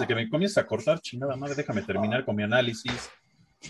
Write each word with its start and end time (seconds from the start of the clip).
de 0.00 0.06
que 0.06 0.14
me 0.14 0.28
comiences 0.28 0.58
a 0.58 0.66
cortar, 0.66 1.00
chingada 1.00 1.36
madre, 1.36 1.54
déjame 1.54 1.82
terminar 1.82 2.24
con 2.24 2.36
mi 2.36 2.42
análisis. 2.42 3.10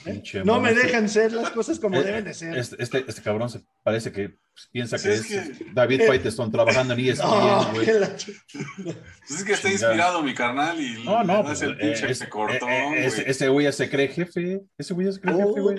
Pinche 0.05 0.43
no 0.43 0.59
me 0.59 0.73
dejan 0.73 1.09
ser 1.09 1.33
las 1.33 1.51
cosas 1.51 1.79
como 1.79 1.99
eh, 1.99 2.03
deben 2.03 2.25
de 2.25 2.33
ser. 2.33 2.57
Este, 2.57 2.83
este, 2.83 3.05
este, 3.07 3.21
cabrón 3.21 3.51
se 3.51 3.61
parece 3.83 4.11
que 4.11 4.31
pues, 4.31 4.69
piensa 4.73 4.99
que 4.99 5.13
es, 5.13 5.75
David 5.75 6.03
Faitelson 6.07 6.51
trabajando 6.51 6.95
en 6.95 7.01
ESPN, 7.11 7.75
güey. 7.75 7.87
pues 7.87 9.31
es 9.31 9.45
que 9.45 9.53
está 9.53 9.71
inspirado 9.71 10.23
mi 10.23 10.35
carnal 10.35 10.81
y 10.81 11.05
no, 11.05 11.23
no, 11.23 11.43
pues, 11.45 11.61
el 11.63 11.77
pinche 11.77 12.11
eh, 12.11 12.15
se 12.15 12.29
cortó. 12.29 12.67
Eh, 12.69 13.07
ese 13.27 13.49
güey 13.49 13.65
ya 13.65 13.73
se 13.73 13.91
cree 13.91 14.09
jefe. 14.09 14.63
Ese 14.79 14.95
güey 14.95 15.09
ya 15.09 15.13
se 15.13 15.21
cree 15.21 15.35
jefe, 15.35 15.61
oh, 15.61 15.63
güey. 15.63 15.79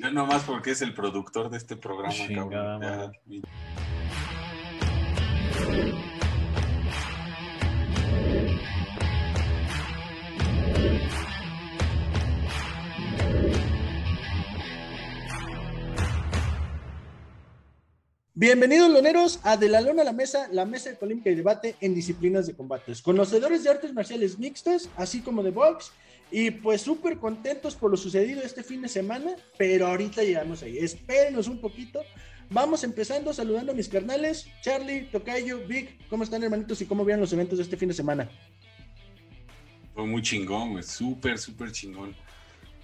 No 0.00 0.10
nomás 0.12 0.44
porque 0.44 0.70
es 0.70 0.80
el 0.80 0.94
productor 0.94 1.50
de 1.50 1.58
este 1.58 1.76
programa, 1.76 2.14
cabrón. 2.34 3.12
Bienvenidos, 18.42 18.90
loneros, 18.90 19.38
a 19.44 19.56
De 19.56 19.68
la 19.68 19.80
Lona 19.80 20.02
a 20.02 20.04
la 20.04 20.12
Mesa, 20.12 20.48
la 20.50 20.64
mesa 20.64 20.90
de 20.90 20.96
polémica 20.96 21.30
y 21.30 21.36
debate 21.36 21.76
en 21.80 21.94
disciplinas 21.94 22.44
de 22.44 22.54
combates. 22.54 23.00
Conocedores 23.00 23.62
de 23.62 23.70
artes 23.70 23.94
marciales 23.94 24.36
mixtas, 24.36 24.88
así 24.96 25.20
como 25.20 25.44
de 25.44 25.52
box, 25.52 25.92
y 26.32 26.50
pues 26.50 26.80
súper 26.80 27.18
contentos 27.18 27.76
por 27.76 27.92
lo 27.92 27.96
sucedido 27.96 28.42
este 28.42 28.64
fin 28.64 28.82
de 28.82 28.88
semana, 28.88 29.36
pero 29.56 29.86
ahorita 29.86 30.24
llegamos 30.24 30.60
ahí. 30.64 30.76
Espérenos 30.76 31.46
un 31.46 31.60
poquito. 31.60 32.00
Vamos 32.50 32.82
empezando 32.82 33.32
saludando 33.32 33.70
a 33.70 33.76
mis 33.76 33.88
carnales, 33.88 34.48
Charlie, 34.60 35.08
Tocayo, 35.12 35.64
Vic, 35.68 36.08
¿cómo 36.08 36.24
están 36.24 36.42
hermanitos 36.42 36.82
y 36.82 36.86
cómo 36.86 37.04
vieron 37.04 37.20
los 37.20 37.32
eventos 37.32 37.58
de 37.58 37.62
este 37.62 37.76
fin 37.76 37.90
de 37.90 37.94
semana? 37.94 38.28
Fue 39.94 40.06
muy 40.06 40.22
chingón, 40.22 40.72
güey, 40.72 40.82
súper, 40.82 41.38
súper 41.38 41.72
chingón. 41.72 42.14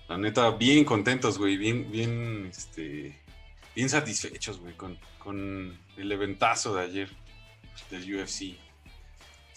La 0.09 0.19
neta, 0.19 0.51
bien 0.51 0.85
contentos, 0.85 1.39
güey, 1.39 1.56
bien, 1.56 1.91
bien, 1.91 2.47
este, 2.47 3.19
bien 3.75 3.89
satisfechos, 3.89 4.59
güey, 4.61 4.75
con, 4.75 4.98
con 5.19 5.78
el 5.97 6.12
eventazo 6.12 6.75
de 6.75 6.83
ayer 6.83 7.09
del 7.91 8.15
UFC. 8.15 8.56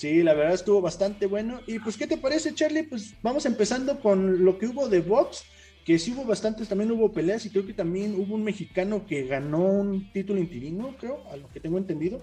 Sí, 0.02 0.24
la 0.24 0.34
verdad 0.34 0.56
estuvo 0.56 0.82
bastante 0.82 1.28
bueno. 1.28 1.62
Y 1.68 1.80
pues, 1.80 1.96
¿qué 1.96 2.08
te 2.08 2.18
parece, 2.18 2.56
Charlie? 2.56 2.84
Pues 2.84 3.14
vamos 3.22 3.46
empezando 3.46 4.00
con 4.00 4.44
lo 4.44 4.58
que 4.58 4.68
hubo 4.68 4.90
de 4.90 5.00
box, 5.00 5.44
que 5.86 6.00
sí 6.00 6.12
hubo 6.14 6.26
bastantes, 6.26 6.68
también 6.68 6.92
hubo 6.92 7.12
peleas 7.12 7.46
y 7.46 7.50
creo 7.50 7.66
que 7.66 7.74
también 7.74 8.16
hubo 8.16 8.36
un 8.36 8.44
mexicano 8.44 9.06
que 9.06 9.28
ganó 9.28 9.64
un 9.64 10.12
título 10.12 10.40
interino, 10.40 10.96
creo, 11.00 11.24
a 11.32 11.38
lo 11.38 11.48
que 11.50 11.60
tengo 11.60 11.78
entendido. 11.78 12.22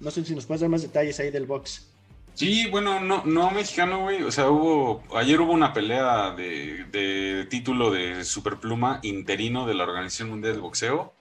No 0.00 0.10
sé 0.10 0.24
si 0.24 0.34
nos 0.34 0.46
puedes 0.46 0.60
dar 0.60 0.70
más 0.70 0.82
detalles 0.82 1.20
ahí 1.20 1.30
del 1.30 1.46
box. 1.46 1.89
Sí, 2.34 2.68
bueno, 2.68 3.00
no, 3.00 3.22
no 3.24 3.50
mexicano, 3.50 4.00
güey. 4.00 4.22
O 4.22 4.32
sea, 4.32 4.48
hubo, 4.48 5.02
ayer 5.16 5.40
hubo 5.40 5.52
una 5.52 5.72
pelea 5.72 6.30
de, 6.30 6.84
de 6.84 7.46
título 7.50 7.90
de 7.90 8.24
superpluma 8.24 9.00
interino 9.02 9.66
de 9.66 9.74
la 9.74 9.84
Organización 9.84 10.30
Mundial 10.30 10.54
de 10.54 10.60
Boxeo 10.60 11.12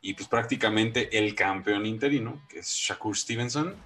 y 0.00 0.14
pues 0.14 0.28
prácticamente 0.28 1.16
el 1.18 1.34
campeón 1.34 1.86
interino, 1.86 2.42
que 2.48 2.60
es 2.60 2.68
Shakur 2.68 3.16
Stevenson, 3.16 3.76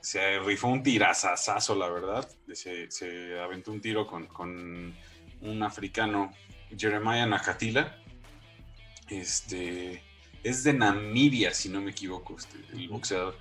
se 0.00 0.38
rifó 0.40 0.68
un 0.68 0.82
tirazazazo, 0.82 1.74
la 1.74 1.88
verdad. 1.88 2.28
Se, 2.52 2.90
se 2.90 3.40
aventó 3.40 3.72
un 3.72 3.80
tiro 3.80 4.06
con, 4.06 4.26
con, 4.26 4.94
un 5.40 5.62
africano, 5.62 6.30
Jeremiah 6.76 7.26
Nakatila. 7.26 7.98
Este, 9.08 10.02
es 10.42 10.64
de 10.64 10.72
Namibia, 10.74 11.54
si 11.54 11.68
no 11.70 11.80
me 11.80 11.92
equivoco, 11.92 12.36
este, 12.36 12.58
el 12.72 12.88
boxeador. 12.88 13.38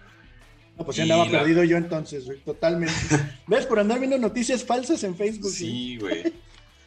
No, 0.78 0.86
pues 0.86 0.98
ya 0.98 1.04
andaba 1.04 1.30
perdido 1.30 1.64
yo 1.64 1.78
entonces, 1.78 2.26
totalmente. 2.44 2.94
¿Ves? 3.48 3.66
Por 3.66 3.80
andar 3.80 4.00
viendo 4.00 4.18
noticias 4.18 4.64
falsas 4.64 5.04
en 5.04 5.16
Facebook. 5.16 5.52
Sí, 5.52 5.98
güey. 5.98 6.34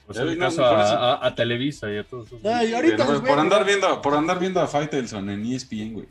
Pues 0.06 0.18
en 0.18 0.38
caso 0.38 0.64
a, 0.64 1.34
Televisa 1.34 1.90
y 1.90 1.98
a 1.98 2.04
todos 2.04 2.28
esos. 2.28 2.40
por, 2.40 3.38
andar 3.38 3.64
viendo, 3.64 4.00
por 4.00 4.14
andar 4.14 4.38
viendo 4.38 4.60
a 4.60 4.68
Faitelson 4.68 5.28
en 5.30 5.44
ESPN, 5.44 5.94
güey. 5.94 6.06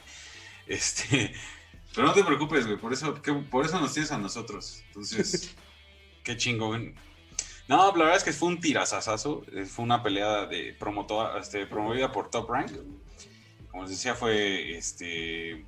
Este, 0.67 1.33
pero 1.95 2.07
no 2.07 2.13
te 2.13 2.23
preocupes, 2.23 2.65
güey, 2.65 2.77
por 2.77 2.91
eso, 2.91 3.13
por 3.49 3.65
eso 3.65 3.79
nos 3.79 3.93
tienes 3.93 4.11
a 4.11 4.17
nosotros. 4.17 4.83
Entonces, 4.87 5.55
qué 6.23 6.35
chingón. 6.35 6.93
No, 7.67 7.87
la 7.93 8.03
verdad 8.03 8.17
es 8.17 8.23
que 8.23 8.33
fue 8.33 8.49
un 8.49 8.59
tirazazazo. 8.59 9.43
Eh, 9.53 9.65
fue 9.65 9.83
una 9.83 10.03
pelea 10.03 10.45
de 10.45 10.75
promotora, 10.77 11.39
este, 11.39 11.65
promovida 11.65 12.11
por 12.11 12.29
Top 12.29 12.49
Rank. 12.49 12.71
Como 13.71 13.83
les 13.83 13.91
decía, 13.91 14.13
fue 14.13 14.77
este, 14.77 15.65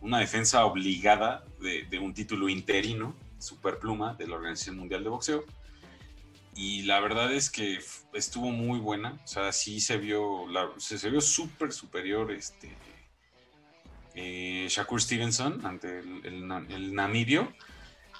una 0.00 0.18
defensa 0.18 0.64
obligada 0.64 1.44
de, 1.60 1.98
un 1.98 2.14
título 2.14 2.48
interino, 2.48 3.14
superpluma, 3.38 4.14
de 4.14 4.26
la 4.26 4.36
Organización 4.36 4.78
Mundial 4.78 5.02
de 5.02 5.10
Boxeo. 5.10 5.44
Y 6.54 6.82
la 6.82 7.00
verdad 7.00 7.32
es 7.32 7.50
que 7.50 7.78
estuvo 8.14 8.50
muy 8.50 8.78
buena, 8.78 9.20
o 9.22 9.26
sea, 9.26 9.52
sí 9.52 9.80
se 9.80 9.98
vio, 9.98 10.46
se, 10.78 11.10
vio 11.10 11.20
súper 11.20 11.70
superior 11.72 12.32
este 12.32 12.74
eh, 14.14 14.66
Shakur 14.70 15.02
Stevenson 15.02 15.66
ante 15.66 15.98
el, 15.98 16.22
el, 16.24 16.94
namibio. 16.94 17.52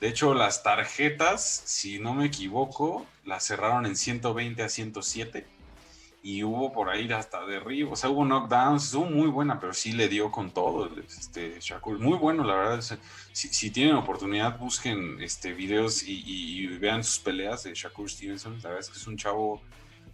De 0.03 0.09
hecho, 0.09 0.34
las 0.34 0.62
tarjetas, 0.62 1.62
si 1.65 1.98
no 1.98 2.12
me 2.12 2.26
equivoco, 2.26 3.06
las 3.25 3.47
cerraron 3.47 3.86
en 3.86 3.97
120 3.97 4.62
a 4.62 4.69
107 4.69 5.56
y 6.26 6.42
hubo 6.42 6.72
por 6.72 6.88
ahí 6.88 7.09
hasta 7.12 7.47
derribo, 7.47 7.92
o 7.92 7.97
sea, 7.97 8.10
hubo 8.10 8.25
knockdowns, 8.25 8.87
estuvo 8.87 9.04
muy 9.04 9.28
buena, 9.28 9.60
pero 9.60 9.72
sí 9.72 9.92
le 9.92 10.09
dio 10.09 10.32
con 10.32 10.50
todo, 10.50 10.91
este, 11.06 11.60
Shakur, 11.60 12.00
muy 12.00 12.19
bueno, 12.19 12.42
la 12.42 12.56
verdad, 12.56 12.98
si, 13.31 13.70
tienen 13.70 13.94
oportunidad, 13.94 14.59
busquen 14.59 15.22
este, 15.22 15.53
videos 15.53 16.03
y, 16.03 16.66
vean 16.78 17.04
sus 17.04 17.20
peleas 17.20 17.62
de 17.62 17.75
Shakur 17.75 18.10
Stevenson, 18.10 18.54
la 18.54 18.70
verdad 18.70 18.81
es 18.81 18.91
que 18.91 18.98
es 18.98 19.06
un 19.06 19.16
chavo 19.16 19.62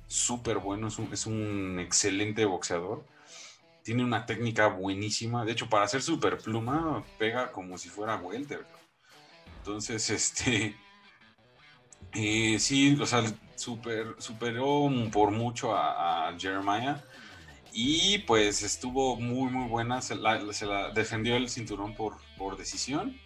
súper 0.07 0.59
bueno, 0.59 0.89
es 0.89 1.27
un, 1.27 1.79
excelente 1.81 2.45
boxeador, 2.45 3.07
tiene 3.83 4.05
una 4.05 4.27
técnica 4.27 4.67
buenísima, 4.67 5.47
de 5.47 5.53
hecho, 5.53 5.71
para 5.71 5.85
hacer 5.85 6.03
super 6.03 6.37
pluma, 6.37 7.03
pega 7.19 7.51
como 7.53 7.79
si 7.79 7.89
fuera 7.89 8.17
welter, 8.17 8.67
entonces, 9.61 10.11
este, 10.19 10.77
eh, 12.15 12.59
sí, 12.59 12.97
o 13.01 13.07
sea, 13.07 13.25
super, 13.57 14.17
superó 14.19 14.91
por 15.11 15.31
mucho 15.31 15.75
a, 15.75 16.35
Jeremiah 16.39 17.03
y 17.73 18.19
pues 18.19 18.63
estuvo 18.63 19.17
muy 19.17 19.51
muy 19.51 19.69
buena, 19.69 20.03
se 20.03 20.17
la, 20.17 20.39
defendió 20.95 21.37
el 21.37 21.49
cinturón 21.49 21.95
por, 21.95 22.17
por 22.37 22.57
decisión, 22.57 23.19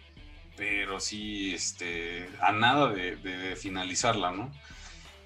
pero 0.55 0.99
sí, 0.99 1.53
este, 1.53 2.29
a 2.41 2.51
nada 2.51 2.89
de, 2.89 3.55
finalizarla, 3.57 4.31
¿no? 4.31 4.51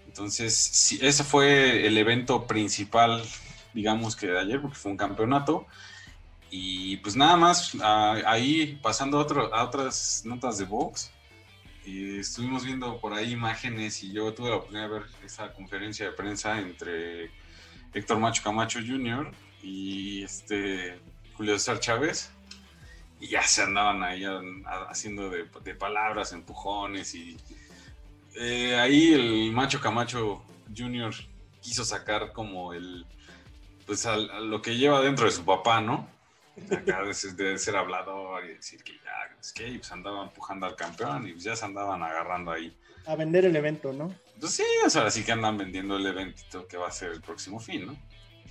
Entonces, 0.08 0.56
sí, 0.56 1.00
ese 1.02 1.24
fue 1.24 1.88
el 1.88 1.98
evento 1.98 2.48
principal, 2.48 3.24
digamos 3.74 4.16
que 4.16 4.28
de 4.28 4.40
ayer, 4.40 4.62
porque 4.62 4.76
fue 4.76 4.92
un 4.92 4.98
campeonato. 4.98 5.68
Y 6.50 6.98
pues 6.98 7.16
nada 7.16 7.38
más, 7.38 7.74
ahí 7.82 8.78
pasando 8.82 9.20
a, 9.20 9.58
a 9.58 9.64
otras 9.64 10.24
notas 10.26 10.58
de 10.58 10.66
box, 10.66 11.12
y 11.86 12.20
estuvimos 12.20 12.64
viendo 12.66 13.00
por 13.00 13.14
ahí 13.14 13.32
imágenes 13.32 14.04
y 14.04 14.12
yo 14.12 14.34
tuve 14.34 14.50
la 14.50 14.58
oportunidad 14.58 14.88
de 14.88 14.94
ver 15.00 15.04
esa 15.26 15.52
conferencia 15.54 16.06
de 16.06 16.12
prensa 16.12 16.60
entre 16.60 17.32
Héctor 17.94 18.20
Macho 18.20 18.44
Camacho 18.44 18.80
Jr. 18.80 19.32
y 19.64 20.24
este 20.24 21.00
Julio 21.34 21.58
César 21.58 21.80
Chávez 21.80 22.32
y 23.20 23.28
ya 23.28 23.44
se 23.44 23.64
andaban 23.64 24.04
ahí 24.04 24.24
haciendo 24.90 25.30
de, 25.30 25.76
palabras, 25.76 26.34
empujones 26.34 27.16
y 27.16 27.38
eh, 28.36 28.76
ahí 28.76 29.14
el 29.14 29.52
Macho 29.52 29.80
Camacho 29.80 30.44
Jr. 30.76 31.14
quiso 31.62 31.84
sacar 31.84 32.32
como 32.32 32.74
el 32.74 33.06
pues 33.86 34.08
lo 34.42 34.62
que 34.62 34.78
lleva 34.78 35.02
dentro 35.02 35.26
de 35.26 35.32
su 35.32 35.44
papá, 35.44 35.82
¿no? 35.82 36.08
Acá 36.72 37.04
de, 37.04 37.58
ser 37.58 37.76
hablador 37.76 38.46
y 38.46 38.56
decir 38.56 38.84
que 38.84 38.94
ya, 38.94 39.38
es 39.40 39.54
que 39.54 39.66
pues 39.78 39.92
andaban 39.92 40.28
empujando 40.28 40.66
al 40.66 40.76
campeón 40.76 41.28
y 41.28 41.32
pues 41.34 41.44
ya 41.44 41.56
se 41.56 41.66
andaban 41.66 42.04
agarrando 42.04 42.52
ahí. 42.52 42.76
A 43.06 43.16
vender 43.16 43.46
el 43.46 43.56
evento, 43.56 43.94
¿no? 43.94 44.14
Pues 44.40 44.54
sí, 44.54 44.64
o 44.86 44.90
sea, 44.90 45.10
sí 45.10 45.24
que 45.24 45.32
andan 45.32 45.58
vendiendo 45.58 45.98
el 45.98 46.06
evento 46.06 46.68
que 46.68 46.78
va 46.78 46.88
a 46.88 46.92
ser 46.92 47.12
el 47.12 47.22
próximo 47.22 47.60
fin, 47.60 47.86
¿no? 47.86 47.98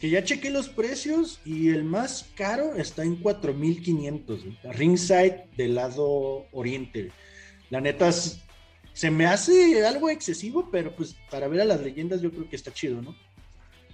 Que 0.00 0.08
ya 0.08 0.24
chequé 0.24 0.50
los 0.50 0.68
precios 0.68 1.40
y 1.44 1.68
el 1.68 1.84
más 1.84 2.30
caro 2.34 2.74
está 2.74 3.02
en 3.02 3.16
4500, 3.16 4.40
ringside 4.74 5.44
del 5.56 5.74
lado 5.74 6.46
oriente. 6.52 7.12
La 7.68 7.80
neta 7.80 8.10
se 8.12 9.10
me 9.10 9.26
hace 9.26 9.86
algo 9.86 10.08
excesivo, 10.08 10.70
pero 10.70 10.96
pues 10.96 11.16
para 11.30 11.48
ver 11.48 11.60
a 11.60 11.64
las 11.64 11.80
leyendas 11.80 12.22
yo 12.22 12.30
creo 12.30 12.48
que 12.48 12.56
está 12.56 12.72
chido, 12.72 13.02
¿no? 13.02 13.14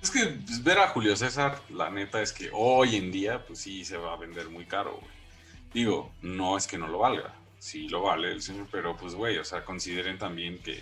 Es 0.06 0.12
que 0.12 0.24
pues, 0.24 0.62
ver 0.62 0.78
a 0.78 0.86
Julio 0.90 1.16
César, 1.16 1.60
la 1.68 1.90
neta 1.90 2.22
es 2.22 2.32
que 2.32 2.48
hoy 2.52 2.94
en 2.94 3.10
día, 3.10 3.44
pues 3.44 3.58
sí 3.58 3.84
se 3.84 3.96
va 3.96 4.12
a 4.12 4.16
vender 4.16 4.48
muy 4.48 4.64
caro, 4.64 5.00
güey. 5.00 5.12
Digo, 5.74 6.12
no 6.22 6.56
es 6.56 6.68
que 6.68 6.78
no 6.78 6.86
lo 6.86 7.00
valga, 7.00 7.34
sí 7.58 7.88
lo 7.88 8.02
vale 8.02 8.30
el 8.30 8.40
señor, 8.40 8.68
pero 8.70 8.96
pues, 8.96 9.16
güey, 9.16 9.36
o 9.38 9.44
sea, 9.44 9.64
consideren 9.64 10.16
también 10.16 10.60
que 10.60 10.80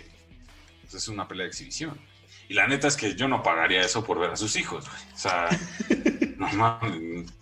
pues, 0.81 0.93
es 0.93 1.07
una 1.07 1.27
pelea 1.27 1.45
de 1.45 1.49
exhibición. 1.49 1.99
Y 2.49 2.53
la 2.53 2.67
neta 2.67 2.87
es 2.87 2.95
que 2.95 3.15
yo 3.15 3.27
no 3.27 3.41
pagaría 3.41 3.81
eso 3.81 4.03
por 4.03 4.19
ver 4.19 4.29
a 4.29 4.35
sus 4.35 4.55
hijos, 4.57 4.87
güey. 4.87 5.01
O 5.15 5.17
sea, 5.17 5.49
no 6.37 6.47
mames. 6.49 7.33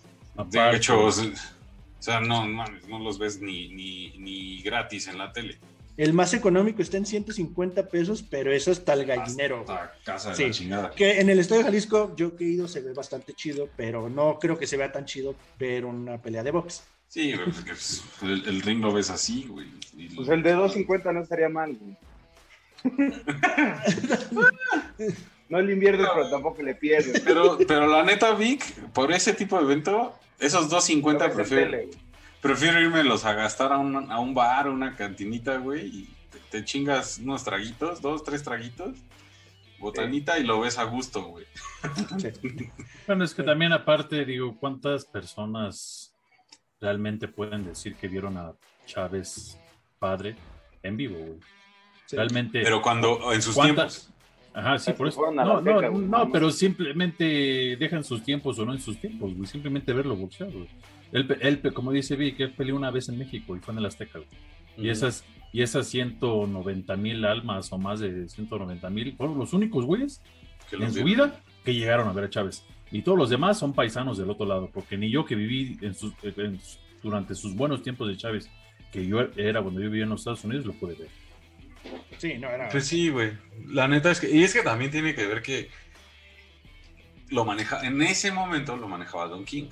De 0.52 0.76
hecho, 0.78 1.04
o 1.04 1.12
sea, 1.12 2.22
no, 2.22 2.48
no, 2.48 2.64
no 2.88 3.00
los 3.00 3.20
ves 3.20 3.42
ni, 3.42 3.68
ni, 3.74 4.18
ni 4.20 4.62
gratis 4.62 5.08
en 5.08 5.18
la 5.18 5.34
tele. 5.34 5.60
El 5.96 6.14
más 6.14 6.34
económico 6.34 6.82
está 6.82 6.98
en 6.98 7.06
150 7.06 7.90
pesos, 7.90 8.24
pero 8.24 8.52
eso 8.52 8.72
está 8.72 8.94
el 8.94 9.06
gallinero. 9.06 9.62
Hasta 9.62 9.94
casa 10.04 10.34
de 10.34 10.48
la 10.48 10.52
chingada. 10.52 10.92
Que 10.92 11.20
en 11.20 11.30
el 11.30 11.40
Estadio 11.40 11.64
Jalisco, 11.64 12.16
yo 12.16 12.36
que 12.36 12.46
he 12.46 12.48
ido, 12.48 12.68
se 12.68 12.82
ve 12.82 12.94
bastante 12.94 13.34
chido, 13.34 13.70
pero 13.78 14.10
no 14.10 14.40
creo 14.40 14.58
que 14.58 14.66
se 14.66 14.78
vea 14.78 14.92
tan 14.92 15.06
chido 15.06 15.36
ver 15.60 15.86
una 15.86 16.20
pelea 16.20 16.42
de 16.42 16.52
box. 16.52 16.84
Sí, 17.08 17.36
güey, 17.36 17.52
porque 17.52 17.70
pues, 17.70 18.04
el, 18.24 18.62
ring 18.64 18.82
lo 18.82 18.92
ves 18.92 19.12
así, 19.12 19.46
güey. 19.48 19.68
Pues 20.16 20.30
el 20.30 20.42
de 20.42 20.54
250 20.54 21.14
no 21.14 21.22
estaría 21.22 21.48
mal, 21.48 21.78
güey. 21.80 21.96
no 25.50 25.62
le 25.62 25.74
inviertes, 25.74 26.08
pero 26.12 26.30
tampoco 26.32 26.64
le 26.64 26.74
pierdes. 26.74 27.22
Pero, 27.22 27.60
pero 27.68 27.86
la 27.86 28.04
neta, 28.04 28.34
Vic, 28.34 28.64
por 28.94 29.12
ese 29.12 29.34
tipo 29.34 29.58
de 29.58 29.64
evento, 29.64 30.18
esos 30.40 30.70
250 30.70 31.34
prefiero, 31.34 31.78
prefiero 32.44 32.80
irme 32.82 33.04
los 33.04 33.24
a 33.26 33.34
gastar 33.34 33.72
a 33.72 33.78
un, 33.78 34.12
a 34.12 34.20
un 34.20 34.34
bar, 34.34 34.68
una 34.68 34.96
cantinita, 34.96 35.58
güey, 35.58 35.88
y 35.88 36.10
te, 36.52 36.64
chingas 36.64 37.20
unos 37.20 37.44
traguitos, 37.44 38.02
dos, 38.02 38.24
tres 38.24 38.44
traguitos, 38.44 38.98
botanita 39.80 40.38
y 40.38 40.44
lo 40.44 40.60
ves 40.60 40.78
a 40.78 40.84
gusto, 40.84 41.24
güey. 41.24 41.46
Bueno, 43.08 43.26
es 43.26 43.34
que 43.34 43.44
también 43.44 43.74
aparte, 43.74 44.24
digo, 44.24 44.56
¿cuántas 44.58 45.06
personas 45.06 46.14
realmente 46.80 47.28
pueden 47.28 47.66
decir 47.66 47.96
que 47.96 48.08
vieron 48.08 48.38
a 48.38 48.54
Chávez 48.86 49.58
padre 50.00 50.36
en 50.84 50.96
vivo, 50.96 51.18
güey? 51.18 51.40
Realmente. 52.12 52.62
Pero 52.62 52.82
cuando, 52.82 53.34
en 53.34 53.42
sus 53.42 53.56
tiempos. 53.56 54.10
Ajá, 54.54 54.78
sí, 54.78 54.94
por 54.94 55.08
eso. 55.08 55.32
No, 55.32 55.60
no, 55.62 55.92
no, 55.92 56.32
pero 56.32 56.52
simplemente 56.52 57.76
dejan 57.78 58.04
sus 58.04 58.24
tiempos 58.24 58.60
o 58.60 58.66
no 58.66 58.74
en 58.74 58.80
sus 58.80 59.00
tiempos, 59.00 59.34
güey. 59.34 59.48
Simplemente 59.48 59.92
verlo 59.92 60.16
boxear, 60.16 60.52
güey. 60.52 60.70
Él, 61.14 61.62
como 61.74 61.92
dice 61.92 62.16
Vic, 62.16 62.40
él 62.40 62.54
peleó 62.54 62.76
una 62.76 62.90
vez 62.90 63.08
en 63.08 63.20
México 63.20 63.56
y 63.56 63.60
fue 63.60 63.74
en 63.74 63.78
el 63.78 63.86
Azteca, 63.86 64.20
Y 64.78 64.90
esas, 64.90 65.24
y 65.52 65.62
esas 65.62 65.88
190 65.88 66.96
mil 66.98 67.24
almas 67.24 67.72
o 67.72 67.78
más 67.78 68.00
de 68.00 68.28
190 68.28 68.90
mil 68.90 69.16
fueron 69.16 69.38
los 69.38 69.54
únicos 69.54 69.86
güeyes 69.86 70.22
en 70.72 70.92
su 70.92 71.04
vida 71.04 71.40
que 71.64 71.76
llegaron 71.76 72.08
a 72.08 72.14
ver 72.14 72.26
a 72.26 72.30
Chávez. 72.30 72.66
Y 72.92 73.04
todos 73.04 73.18
los 73.18 73.30
demás 73.30 73.60
son 73.60 73.74
paisanos 73.74 74.18
del 74.18 74.30
otro 74.30 74.46
lado, 74.46 74.70
porque 74.74 74.98
ni 74.98 75.10
yo 75.12 75.24
que 75.24 75.36
viví 75.36 75.78
en 75.82 75.96
durante 77.04 77.36
sus 77.36 77.56
buenos 77.56 77.84
tiempos 77.84 78.08
de 78.08 78.18
Chávez, 78.18 78.50
que 78.92 79.06
yo 79.06 79.22
era 79.36 79.62
cuando 79.62 79.82
yo 79.82 79.90
vivía 79.90 80.04
en 80.04 80.10
los 80.10 80.22
Estados 80.22 80.44
Unidos, 80.46 80.66
lo 80.66 80.74
pude 80.74 80.96
ver. 80.96 81.10
Sí, 82.18 82.38
no 82.38 82.50
era. 82.50 82.70
Pues 82.70 82.88
sí, 82.88 83.10
güey. 83.10 83.34
La 83.68 83.88
neta 83.88 84.10
es 84.12 84.20
que. 84.20 84.34
Y 84.34 84.44
es 84.44 84.54
que 84.54 84.62
también 84.62 84.90
tiene 84.90 85.14
que 85.14 85.28
ver 85.28 85.42
que. 85.42 85.70
Lo 87.30 87.46
maneja. 87.46 87.86
En 87.86 88.02
ese 88.02 88.32
momento 88.32 88.78
lo 88.78 88.88
manejaba 88.88 89.28
Don 89.28 89.44
King. 89.44 89.66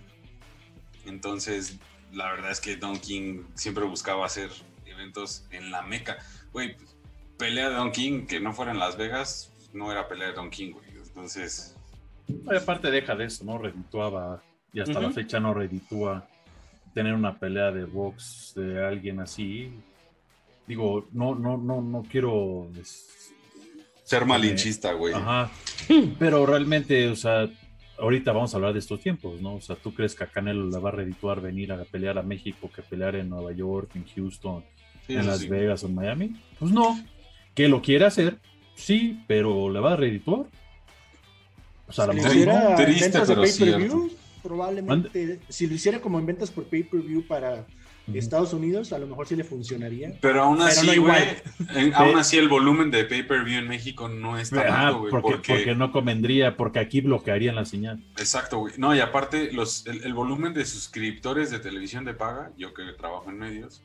Entonces, 1.05 1.79
la 2.11 2.31
verdad 2.31 2.51
es 2.51 2.59
que 2.59 2.75
Don 2.75 2.99
King 2.99 3.43
siempre 3.55 3.85
buscaba 3.85 4.25
hacer 4.25 4.49
eventos 4.85 5.45
en 5.51 5.71
la 5.71 5.81
meca. 5.81 6.17
Güey, 6.51 6.75
pelea 7.37 7.69
de 7.69 7.75
Don 7.75 7.91
King 7.91 8.25
que 8.25 8.39
no 8.39 8.53
fuera 8.53 8.71
en 8.71 8.79
Las 8.79 8.97
Vegas, 8.97 9.51
no 9.73 9.91
era 9.91 10.07
pelea 10.07 10.27
de 10.27 10.33
Don 10.33 10.49
King, 10.49 10.71
güey. 10.71 10.85
Entonces. 10.95 11.75
aparte, 12.55 12.91
deja 12.91 13.15
de 13.15 13.25
eso, 13.25 13.43
¿no? 13.43 13.57
Redituaba. 13.57 14.41
Y 14.73 14.79
hasta 14.79 15.01
la 15.01 15.11
fecha 15.11 15.39
no 15.39 15.53
reditúa 15.53 16.27
tener 16.93 17.13
una 17.13 17.37
pelea 17.37 17.71
de 17.71 17.85
box 17.85 18.53
de 18.55 18.85
alguien 18.85 19.19
así. 19.19 19.71
Digo, 20.67 21.07
no, 21.11 21.35
no, 21.35 21.57
no, 21.57 21.81
no 21.81 22.03
quiero. 22.03 22.69
Ser 24.03 24.25
malinchista, 24.25 24.93
güey. 24.93 25.13
Ajá. 25.13 25.51
Pero 26.19 26.45
realmente, 26.45 27.09
o 27.09 27.15
sea, 27.15 27.49
ahorita 28.01 28.31
vamos 28.31 28.53
a 28.53 28.57
hablar 28.57 28.73
de 28.73 28.79
estos 28.79 28.99
tiempos, 28.99 29.41
¿no? 29.41 29.55
O 29.55 29.61
sea, 29.61 29.75
¿tú 29.75 29.93
crees 29.93 30.15
que 30.15 30.23
a 30.23 30.27
Canelo 30.27 30.67
le 30.69 30.77
va 30.79 30.89
a 30.89 30.91
redituar 30.91 31.39
venir 31.39 31.71
a 31.71 31.85
pelear 31.85 32.17
a 32.17 32.23
México 32.23 32.69
que 32.75 32.81
pelear 32.81 33.15
en 33.15 33.29
Nueva 33.29 33.51
York, 33.51 33.91
en 33.95 34.05
Houston, 34.15 34.63
en 35.07 35.27
Las 35.27 35.47
Vegas 35.47 35.83
o 35.83 35.87
en 35.87 35.95
Miami? 35.95 36.35
Pues 36.59 36.71
no. 36.71 36.99
Que 37.53 37.67
lo 37.67 37.81
quiere 37.81 38.05
hacer, 38.05 38.39
sí, 38.75 39.23
pero 39.27 39.69
¿le 39.69 39.79
va 39.79 39.93
a 39.93 39.95
redituar? 39.95 40.45
O 41.87 41.93
sea, 41.93 42.05
a 42.05 42.07
lo 42.07 42.13
mejor 42.13 42.31
triste, 42.77 43.19
pero 43.25 43.45
cierto. 43.45 44.09
Probablemente, 44.41 45.39
si 45.49 45.67
lo 45.67 45.75
hiciera 45.75 46.01
como 46.01 46.17
en 46.17 46.25
ventas 46.25 46.49
por 46.49 46.63
pay-per-view 46.63 47.27
para 47.27 47.67
Estados 48.15 48.53
Unidos, 48.53 48.93
a 48.93 48.99
lo 48.99 49.07
mejor 49.07 49.27
sí 49.27 49.35
le 49.35 49.43
funcionaría. 49.43 50.13
Pero 50.21 50.43
aún 50.43 50.61
así, 50.61 50.97
güey, 50.97 51.41
aún 51.93 52.17
así 52.17 52.37
el 52.37 52.49
volumen 52.49 52.91
de 52.91 53.03
pay-per-view 53.05 53.59
en 53.59 53.67
México 53.67 54.07
no 54.09 54.37
está 54.37 54.63
tan 54.63 54.73
alto, 54.73 54.99
güey. 54.99 55.11
Porque, 55.11 55.75
no 55.75 55.91
convendría, 55.91 56.57
porque 56.57 56.79
aquí 56.79 57.01
bloquearían 57.01 57.55
la 57.55 57.65
señal. 57.65 58.03
Exacto, 58.17 58.59
güey. 58.59 58.73
No, 58.77 58.95
y 58.95 58.99
aparte, 58.99 59.51
los, 59.51 59.85
el, 59.87 60.13
volumen 60.13 60.53
de 60.53 60.65
suscriptores 60.65 61.51
de 61.51 61.59
televisión 61.59 62.05
de 62.05 62.13
paga, 62.13 62.51
yo 62.57 62.73
que 62.73 62.83
trabajo 62.97 63.29
en 63.29 63.39
medios, 63.39 63.81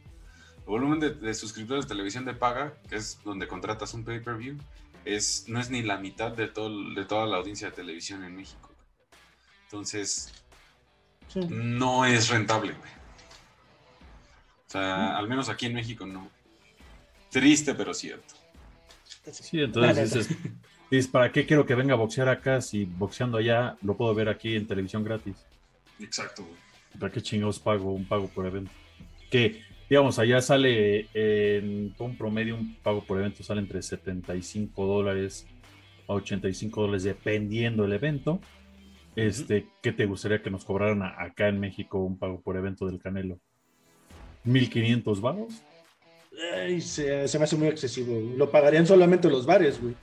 el 0.59 0.65
volumen 0.67 1.01
de, 1.01 1.35
suscriptores 1.35 1.85
de 1.85 1.89
televisión 1.89 2.25
de 2.25 2.35
paga, 2.35 2.75
que 2.89 2.97
es 2.97 3.21
donde 3.25 3.47
contratas 3.47 3.95
un 3.95 4.05
pay-per-view, 4.05 4.57
es, 5.05 5.45
no 5.49 5.61
es 5.61 5.71
ni 5.71 5.83
la 5.83 5.99
mitad 5.99 6.33
de, 6.33 6.49
todo, 6.49 6.93
de 6.95 7.05
toda 7.05 7.27
la 7.27 7.37
audiencia 7.37 7.71
de 7.71 7.77
televisión 7.77 8.25
en 8.25 8.37
México. 8.37 8.71
Entonces, 9.65 10.33
no 11.35 12.05
es 12.05 12.29
rentable, 12.29 12.73
güey. 12.73 13.06
O 14.67 14.71
sea, 14.71 15.17
al 15.17 15.29
menos 15.29 15.49
aquí 15.49 15.67
en 15.67 15.75
México 15.75 16.07
no. 16.07 16.29
Triste, 17.31 17.75
pero 17.75 17.95
cierto. 17.95 18.35
Sí, 19.33 19.61
entonces 19.61 20.29
dices, 20.91 21.09
¿para 21.09 21.33
qué 21.33 21.47
quiero 21.47 21.67
que 21.67 21.75
venga 21.75 21.95
a 21.95 21.97
boxear 21.97 22.29
acá 22.29 22.61
si 22.61 22.85
boxeando 22.85 23.39
allá 23.39 23.77
lo 23.83 23.97
puedo 23.97 24.15
ver 24.15 24.29
aquí 24.29 24.55
en 24.55 24.67
televisión 24.67 25.05
gratis? 25.05 25.45
Exacto, 26.01 26.43
güey. 26.45 26.57
¿Para 26.99 27.13
qué 27.13 27.21
chingados 27.21 27.59
pago 27.59 27.93
un 27.93 28.07
pago 28.07 28.29
por 28.29 28.47
evento? 28.47 28.71
Que, 29.31 29.63
digamos, 29.91 30.19
allá 30.19 30.41
sale 30.41 31.09
en 31.13 31.95
un 31.99 32.17
promedio 32.17 32.57
un 32.57 32.75
pago 32.77 33.05
por 33.05 33.19
evento 33.19 33.43
sale 33.43 33.61
entre 33.61 33.83
75 33.83 34.87
dólares 34.87 35.47
a 36.09 36.15
85 36.15 36.81
dólares 36.81 37.03
dependiendo 37.05 37.83
del 37.83 37.93
evento. 37.93 38.41
Este, 39.15 39.67
¿qué 39.83 39.93
te 39.93 40.07
gustaría 40.07 40.43
que 40.43 40.51
nos 40.51 40.65
cobraran 40.65 41.03
acá 41.03 41.49
en 41.49 41.59
México 41.59 41.99
un 41.99 42.19
pago 42.19 42.41
por 42.41 42.57
evento 42.57 42.87
del 42.87 42.99
Canelo? 43.01 43.41
1500 44.47 45.21
varos. 45.21 45.63
Se, 46.81 47.29
se, 47.29 47.39
me 47.39 47.45
hace 47.45 47.57
muy 47.57 47.69
excesivo. 47.69 48.21
Lo 48.37 48.51
pagarían 48.51 48.87
solamente 48.87 49.29
los 49.31 49.47
bares, 49.47 49.81
güey. 49.81 49.95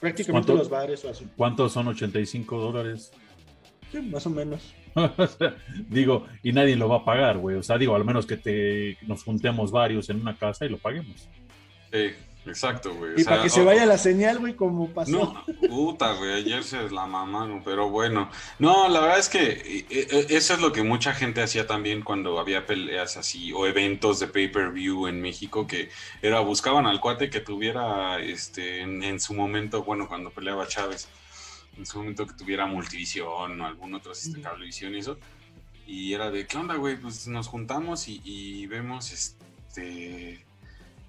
prácticamente 0.00 0.54
los 0.54 0.68
bares 0.68 1.04
o 1.04 1.10
así. 1.10 1.26
¿Cuántos 1.36 1.72
son 1.72 1.88
85 1.88 2.58
dólares? 2.58 3.12
Sí, 3.90 4.00
más 4.00 4.26
o 4.26 4.30
menos. 4.30 4.74
digo, 5.88 6.26
y 6.42 6.52
nadie 6.52 6.76
lo 6.76 6.88
va 6.88 6.98
a 6.98 7.04
pagar, 7.04 7.38
güey. 7.38 7.56
O 7.56 7.62
sea, 7.62 7.78
digo, 7.78 7.94
al 7.94 8.04
menos 8.04 8.26
que 8.26 8.36
te 8.36 8.98
nos 9.06 9.24
juntemos 9.24 9.70
varios 9.70 10.10
en 10.10 10.20
una 10.20 10.36
casa 10.36 10.66
y 10.66 10.68
lo 10.68 10.78
paguemos. 10.78 11.28
Sí. 11.92 12.10
Exacto, 12.44 12.94
güey. 12.94 13.20
Y 13.20 13.24
para 13.24 13.42
que 13.42 13.50
se 13.50 13.62
vaya 13.62 13.86
la 13.86 13.98
señal, 13.98 14.38
güey, 14.40 14.54
como 14.54 14.88
pasó. 14.90 15.10
No, 15.12 15.44
puta, 15.68 16.12
güey, 16.14 16.32
ayer 16.34 16.64
se 16.64 16.90
la 16.90 17.06
mamaron, 17.06 17.62
pero 17.62 17.88
bueno. 17.88 18.30
No, 18.58 18.88
la 18.88 19.00
verdad 19.00 19.18
es 19.18 19.28
que 19.28 19.42
eh, 19.42 19.86
eh, 19.90 20.26
eso 20.30 20.54
es 20.54 20.60
lo 20.60 20.72
que 20.72 20.82
mucha 20.82 21.14
gente 21.14 21.40
hacía 21.40 21.66
también 21.66 22.02
cuando 22.02 22.40
había 22.40 22.66
peleas 22.66 23.16
así 23.16 23.52
o 23.52 23.66
eventos 23.66 24.18
de 24.18 24.26
pay-per-view 24.26 25.06
en 25.06 25.20
México, 25.20 25.66
que 25.66 25.90
era 26.20 26.40
buscaban 26.40 26.86
al 26.86 27.00
cuate 27.00 27.30
que 27.30 27.40
tuviera, 27.40 28.20
este, 28.20 28.80
en, 28.80 29.20
su 29.20 29.34
momento, 29.34 29.84
bueno, 29.84 30.08
cuando 30.08 30.30
peleaba 30.30 30.66
Chávez, 30.66 31.08
en 31.76 31.86
su 31.86 31.98
momento 31.98 32.26
que 32.26 32.34
tuviera 32.34 32.66
Multivisión 32.66 33.60
o 33.60 33.66
algún 33.66 33.94
otro 33.94 34.14
sistema 34.14 34.50
cablevisión 34.50 34.94
y 34.94 34.98
eso. 34.98 35.16
Y 35.86 36.12
era 36.12 36.30
de, 36.30 36.46
¿qué 36.46 36.56
onda, 36.56 36.74
güey? 36.74 36.96
Pues 36.96 37.28
nos 37.28 37.46
juntamos 37.46 38.08
y, 38.08 38.20
y 38.24 38.66
vemos, 38.66 39.12
este 39.12 40.44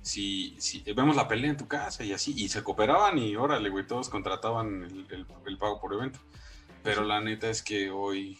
si, 0.03 0.55
si 0.59 0.83
vemos 0.93 1.15
la 1.15 1.27
pelea 1.29 1.49
en 1.49 1.57
tu 1.57 1.67
casa 1.67 2.03
y 2.03 2.11
así, 2.11 2.33
y 2.35 2.49
se 2.49 2.61
cooperaban 2.61 3.17
y 3.17 3.35
órale, 3.37 3.69
güey, 3.69 3.87
todos 3.87 4.09
contrataban 4.09 5.05
el, 5.09 5.57
pago 5.57 5.79
por 5.79 5.93
evento. 5.93 6.19
Pero 6.83 7.03
la 7.05 7.21
neta 7.21 7.49
es 7.49 7.63
que 7.63 7.89
hoy 7.89 8.37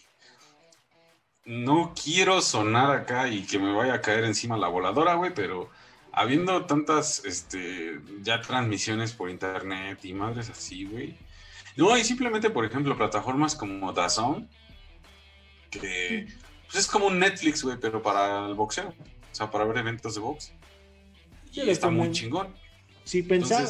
no 1.46 1.94
quiero 1.94 2.42
sonar 2.42 2.90
acá 2.94 3.28
y 3.28 3.44
que 3.44 3.58
me 3.58 3.72
vaya 3.72 3.94
a 3.94 4.00
caer 4.02 4.24
encima 4.24 4.58
la 4.58 4.68
voladora, 4.68 5.14
güey, 5.14 5.32
pero 5.34 5.70
habiendo 6.12 6.66
tantas 6.66 7.24
este, 7.24 7.98
ya 8.20 8.42
transmisiones 8.42 9.14
por 9.14 9.30
internet 9.30 10.04
y 10.04 10.12
madres 10.12 10.50
así, 10.50 10.84
güey. 10.84 11.16
No, 11.76 11.96
y 11.96 12.04
simplemente, 12.04 12.50
por 12.50 12.66
ejemplo, 12.66 12.96
plataformas 12.96 13.56
como 13.56 13.92
DAZN, 13.92 14.48
que 15.70 16.28
pues 16.66 16.76
es 16.76 16.86
como 16.86 17.06
un 17.06 17.18
Netflix, 17.18 17.62
güey, 17.64 17.78
pero 17.80 18.02
para 18.02 18.46
el 18.46 18.54
boxeo, 18.54 18.88
o 18.90 19.34
sea, 19.34 19.50
para 19.50 19.64
ver 19.64 19.78
eventos 19.78 20.14
de 20.14 20.20
box 20.20 20.52
está 21.56 21.90
muy 21.90 22.10
chingón. 22.10 22.48
Si 23.04 23.22
pensaran, 23.22 23.68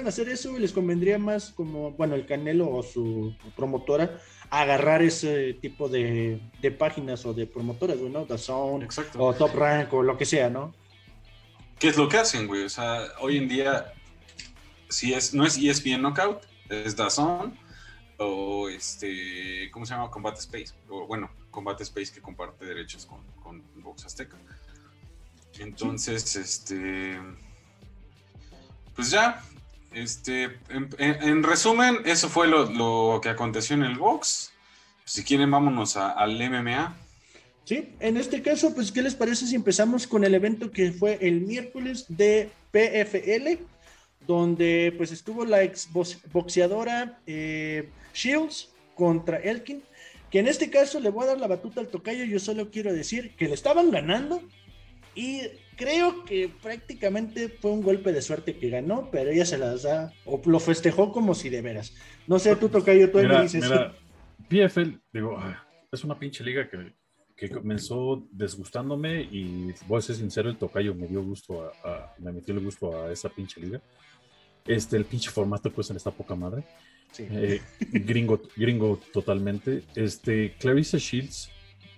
en 0.00 0.06
hacer 0.06 0.28
eso, 0.28 0.58
les 0.58 0.72
convendría 0.72 1.18
más 1.18 1.50
como, 1.50 1.92
bueno, 1.92 2.14
el 2.14 2.26
Canelo 2.26 2.70
o 2.70 2.82
su 2.82 3.34
promotora 3.56 4.20
agarrar 4.50 5.02
ese 5.02 5.54
tipo 5.54 5.88
de, 5.88 6.38
páginas 6.78 7.24
o 7.24 7.32
de 7.32 7.46
promotoras, 7.46 7.96
¿no? 7.96 8.26
Dazón 8.26 8.86
o 9.16 9.32
Top 9.32 9.54
Rank 9.54 9.92
o 9.94 10.02
lo 10.02 10.18
que 10.18 10.26
sea, 10.26 10.50
¿no? 10.50 10.74
¿Qué 11.78 11.88
es 11.88 11.96
lo 11.96 12.08
que 12.10 12.18
hacen, 12.18 12.46
güey? 12.46 12.64
O 12.64 12.68
sea, 12.68 13.04
hoy 13.20 13.38
en 13.38 13.48
día, 13.48 13.94
si 14.90 15.14
es, 15.14 15.32
no 15.32 15.46
es 15.46 15.56
ESPN 15.56 16.02
Knockout, 16.02 16.42
es 16.68 16.94
Dazón 16.94 17.58
o 18.18 18.68
este, 18.68 19.70
¿cómo 19.72 19.86
se 19.86 19.94
llama? 19.94 20.10
Combate 20.10 20.40
Space. 20.40 20.74
O 20.90 21.06
bueno, 21.06 21.30
Combate 21.50 21.82
Space 21.84 22.12
que 22.12 22.20
comparte 22.20 22.66
derechos 22.66 23.06
con, 23.06 23.20
con 23.42 23.62
Box 23.82 24.04
Azteca. 24.04 24.36
Entonces, 25.58 26.36
este. 26.36 27.18
Pues 28.94 29.10
ya. 29.10 29.42
Este. 29.92 30.58
En, 30.68 31.42
resumen, 31.42 31.98
eso 32.04 32.28
fue 32.28 32.48
lo, 32.48 33.20
que 33.22 33.28
aconteció 33.28 33.74
en 33.76 33.84
el 33.84 33.98
box. 33.98 34.52
Si 35.04 35.22
quieren, 35.22 35.50
vámonos 35.50 35.96
al 35.96 36.36
MMA. 36.36 36.96
Sí, 37.64 37.94
en 38.00 38.16
este 38.16 38.42
caso, 38.42 38.74
pues, 38.74 38.92
¿qué 38.92 39.02
les 39.02 39.14
parece 39.14 39.46
si 39.46 39.54
empezamos 39.54 40.06
con 40.06 40.24
el 40.24 40.34
evento 40.34 40.70
que 40.70 40.92
fue 40.92 41.18
el 41.20 41.40
miércoles 41.40 42.06
de 42.08 42.50
PFL? 42.72 43.62
Donde 44.26 44.92
pues 44.96 45.12
estuvo 45.12 45.44
la 45.44 45.62
ex 45.62 45.88
boxeadora 46.32 47.18
eh, 47.26 47.90
Shields 48.14 48.70
contra 48.94 49.36
Elkin 49.36 49.82
que 50.34 50.40
en 50.40 50.48
este 50.48 50.68
caso 50.68 50.98
le 50.98 51.10
voy 51.10 51.22
a 51.22 51.28
dar 51.28 51.38
la 51.38 51.46
batuta 51.46 51.80
al 51.80 51.86
tocayo, 51.86 52.24
yo 52.24 52.40
solo 52.40 52.68
quiero 52.68 52.92
decir 52.92 53.36
que 53.36 53.46
le 53.46 53.54
estaban 53.54 53.92
ganando 53.92 54.42
y 55.14 55.42
creo 55.76 56.24
que 56.24 56.48
prácticamente 56.62 57.48
fue 57.48 57.72
un 57.72 57.82
golpe 57.82 58.12
de 58.12 58.22
suerte 58.22 58.56
que 58.56 58.70
ganó, 58.70 59.08
pero 59.10 59.30
ella 59.30 59.46
se 59.46 59.58
las 59.58 59.82
da, 59.82 60.12
o 60.24 60.40
lo 60.44 60.60
festejó 60.60 61.12
como 61.12 61.34
si 61.34 61.48
de 61.48 61.62
veras. 61.62 61.94
No 62.26 62.38
sé, 62.38 62.56
tú 62.56 62.68
tocayo, 62.68 63.10
tú 63.10 63.18
me 63.18 63.42
dices. 63.42 63.64
Mira, 63.64 63.94
PFL, 64.48 64.90
digo, 65.12 65.36
ah, 65.38 65.66
es 65.90 66.04
una 66.04 66.18
pinche 66.18 66.44
liga 66.44 66.68
que, 66.68 66.94
que, 67.36 67.50
comenzó 67.50 68.26
desgustándome 68.30 69.22
y 69.22 69.72
voy 69.86 69.98
a 69.98 70.02
ser 70.02 70.16
sincero, 70.16 70.48
el 70.48 70.56
tocayo 70.56 70.94
me 70.94 71.06
dio 71.06 71.22
gusto, 71.22 71.72
a, 71.84 72.14
me 72.18 72.32
metió 72.32 72.54
el 72.54 72.60
gusto 72.60 73.02
a 73.02 73.12
esa 73.12 73.28
pinche 73.28 73.60
liga. 73.60 73.80
Este, 74.66 74.96
el 74.96 75.04
pinche 75.04 75.30
formato 75.30 75.70
pues 75.70 75.90
en 75.90 75.96
esta 75.96 76.10
poca 76.10 76.34
madre. 76.34 76.64
Eh, 77.18 77.60
gringo, 77.92 78.40
gringo 78.56 78.98
totalmente. 79.12 79.84
Este, 79.94 80.54
Clarissa 80.58 80.98
Shields, 80.98 81.50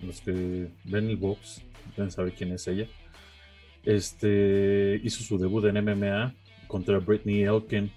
los 0.03 0.21
que 0.21 0.69
ven 0.85 1.09
el 1.09 1.17
box, 1.17 1.63
deben 1.97 2.11
saber 2.11 2.35
quién 2.35 2.53
es 2.53 2.67
ella. 2.67 2.87
Este, 3.87 5.01
hizo 5.03 5.23
su 5.23 5.39
debut 5.39 5.65
en 5.65 5.83
MMA 5.83 6.35
contra 6.67 6.99
Britney 6.99 7.43
Elkin. 7.43 7.91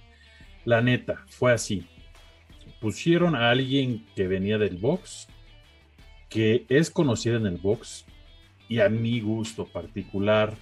La 0.63 0.81
neta, 0.81 1.25
fue 1.27 1.51
así. 1.51 1.85
Pusieron 2.79 3.35
a 3.35 3.49
alguien 3.49 4.05
que 4.15 4.27
venía 4.27 4.57
del 4.57 4.77
box, 4.77 5.27
que 6.29 6.65
es 6.69 6.89
conocida 6.89 7.35
en 7.35 7.45
el 7.45 7.57
box, 7.57 8.05
y 8.69 8.79
a 8.79 8.87
mi 8.87 9.19
gusto 9.19 9.65
particular, 9.65 10.53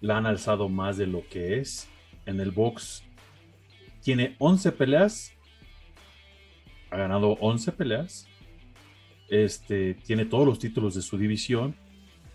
la 0.00 0.18
han 0.18 0.26
alzado 0.26 0.68
más 0.68 0.96
de 0.96 1.08
lo 1.08 1.26
que 1.28 1.58
es. 1.58 1.88
En 2.26 2.38
el 2.38 2.52
box 2.52 3.02
tiene 4.02 4.36
11 4.38 4.70
peleas 4.70 5.36
ha 6.90 6.96
ganado 6.96 7.36
11 7.40 7.72
peleas, 7.72 8.28
este, 9.28 9.94
tiene 9.94 10.24
todos 10.24 10.46
los 10.46 10.58
títulos 10.58 10.94
de 10.94 11.02
su 11.02 11.18
división 11.18 11.74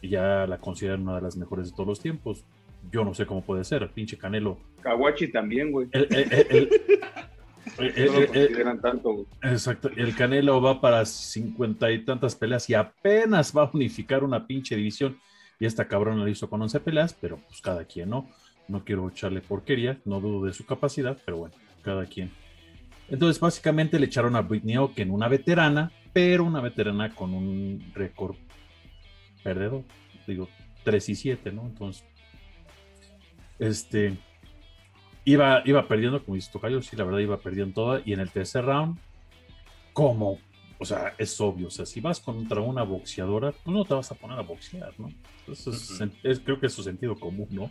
y 0.01 0.09
ya 0.09 0.45
la 0.47 0.57
consideran 0.57 1.03
una 1.03 1.15
de 1.15 1.21
las 1.21 1.37
mejores 1.37 1.69
de 1.69 1.73
todos 1.73 1.87
los 1.87 1.99
tiempos. 1.99 2.43
Yo 2.91 3.05
no 3.05 3.13
sé 3.13 3.25
cómo 3.25 3.43
puede 3.43 3.63
ser, 3.63 3.83
el 3.83 3.89
pinche 3.89 4.17
Canelo. 4.17 4.57
Kawachi 4.81 5.31
también, 5.31 5.71
güey. 5.71 5.87
consideran 7.77 8.81
tanto, 8.81 9.27
Exacto, 9.43 9.89
el 9.95 10.15
Canelo 10.15 10.59
va 10.61 10.81
para 10.81 11.05
cincuenta 11.05 11.91
y 11.91 12.03
tantas 12.03 12.35
peleas 12.35 12.67
y 12.69 12.73
apenas 12.73 13.55
va 13.55 13.63
a 13.63 13.71
unificar 13.71 14.23
una 14.23 14.47
pinche 14.47 14.75
división. 14.75 15.19
Y 15.59 15.65
esta 15.65 15.87
cabrón 15.87 16.19
lo 16.19 16.27
hizo 16.27 16.49
con 16.49 16.59
11 16.63 16.79
peleas, 16.79 17.15
pero 17.21 17.37
pues 17.37 17.61
cada 17.61 17.85
quien, 17.85 18.09
¿no? 18.09 18.27
No 18.67 18.83
quiero 18.83 19.07
echarle 19.07 19.41
porquería, 19.41 19.99
no 20.05 20.19
dudo 20.19 20.47
de 20.47 20.53
su 20.53 20.65
capacidad, 20.65 21.15
pero 21.23 21.37
bueno, 21.37 21.53
cada 21.83 22.07
quien. 22.07 22.31
Entonces, 23.09 23.39
básicamente 23.39 23.99
le 23.99 24.07
echaron 24.07 24.35
a 24.35 24.41
Britney 24.41 24.77
en 24.95 25.11
una 25.11 25.27
veterana, 25.27 25.91
pero 26.13 26.45
una 26.45 26.61
veterana 26.61 27.13
con 27.13 27.35
un 27.35 27.91
récord 27.93 28.37
perdedor. 29.43 29.83
Digo, 30.27 30.47
3 30.83 31.09
y 31.09 31.15
7, 31.15 31.51
¿no? 31.51 31.63
Entonces, 31.63 32.03
este, 33.59 34.17
iba, 35.25 35.61
iba 35.65 35.87
perdiendo, 35.87 36.23
como 36.23 36.35
dice 36.35 36.51
Tocayo, 36.51 36.81
sí, 36.81 36.95
la 36.95 37.03
verdad 37.03 37.19
iba 37.19 37.37
perdiendo 37.37 37.73
toda. 37.73 38.01
Y 38.05 38.13
en 38.13 38.19
el 38.19 38.31
tercer 38.31 38.65
round, 38.65 38.97
como, 39.93 40.39
o 40.79 40.85
sea, 40.85 41.13
es 41.17 41.39
obvio, 41.39 41.67
o 41.67 41.71
sea, 41.71 41.85
si 41.85 42.01
vas 42.01 42.19
contra 42.19 42.61
una 42.61 42.83
boxeadora, 42.83 43.51
pues 43.51 43.75
no 43.75 43.85
te 43.85 43.93
vas 43.93 44.11
a 44.11 44.15
poner 44.15 44.39
a 44.39 44.41
boxear, 44.41 44.93
¿no? 44.97 45.09
es, 45.47 46.39
creo 46.39 46.59
que 46.59 46.67
es 46.67 46.73
su 46.73 46.83
sentido 46.83 47.15
común, 47.15 47.47
¿no? 47.51 47.69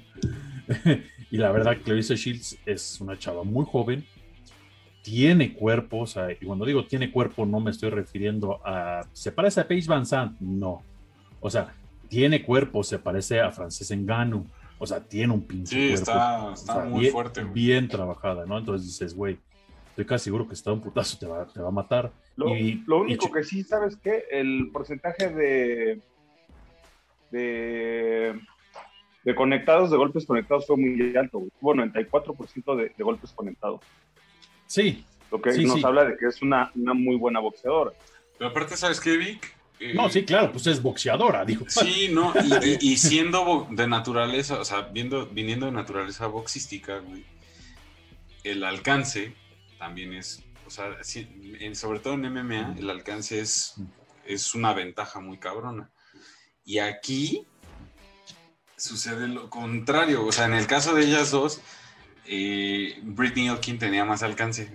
y 1.31 1.37
la 1.37 1.51
verdad, 1.51 1.79
Clarissa 1.83 2.15
Shields 2.15 2.59
es 2.67 3.01
una 3.01 3.19
chava 3.19 3.43
muy 3.43 3.65
joven, 3.65 4.05
tiene 5.03 5.55
cuerpo, 5.55 6.01
o 6.01 6.07
sea, 6.07 6.31
y 6.33 6.45
cuando 6.45 6.65
digo 6.65 6.85
tiene 6.85 7.11
cuerpo 7.11 7.47
no 7.47 7.59
me 7.59 7.71
estoy 7.71 7.91
refiriendo 7.91 8.61
a, 8.67 9.01
¿se 9.13 9.33
parece 9.33 9.61
a 9.61 9.69
Paige 9.69 9.89
Van 9.89 10.05
Sant? 10.05 10.39
No. 10.41 10.83
O 11.41 11.51
sea, 11.51 11.75
tiene 12.09 12.43
cuerpo, 12.45 12.83
se 12.83 12.99
parece 12.99 13.41
a 13.41 13.51
Frances 13.51 13.91
Engano, 13.91 14.47
o 14.79 14.87
sea, 14.87 15.01
tiene 15.01 15.33
un 15.33 15.43
pinche 15.43 15.97
sí, 15.97 16.03
cuerpo. 16.05 16.53
está, 16.53 16.85
muy 16.85 17.01
bien, 17.01 17.13
fuerte. 17.13 17.45
Bien 17.45 17.89
trabajada, 17.89 18.47
¿no? 18.47 18.59
Entonces 18.59 18.87
dices, 18.87 19.15
güey, 19.15 19.39
estoy 19.91 20.07
casi 20.07 20.25
seguro 20.25 20.49
que 20.49 20.55
está 20.55 20.73
un 20.73 20.81
putazo, 20.81 21.19
te 21.19 21.27
va, 21.27 21.47
te 21.47 21.61
va 21.61 21.69
a 21.69 21.73
matar. 21.73 22.13
Lo, 22.37 22.47
lo 22.87 23.01
único 23.01 23.31
que 23.31 23.45
sí, 23.45 23.63
¿sabes 23.63 23.97
qué? 23.97 24.25
El 24.31 24.71
porcentaje 24.73 25.29
de, 25.29 26.01
de, 27.31 28.41
de 29.25 29.35
conectados, 29.35 29.91
de 29.91 29.97
golpes 29.97 30.25
conectados 30.27 30.67
fue 30.67 30.77
muy 30.77 31.17
alto. 31.17 31.47
Hubo 31.61 31.75
94% 31.75 32.77
de, 32.77 32.93
de 32.97 33.05
golpes 33.05 33.33
conectados. 33.33 33.81
Sí. 34.67 35.05
Lo 35.31 35.41
que 35.41 35.51
nos 35.63 35.85
habla 35.85 36.05
de 36.05 36.17
que 36.17 36.27
es 36.27 36.43
una, 36.43 36.73
muy 36.75 37.17
buena 37.17 37.41
boxeadora. 37.41 37.93
Pero 38.39 38.51
aparte, 38.51 38.77
¿sabes 38.77 39.01
qué, 39.01 39.17
Vic? 39.17 39.55
Eh, 39.81 39.95
no, 39.95 40.11
sí, 40.11 40.25
claro, 40.25 40.53
pues 40.53 40.67
es 40.67 40.83
boxeadora, 40.83 41.43
dijo. 41.47 41.65
Sí, 41.69 42.11
no, 42.13 42.35
y, 42.81 42.99
siendo 42.99 43.67
de 43.71 43.89
naturaleza, 43.89 44.61
o 44.61 44.65
sea, 44.65 44.83
viendo, 44.83 45.27
viniendo 45.27 45.65
de 45.65 45.73
naturaleza 45.73 46.27
boxística, 46.27 46.99
güey, 46.99 47.25
el 48.45 48.63
alcance 48.63 49.35
también 49.79 50.13
es, 50.13 50.45
o 50.67 50.71
sea, 50.71 50.99
sobre 51.73 52.01
todo 52.01 52.13
en 52.13 52.31
MMA, 52.31 52.77
el 52.79 52.91
alcance 52.91 53.41
es, 53.41 53.77
es 54.27 54.55
una 54.55 54.75
ventaja 54.75 55.21
muy 55.21 55.39
cabrona. 55.39 55.91
Y 56.63 56.79
aquí 56.79 57.47
sucede 58.77 59.29
lo 59.29 59.49
contrario, 59.49 60.27
o 60.27 60.33
sea, 60.33 60.45
en 60.45 60.55
el 60.55 60.67
caso 60.67 60.95
de 60.95 61.05
ellas 61.05 61.31
dos, 61.31 61.63
eh, 62.27 62.99
Britney 63.03 63.49
Elkin 63.49 63.79
tenía 63.79 64.05
más 64.05 64.23
alcance, 64.23 64.71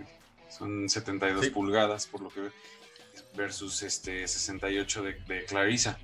son 0.49 0.89
72 0.89 1.49
pulgadas 1.49 2.07
por 2.07 2.21
lo 2.21 2.29
que 2.29 2.49
versus 3.35 3.83
este 3.83 4.27
68 4.27 5.03
de, 5.03 5.13
de 5.27 5.45
Clarissa. 5.45 5.97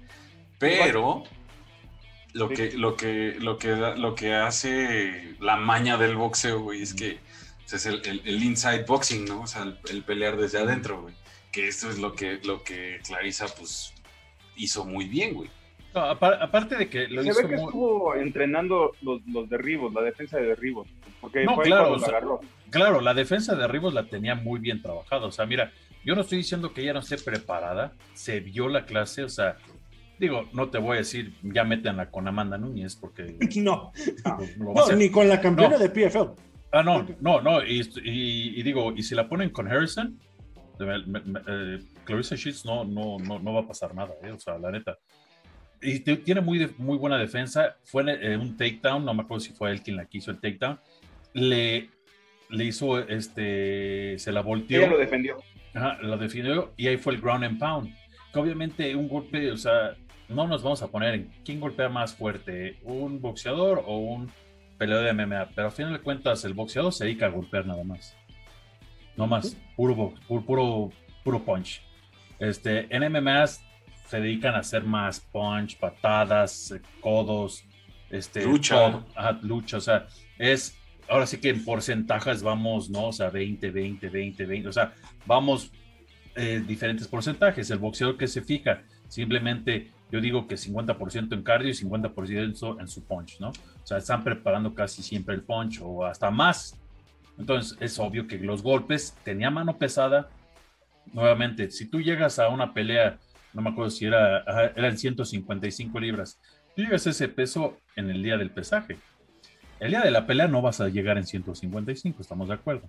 Pero 0.59 1.23
lo 2.33 2.49
que, 2.49 2.71
lo 2.73 2.95
que, 2.95 3.35
lo 3.39 3.57
que, 3.57 3.75
lo 3.75 4.15
que 4.15 4.35
hace 4.35 5.35
la 5.39 5.55
maña 5.55 5.97
del 5.97 6.15
boxeo, 6.15 6.61
güey, 6.61 6.81
es 6.81 6.93
que 6.93 7.19
es 7.71 7.85
el, 7.85 8.01
el, 8.05 8.43
inside 8.43 8.83
boxing, 8.83 9.25
¿no? 9.25 9.41
O 9.41 9.47
sea, 9.47 9.63
el, 9.89 10.03
pelear 10.03 10.37
desde 10.37 10.59
adentro, 10.59 11.03
güey. 11.03 11.15
Que 11.51 11.67
esto 11.67 11.89
es 11.89 11.99
lo 11.99 12.13
que, 12.13 12.39
lo 12.43 12.63
que 12.63 12.99
Clarissa, 13.05 13.47
pues, 13.47 13.93
hizo 14.55 14.85
muy 14.85 15.05
bien, 15.05 15.33
güey 15.33 15.49
aparte 15.93 16.77
de 16.77 16.89
que 16.89 17.07
lo 17.07 17.23
Se 17.23 17.41
ve 17.41 17.49
que 17.49 17.55
estuvo 17.55 18.15
entrenando 18.15 18.93
los, 19.01 19.21
derribos, 19.49 19.93
la 19.93 20.01
defensa 20.01 20.37
de 20.37 20.47
derribos. 20.47 20.87
Porque 21.19 21.43
no, 21.43 21.57
claro, 21.57 21.97
claro, 22.69 23.01
la 23.01 23.13
defensa 23.13 23.55
de 23.55 23.61
derribos 23.61 23.93
la 23.93 24.05
tenía 24.05 24.35
muy 24.35 24.59
bien 24.59 24.81
trabajada. 24.81 25.25
O 25.25 25.31
sea, 25.31 25.45
mira, 25.45 25.71
yo 26.05 26.15
no 26.15 26.21
estoy 26.21 26.39
diciendo 26.39 26.73
que 26.73 26.81
ella 26.81 26.93
no 26.93 26.99
esté 26.99 27.17
preparada, 27.17 27.93
se 28.13 28.39
vio 28.39 28.67
la 28.67 28.85
clase, 28.85 29.23
o 29.23 29.29
sea, 29.29 29.57
digo, 30.19 30.49
no 30.53 30.69
te 30.69 30.77
voy 30.77 30.95
a 30.95 30.99
decir, 30.99 31.33
ya 31.43 31.63
métanla 31.63 32.09
con 32.09 32.27
Amanda 32.27 32.57
Núñez, 32.57 32.95
porque. 32.95 33.37
No, 33.61 33.91
no, 34.57 34.95
ni 34.95 35.09
con 35.09 35.27
la 35.27 35.39
campeona 35.39 35.77
de 35.77 35.89
PFL. 35.89 36.29
Ah, 36.71 36.83
no, 36.83 37.05
no, 37.19 37.41
no, 37.41 37.63
y, 37.63 38.63
digo, 38.63 38.93
y 38.95 39.03
si 39.03 39.13
la 39.13 39.27
ponen 39.27 39.49
con 39.49 39.67
Harrison, 39.67 40.17
eh, 40.79 41.79
Clarissa 42.05 42.35
Sheets 42.35 42.65
no, 42.65 42.85
no, 42.85 43.17
no, 43.19 43.39
no 43.39 43.53
va 43.53 43.61
a 43.61 43.67
pasar 43.67 43.93
nada, 43.93 44.13
eh, 44.23 44.31
o 44.31 44.39
sea, 44.39 44.57
la 44.57 44.71
neta 44.71 44.97
y 45.81 45.99
tiene 45.99 46.41
muy, 46.41 46.73
muy 46.77 46.97
buena 46.97 47.17
defensa. 47.17 47.77
Fue 47.83 48.03
en, 48.03 48.39
un 48.39 48.55
takedown, 48.55 49.03
no 49.03 49.13
me 49.13 49.23
acuerdo 49.23 49.41
si 49.41 49.53
fue 49.53 49.71
él 49.71 49.81
quien 49.81 49.97
la 49.97 50.05
quiso 50.05 50.31
el 50.31 50.39
takedown. 50.39 50.79
Le, 51.33 51.89
le 52.49 52.65
hizo, 52.65 52.99
este, 52.99 54.17
se 54.19 54.31
la 54.31 54.41
volteó. 54.41 54.79
Ella 54.79 54.89
lo 54.89 54.97
defendió. 54.97 55.37
Ajá, 55.73 55.97
lo 56.01 56.17
defendió 56.17 56.73
y 56.77 56.87
ahí 56.87 56.97
fue 56.97 57.13
el 57.13 57.21
ground 57.21 57.43
and 57.43 57.59
pound. 57.59 57.95
Que 58.33 58.39
obviamente 58.39 58.95
un 58.95 59.07
golpe, 59.07 59.51
o 59.51 59.57
sea, 59.57 59.95
no 60.29 60.47
nos 60.47 60.63
vamos 60.63 60.81
a 60.81 60.87
poner 60.87 61.15
en 61.15 61.31
quién 61.43 61.59
golpea 61.59 61.89
más 61.89 62.13
fuerte, 62.13 62.77
un 62.83 63.21
boxeador 63.21 63.83
o 63.85 63.97
un 63.97 64.31
peleador 64.77 65.05
de 65.05 65.13
MMA, 65.13 65.49
pero 65.53 65.67
a 65.67 65.71
final 65.71 65.93
de 65.93 65.99
cuentas 65.99 66.43
el 66.45 66.53
boxeador 66.53 66.93
se 66.93 67.05
dedica 67.05 67.27
a 67.27 67.29
golpear 67.29 67.65
nada 67.65 67.83
más. 67.83 68.15
No 69.15 69.27
más, 69.27 69.55
puro, 69.75 69.93
box, 69.93 70.19
puro, 70.21 70.45
puro, 70.45 70.91
puro 71.23 71.43
punch. 71.43 71.81
Este, 72.39 72.87
en 72.89 73.11
MMA 73.11 73.45
se 73.45 74.19
dedican 74.19 74.55
a 74.55 74.59
hacer 74.59 74.83
más 74.83 75.19
punch, 75.19 75.77
patadas, 75.77 76.73
codos, 76.99 77.63
este, 78.09 78.43
lucha. 78.43 79.03
lucha, 79.41 79.77
o 79.77 79.81
sea, 79.81 80.07
es, 80.37 80.77
ahora 81.11 81.27
sí 81.27 81.37
que 81.37 81.49
en 81.49 81.63
porcentajes 81.65 82.41
vamos, 82.41 82.89
¿no? 82.89 83.07
O 83.07 83.11
sea, 83.11 83.29
20, 83.29 83.69
20, 83.69 84.09
20, 84.09 84.45
20, 84.45 84.69
o 84.69 84.71
sea, 84.71 84.93
vamos 85.25 85.69
eh, 86.35 86.63
diferentes 86.65 87.05
porcentajes. 87.05 87.69
El 87.69 87.79
boxeador 87.79 88.17
que 88.17 88.27
se 88.27 88.41
fija 88.41 88.81
simplemente 89.09 89.91
yo 90.09 90.21
digo 90.21 90.47
que 90.47 90.55
50% 90.55 91.33
en 91.33 91.43
cardio 91.43 91.69
y 91.69 91.73
50% 91.73 92.79
en 92.79 92.87
su 92.87 93.03
punch, 93.03 93.41
¿no? 93.41 93.49
O 93.49 93.85
sea, 93.85 93.97
están 93.97 94.23
preparando 94.23 94.73
casi 94.73 95.03
siempre 95.03 95.35
el 95.35 95.41
punch 95.41 95.79
o 95.81 96.05
hasta 96.05 96.31
más. 96.31 96.79
Entonces, 97.37 97.77
es 97.81 97.99
obvio 97.99 98.25
que 98.25 98.37
los 98.37 98.63
golpes 98.63 99.15
tenía 99.25 99.49
mano 99.49 99.77
pesada. 99.77 100.29
Nuevamente, 101.13 101.71
si 101.71 101.89
tú 101.89 101.99
llegas 101.99 102.39
a 102.39 102.47
una 102.47 102.73
pelea, 102.73 103.19
no 103.53 103.61
me 103.61 103.69
acuerdo 103.69 103.89
si 103.89 104.05
era, 104.05 104.43
eran 104.75 104.97
155 104.97 105.99
libras, 105.99 106.39
tú 106.73 106.83
llegas 106.83 107.05
ese 107.05 107.27
peso 107.27 107.77
en 107.97 108.09
el 108.09 108.23
día 108.23 108.37
del 108.37 108.51
pesaje. 108.51 108.97
El 109.81 109.89
día 109.89 110.01
de 110.01 110.11
la 110.11 110.27
pelea 110.27 110.47
no 110.47 110.61
vas 110.61 110.79
a 110.79 110.89
llegar 110.89 111.17
en 111.17 111.25
155, 111.25 112.21
estamos 112.21 112.47
de 112.47 112.53
acuerdo. 112.53 112.87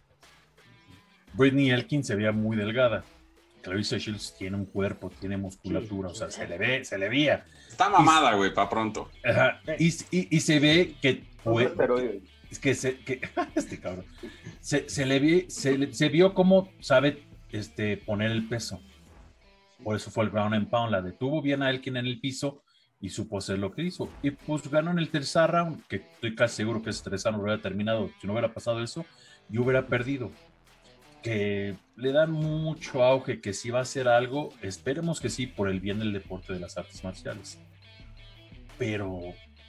Britney 1.32 1.70
Elkin 1.70 2.04
se 2.04 2.14
veía 2.14 2.32
muy 2.32 2.54
delgada. 2.54 3.02
Clarissa 3.62 3.96
Shields 3.96 4.36
tiene 4.36 4.58
un 4.58 4.66
cuerpo, 4.66 5.10
tiene 5.18 5.38
musculatura, 5.38 6.10
o 6.10 6.14
sea, 6.14 6.30
se 6.30 6.46
le 6.46 6.58
ve, 6.58 6.84
se 6.84 6.98
le 6.98 7.08
veía. 7.08 7.46
Está 7.66 7.88
mamada, 7.88 8.34
güey, 8.34 8.52
para 8.52 8.68
pronto. 8.68 9.10
y, 9.78 9.90
se 9.90 10.60
ve 10.60 10.94
que, 11.00 11.24
es 12.50 12.58
que 12.58 12.74
se, 12.74 12.98
que, 12.98 13.22
este 13.54 13.80
cabrón, 13.80 14.04
se, 14.60 15.06
le 15.06 15.48
se, 15.48 16.08
vio 16.10 16.34
cómo 16.34 16.68
sabe 16.80 17.22
este, 17.52 17.96
poner 17.96 18.32
el 18.32 18.46
peso. 18.46 18.82
Por 19.82 19.96
eso 19.96 20.10
fue 20.10 20.24
el 20.24 20.30
ground 20.30 20.54
and 20.54 20.68
pound, 20.68 20.92
la 20.92 21.00
detuvo 21.00 21.40
bien 21.40 21.62
a 21.62 21.70
Elkin 21.70 21.96
en 21.96 22.04
el 22.04 22.20
piso 22.20 22.62
y 23.02 23.10
supo 23.10 23.36
hacer 23.36 23.58
lo 23.58 23.72
que 23.72 23.82
hizo. 23.82 24.08
Y 24.22 24.30
pues 24.30 24.70
ganó 24.70 24.92
en 24.92 24.98
el 25.00 25.10
tercer 25.10 25.50
round, 25.50 25.84
que 25.88 25.96
estoy 25.96 26.34
casi 26.34 26.56
seguro 26.56 26.80
que 26.80 26.90
ese 26.90 27.02
tercer 27.02 27.32
round 27.32 27.44
hubiera 27.44 27.60
terminado 27.60 28.10
si 28.20 28.26
no 28.26 28.32
hubiera 28.32 28.54
pasado 28.54 28.82
eso, 28.82 29.04
y 29.50 29.58
hubiera 29.58 29.86
perdido 29.86 30.30
que 31.22 31.76
le 31.96 32.12
dan 32.12 32.32
mucho 32.32 33.02
auge, 33.02 33.40
que 33.40 33.52
si 33.52 33.70
va 33.70 33.80
a 33.80 33.82
hacer 33.82 34.08
algo, 34.08 34.50
esperemos 34.62 35.20
que 35.20 35.30
sí, 35.30 35.46
por 35.46 35.68
el 35.68 35.80
bien 35.80 35.98
del 35.98 36.12
deporte 36.12 36.52
de 36.52 36.60
las 36.60 36.78
artes 36.78 37.02
marciales. 37.04 37.60
Pero 38.78 39.20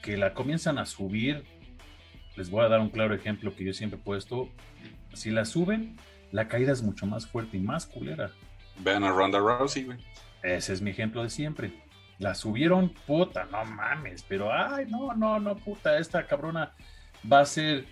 que 0.02 0.16
la 0.16 0.34
comienzan 0.34 0.78
a 0.78 0.86
subir, 0.86 1.44
les 2.36 2.50
voy 2.50 2.64
a 2.64 2.70
dar 2.70 2.80
un 2.80 2.90
claro 2.90 3.14
ejemplo 3.14 3.56
que 3.56 3.66
yo 3.66 3.74
siempre 3.74 4.00
he 4.00 4.04
puesto, 4.04 4.50
si 5.14 5.32
la 5.32 5.46
suben, 5.46 5.98
la 6.32 6.48
caída 6.48 6.72
es 6.72 6.82
mucho 6.82 7.06
más 7.06 7.28
fuerte 7.28 7.58
y 7.58 7.62
más 7.62 7.86
culera. 7.86 8.32
Vean 8.80 9.04
a 9.04 9.12
Ronda 9.12 9.40
Rousey, 9.40 9.84
güey. 9.84 9.98
Ese 10.42 10.74
es 10.74 10.82
mi 10.82 10.90
ejemplo 10.90 11.24
de 11.24 11.30
siempre. 11.30 11.83
La 12.20 12.36
subieron, 12.36 12.90
puta, 13.08 13.46
no 13.46 13.66
mames, 13.66 14.24
pero 14.24 14.52
ay, 14.52 14.86
no, 14.88 15.14
no, 15.14 15.40
no, 15.40 15.56
puta, 15.56 15.98
esta 15.98 16.26
cabrona 16.26 16.74
va 17.32 17.42
a 17.42 17.46
ser 17.46 17.86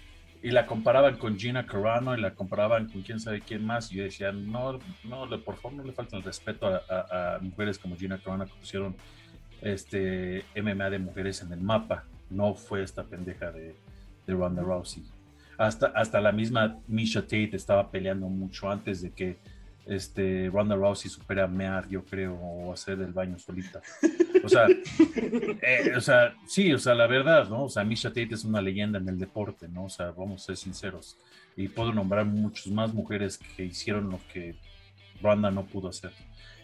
y 0.43 0.49
la 0.49 0.65
comparaban 0.65 1.17
con 1.17 1.37
Gina 1.37 1.65
Carano 1.67 2.17
y 2.17 2.21
la 2.21 2.33
comparaban 2.33 2.89
con 2.89 3.03
quién 3.03 3.19
sabe 3.19 3.41
quién 3.41 3.63
más. 3.63 3.91
Y 3.91 3.97
yo 3.97 4.03
decía, 4.03 4.31
no, 4.31 4.79
no, 5.03 5.43
por 5.43 5.55
favor, 5.57 5.73
no 5.73 5.83
le 5.83 5.93
falta 5.93 6.17
el 6.17 6.23
respeto 6.23 6.67
a, 6.67 7.37
mujeres 7.41 7.77
como 7.77 7.95
Gina 7.95 8.17
Carano 8.17 8.45
que 8.45 8.53
pusieron 8.53 8.95
este 9.61 10.43
MMA 10.55 10.89
de 10.89 10.99
mujeres 10.99 11.43
en 11.43 11.53
el 11.53 11.61
mapa. 11.61 12.05
No 12.29 12.55
fue 12.55 12.81
esta 12.81 13.03
pendeja 13.03 13.51
de, 13.51 13.75
de 14.25 14.33
Ronda 14.33 14.63
Rousey. 14.63 15.03
Hasta, 15.59 15.87
hasta 15.87 16.19
la 16.19 16.31
misma 16.31 16.79
Misha 16.87 17.21
Tate 17.21 17.51
estaba 17.53 17.91
peleando 17.91 18.27
mucho 18.27 18.71
antes 18.71 19.03
de 19.03 19.11
que 19.11 19.37
este, 19.85 20.49
Ronda 20.51 20.75
Rousey 20.75 21.09
supera 21.09 21.45
a 21.45 21.47
mear, 21.47 21.87
yo 21.89 22.03
creo, 22.03 22.35
o 22.35 22.73
hacer 22.73 22.99
el 23.01 23.13
baño 23.13 23.37
solita. 23.39 23.81
O 24.43 24.49
sea, 24.49 24.67
eh, 25.61 25.93
o 25.95 26.01
sea, 26.01 26.35
sí, 26.47 26.73
o 26.73 26.79
sea, 26.79 26.95
la 26.95 27.07
verdad, 27.07 27.49
¿no? 27.49 27.65
O 27.65 27.69
sea, 27.69 27.83
Misha 27.83 28.09
Tate 28.09 28.29
es 28.33 28.43
una 28.43 28.61
leyenda 28.61 28.99
en 28.99 29.09
el 29.09 29.19
deporte, 29.19 29.67
¿no? 29.67 29.85
O 29.85 29.89
sea, 29.89 30.11
vamos 30.11 30.43
a 30.43 30.45
ser 30.47 30.57
sinceros. 30.57 31.17
Y 31.55 31.67
puedo 31.67 31.93
nombrar 31.93 32.25
muchas 32.25 32.67
más 32.67 32.93
mujeres 32.93 33.37
que 33.37 33.65
hicieron 33.65 34.09
lo 34.09 34.19
que 34.31 34.55
Ronda 35.21 35.51
no 35.51 35.65
pudo 35.65 35.89
hacer. 35.89 36.11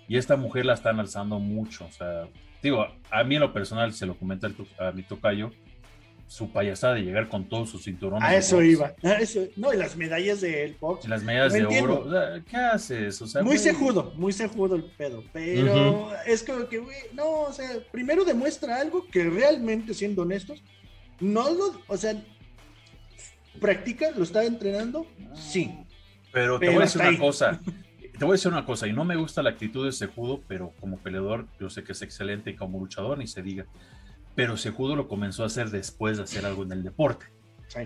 Y 0.08 0.18
esta 0.18 0.38
mujer 0.38 0.66
la 0.66 0.74
están 0.74 1.00
alzando 1.00 1.40
mucho, 1.40 1.86
o 1.86 1.92
sea, 1.92 2.28
digo, 2.64 2.88
a 3.12 3.24
mí 3.24 3.36
en 3.36 3.42
lo 3.42 3.54
personal, 3.54 3.94
se 3.94 4.06
lo 4.06 4.18
comenta 4.18 4.50
a 4.80 4.92
mi 4.92 5.04
tocayo, 5.04 5.52
su 6.28 6.52
payasada 6.52 6.96
de 6.96 7.02
llegar 7.02 7.30
con 7.30 7.48
todos 7.48 7.70
sus 7.70 7.84
cinturones. 7.84 8.28
A 8.28 8.36
eso 8.36 8.62
iba. 8.62 8.94
No, 9.56 9.74
y 9.74 9.78
las 9.78 9.96
medallas 9.96 10.42
del 10.42 10.76
box. 10.80 11.08
las 11.08 11.24
medallas 11.24 11.54
de 11.54 11.66
oro. 11.82 12.06
¿Qué 12.50 12.58
haces? 12.58 13.22
O 13.22 13.28
sea, 13.28 13.42
muy 13.42 13.58
cejudo, 13.58 14.14
muy 14.16 14.34
cejudo 14.34 14.76
el 14.76 14.84
pedo. 14.84 15.24
Pero 15.32 16.10
es 16.26 16.44
como 16.44 16.68
que, 16.68 16.80
güey, 16.80 16.98
no, 17.14 17.42
o 17.44 17.54
sea, 17.54 17.70
primero 17.92 18.26
demuestra 18.26 18.80
algo 18.80 19.08
que 19.08 19.24
realmente, 19.30 19.94
siendo 19.94 20.24
honestos, 20.24 20.62
no 21.20 21.50
lo, 21.50 21.82
o 21.88 21.98
sea, 21.98 22.14
practica, 23.60 24.12
lo 24.12 24.24
está 24.24 24.44
entrenando, 24.44 25.08
sí. 25.34 25.74
Pero 26.32 26.60
te 26.60 26.68
voy 26.68 26.78
a 26.78 26.82
decir 26.82 27.02
una 27.02 27.18
cosa. 27.18 27.60
Te 28.18 28.26
voy 28.26 28.32
a 28.32 28.38
decir 28.38 28.52
una 28.52 28.66
cosa, 28.66 28.88
y 28.88 28.94
no 28.94 29.06
me 29.06 29.16
gusta 29.16 29.44
la 29.44 29.52
actitud 29.52 29.86
de 29.86 29.92
Cejudo, 29.92 30.42
pero 30.48 30.74
como 30.80 30.98
peleador, 30.98 31.46
yo 31.60 31.70
sé 31.70 31.84
que 31.84 31.92
es 31.92 32.02
excelente 32.02 32.50
y 32.50 32.56
como 32.56 32.80
luchador, 32.80 33.20
ni 33.20 33.28
se 33.28 33.44
diga 33.44 33.68
pero 34.38 34.56
Sejudo 34.56 34.96
lo 34.96 35.08
comenzó 35.08 35.42
a 35.42 35.48
hacer 35.48 35.72
después 35.72 36.18
de 36.18 36.24
hacer 36.24 36.46
algo 36.46 36.62
en 36.62 36.72
el 36.72 36.84
deporte. 36.84 37.26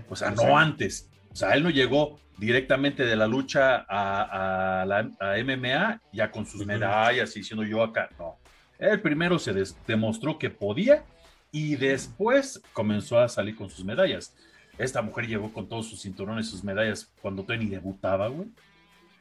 o 0.06 0.14
sea, 0.14 0.32
no 0.32 0.58
antes. 0.58 1.08
O 1.30 1.34
sea, 1.34 1.54
él 1.54 1.62
no 1.62 1.70
llegó 1.70 2.20
directamente 2.36 3.06
de 3.06 3.16
la 3.16 3.26
lucha 3.26 3.86
a, 3.88 4.84
la, 4.86 5.02
MMA 5.42 6.02
ya 6.12 6.30
con 6.30 6.44
sus 6.44 6.66
medallas 6.66 7.34
y 7.34 7.38
diciendo 7.38 7.64
yo 7.64 7.82
acá. 7.82 8.10
No. 8.18 8.36
Él 8.78 9.00
primero 9.00 9.38
se 9.38 9.54
demostró 9.86 10.38
que 10.38 10.50
podía 10.50 11.06
y 11.50 11.76
después 11.76 12.60
comenzó 12.74 13.18
a 13.18 13.30
salir 13.30 13.56
con 13.56 13.70
sus 13.70 13.86
medallas. 13.86 14.34
Esta 14.76 15.00
mujer 15.00 15.26
llegó 15.28 15.54
con 15.54 15.66
todos 15.66 15.88
sus 15.88 16.02
cinturones, 16.02 16.50
sus 16.50 16.62
medallas 16.62 17.10
cuando 17.22 17.46
ni 17.48 17.64
debutaba, 17.64 18.28
güey. 18.28 18.48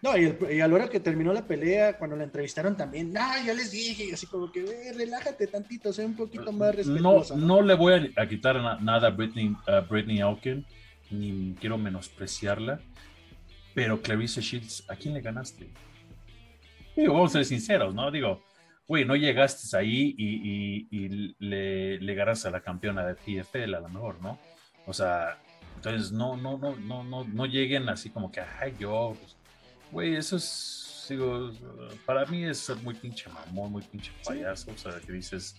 No, 0.02 0.18
y, 0.18 0.60
a 0.60 0.68
la 0.68 0.74
hora 0.74 0.90
que 0.90 1.00
terminó 1.00 1.32
la 1.32 1.46
pelea, 1.46 1.98
cuando 1.98 2.16
la 2.16 2.24
entrevistaron 2.24 2.76
también, 2.76 3.16
ah, 3.16 3.36
ya 3.46 3.54
les 3.54 3.70
dije, 3.70 4.12
así 4.12 4.26
como 4.26 4.52
que, 4.52 4.92
relájate 4.96 5.46
tantito, 5.46 5.94
sé 5.94 6.04
un 6.04 6.16
poquito 6.16 6.52
más 6.52 6.74
respetuosa. 6.74 7.36
No, 7.36 7.46
no, 7.46 7.62
le 7.62 7.76
voy 7.76 8.12
a, 8.16 8.28
quitar 8.28 8.82
nada 8.82 9.08
a 9.10 9.12
Britney, 9.12 9.56
a 9.68 9.82
Britney 9.82 10.22
ni 11.12 11.56
quiero 11.60 11.78
menospreciarla, 11.78 12.80
pero 13.76 14.02
Clarissa 14.02 14.42
Shields, 14.42 14.90
¿a 14.90 14.96
quién 14.96 15.14
le 15.14 15.22
ganaste? 15.22 15.70
Digo, 16.96 17.14
vamos 17.14 17.32
a 17.32 17.34
ser 17.34 17.46
sinceros, 17.46 17.94
¿no? 17.94 18.10
Digo, 18.10 18.42
güey, 18.88 19.06
no 19.06 19.16
llegaste 19.16 19.78
ahí 19.78 20.16
y, 20.18 21.36
le, 21.38 22.00
le 22.00 22.16
ganaste 22.16 22.48
a 22.48 22.52
la 22.52 22.62
campeona 22.62 23.06
de 23.06 23.14
PFL 23.14 23.76
a 23.76 23.82
lo 23.82 23.90
mejor, 23.90 24.20
¿no? 24.20 24.40
O 24.88 24.94
sea, 24.94 25.38
entonces 25.76 26.12
no, 26.12 26.36
no, 26.38 26.58
no, 26.58 26.76
no, 26.76 27.04
no, 27.04 27.24
no 27.24 27.46
lleguen 27.46 27.88
así 27.88 28.10
como 28.10 28.32
que, 28.32 28.42
ay, 28.42 28.74
yo, 28.80 29.16
pues, 29.20 29.36
Güey, 29.92 30.16
eso 30.16 30.38
es, 30.38 31.06
digo, 31.10 31.52
para 32.06 32.26
mí 32.26 32.46
es 32.46 32.60
ser 32.60 32.78
muy 32.78 32.96
pinche 32.96 33.30
mamón, 33.30 33.74
muy 33.74 33.84
pinche 33.84 34.12
payaso, 34.26 34.72
o 34.72 34.78
sea, 34.78 34.94
que 35.06 35.12
dices, 35.12 35.56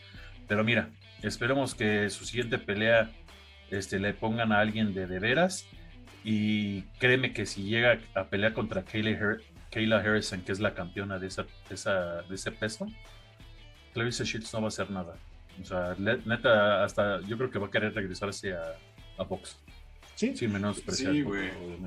pero 0.49 0.65
mira, 0.65 0.89
esperemos 1.23 1.75
que 1.75 2.09
su 2.09 2.25
siguiente 2.25 2.59
pelea 2.59 3.11
este, 3.71 3.99
le 3.99 4.15
pongan 4.15 4.53
a 4.53 4.61
alguien 4.61 4.95
de 4.95 5.07
de 5.07 5.19
veras 5.19 5.67
y 6.25 6.83
créeme 6.99 7.33
que 7.33 7.47
si 7.47 7.65
llega 7.65 7.99
a 8.15 8.25
pelear 8.25 8.53
contra 8.53 8.85
Kayla, 8.85 9.99
Harrison, 9.99 10.43
que 10.43 10.53
es 10.53 10.61
la 10.61 10.75
campeona 10.75 11.19
de, 11.19 11.27
esa, 11.27 11.45
de, 11.69 12.35
ese 12.35 12.53
peso, 12.53 12.87
Clarissa 13.93 14.25
Shields 14.25 14.53
no 14.53 14.61
va 14.61 14.67
a 14.67 14.69
hacer 14.69 14.91
nada. 14.91 15.17
O 15.61 15.65
sea, 15.65 15.95
neta, 15.99 16.85
hasta 16.85 17.21
yo 17.23 17.37
creo 17.37 17.51
que 17.51 17.59
va 17.59 17.67
a 17.67 17.71
querer 17.71 17.95
regresarse 17.95 18.55
a, 18.55 18.77
a 19.19 19.25
box. 19.25 19.59
Sí, 20.15 20.47
menos 20.47 20.83
sí, 20.93 21.25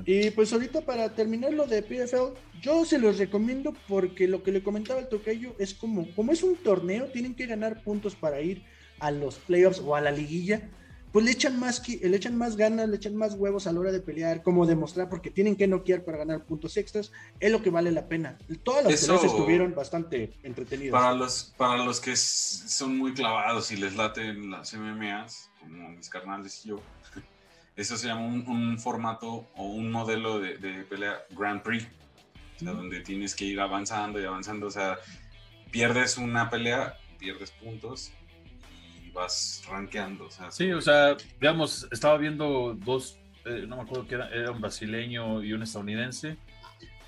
Y 0.04 0.30
pues 0.30 0.52
ahorita 0.52 0.82
para 0.82 1.14
terminar 1.14 1.52
lo 1.52 1.66
de 1.66 1.82
PFL, 1.82 2.34
yo 2.60 2.84
se 2.84 2.98
los 2.98 3.18
recomiendo 3.18 3.74
porque 3.88 4.28
lo 4.28 4.42
que 4.42 4.52
le 4.52 4.62
comentaba 4.62 5.00
el 5.00 5.08
tocayo 5.08 5.54
es 5.58 5.74
como, 5.74 6.12
como 6.14 6.32
es 6.32 6.42
un 6.42 6.56
torneo, 6.56 7.06
tienen 7.06 7.34
que 7.34 7.46
ganar 7.46 7.82
puntos 7.82 8.14
para 8.14 8.40
ir 8.40 8.64
a 8.98 9.10
los 9.10 9.36
playoffs 9.36 9.80
o 9.80 9.94
a 9.94 10.00
la 10.00 10.10
liguilla, 10.10 10.68
pues 11.12 11.24
le 11.24 11.30
echan 11.30 11.58
más, 11.58 11.88
le 11.88 12.14
echan 12.14 12.36
más 12.36 12.56
ganas, 12.56 12.88
le 12.90 12.96
echan 12.96 13.16
más 13.16 13.34
huevos 13.34 13.66
a 13.66 13.72
la 13.72 13.80
hora 13.80 13.90
de 13.90 14.00
pelear, 14.00 14.42
como 14.42 14.66
demostrar, 14.66 15.08
porque 15.08 15.30
tienen 15.30 15.56
que 15.56 15.66
noquear 15.66 16.04
para 16.04 16.18
ganar 16.18 16.44
puntos 16.44 16.76
extras, 16.76 17.10
es 17.40 17.50
lo 17.50 17.62
que 17.62 17.70
vale 17.70 17.90
la 17.90 18.06
pena. 18.06 18.36
Todas 18.62 18.84
las 18.84 19.00
peleas 19.00 19.24
estuvieron 19.24 19.74
bastante 19.74 20.34
entretenidas. 20.42 20.92
Para 20.92 21.14
los, 21.14 21.54
para 21.56 21.82
los 21.82 22.00
que 22.00 22.16
son 22.16 22.98
muy 22.98 23.14
clavados 23.14 23.70
y 23.72 23.76
les 23.76 23.96
laten 23.96 24.50
las 24.50 24.74
MMAs, 24.74 25.50
como 25.58 25.88
mis 25.88 26.10
carnales 26.10 26.60
y 26.64 26.68
yo, 26.68 26.82
eso 27.76 27.96
se 27.96 28.08
llama 28.08 28.22
un, 28.22 28.78
formato 28.78 29.46
o 29.54 29.64
un 29.66 29.90
modelo 29.90 30.40
de, 30.40 30.84
pelea 30.88 31.22
Grand 31.30 31.62
Prix, 31.62 31.86
donde 32.60 33.00
tienes 33.00 33.34
que 33.34 33.44
ir 33.44 33.60
avanzando 33.60 34.20
y 34.20 34.24
avanzando. 34.24 34.66
O 34.66 34.70
sea, 34.70 34.96
pierdes 35.70 36.16
una 36.16 36.48
pelea, 36.48 36.96
pierdes 37.18 37.50
puntos 37.50 38.12
y 39.04 39.10
vas 39.10 39.62
rankeando. 39.68 40.28
sí, 40.50 40.72
o 40.72 40.80
sea, 40.80 41.16
digamos, 41.38 41.86
estaba 41.92 42.16
viendo 42.16 42.74
dos, 42.74 43.18
eh, 43.44 43.66
no 43.68 43.76
me 43.76 43.82
acuerdo 43.82 44.06
que 44.06 44.14
era, 44.14 44.30
era, 44.30 44.50
un 44.52 44.60
brasileño 44.60 45.42
y 45.42 45.52
un 45.52 45.62
estadounidense. 45.62 46.38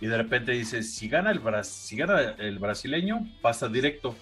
Y 0.01 0.07
de 0.07 0.17
repente 0.17 0.53
dice, 0.53 0.83
si 0.83 1.09
gana 1.09 1.31
el, 1.31 1.41
si 1.65 1.97
gana 1.97 2.37
el 2.39 2.59
brasileño, 2.59 3.27
pasa 3.41 3.69
directo 3.69 4.15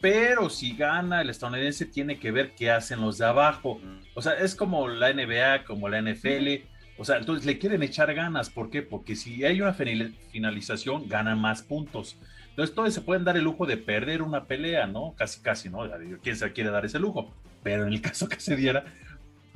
pero 0.00 0.48
si 0.48 0.76
gana 0.76 1.22
el 1.22 1.30
estadounidense 1.30 1.86
tiene 1.86 2.18
que 2.18 2.30
ver 2.30 2.54
qué 2.54 2.70
hacen 2.70 3.00
los 3.00 3.18
de 3.18 3.26
abajo. 3.26 3.80
O 4.14 4.22
sea, 4.22 4.34
es 4.34 4.54
como 4.54 4.88
la 4.88 5.12
NBA, 5.12 5.64
como 5.64 5.88
la 5.88 6.00
NFL. 6.00 6.64
O 6.98 7.04
sea, 7.04 7.18
entonces 7.18 7.46
le 7.46 7.58
quieren 7.58 7.82
echar 7.82 8.12
ganas. 8.14 8.50
¿Por 8.50 8.70
qué? 8.70 8.82
Porque 8.82 9.16
si 9.16 9.44
hay 9.44 9.60
una 9.60 9.74
finalización, 9.74 11.08
ganan 11.08 11.40
más 11.40 11.62
puntos. 11.62 12.16
Entonces, 12.50 12.74
todos 12.74 12.94
se 12.94 13.00
pueden 13.00 13.24
dar 13.24 13.36
el 13.36 13.44
lujo 13.44 13.66
de 13.66 13.76
perder 13.76 14.22
una 14.22 14.46
pelea, 14.46 14.86
¿no? 14.86 15.14
Casi, 15.16 15.40
casi, 15.40 15.68
¿no? 15.68 15.88
¿Quién 16.22 16.36
se 16.36 16.52
quiere 16.52 16.70
dar 16.70 16.84
ese 16.84 16.98
lujo? 16.98 17.32
Pero 17.62 17.86
en 17.86 17.92
el 17.92 18.00
caso 18.02 18.28
que 18.28 18.40
se 18.40 18.56
diera, 18.56 18.84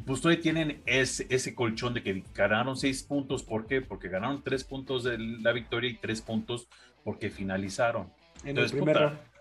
pues 0.06 0.20
todavía 0.20 0.42
tienen 0.42 0.82
ese, 0.86 1.26
ese 1.30 1.54
colchón 1.54 1.94
de 1.94 2.02
que 2.02 2.24
ganaron 2.34 2.76
seis 2.76 3.02
puntos. 3.04 3.44
¿Por 3.44 3.66
qué? 3.66 3.80
Porque 3.80 4.08
ganaron 4.08 4.42
tres 4.42 4.64
puntos 4.64 5.04
de 5.04 5.18
la 5.18 5.52
victoria 5.52 5.90
y 5.90 5.94
tres 5.94 6.20
puntos 6.20 6.68
porque 7.04 7.30
finalizaron. 7.30 8.08
Entonces, 8.44 8.80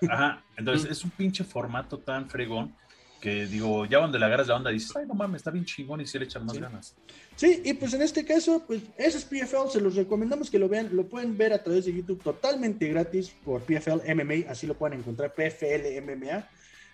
ajá, 0.09 0.43
entonces 0.57 0.91
es 0.91 1.03
un 1.03 1.11
pinche 1.11 1.43
formato 1.43 1.97
tan 1.99 2.29
fregón 2.29 2.73
que 3.21 3.45
digo, 3.45 3.85
ya 3.85 3.99
donde 3.99 4.17
le 4.17 4.25
agarras 4.25 4.47
la 4.47 4.55
onda 4.55 4.71
dices, 4.71 4.95
ay, 4.95 5.05
no 5.05 5.13
mames, 5.13 5.39
está 5.39 5.51
bien 5.51 5.63
chingón 5.63 6.01
y 6.01 6.07
si 6.07 6.17
le 6.17 6.25
echan 6.25 6.43
más 6.43 6.57
ganas. 6.57 6.95
Sí, 7.35 7.61
y 7.63 7.73
pues 7.73 7.93
en 7.93 8.01
este 8.01 8.25
caso, 8.25 8.63
pues 8.65 8.81
ese 8.97 9.19
es 9.19 9.25
PFL, 9.25 9.69
se 9.71 9.79
los 9.79 9.95
recomendamos 9.95 10.49
que 10.49 10.57
lo 10.57 10.67
vean, 10.67 10.89
lo 10.91 11.07
pueden 11.07 11.37
ver 11.37 11.53
a 11.53 11.63
través 11.63 11.85
de 11.85 11.93
YouTube 11.93 12.21
totalmente 12.21 12.87
gratis 12.89 13.29
por 13.45 13.61
PFL 13.61 14.11
MMA, 14.13 14.49
así 14.49 14.65
lo 14.65 14.73
pueden 14.73 14.99
encontrar, 14.99 15.33
PFL 15.33 16.01
MMA, 16.01 16.49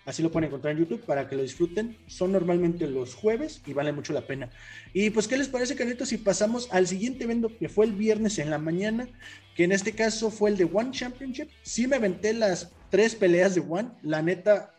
así 0.08 0.22
lo 0.22 0.30
pueden 0.30 0.48
encontrar 0.48 0.72
en 0.72 0.80
YouTube 0.80 1.04
para 1.04 1.28
que 1.28 1.36
lo 1.36 1.42
disfruten. 1.42 1.98
Son 2.06 2.32
normalmente 2.32 2.86
los 2.86 3.14
jueves 3.14 3.60
y 3.66 3.74
vale 3.74 3.92
mucho 3.92 4.14
la 4.14 4.26
pena. 4.26 4.48
Y 4.94 5.10
pues, 5.10 5.28
¿qué 5.28 5.36
les 5.36 5.48
parece, 5.48 5.76
Canito, 5.76 6.06
si 6.06 6.16
pasamos 6.16 6.68
al 6.72 6.86
siguiente 6.86 7.24
evento 7.24 7.52
que 7.58 7.68
fue 7.68 7.84
el 7.84 7.92
viernes 7.92 8.38
en 8.38 8.48
la 8.48 8.58
mañana, 8.58 9.06
que 9.54 9.64
en 9.64 9.72
este 9.72 9.92
caso 9.92 10.30
fue 10.30 10.48
el 10.48 10.56
de 10.56 10.64
One 10.64 10.92
Championship? 10.92 11.50
Sí 11.62 11.86
me 11.86 11.96
aventé 11.96 12.32
las 12.32 12.72
tres 12.88 13.14
peleas 13.14 13.54
de 13.54 13.60
One, 13.60 13.90
la 14.02 14.22
neta, 14.22 14.72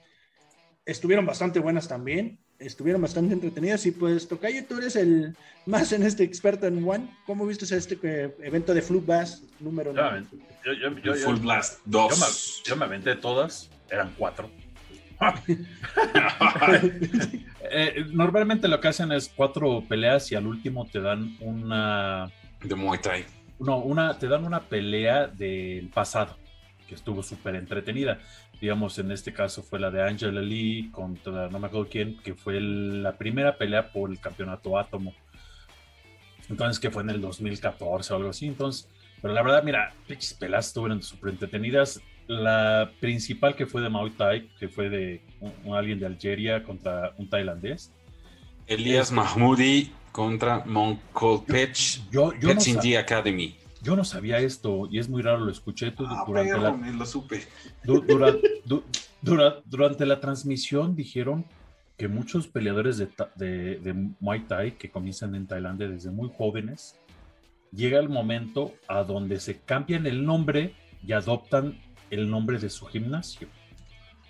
estuvieron 0.83 1.27
bastante 1.27 1.59
buenas 1.59 1.87
también, 1.87 2.39
estuvieron 2.57 2.99
bastante 2.99 3.35
entretenidas 3.35 3.85
y 3.85 3.91
pues 3.91 4.27
Tocayo, 4.27 4.65
tú 4.65 4.79
eres 4.79 4.95
el 4.95 5.35
más 5.67 5.91
en 5.91 6.01
este 6.01 6.23
experto 6.23 6.65
en 6.65 6.83
One. 6.83 7.07
¿Cómo 7.27 7.45
viste 7.45 7.65
este 7.75 7.99
eh, 8.01 8.35
evento 8.41 8.73
de 8.73 8.81
Flu 8.81 9.01
Blast 9.01 9.43
número 9.59 9.93
9? 9.93 10.25
Full 11.23 11.37
Blast 11.37 11.81
2. 11.85 12.63
Yo 12.65 12.75
me, 12.75 12.85
aventé 12.85 13.15
todas, 13.15 13.69
eran 13.91 14.15
cuatro. 14.17 14.49
Eh, 17.71 18.03
normalmente 18.11 18.67
lo 18.67 18.79
que 18.79 18.87
hacen 18.87 19.11
es 19.11 19.31
cuatro 19.35 19.83
peleas 19.87 20.31
y 20.31 20.35
al 20.35 20.47
último 20.47 20.87
te 20.87 20.99
dan 20.99 21.37
una... 21.39 22.31
De 22.63 22.73
Muay 22.73 22.99
Thai. 22.99 23.25
No, 23.59 23.77
una, 23.77 24.17
te 24.17 24.27
dan 24.27 24.43
una 24.43 24.61
pelea 24.61 25.27
del 25.27 25.87
pasado, 25.89 26.35
que 26.87 26.95
estuvo 26.95 27.21
súper 27.21 27.53
entretenida 27.53 28.17
digamos, 28.59 28.97
en 28.99 29.11
este 29.11 29.33
caso 29.33 29.63
fue 29.63 29.79
la 29.79 29.89
de 29.89 30.03
Angela 30.03 30.41
Lee 30.41 30.89
contra 30.91 31.49
no 31.49 31.59
me 31.59 31.67
acuerdo 31.67 31.87
quién, 31.89 32.17
que 32.17 32.35
fue 32.35 32.59
la 32.59 33.13
primera 33.13 33.57
pelea 33.57 33.91
por 33.91 34.09
el 34.09 34.19
campeonato 34.19 34.77
átomo. 34.77 35.13
Entonces, 36.49 36.79
que 36.79 36.89
fue 36.89 37.03
en 37.03 37.11
el 37.11 37.21
2014 37.21 38.13
o 38.13 38.15
algo 38.17 38.29
así. 38.29 38.47
Entonces, 38.47 38.89
pero 39.21 39.33
la 39.33 39.43
verdad, 39.43 39.63
mira, 39.63 39.93
pinches 40.07 40.33
pelas 40.33 40.67
estuvieron 40.67 41.01
súper 41.01 41.31
entretenidas. 41.31 42.01
La 42.29 42.91
principal 42.99 43.55
que 43.55 43.65
fue 43.65 43.81
de 43.81 43.89
Muay 43.89 44.11
Thai, 44.11 44.49
que 44.59 44.69
fue 44.69 44.87
de 44.87 45.21
un, 45.41 45.75
alguien 45.75 45.99
de 45.99 46.05
Algeria 46.05 46.63
contra 46.63 47.13
un 47.17 47.27
tailandés. 47.27 47.91
Elías 48.67 49.11
Mahmoudi 49.11 49.91
contra 50.11 50.63
Monkolpech 50.63 52.09
yo, 52.11 52.31
yo, 52.39 52.53
yo 52.53 52.99
Academy 52.99 53.55
yo 53.81 53.95
no 53.95 54.03
sabía 54.03 54.39
esto 54.39 54.87
y 54.91 54.99
es 54.99 55.09
muy 55.09 55.21
raro, 55.21 55.39
lo 55.39 55.51
escuché 55.51 55.93
ah, 55.97 56.23
durante, 56.27 56.57
la, 56.57 56.71
lo 56.71 57.05
supe. 57.05 57.41
durante 59.65 60.05
la 60.05 60.19
transmisión 60.19 60.95
dijeron 60.95 61.45
que 61.97 62.07
muchos 62.07 62.47
peleadores 62.47 62.97
de, 62.97 63.09
de, 63.35 63.93
Muay 64.19 64.41
Thai 64.41 64.77
que 64.77 64.89
comienzan 64.89 65.35
en 65.35 65.47
Tailandia 65.47 65.87
desde 65.87 66.11
muy 66.11 66.29
jóvenes, 66.37 66.95
llega 67.71 67.99
el 67.99 68.09
momento 68.09 68.73
a 68.87 69.03
donde 69.03 69.39
se 69.39 69.59
cambian 69.59 70.05
el 70.07 70.25
nombre 70.25 70.75
y 71.05 71.13
adoptan 71.13 71.77
el 72.11 72.29
nombre 72.29 72.59
de 72.59 72.69
su 72.69 72.85
gimnasio. 72.85 73.47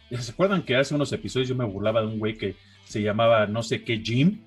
¿Se 0.09 0.31
acuerdan 0.31 0.63
que 0.63 0.75
hace 0.75 0.95
unos 0.95 1.11
episodios 1.13 1.49
yo 1.49 1.55
me 1.55 1.65
burlaba 1.65 2.01
de 2.01 2.07
un 2.07 2.19
güey 2.19 2.35
que 2.35 2.55
se 2.85 3.01
llamaba 3.01 3.45
no 3.45 3.61
sé 3.61 3.83
qué 3.83 3.97
gym? 3.97 4.41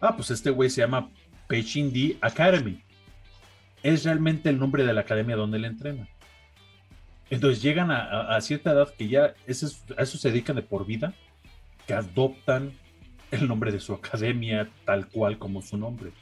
Ah, 0.00 0.14
pues 0.14 0.30
este 0.30 0.50
güey 0.50 0.68
se 0.70 0.82
llama 0.82 1.10
Pechindi 1.48 2.18
Academy 2.20 2.82
es 3.82 4.04
realmente 4.04 4.48
el 4.48 4.58
nombre 4.58 4.84
de 4.84 4.92
la 4.92 5.02
academia 5.02 5.36
donde 5.36 5.58
él 5.58 5.64
entrena. 5.64 6.08
Entonces 7.30 7.62
llegan 7.62 7.90
a, 7.90 8.40
cierta 8.40 8.72
edad 8.72 8.92
que 8.94 9.08
ya 9.08 9.34
eso, 9.46 9.68
a 9.96 10.02
eso 10.02 10.16
se 10.16 10.30
dedican 10.30 10.56
de 10.56 10.62
por 10.62 10.86
vida, 10.86 11.12
que 11.86 11.92
adoptan 11.92 12.72
el 13.30 13.46
nombre 13.46 13.70
de 13.70 13.80
su 13.80 13.92
academia 13.92 14.70
tal 14.86 15.08
cual 15.08 15.38
como 15.38 15.60
su 15.60 15.76
nombre. 15.76 16.12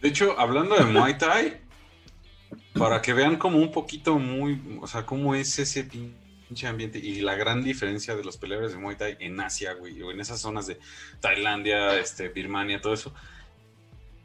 De 0.00 0.08
hecho, 0.08 0.38
hablando 0.38 0.76
de 0.76 0.84
Muay 0.84 1.18
Thai, 1.18 1.60
para 2.74 3.02
que 3.02 3.12
vean 3.12 3.36
como 3.36 3.58
un 3.58 3.72
poquito 3.72 4.18
muy, 4.18 4.78
o 4.80 4.86
sea, 4.86 5.04
cómo 5.06 5.34
es 5.34 5.58
ese 5.58 5.84
pinche 5.84 6.66
ambiente 6.66 6.98
y 6.98 7.20
la 7.20 7.34
gran 7.34 7.62
diferencia 7.62 8.14
de 8.14 8.24
los 8.24 8.36
peleadores 8.36 8.72
de 8.72 8.78
Muay 8.78 8.96
Thai 8.96 9.16
en 9.20 9.40
Asia, 9.40 9.74
güey, 9.74 10.00
o 10.02 10.10
en 10.10 10.20
esas 10.20 10.40
zonas 10.40 10.66
de 10.66 10.78
Tailandia, 11.20 11.98
este, 11.98 12.28
Birmania, 12.28 12.80
todo 12.80 12.94
eso 12.94 13.12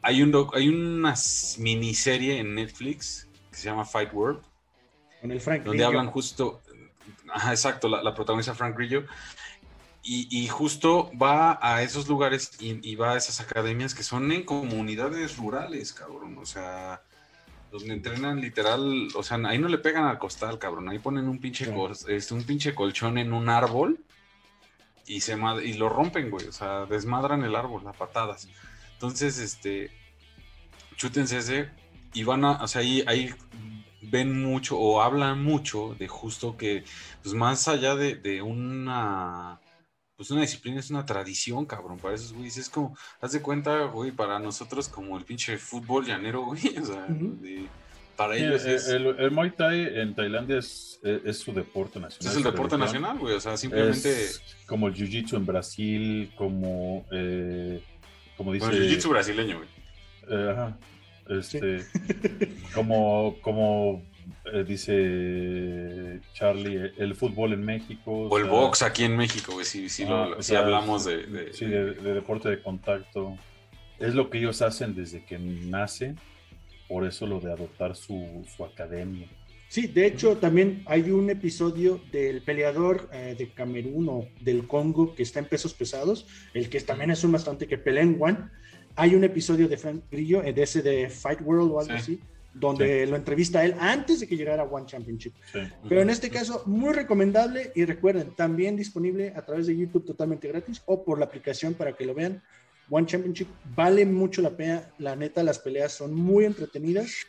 hay, 0.02 0.22
un 0.22 0.48
hay 0.54 0.68
una 0.68 1.14
miniserie 1.58 2.38
en 2.38 2.54
Netflix 2.54 3.28
que 3.50 3.56
se 3.56 3.64
llama 3.64 3.84
Fight 3.84 4.12
World. 4.12 4.40
Con 5.20 5.30
el 5.32 5.40
Frank 5.40 5.64
Donde 5.64 5.84
hablan 5.84 6.10
justo. 6.10 6.60
Ajá, 7.32 7.50
exacto, 7.50 7.88
la, 7.88 8.14
protagonista 8.14 8.54
Frank 8.54 8.76
Grillo. 8.76 9.04
Y, 10.10 10.48
justo 10.48 11.10
va 11.20 11.58
a 11.60 11.82
esos 11.82 12.08
lugares 12.08 12.52
y, 12.60 12.94
va 12.94 13.12
a 13.12 13.16
esas 13.18 13.40
academias 13.40 13.94
que 13.94 14.02
son 14.02 14.32
en 14.32 14.42
comunidades 14.42 15.36
rurales, 15.36 15.92
cabrón. 15.92 16.38
O 16.38 16.46
sea, 16.46 17.02
donde 17.70 17.94
entrenan 17.94 18.40
literal. 18.40 19.08
O 19.14 19.22
sea, 19.22 19.38
ahí 19.44 19.58
no 19.58 19.68
le 19.68 19.78
pegan 19.78 20.04
al 20.04 20.18
costal, 20.18 20.58
cabrón. 20.58 20.88
Ahí 20.88 20.98
ponen 20.98 21.28
un 21.28 21.38
pinche, 21.38 21.72
este, 22.08 22.34
un 22.34 22.44
pinche 22.44 22.74
colchón 22.74 23.18
en 23.18 23.32
un 23.32 23.48
árbol 23.48 23.98
y, 25.06 25.20
se, 25.20 25.36
y 25.64 25.74
lo 25.74 25.88
rompen, 25.88 26.30
güey. 26.30 26.46
O 26.46 26.52
sea, 26.52 26.86
desmadran 26.86 27.42
el 27.44 27.56
árbol 27.56 27.86
a 27.86 27.92
patadas. 27.92 28.48
Entonces, 28.94 29.38
este, 29.38 29.90
chútense 30.96 31.38
ese 31.38 31.70
y 32.12 32.24
van 32.24 32.44
a, 32.44 32.62
o 32.62 32.68
sea, 32.68 32.80
ahí, 32.82 33.04
ahí 33.06 33.34
ven 34.02 34.42
mucho 34.42 34.78
o 34.78 35.02
hablan 35.02 35.42
mucho 35.42 35.94
de 35.98 36.08
justo 36.08 36.56
que, 36.56 36.84
pues 37.22 37.34
más 37.34 37.68
allá 37.68 37.94
de, 37.94 38.42
una, 38.42 39.60
pues 40.18 40.32
una 40.32 40.40
disciplina 40.40 40.80
es 40.80 40.90
una 40.90 41.06
tradición, 41.06 41.64
cabrón, 41.64 41.96
para 41.96 42.16
esos 42.16 42.32
güeyes. 42.32 42.56
Es 42.56 42.68
como, 42.68 42.98
haz 43.20 43.30
de 43.30 43.40
cuenta, 43.40 43.84
güey, 43.84 44.10
para 44.10 44.40
nosotros 44.40 44.88
como 44.88 45.16
el 45.16 45.24
pinche 45.24 45.56
fútbol 45.58 46.04
llanero, 46.04 46.42
güey, 46.44 46.76
o 46.76 46.84
sea, 46.84 47.06
para 48.16 48.36
ellos 48.36 48.64
es... 48.64 48.88
El, 48.88 49.30
Muay 49.30 49.52
Thai 49.52 50.00
en 50.00 50.16
Tailandia 50.16 50.58
es, 50.58 50.98
es, 51.04 51.38
su 51.38 51.52
deporte 51.52 52.00
nacional. 52.00 52.32
Es 52.32 52.36
el 52.36 52.42
deporte 52.42 52.76
nacional, 52.76 53.16
güey, 53.16 53.36
o 53.36 53.40
sea, 53.40 53.56
simplemente... 53.56 54.12
como 54.66 54.88
el 54.88 54.94
Jiu-Jitsu 54.94 55.36
en 55.36 55.46
Brasil, 55.46 56.32
como... 56.36 57.06
Eh, 57.12 57.80
como 58.36 58.52
dice. 58.52 58.66
Bueno, 58.66 58.84
jiu-jitsu 58.84 59.08
brasileño, 59.08 59.56
güey. 59.58 59.68
Eh, 60.30 60.50
ajá. 60.52 60.78
Este, 61.28 61.84
como, 62.74 63.36
como 63.42 64.02
eh, 64.52 64.64
dice 64.66 66.20
Charlie, 66.32 66.92
el 66.96 67.14
fútbol 67.14 67.52
en 67.52 67.64
México. 67.64 68.28
O, 68.28 68.38
el 68.38 68.44
box 68.44 68.82
aquí 68.82 69.04
en 69.04 69.16
México, 69.16 69.52
güey, 69.52 69.64
si, 69.64 69.88
si, 69.88 70.04
hablamos 70.04 71.04
de, 71.04 71.52
Sí, 71.52 71.66
de, 71.66 71.94
deporte 71.94 72.48
de 72.48 72.62
contacto. 72.62 73.36
Es 73.98 74.14
lo 74.14 74.30
que 74.30 74.38
ellos 74.38 74.62
hacen 74.62 74.94
desde 74.94 75.24
que 75.24 75.38
nacen, 75.38 76.16
por 76.88 77.04
eso 77.04 77.26
lo 77.26 77.40
de 77.40 77.52
adoptar 77.52 77.96
su, 77.96 78.44
su 78.56 78.64
academia. 78.64 79.26
Sí, 79.68 79.86
de 79.86 80.06
hecho 80.06 80.38
también 80.38 80.82
hay 80.86 81.10
un 81.10 81.28
episodio 81.28 82.00
del 82.10 82.42
peleador 82.42 83.10
eh, 83.12 83.34
de 83.38 83.50
Camerún 83.50 84.08
o 84.08 84.28
del 84.40 84.66
Congo 84.66 85.14
que 85.14 85.22
está 85.22 85.40
en 85.40 85.44
pesos 85.44 85.74
pesados, 85.74 86.26
el 86.54 86.70
que 86.70 86.80
también 86.80 87.10
es 87.10 87.22
un 87.22 87.32
bastante 87.32 87.66
que 87.66 87.76
pelea 87.76 88.02
en 88.02 88.16
One. 88.18 88.38
Hay 88.96 89.14
un 89.14 89.24
episodio 89.24 89.68
de 89.68 89.76
Frank 89.76 90.04
Grillo, 90.10 90.42
eh, 90.42 90.54
de 90.54 90.62
ese 90.62 90.80
de 90.80 91.10
Fight 91.10 91.40
World 91.42 91.70
o 91.70 91.80
algo 91.80 91.92
así, 91.92 92.18
donde 92.58 93.06
lo 93.06 93.16
entrevista 93.16 93.60
a 93.60 93.64
él 93.64 93.74
antes 93.78 94.20
de 94.20 94.26
que 94.26 94.36
llegara 94.36 94.62
a 94.62 94.66
One 94.66 94.86
Championship. 94.86 95.34
Pero 95.88 96.02
en 96.02 96.10
este 96.10 96.30
caso, 96.30 96.62
muy 96.66 96.92
recomendable 96.92 97.72
y 97.74 97.84
recuerden, 97.84 98.34
también 98.34 98.76
disponible 98.76 99.32
a 99.36 99.44
través 99.44 99.66
de 99.66 99.76
YouTube 99.76 100.04
totalmente 100.04 100.48
gratis 100.48 100.82
o 100.86 101.04
por 101.04 101.18
la 101.18 101.26
aplicación 101.26 101.74
para 101.74 101.94
que 101.94 102.04
lo 102.06 102.14
vean. 102.14 102.42
One 102.90 103.06
Championship 103.06 103.48
vale 103.74 104.06
mucho 104.06 104.40
la 104.40 104.50
pena, 104.50 104.90
la 104.98 105.14
neta, 105.14 105.42
las 105.42 105.58
peleas 105.58 105.92
son 105.92 106.14
muy 106.14 106.44
entretenidas 106.44 107.26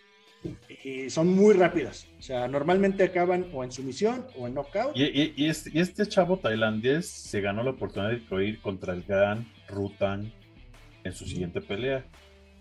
y 0.84 1.10
son 1.10 1.28
muy 1.28 1.54
rápidas. 1.54 2.08
O 2.18 2.22
sea, 2.22 2.48
normalmente 2.48 3.04
acaban 3.04 3.48
o 3.54 3.63
en 3.63 3.72
sumisión 3.72 4.26
o 4.38 4.48
en 4.48 4.54
knockout. 4.54 4.96
Y, 4.96 5.48
este, 5.48 6.08
chavo 6.08 6.38
tailandés 6.38 7.10
se 7.10 7.42
ganó 7.42 7.63
la 7.63 7.72
oportunidad 7.72 8.18
de 8.18 8.46
ir 8.46 8.62
contra 8.62 8.94
el 8.94 9.04
gran 9.04 9.48
Rutan 9.68 10.32
en 11.04 11.13
su 11.13 11.26
siguiente 11.26 11.62
pelea. 11.62 12.06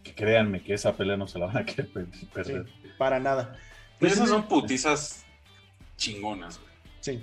Que 0.09 0.15
créanme 0.15 0.63
que 0.63 0.75
esa 0.75 0.97
pelea 0.97 1.17
no 1.17 1.27
se 1.27 1.39
la 1.39 1.47
van 1.47 1.59
a 1.59 1.65
querer 1.65 1.89
perder. 2.35 2.67
para 2.97 3.19
nada. 3.21 3.57
Pues 3.99 4.13
esas 4.13 4.29
son 4.29 4.47
putizas 4.49 5.25
chingonas, 5.97 6.61
Sí. 7.01 7.23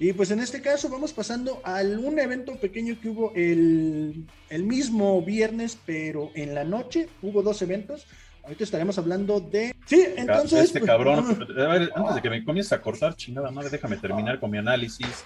Y 0.00 0.12
pues 0.12 0.30
en 0.30 0.38
este 0.38 0.60
caso 0.62 0.88
vamos 0.88 1.12
pasando 1.12 1.60
a 1.64 1.80
un 1.82 2.18
evento 2.20 2.54
pequeño 2.56 3.00
que 3.00 3.08
hubo 3.08 3.32
el, 3.34 4.26
el 4.48 4.62
mismo 4.62 5.20
viernes, 5.22 5.76
pero 5.84 6.30
en 6.34 6.54
la 6.54 6.62
noche 6.62 7.08
hubo 7.20 7.42
dos 7.42 7.62
eventos. 7.62 8.06
Ahorita 8.44 8.64
estaremos 8.64 8.96
hablando 8.96 9.40
de. 9.40 9.74
Sí, 9.86 10.04
entonces. 10.16 10.66
Este 10.66 10.78
pues, 10.78 10.88
cabrón. 10.90 11.46
antes 11.94 12.14
de 12.14 12.22
que 12.22 12.30
me 12.30 12.44
comiences 12.44 12.72
a 12.72 12.80
cortar, 12.80 13.16
chingada 13.16 13.50
madre, 13.50 13.70
déjame 13.70 13.96
terminar 13.96 14.38
con 14.38 14.50
mi 14.50 14.58
análisis. 14.58 15.24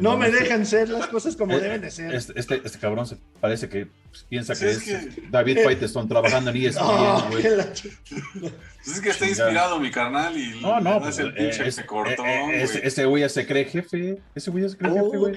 No 0.00 0.16
me 0.16 0.30
dejan 0.30 0.64
ser 0.64 0.88
las 0.88 1.06
cosas 1.08 1.36
como 1.36 1.54
eh, 1.54 1.60
deben 1.60 1.80
de 1.80 1.90
ser. 1.90 2.14
Este, 2.14 2.32
este, 2.36 2.60
este, 2.64 2.78
cabrón 2.78 3.06
se 3.06 3.16
parece 3.40 3.68
que 3.68 3.86
pues, 3.86 4.24
piensa 4.28 4.54
que 4.54 4.70
es, 4.70 5.30
David 5.30 5.58
Faitelson 5.64 6.08
trabajando 6.08 6.50
en 6.50 6.56
ESPN, 6.66 7.30
güey. 7.30 7.42
Pues 7.42 8.96
es 8.96 9.00
que 9.00 9.10
está 9.10 9.26
inspirado 9.26 9.78
mi 9.78 9.90
carnal 9.90 10.36
y 10.36 10.60
no, 10.60 10.80
no, 10.80 11.00
pues, 11.00 11.18
el 11.18 11.34
pinche 11.34 11.68
eh, 11.68 11.86
cortó. 11.86 12.24
Eh, 12.24 12.62
ese 12.62 13.04
güey 13.04 13.22
ya 13.22 13.28
se 13.28 13.46
cree 13.46 13.64
jefe. 13.64 14.22
Ese 14.34 14.50
güey 14.50 14.64
ya 14.64 14.70
se 14.70 14.76
cree 14.76 14.92
jefe, 14.92 15.16
oh, 15.16 15.18
güey. 15.18 15.34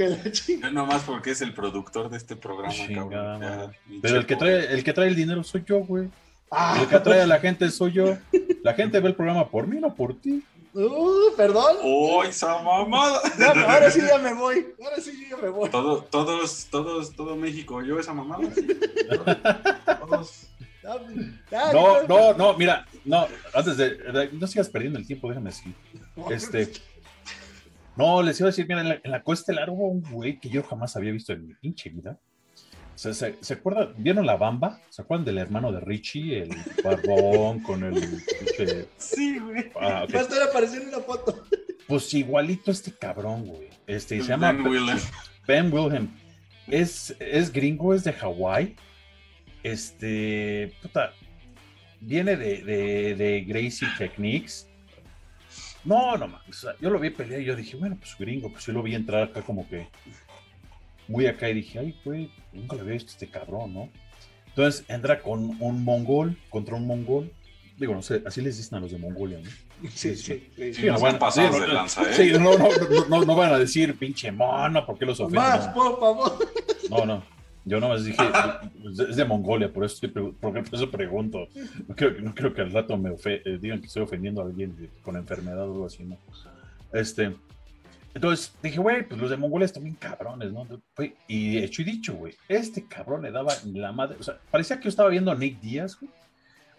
No 0.62 0.72
nomás 0.72 1.04
porque 1.04 1.32
es 1.32 1.42
el 1.42 1.54
productor 1.54 2.10
de 2.10 2.18
este 2.18 2.36
programa, 2.36 2.74
cabrón. 2.94 3.72
Pero 4.02 4.18
el 4.18 4.26
que, 4.26 4.36
trae, 4.36 4.74
el 4.74 4.84
que 4.84 4.94
trae 4.94 5.08
el 5.08 5.16
dinero 5.16 5.44
soy 5.44 5.64
yo, 5.66 5.80
güey. 5.80 6.10
Ah. 6.56 6.78
El 6.80 6.88
que 6.88 6.96
atrae 6.96 7.22
a 7.22 7.28
la 7.28 7.40
gente 7.40 7.70
soy 7.72 7.94
yo. 7.94 8.18
La 8.64 8.74
gente 8.76 9.00
ve 9.00 9.10
el 9.10 9.16
programa 9.16 9.50
por 9.50 9.68
mí, 9.68 9.80
no 9.80 9.94
por 9.96 10.20
ti. 10.20 10.44
Uh, 10.74 11.36
perdón. 11.38 11.78
¡Uy, 11.84 12.28
esa 12.28 12.62
mamada! 12.62 13.22
ahora 13.68 13.92
sí 13.92 14.02
ya 14.02 14.18
me 14.18 14.34
voy. 14.34 14.74
Ahora 14.84 14.98
sí 14.98 15.28
ya 15.30 15.38
me 15.38 15.50
voy. 15.50 15.70
Todo, 15.70 16.04
todos, 16.04 16.68
todos, 16.72 17.16
todo 17.16 17.36
México, 17.36 17.82
yo 17.84 18.00
esa 18.00 18.14
mamada. 18.14 18.50
Todos. 20.00 20.48
No, 21.72 22.04
no, 22.08 22.34
no, 22.34 22.58
mira, 22.58 22.86
no, 23.06 23.28
antes 23.54 23.78
de, 23.78 24.30
no 24.34 24.48
sigas 24.48 24.70
perdiendo 24.70 25.00
el 25.00 25.08
tiempo, 25.08 25.30
déjame 25.30 25.52
decir. 25.52 25.74
Este, 26.30 26.72
no, 27.96 28.22
les 28.22 28.40
iba 28.40 28.48
a 28.48 28.52
decir, 28.52 28.68
mira, 28.68 28.82
en 28.82 28.90
la, 28.90 29.00
en 29.04 29.12
la 29.12 29.72
hubo 29.72 29.88
un 29.88 30.02
güey 30.02 30.40
que 30.40 30.50
yo 30.50 30.64
jamás 30.64 30.96
había 30.96 31.12
visto 31.12 31.32
en 31.34 31.48
mi 31.48 31.54
pinche 31.54 31.90
vida. 31.90 32.20
¿Se, 32.96 33.14
se, 33.14 33.54
acuerdan? 33.54 33.94
¿Vieron 33.98 34.26
la 34.26 34.38
bamba? 34.38 34.80
¿Se 34.90 35.02
acuerdan 35.02 35.26
del 35.26 35.40
hermano 35.40 35.72
de 35.72 35.80
Richie? 35.80 36.44
El 36.44 36.50
barbón 36.84 37.60
con 37.62 37.84
el. 37.84 38.22
Sí, 38.98 39.40
güey. 39.40 39.72
Ah, 39.80 40.06
Va 40.14 40.20
a 40.20 40.24
estar 40.24 40.42
apareciendo 40.44 40.86
en 40.86 40.92
la 40.92 41.00
foto. 41.00 41.44
Pues 41.88 42.14
igualito 42.14 42.72
este 42.72 42.92
cabrón, 42.92 43.46
güey. 43.46 43.70
Este, 43.88 44.22
se 44.22 44.28
llama. 44.28 44.52
Ben 44.54 44.68
Wilhelm. 44.68 45.00
Ben 45.48 45.74
Wilhelm. 45.74 46.10
Es, 46.68 47.16
es 47.20 47.52
gringo, 47.52 47.94
es 47.94 48.04
de 48.04 48.14
Hawái. 48.14 48.76
Este. 49.64 50.74
Puta. 50.82 51.14
Viene 52.00 52.36
de, 52.36 52.64
de, 52.64 53.16
de 53.16 53.42
Gracie 53.42 53.88
Techniques. 53.98 54.68
No, 55.86 56.16
no 56.18 56.28
mames. 56.28 56.66
yo 56.80 56.90
lo 56.90 57.00
vi 57.00 57.10
pelear 57.10 57.42
y 57.42 57.46
yo 57.46 57.56
dije, 57.56 57.76
bueno, 57.76 57.98
pues 57.98 58.16
gringo, 58.18 58.50
pues 58.50 58.66
yo 58.66 58.74
lo 58.74 58.82
vi 58.82 58.96
entrar 58.96 59.24
acá 59.24 59.42
como 59.42 59.68
que 59.68 59.90
muy 61.08 61.28
acá 61.28 61.50
y 61.50 61.56
dije, 61.56 61.80
ay, 61.80 61.96
güey, 62.04 62.30
nunca 62.52 62.76
lo 62.76 62.82
había 62.82 62.94
visto 62.94 63.12
este 63.12 63.28
cabrón, 63.28 63.74
¿no? 63.74 63.90
Entonces 64.48 64.86
entra 64.88 65.20
con 65.20 65.58
un 65.60 65.84
mongol, 65.84 66.38
contra 66.50 66.76
un 66.76 66.86
mongol. 66.86 67.32
Digo, 67.78 67.96
no 67.96 68.04
sé, 68.04 68.22
así 68.26 68.42
les 68.42 68.58
dicen 68.58 68.78
a 68.78 68.82
los 68.82 68.92
de 68.92 69.00
Mongolia, 69.00 69.40
¿no? 69.44 69.50
Sí, 69.90 70.16
sí. 70.16 70.48
sí, 70.56 70.86
no, 70.86 71.00
van, 71.00 71.20
sí, 71.32 71.42
no, 71.42 71.60
de 71.60 71.68
lanza, 71.68 72.04
¿eh? 72.04 72.14
sí 72.14 72.32
no, 72.34 72.58
no, 72.58 72.70
no, 73.10 73.26
no, 73.26 73.36
van 73.36 73.52
a 73.52 73.60
decir 73.60 73.98
pinche 73.98 74.32
mono, 74.32 74.86
¿por 74.86 74.98
qué 74.98 75.06
los 75.06 75.20
ofenden? 75.20 75.42
Más, 75.42 75.68
por 75.70 76.00
favor. 76.00 76.38
No, 76.90 77.06
no. 77.06 77.24
Yo 77.66 77.80
nomás 77.80 78.04
dije, 78.04 78.22
es 79.10 79.16
de 79.16 79.26
Mongolia, 79.26 79.72
por 79.72 79.86
eso, 79.86 80.08
por 80.40 80.58
eso 80.58 80.92
pregunto. 80.92 81.48
No 81.88 81.96
creo, 81.96 82.12
no 82.22 82.36
creo 82.36 82.54
que 82.54 82.62
al 82.62 82.72
rato 82.72 82.98
me 82.98 83.16
eh, 83.26 83.58
digan 83.60 83.80
que 83.80 83.88
estoy 83.88 84.04
ofendiendo 84.04 84.42
a 84.42 84.46
alguien 84.46 84.90
con 85.02 85.16
enfermedad 85.16 85.62
o 85.62 85.74
algo 85.74 85.86
así, 85.86 86.04
¿no? 86.04 86.18
Este, 86.92 87.36
entonces 88.14 88.54
dije, 88.62 88.78
güey, 88.80 89.08
pues 89.08 89.20
los 89.20 89.30
de 89.30 89.38
Mongolia 89.38 89.66
están 89.66 89.84
bien 89.84 89.96
cabrones, 89.96 90.52
¿no? 90.52 90.68
Y 91.28 91.58
hecho 91.58 91.82
y 91.82 91.86
dicho, 91.86 92.14
güey, 92.14 92.36
este 92.48 92.88
cabrón 92.88 93.24
le 93.24 93.32
daba 93.32 93.54
la 93.66 93.92
madre, 93.92 94.18
o 94.20 94.24
sea, 94.24 94.38
parecía 94.52 94.78
que 94.78 94.84
yo 94.84 94.90
estaba 94.90 95.10
viendo 95.10 95.32
a 95.32 95.36
Nick 95.36 95.60
Díaz, 95.60 96.00
güey, 96.00 96.12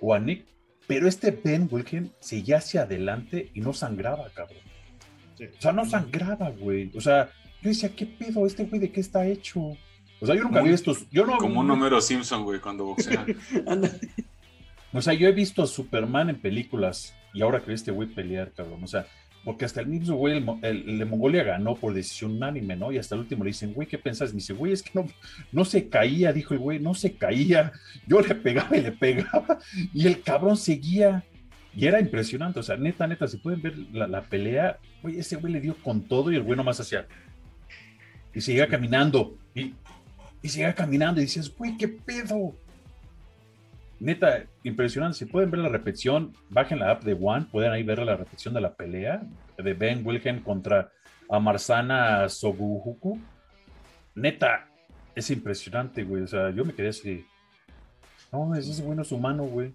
o 0.00 0.14
a 0.14 0.20
Nick, 0.20 0.44
pero 0.86 1.08
este 1.08 1.30
Ben 1.30 1.68
Wilken 1.70 2.12
seguía 2.20 2.58
hacia 2.58 2.82
adelante 2.82 3.50
y 3.54 3.60
no 3.60 3.72
sangraba, 3.72 4.28
cabrón. 4.30 4.62
O 5.34 5.60
sea, 5.60 5.72
no 5.72 5.84
sangraba, 5.84 6.50
güey. 6.50 6.92
O 6.94 7.00
sea, 7.00 7.30
yo 7.62 7.70
decía, 7.70 7.88
¿qué 7.94 8.06
pedo? 8.06 8.46
¿Este 8.46 8.64
güey 8.64 8.80
de 8.80 8.92
qué 8.92 9.00
está 9.00 9.26
hecho? 9.26 9.60
O 10.20 10.26
sea, 10.26 10.34
yo 10.34 10.44
nunca 10.44 10.62
vi 10.62 10.70
estos. 10.72 11.10
Yo 11.10 11.26
no, 11.26 11.38
como 11.38 11.60
un 11.60 11.66
número 11.66 12.00
Simpson, 12.00 12.44
güey, 12.44 12.60
cuando 12.60 12.84
boxea. 12.84 13.26
o 14.92 15.02
sea, 15.02 15.14
yo 15.14 15.26
he 15.26 15.32
visto 15.32 15.62
a 15.62 15.66
Superman 15.66 16.30
en 16.30 16.40
películas 16.40 17.14
y 17.32 17.42
ahora 17.42 17.60
que 17.60 17.72
este 17.72 17.90
güey 17.90 18.08
pelear, 18.08 18.52
cabrón. 18.52 18.84
O 18.84 18.86
sea, 18.86 19.06
porque 19.44 19.64
hasta 19.64 19.80
el 19.80 19.88
mismo 19.88 20.16
güey, 20.16 20.42
el, 20.62 20.98
de 20.98 21.04
Mongolia 21.04 21.42
ganó 21.42 21.74
por 21.74 21.92
decisión 21.92 22.32
unánime, 22.32 22.76
¿no? 22.76 22.90
Y 22.90 22.98
hasta 22.98 23.14
el 23.14 23.22
último 23.22 23.44
le 23.44 23.50
dicen, 23.50 23.74
güey, 23.74 23.86
¿qué 23.86 23.98
pensás? 23.98 24.32
Me 24.32 24.36
dice, 24.36 24.54
güey, 24.54 24.72
es 24.72 24.82
que 24.82 24.90
no, 24.94 25.06
no 25.52 25.64
se 25.64 25.88
caía, 25.88 26.32
dijo 26.32 26.54
el 26.54 26.60
güey, 26.60 26.80
no 26.80 26.94
se 26.94 27.14
caía. 27.14 27.72
Yo 28.06 28.20
le 28.20 28.34
pegaba 28.34 28.76
y 28.76 28.80
le 28.80 28.92
pegaba, 28.92 29.58
y 29.92 30.06
el 30.06 30.22
cabrón 30.22 30.56
seguía. 30.56 31.24
Y 31.76 31.86
era 31.86 32.00
impresionante, 32.00 32.60
o 32.60 32.62
sea, 32.62 32.76
neta, 32.76 33.06
neta, 33.06 33.26
si 33.26 33.36
pueden 33.36 33.60
ver 33.60 33.76
la, 33.92 34.22
pelea, 34.22 34.78
güey, 35.02 35.18
ese 35.18 35.36
güey 35.36 35.52
le 35.52 35.60
dio 35.60 35.76
con 35.82 36.02
todo 36.02 36.32
y 36.32 36.36
el 36.36 36.42
güey 36.42 36.56
nomás 36.56 36.80
hacía. 36.80 37.06
Y 38.32 38.40
seguía 38.40 38.68
caminando, 38.68 39.36
y, 39.54 39.74
y 40.40 40.48
seguía 40.48 40.74
caminando, 40.74 41.20
y 41.20 41.24
dices, 41.24 41.52
güey, 41.54 41.76
¿qué 41.76 41.88
pedo? 41.88 42.54
Neta, 44.00 44.44
impresionante. 44.62 45.18
Si 45.18 45.26
pueden 45.26 45.50
ver 45.50 45.60
la 45.60 45.68
repetición, 45.68 46.32
bajen 46.50 46.78
la 46.78 46.90
app 46.90 47.04
de 47.04 47.16
One, 47.20 47.46
pueden 47.50 47.72
ahí 47.72 47.82
ver 47.82 47.98
la 48.00 48.16
repetición 48.16 48.54
de 48.54 48.60
la 48.60 48.74
pelea 48.74 49.22
de 49.56 49.74
Ben 49.74 50.04
Wilhelm 50.04 50.42
contra 50.42 50.90
Amarzana 51.28 52.28
Soguhuku. 52.28 53.18
Neta, 54.14 54.68
es 55.14 55.30
impresionante, 55.30 56.04
güey. 56.04 56.22
O 56.22 56.28
sea, 56.28 56.50
yo 56.50 56.64
me 56.64 56.74
quedé 56.74 56.88
así. 56.88 57.24
No, 58.32 58.54
ese 58.54 58.82
güey 58.82 58.96
no 58.96 59.02
es 59.02 59.12
humano, 59.12 59.44
güey. 59.44 59.74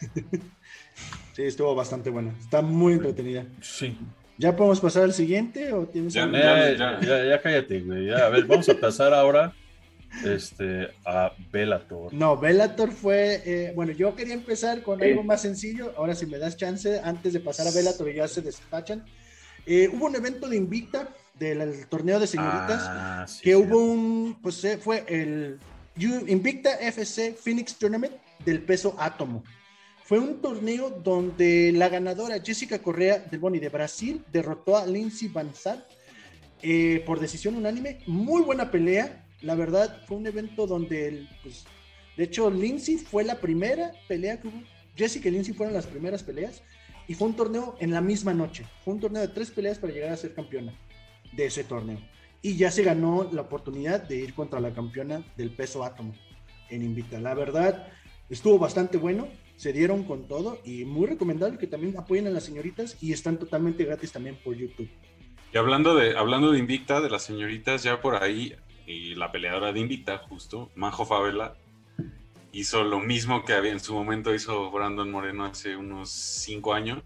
Sí, 1.32 1.44
estuvo 1.44 1.74
bastante 1.74 2.10
buena. 2.10 2.30
Está 2.38 2.60
muy 2.60 2.92
entretenida. 2.92 3.46
Sí. 3.62 3.96
¿Ya 4.36 4.54
podemos 4.54 4.80
pasar 4.80 5.04
al 5.04 5.14
siguiente? 5.14 5.72
¿o 5.72 5.86
tienes 5.86 6.12
ya, 6.12 6.30
ya, 6.30 7.00
ya, 7.00 7.24
ya, 7.24 7.40
cállate, 7.40 7.80
güey. 7.80 8.12
a 8.12 8.28
ver, 8.28 8.44
vamos 8.44 8.68
a 8.68 8.74
pasar 8.74 9.14
ahora 9.14 9.54
este, 10.24 10.88
a 11.04 11.32
Bellator. 11.50 12.12
No, 12.12 12.36
Bellator 12.36 12.92
fue, 12.92 13.42
eh, 13.44 13.72
bueno, 13.74 13.92
yo 13.92 14.14
quería 14.14 14.34
empezar 14.34 14.82
con 14.82 15.02
algo 15.02 15.22
más 15.22 15.42
sencillo, 15.42 15.92
ahora 15.96 16.14
si 16.14 16.26
me 16.26 16.38
das 16.38 16.56
chance, 16.56 17.00
antes 17.02 17.32
de 17.32 17.40
pasar 17.40 17.66
a 17.66 17.70
Bellator 17.70 18.08
y 18.08 18.16
ya 18.16 18.28
se 18.28 18.42
despachan. 18.42 19.04
Eh, 19.66 19.88
hubo 19.92 20.06
un 20.06 20.16
evento 20.16 20.48
de 20.48 20.56
Invicta 20.56 21.08
del 21.38 21.86
torneo 21.88 22.20
de 22.20 22.26
señoritas, 22.26 22.82
ah, 22.84 23.26
que 23.42 23.56
hubo 23.56 23.78
un, 23.78 24.38
pues 24.42 24.62
eh, 24.64 24.78
fue 24.78 25.04
el 25.08 25.58
Invicta 25.96 26.74
FC 26.74 27.34
Phoenix 27.34 27.76
Tournament 27.76 28.14
del 28.44 28.62
peso 28.62 28.94
átomo. 28.98 29.42
Fue 30.04 30.18
un 30.18 30.42
torneo 30.42 30.90
donde 30.90 31.72
la 31.72 31.88
ganadora 31.88 32.40
Jessica 32.42 32.80
Correa 32.80 33.18
del 33.18 33.40
Boni 33.40 33.58
de 33.58 33.68
Brasil 33.68 34.22
derrotó 34.30 34.76
a 34.76 34.86
Lindsay 34.86 35.28
Van 35.28 35.52
por 37.06 37.20
decisión 37.20 37.56
unánime. 37.56 38.00
Muy 38.06 38.42
buena 38.42 38.70
pelea 38.70 39.22
la 39.42 39.54
verdad 39.54 40.02
fue 40.06 40.16
un 40.16 40.26
evento 40.26 40.66
donde, 40.66 41.26
pues, 41.42 41.64
de 42.16 42.24
hecho, 42.24 42.50
Lindsay 42.50 42.96
fue 42.96 43.24
la 43.24 43.40
primera 43.40 43.92
pelea 44.08 44.40
que 44.40 44.48
hubo. 44.48 44.62
Jessica 44.96 45.28
y 45.28 45.32
Lindsay 45.32 45.54
fueron 45.54 45.74
las 45.74 45.86
primeras 45.86 46.22
peleas 46.22 46.62
y 47.08 47.14
fue 47.14 47.28
un 47.28 47.34
torneo 47.34 47.76
en 47.80 47.90
la 47.90 48.00
misma 48.00 48.34
noche. 48.34 48.66
Fue 48.84 48.94
un 48.94 49.00
torneo 49.00 49.22
de 49.22 49.28
tres 49.28 49.50
peleas 49.50 49.78
para 49.78 49.92
llegar 49.92 50.12
a 50.12 50.16
ser 50.16 50.34
campeona 50.34 50.74
de 51.32 51.46
ese 51.46 51.64
torneo. 51.64 51.98
Y 52.42 52.56
ya 52.56 52.70
se 52.70 52.82
ganó 52.82 53.28
la 53.32 53.42
oportunidad 53.42 54.02
de 54.02 54.16
ir 54.16 54.34
contra 54.34 54.60
la 54.60 54.74
campeona 54.74 55.24
del 55.36 55.50
peso 55.50 55.84
átomo 55.84 56.14
en 56.68 56.82
Invita. 56.82 57.20
La 57.20 57.34
verdad, 57.34 57.88
estuvo 58.28 58.58
bastante 58.58 58.98
bueno, 58.98 59.28
se 59.56 59.72
dieron 59.72 60.04
con 60.04 60.28
todo 60.28 60.58
y 60.64 60.84
muy 60.84 61.06
recomendable 61.06 61.58
que 61.58 61.66
también 61.66 61.96
apoyen 61.96 62.26
a 62.26 62.30
las 62.30 62.44
señoritas 62.44 62.96
y 63.00 63.12
están 63.12 63.38
totalmente 63.38 63.84
gratis 63.84 64.12
también 64.12 64.36
por 64.42 64.56
YouTube. 64.56 64.90
Y 65.54 65.58
hablando 65.58 65.94
de, 65.94 66.16
hablando 66.16 66.50
de 66.50 66.58
Invicta, 66.58 67.00
de 67.00 67.10
las 67.10 67.22
señoritas, 67.22 67.82
ya 67.82 68.00
por 68.00 68.22
ahí 68.22 68.54
y 68.92 69.14
la 69.14 69.32
peleadora 69.32 69.72
de 69.72 69.80
Invicta, 69.80 70.18
justo, 70.18 70.70
Majo 70.74 71.06
Favela, 71.06 71.56
hizo 72.52 72.84
lo 72.84 73.00
mismo 73.00 73.44
que 73.44 73.54
había 73.54 73.72
en 73.72 73.80
su 73.80 73.94
momento 73.94 74.34
hizo 74.34 74.70
Brandon 74.70 75.10
Moreno 75.10 75.46
hace 75.46 75.76
unos 75.76 76.10
cinco 76.10 76.74
años, 76.74 77.02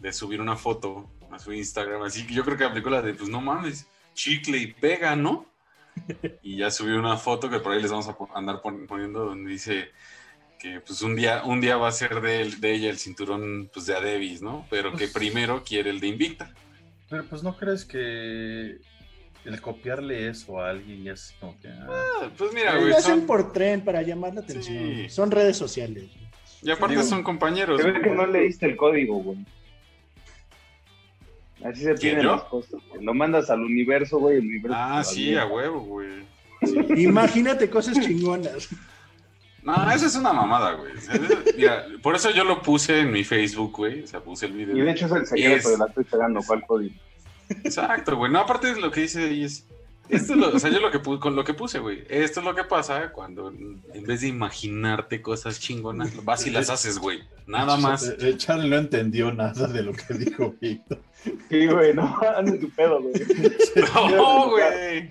de 0.00 0.12
subir 0.12 0.40
una 0.40 0.56
foto 0.56 1.10
a 1.30 1.38
su 1.38 1.52
Instagram. 1.52 2.02
Así 2.02 2.26
que 2.26 2.34
yo 2.34 2.44
creo 2.44 2.56
que 2.56 2.64
aplicó 2.64 2.88
la 2.90 3.02
de, 3.02 3.14
pues 3.14 3.28
no 3.28 3.40
mames, 3.40 3.86
chicle 4.14 4.58
y 4.58 4.72
pega, 4.72 5.14
¿no? 5.14 5.46
Y 6.42 6.56
ya 6.56 6.70
subió 6.70 6.98
una 6.98 7.16
foto 7.16 7.50
que 7.50 7.60
por 7.60 7.72
ahí 7.72 7.82
les 7.82 7.90
vamos 7.90 8.08
a 8.08 8.16
andar 8.34 8.62
poniendo 8.62 9.26
donde 9.26 9.50
dice 9.50 9.90
que 10.58 10.80
pues 10.80 11.02
un 11.02 11.16
día, 11.16 11.42
un 11.44 11.60
día 11.60 11.76
va 11.76 11.88
a 11.88 11.92
ser 11.92 12.20
de, 12.20 12.50
de 12.50 12.74
ella 12.74 12.90
el 12.90 12.98
cinturón 12.98 13.70
pues 13.72 13.86
de 13.86 13.96
Adebis, 13.96 14.40
¿no? 14.40 14.66
Pero 14.70 14.92
que 14.92 15.08
pues 15.08 15.12
primero 15.12 15.62
quiere 15.64 15.90
el 15.90 16.00
de 16.00 16.08
Invicta. 16.08 16.54
Pero 17.08 17.24
pues 17.24 17.42
no 17.42 17.56
crees 17.56 17.84
que 17.84 18.78
el 19.44 19.60
copiarle 19.60 20.28
eso 20.28 20.60
a 20.60 20.70
alguien 20.70 21.04
ya 21.04 21.12
es 21.12 21.34
como 21.40 21.58
que. 21.60 21.68
Ah. 21.68 21.86
ah 21.88 22.30
pues 22.36 22.52
mira, 22.52 22.76
güey. 22.76 22.90
Lo 22.90 22.96
hacen 22.96 23.26
por 23.26 23.52
tren 23.52 23.82
para 23.82 24.02
llamar 24.02 24.34
la 24.34 24.40
atención. 24.40 25.08
Son 25.08 25.30
redes 25.30 25.56
sociales. 25.56 26.10
Y 26.62 26.70
aparte 26.70 27.02
son 27.02 27.22
compañeros. 27.22 27.80
Se 27.80 27.90
ve 27.90 28.00
que 28.00 28.10
no 28.10 28.26
leíste 28.26 28.66
el 28.66 28.76
código, 28.76 29.16
güey. 29.16 29.38
Así 31.64 31.82
se 31.82 31.94
piden 31.94 32.26
las 32.26 32.42
cosas. 32.44 32.80
Lo 33.00 33.14
mandas 33.14 33.50
al 33.50 33.60
universo, 33.60 34.18
güey. 34.18 34.38
El 34.38 34.46
universo 34.46 34.76
ah, 34.78 35.04
sí, 35.04 35.36
a 35.36 35.46
huevo, 35.46 35.80
güey. 35.80 36.24
Imagínate 36.96 37.68
cosas 37.70 37.98
chingonas. 38.00 38.68
No, 39.62 39.90
eso 39.90 40.06
es 40.06 40.16
una 40.16 40.32
mamada, 40.32 40.72
güey. 40.72 40.92
Mira, 41.56 41.86
por 42.02 42.14
eso 42.14 42.30
yo 42.30 42.44
lo 42.44 42.62
puse 42.62 43.00
en 43.00 43.12
mi 43.12 43.24
Facebook, 43.24 43.76
güey. 43.76 44.02
O 44.02 44.06
sea, 44.06 44.20
puse 44.20 44.46
el 44.46 44.52
video. 44.52 44.76
Y 44.76 44.80
de 44.80 44.90
hecho 44.90 45.06
es 45.06 45.12
el 45.12 45.26
secreto 45.26 45.70
de 45.70 45.78
la 45.78 45.86
estoy 45.86 46.04
pegando, 46.04 46.40
¿cuál 46.46 46.64
código? 46.66 46.94
Exacto, 47.64 48.16
güey. 48.16 48.32
No, 48.32 48.40
aparte 48.40 48.74
de 48.74 48.80
lo 48.80 48.90
que 48.90 49.02
dice 49.02 49.24
ahí 49.24 49.44
es 49.44 49.66
esto 50.10 50.32
es 50.32 50.38
lo, 50.40 50.48
o 50.48 50.58
sea, 50.58 50.70
yo 50.70 50.80
lo 50.80 50.90
que 50.90 51.00
con 51.00 51.36
lo 51.36 51.44
que 51.44 51.54
puse, 51.54 51.78
güey. 51.78 52.02
Esto 52.08 52.40
es 52.40 52.46
lo 52.46 52.54
que 52.54 52.64
pasa 52.64 53.12
cuando 53.12 53.48
en 53.48 54.02
vez 54.04 54.22
de 54.22 54.28
imaginarte 54.28 55.22
cosas 55.22 55.60
chingonas, 55.60 56.24
vas 56.24 56.46
y 56.46 56.50
las 56.50 56.68
haces, 56.68 56.98
güey. 56.98 57.20
Nada 57.46 57.76
más. 57.76 58.02
El 58.02 58.24
eh, 58.24 58.30
eh, 58.30 58.36
Charlie 58.36 58.68
no 58.68 58.76
entendió 58.76 59.32
nada 59.32 59.68
de 59.68 59.82
lo 59.82 59.92
que 59.92 60.14
dijo 60.14 60.54
Víctor. 60.60 61.00
Sí, 61.48 61.66
güey, 61.66 61.94
no, 61.94 62.18
anda 62.36 62.58
tu 62.58 62.68
pedo, 62.70 63.02
güey. 63.02 63.14
No, 64.16 64.50
güey. 64.50 65.08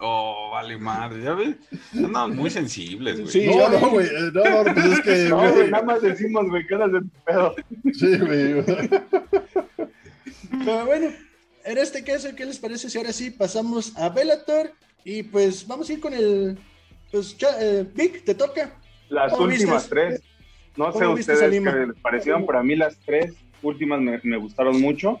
Oh, 0.00 0.50
vale 0.52 0.76
madre, 0.76 1.22
ya 1.22 1.34
ves. 1.34 1.56
Andan 1.94 2.36
muy 2.36 2.50
sensibles, 2.50 3.20
güey. 3.20 3.32
Sí, 3.32 3.46
no, 3.46 3.68
no, 3.70 3.90
güey. 3.90 4.06
Eh, 4.06 4.30
no, 4.34 4.64
no, 4.64 4.74
pues 4.74 4.86
es 4.86 5.00
que. 5.00 5.28
No, 5.30 5.50
güey, 5.50 5.70
nada 5.70 5.84
más 5.84 6.02
decimos, 6.02 6.46
güey, 6.48 6.66
que 6.66 6.74
andas 6.74 6.92
de 6.92 7.00
tu 7.00 7.24
pedo. 7.24 7.54
Sí, 7.94 8.18
güey. 8.18 8.64
Pero 10.64 10.86
bueno, 10.86 11.08
en 11.64 11.78
este 11.78 12.04
caso, 12.04 12.34
¿qué 12.36 12.44
les 12.44 12.58
parece 12.58 12.88
si 12.88 12.98
ahora 12.98 13.12
sí 13.12 13.30
pasamos 13.30 13.96
a 13.96 14.08
Bellator? 14.08 14.72
Y 15.04 15.22
pues 15.22 15.66
vamos 15.66 15.88
a 15.88 15.92
ir 15.92 16.00
con 16.00 16.14
el. 16.14 16.58
Pues, 17.10 17.36
eh, 17.60 17.86
Vic, 17.94 18.24
te 18.24 18.34
toca. 18.34 18.72
Las 19.08 19.32
últimas 19.38 19.88
tres. 19.88 20.22
No 20.76 20.90
sé 20.92 21.06
ustedes 21.06 21.40
qué 21.40 21.86
les 21.86 22.00
parecieron, 22.00 22.46
pero 22.46 22.58
a 22.58 22.62
mí 22.62 22.74
las 22.74 22.98
tres 23.00 23.34
últimas 23.62 24.00
me, 24.00 24.36
gustaron 24.38 24.80
mucho. 24.80 25.20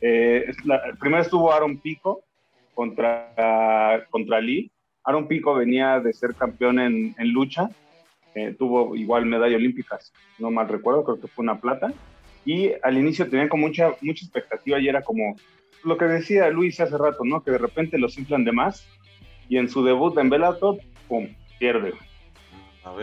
Eh, 0.00 0.52
primero 0.98 1.22
estuvo 1.22 1.52
Aaron 1.52 1.78
Pico 1.78 2.22
contra, 2.74 4.06
contra 4.10 4.40
Lee. 4.40 4.70
Aaron 5.04 5.26
Pico 5.26 5.54
venía 5.54 6.00
de 6.00 6.12
ser 6.12 6.34
campeón 6.34 6.78
en, 6.78 7.14
lucha. 7.32 7.70
Eh, 8.34 8.54
tuvo 8.58 8.94
igual 8.94 9.26
medalla 9.26 9.56
olímpica, 9.56 9.98
no 10.38 10.52
mal 10.52 10.68
recuerdo, 10.68 11.02
creo 11.02 11.20
que 11.20 11.26
fue 11.26 11.42
una 11.42 11.60
plata. 11.60 11.92
Y 12.44 12.72
al 12.82 12.96
inicio 12.96 13.28
tenía 13.28 13.48
como 13.48 13.66
mucha, 13.66 13.92
mucha 14.02 14.24
expectativa 14.24 14.78
y 14.78 14.88
era 14.88 15.02
como, 15.02 15.36
lo 15.84 15.96
que 15.96 16.04
decía 16.06 16.48
Luis 16.50 16.80
hace 16.80 16.96
rato, 16.96 17.24
¿no? 17.24 17.42
Que 17.42 17.52
de 17.52 17.58
repente 17.58 17.98
los 17.98 18.18
inflan 18.18 18.44
de 18.44 18.52
más 18.52 18.88
y 19.48 19.58
en 19.58 19.68
su 19.68 19.84
debut 19.84 20.16
en 20.18 20.30
Bellator, 20.30 20.78
¡pum! 21.08 21.28
pierde. 21.58 21.92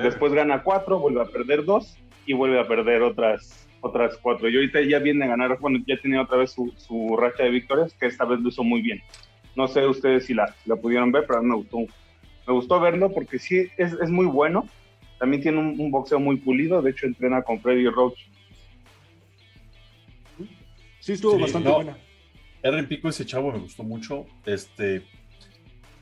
Después 0.01 0.33
gana 0.33 0.63
cuatro, 0.63 0.99
vuelve 0.99 1.21
a 1.21 1.25
perder 1.25 1.63
dos 1.63 1.97
y 2.25 2.33
vuelve 2.33 2.59
a 2.59 2.67
perder 2.67 3.03
otras, 3.03 3.67
otras 3.81 4.17
cuatro. 4.17 4.49
Y 4.49 4.55
ahorita 4.55 4.81
ya 4.81 4.99
viene 4.99 5.25
a 5.25 5.29
ganar, 5.29 5.57
bueno, 5.59 5.79
ya 5.87 5.97
tiene 5.97 6.19
otra 6.19 6.37
vez 6.37 6.51
su, 6.51 6.73
su 6.77 7.15
racha 7.15 7.43
de 7.43 7.51
victorias, 7.51 7.93
que 7.93 8.07
esta 8.07 8.25
vez 8.25 8.39
lo 8.39 8.49
hizo 8.49 8.63
muy 8.63 8.81
bien. 8.81 9.01
No 9.55 9.67
sé 9.67 9.85
ustedes 9.85 10.25
si 10.25 10.33
la, 10.33 10.53
la 10.65 10.75
pudieron 10.75 11.11
ver, 11.11 11.25
pero 11.27 11.39
a 11.39 11.41
mí 11.41 11.49
me 11.49 11.55
gustó, 11.55 11.77
me 11.77 12.53
gustó 12.53 12.79
verlo 12.79 13.11
porque 13.11 13.39
sí 13.39 13.67
es, 13.77 13.93
es 13.93 14.09
muy 14.09 14.25
bueno. 14.25 14.67
También 15.19 15.41
tiene 15.41 15.57
un, 15.59 15.91
boxeo 15.91 16.19
muy 16.19 16.37
pulido, 16.37 16.81
de 16.81 16.91
hecho 16.91 17.07
entrena 17.07 17.41
con 17.41 17.59
Freddy 17.59 17.87
Roach. 17.87 18.19
Sí, 20.99 21.13
estuvo 21.13 21.39
bastante 21.39 21.69
buena. 21.69 21.97
Erren 22.63 22.87
Pico, 22.87 23.09
ese 23.09 23.25
chavo 23.25 23.51
me 23.51 23.59
gustó 23.59 23.83
mucho. 23.83 24.25
Este, 24.45 25.03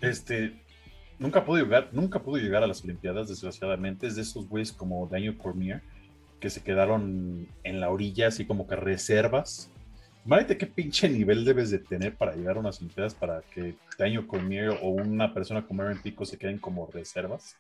este, 0.01 0.53
nunca 1.19 1.45
pudo 1.45 1.63
llegar, 1.63 1.89
nunca 1.91 2.21
pudo 2.21 2.37
llegar 2.37 2.63
a 2.63 2.67
las 2.67 2.83
Olimpiadas, 2.83 3.27
desgraciadamente. 3.27 4.07
Es 4.07 4.15
de 4.15 4.21
esos 4.21 4.47
güeyes 4.47 4.71
como 4.71 5.07
Daniel 5.07 5.37
Cormier, 5.37 5.81
que 6.39 6.49
se 6.49 6.63
quedaron 6.63 7.47
en 7.63 7.79
la 7.79 7.89
orilla, 7.89 8.27
así 8.27 8.45
como 8.45 8.67
que 8.67 8.75
reservas. 8.75 9.71
Imagínate 10.25 10.57
qué 10.57 10.65
pinche 10.65 11.07
nivel 11.07 11.45
debes 11.45 11.69
de 11.69 11.79
tener 11.79 12.15
para 12.15 12.35
llegar 12.35 12.57
a 12.57 12.59
unas 12.59 12.79
Olimpiadas 12.79 13.13
para 13.13 13.41
que 13.41 13.75
Daniel 13.97 14.25
Cormier 14.25 14.69
o 14.81 14.89
una 14.89 15.33
persona 15.33 15.65
como 15.65 15.83
Erren 15.83 16.01
Pico 16.01 16.25
se 16.25 16.37
queden 16.37 16.57
como 16.57 16.87
reservas. 16.87 17.57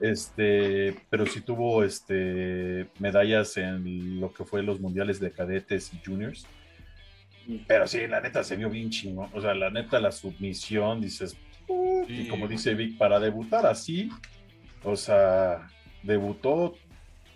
Este, 0.00 0.96
pero 1.10 1.26
sí 1.26 1.40
tuvo 1.40 1.84
este, 1.84 2.88
medallas 2.98 3.56
en 3.56 4.20
lo 4.20 4.32
que 4.32 4.44
fue 4.44 4.62
los 4.62 4.80
mundiales 4.80 5.20
de 5.20 5.30
cadetes 5.30 5.92
y 5.94 6.00
juniors 6.04 6.46
pero 7.66 7.86
sí, 7.86 8.06
la 8.06 8.20
neta 8.20 8.42
se 8.42 8.56
vio 8.56 8.70
bien 8.70 8.90
chingón. 8.90 9.28
O 9.32 9.40
sea, 9.40 9.54
la 9.54 9.70
neta, 9.70 10.00
la 10.00 10.12
submisión, 10.12 11.00
dices, 11.00 11.36
y 12.08 12.28
como 12.28 12.48
dice 12.48 12.74
Vic, 12.74 12.96
para 12.98 13.18
debutar 13.20 13.66
así, 13.66 14.10
o 14.82 14.96
sea, 14.96 15.68
debutó 16.02 16.74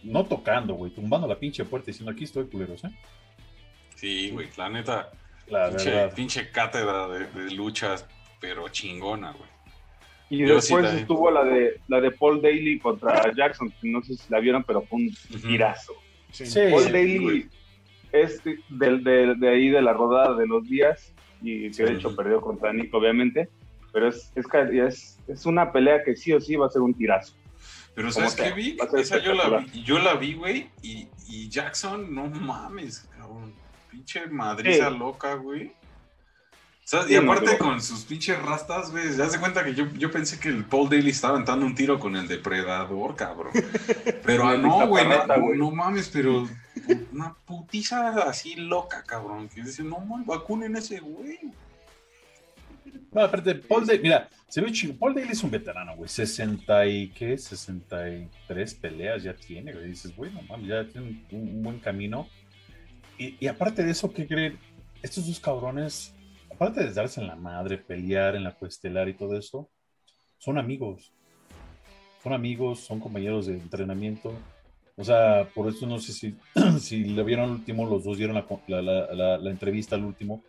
no 0.02 0.24
tocando, 0.24 0.74
güey, 0.74 0.92
tumbando 0.92 1.26
la 1.26 1.38
pinche 1.38 1.64
puerta 1.64 1.86
diciendo 1.86 2.12
aquí 2.12 2.24
estoy, 2.24 2.46
culeros, 2.46 2.84
¿eh? 2.84 2.90
Sí, 3.96 4.30
güey, 4.30 4.48
la 4.56 4.68
neta. 4.68 5.10
La 5.48 5.68
pinche, 5.68 5.90
verdad. 5.90 6.14
pinche 6.14 6.50
cátedra 6.50 7.08
de, 7.08 7.50
luchas, 7.50 8.06
pero 8.40 8.68
chingona, 8.68 9.32
güey. 9.32 9.50
Y 10.30 10.42
después 10.42 10.92
estuvo 10.94 11.28
la 11.30 11.42
de 11.42 11.80
la 11.88 12.00
de 12.00 12.12
Paul 12.12 12.40
Daly 12.40 12.78
contra 12.78 13.34
Jackson, 13.34 13.68
que 13.68 13.88
no 13.88 14.00
sé 14.00 14.14
si 14.14 14.30
la 14.30 14.38
vieron, 14.38 14.62
pero 14.62 14.82
fue 14.82 15.00
un 15.00 15.16
tirazo. 15.42 15.92
Sí. 16.30 16.44
Paul 16.70 16.84
Daly 16.84 17.48
es 18.12 18.42
de, 18.44 18.58
de, 19.38 19.48
ahí 19.48 19.68
de 19.70 19.82
la 19.82 19.92
rodada 19.92 20.36
de 20.36 20.46
los 20.46 20.68
días 20.68 21.12
y 21.42 21.70
que 21.70 21.84
de 21.84 21.92
hecho 21.94 22.14
perdió 22.14 22.40
contra 22.40 22.72
Nick 22.72 22.92
obviamente, 22.92 23.48
pero 23.92 24.08
es, 24.08 24.32
es, 24.34 25.18
es, 25.26 25.46
una 25.46 25.72
pelea 25.72 26.02
que 26.04 26.16
sí 26.16 26.32
o 26.32 26.40
sí 26.40 26.56
va 26.56 26.66
a 26.66 26.70
ser 26.70 26.82
un 26.82 26.94
tirazo. 26.94 27.34
Pero 27.94 28.12
¿sabes 28.12 28.34
qué 28.34 28.52
vi? 28.52 28.76
Esa 28.96 29.18
yo 29.18 29.34
la 29.34 29.58
vi, 29.58 29.82
yo 29.82 29.98
la 29.98 30.14
vi, 30.14 30.34
güey, 30.34 30.70
y, 30.82 31.08
y, 31.28 31.48
Jackson, 31.48 32.14
no 32.14 32.26
mames, 32.26 33.08
cabrón, 33.16 33.54
pinche 33.90 34.26
madriza 34.26 34.90
loca, 34.90 35.34
güey 35.34 35.72
y 37.08 37.14
aparte 37.14 37.56
con 37.56 37.80
sus 37.80 38.04
pinches 38.04 38.40
rastas, 38.42 38.90
güey, 38.90 39.16
ya 39.16 39.28
se 39.28 39.38
cuenta 39.38 39.64
que 39.64 39.74
yo, 39.74 39.86
yo 39.96 40.10
pensé 40.10 40.40
que 40.40 40.48
el 40.48 40.64
Paul 40.64 40.88
Daly 40.88 41.10
estaba 41.10 41.34
aventando 41.34 41.64
un 41.64 41.74
tiro 41.74 42.00
con 42.00 42.16
el 42.16 42.26
depredador, 42.26 43.14
cabrón. 43.14 43.52
Pero 44.24 44.56
no, 44.58 44.88
güey, 44.88 45.04
no, 45.56 45.70
mames, 45.70 46.08
pero 46.08 46.48
una 47.12 47.34
putiza 47.34 48.28
así 48.28 48.54
loca, 48.56 49.02
cabrón. 49.04 49.48
Que 49.48 49.62
dice, 49.62 49.82
no 49.82 50.00
mames, 50.00 50.26
vacunen 50.26 50.76
ese 50.76 51.00
güey. 51.00 51.38
No, 53.12 53.22
aparte, 53.22 53.54
Paul 53.56 53.86
Daly, 53.86 54.00
mira, 54.00 54.28
se 54.48 54.60
ve 54.60 54.72
chido. 54.72 54.94
Paul 54.96 55.14
Daly 55.14 55.30
es 55.30 55.42
un 55.42 55.50
veterano, 55.50 55.96
güey. 55.96 56.08
60 56.08 56.86
y, 56.86 57.08
¿qué? 57.10 57.36
63 57.36 58.74
peleas 58.74 59.22
ya 59.22 59.34
tiene, 59.34 59.72
güey. 59.72 59.88
Dices, 59.88 60.14
güey, 60.14 60.32
no 60.32 60.58
ya 60.66 60.86
tiene 60.86 61.24
un, 61.32 61.62
buen 61.62 61.78
camino. 61.80 62.28
Y, 63.18 63.36
y 63.44 63.48
aparte 63.48 63.84
de 63.84 63.90
eso, 63.90 64.12
¿qué 64.12 64.26
creen? 64.26 64.58
Estos 65.02 65.26
dos 65.26 65.40
cabrones 65.40 66.14
aparte 66.60 66.84
de 66.84 66.92
darse 66.92 67.22
en 67.22 67.26
la 67.26 67.36
madre, 67.36 67.78
pelear 67.78 68.36
en 68.36 68.44
la 68.44 68.54
cuestelar 68.54 69.08
y 69.08 69.14
todo 69.14 69.34
eso, 69.38 69.70
son 70.36 70.58
amigos. 70.58 71.10
Son 72.22 72.34
amigos, 72.34 72.80
son 72.80 73.00
compañeros 73.00 73.46
de 73.46 73.54
entrenamiento. 73.54 74.34
O 75.00 75.04
sea, 75.04 75.48
por 75.54 75.66
eso 75.66 75.86
no 75.86 75.98
sé 75.98 76.12
si, 76.12 76.36
si 76.78 77.04
lo 77.04 77.24
vieron 77.24 77.46
al 77.46 77.50
último, 77.52 77.88
los 77.88 78.04
dos 78.04 78.18
dieron 78.18 78.36
la, 78.66 78.82
la, 78.82 79.50
entrevista 79.50 79.96
al 79.96 80.04
último. 80.04 80.44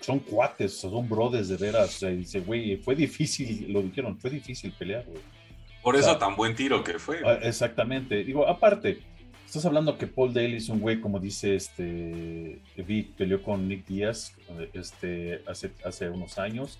Son 0.00 0.20
cuates, 0.20 0.80
son 0.80 1.06
brothers 1.06 1.48
de 1.48 1.58
veras. 1.58 1.96
O 1.96 1.98
sea, 1.98 2.08
dice, 2.08 2.40
güey, 2.40 2.78
fue 2.78 2.94
difícil, 2.94 3.70
lo 3.70 3.82
dijeron, 3.82 4.18
fue 4.18 4.30
difícil 4.30 4.72
pelear, 4.72 5.04
güey. 5.04 5.20
Por 5.82 5.96
eso 5.96 6.16
tan 6.16 6.34
buen 6.34 6.54
tiro 6.54 6.82
que 6.82 6.98
fue. 6.98 7.20
Ah, 7.24 7.38
exactamente. 7.42 8.24
Digo, 8.24 8.48
aparte, 8.48 9.00
Estás 9.50 9.66
hablando 9.66 9.98
que 9.98 10.06
Paul 10.06 10.32
Daly 10.32 10.58
es 10.58 10.68
un 10.68 10.78
güey, 10.78 11.00
como 11.00 11.18
dice 11.18 11.56
este 11.56 12.62
Vic, 12.76 13.16
peleó 13.16 13.42
con 13.42 13.66
Nick 13.66 13.84
Díaz 13.84 14.36
este, 14.72 15.42
hace, 15.44 15.72
hace 15.84 16.08
unos 16.08 16.38
años. 16.38 16.78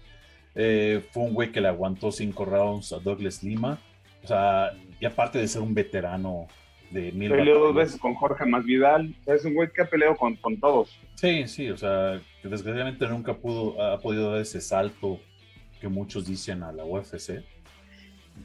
Eh, 0.55 1.05
fue 1.11 1.25
un 1.25 1.35
güey 1.35 1.51
que 1.51 1.61
le 1.61 1.67
aguantó 1.67 2.13
cinco 2.13 2.45
rounds 2.45 2.93
a 2.93 3.01
Douglas 3.01 3.43
Lima. 3.43 3.81
O 4.23 4.29
sea, 4.29 4.71
y 5.01 5.05
aparte 5.05 5.41
de 5.41 5.49
ser 5.49 5.63
un 5.63 5.75
veterano 5.75 6.47
de 6.91 7.13
mil. 7.13 7.31
Peleó 7.31 7.59
dos 7.59 7.75
veces 7.75 8.01
con 8.01 8.15
Jorge 8.15 8.45
Masvidal. 8.47 9.15
es 9.27 9.45
un 9.45 9.55
güey 9.55 9.71
que 9.71 9.83
ha 9.83 9.87
peleado 9.89 10.17
con, 10.17 10.37
con 10.37 10.59
todos. 10.59 10.99
Sí, 11.15 11.47
sí, 11.47 11.71
o 11.71 11.77
sea, 11.77 12.21
que 12.43 12.49
desgraciadamente 12.49 13.07
nunca 13.09 13.35
pudo, 13.35 13.83
ha 13.83 13.99
podido 13.99 14.33
dar 14.33 14.41
ese 14.41 14.61
salto 14.61 15.21
que 15.81 15.89
muchos 15.89 16.27
dicen 16.27 16.63
a 16.63 16.73
la 16.73 16.85
UFC. 16.85 17.43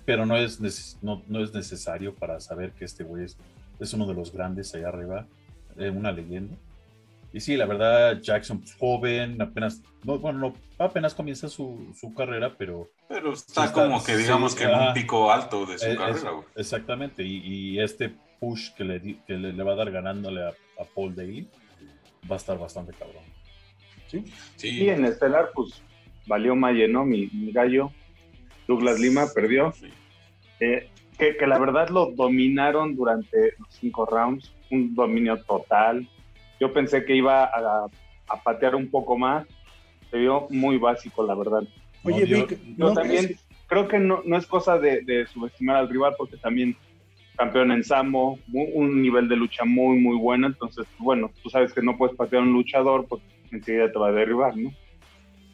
Pero 0.06 0.26
no 0.26 0.36
es, 0.36 0.98
no, 1.02 1.24
no 1.28 1.44
es 1.44 1.54
necesario 1.54 2.14
para 2.14 2.40
saber 2.40 2.72
que 2.72 2.86
este 2.86 3.04
güey 3.04 3.26
es 3.26 3.38
es 3.80 3.94
uno 3.94 4.06
de 4.06 4.14
los 4.14 4.32
grandes 4.32 4.74
allá 4.76 4.90
arriba, 4.90 5.26
eh, 5.78 5.90
una 5.90 6.12
leyenda. 6.12 6.56
Y 7.34 7.42
sí, 7.42 7.58
la 7.58 7.66
verdad, 7.66 8.22
Jackson, 8.22 8.60
pues, 8.60 8.76
joven, 8.76 9.42
apenas, 9.42 9.82
no, 10.04 10.18
bueno, 10.20 10.40
no, 10.40 10.54
apenas 10.78 11.14
comienza 11.14 11.50
su, 11.50 11.94
su 12.00 12.14
carrera, 12.14 12.56
pero... 12.58 12.90
Pero 13.10 13.34
está, 13.34 13.72
como 13.74 14.02
que 14.02 14.16
digamos 14.16 14.56
que 14.56 14.64
en 14.64 14.74
un 14.74 14.94
pico 14.94 15.30
alto 15.30 15.66
de 15.66 15.78
su 15.78 15.86
eh, 15.86 15.98
carrera, 15.98 16.32
güey. 16.32 16.46
Exactamente, 16.56 17.24
y, 17.24 17.42
y, 17.44 17.80
este 17.82 18.16
push 18.46 18.72
que 18.76 18.84
le, 18.84 19.02
que 19.26 19.34
le, 19.34 19.64
va 19.64 19.74
a 19.74 19.76
dar 19.76 19.92
ganándole 19.92 20.44
a, 20.44 20.54
Paul 20.94 21.16
Daly 21.16 21.48
va 22.30 22.36
a 22.36 22.38
estar 22.38 22.60
bastante 22.60 22.94
cabrón. 22.94 23.24
Sí, 24.08 24.24
sí. 24.56 24.84
Y 24.84 24.90
en 24.90 25.06
Estelar, 25.06 25.50
pues, 25.54 25.82
valió 26.28 26.56
Maye, 26.56 26.88
¿no? 26.88 27.06
Mi, 27.06 27.28
mi 27.28 27.52
gallo, 27.52 27.92
Douglas 28.68 29.00
Lima, 29.00 29.26
perdió. 29.34 29.74
Eh, 30.60 30.90
que, 31.18 31.36
la 31.48 31.58
verdad 31.58 31.90
lo 31.90 32.12
dominaron 32.12 32.96
durante 32.96 33.54
los 33.58 33.70
cinco 33.70 34.06
rounds, 34.06 34.54
un 34.70 34.94
dominio 34.94 35.42
total. 35.44 36.08
Yo 36.60 36.72
pensé 36.72 37.04
que 37.04 37.16
iba 37.16 37.46
a, 37.46 37.88
patear 38.44 38.76
un 38.76 38.90
poco 38.90 39.18
más, 39.18 39.48
se 40.12 40.18
vio 40.18 40.48
muy 40.50 40.78
básico, 40.78 41.26
la 41.26 41.36
verdad. 41.36 41.64
Oye, 42.04 42.28
yo, 42.28 42.94
también 42.94 43.38
creo 43.68 43.88
que 43.88 43.98
no, 43.98 44.22
no 44.24 44.38
es 44.38 44.46
cosa 44.46 44.78
de, 44.78 45.26
subestimar 45.34 45.78
al 45.78 45.90
rival, 45.90 46.14
porque 46.18 46.38
también 46.38 46.76
campeón 47.36 47.72
en 47.72 47.84
Samo, 47.84 48.40
un 48.52 49.02
nivel 49.02 49.28
de 49.28 49.36
lucha 49.36 49.66
muy, 49.66 49.98
muy 49.98 50.18
bueno. 50.18 50.48
Entonces, 50.48 50.86
bueno, 50.98 51.32
tú 51.44 51.50
sabes 51.50 51.74
que 51.74 51.82
no 51.82 51.98
puedes 51.98 52.16
patear 52.16 52.42
a 52.42 52.46
un 52.46 52.54
luchador, 52.54 53.06
pues 53.08 53.22
enseguida 53.52 53.92
te 53.92 54.00
va 54.00 54.10
a 54.10 54.12
derribar, 54.12 54.56
¿no? 54.58 54.72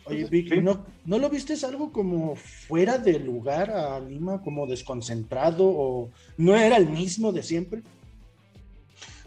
Oye, 0.06 0.26
Vic, 0.26 0.62
¿no, 0.62 0.84
¿no 1.06 1.20
lo 1.20 1.30
viste 1.30 1.54
algo 1.66 1.92
como 1.92 2.36
fuera 2.36 2.98
de 2.98 3.20
lugar 3.20 3.70
a 3.70 4.00
Lima, 4.00 4.42
como 4.42 4.66
desconcentrado 4.66 5.66
o 5.66 6.10
no 6.38 6.56
era 6.56 6.78
el 6.78 6.90
mismo 6.90 7.32
de 7.32 7.44
siempre? 7.44 7.82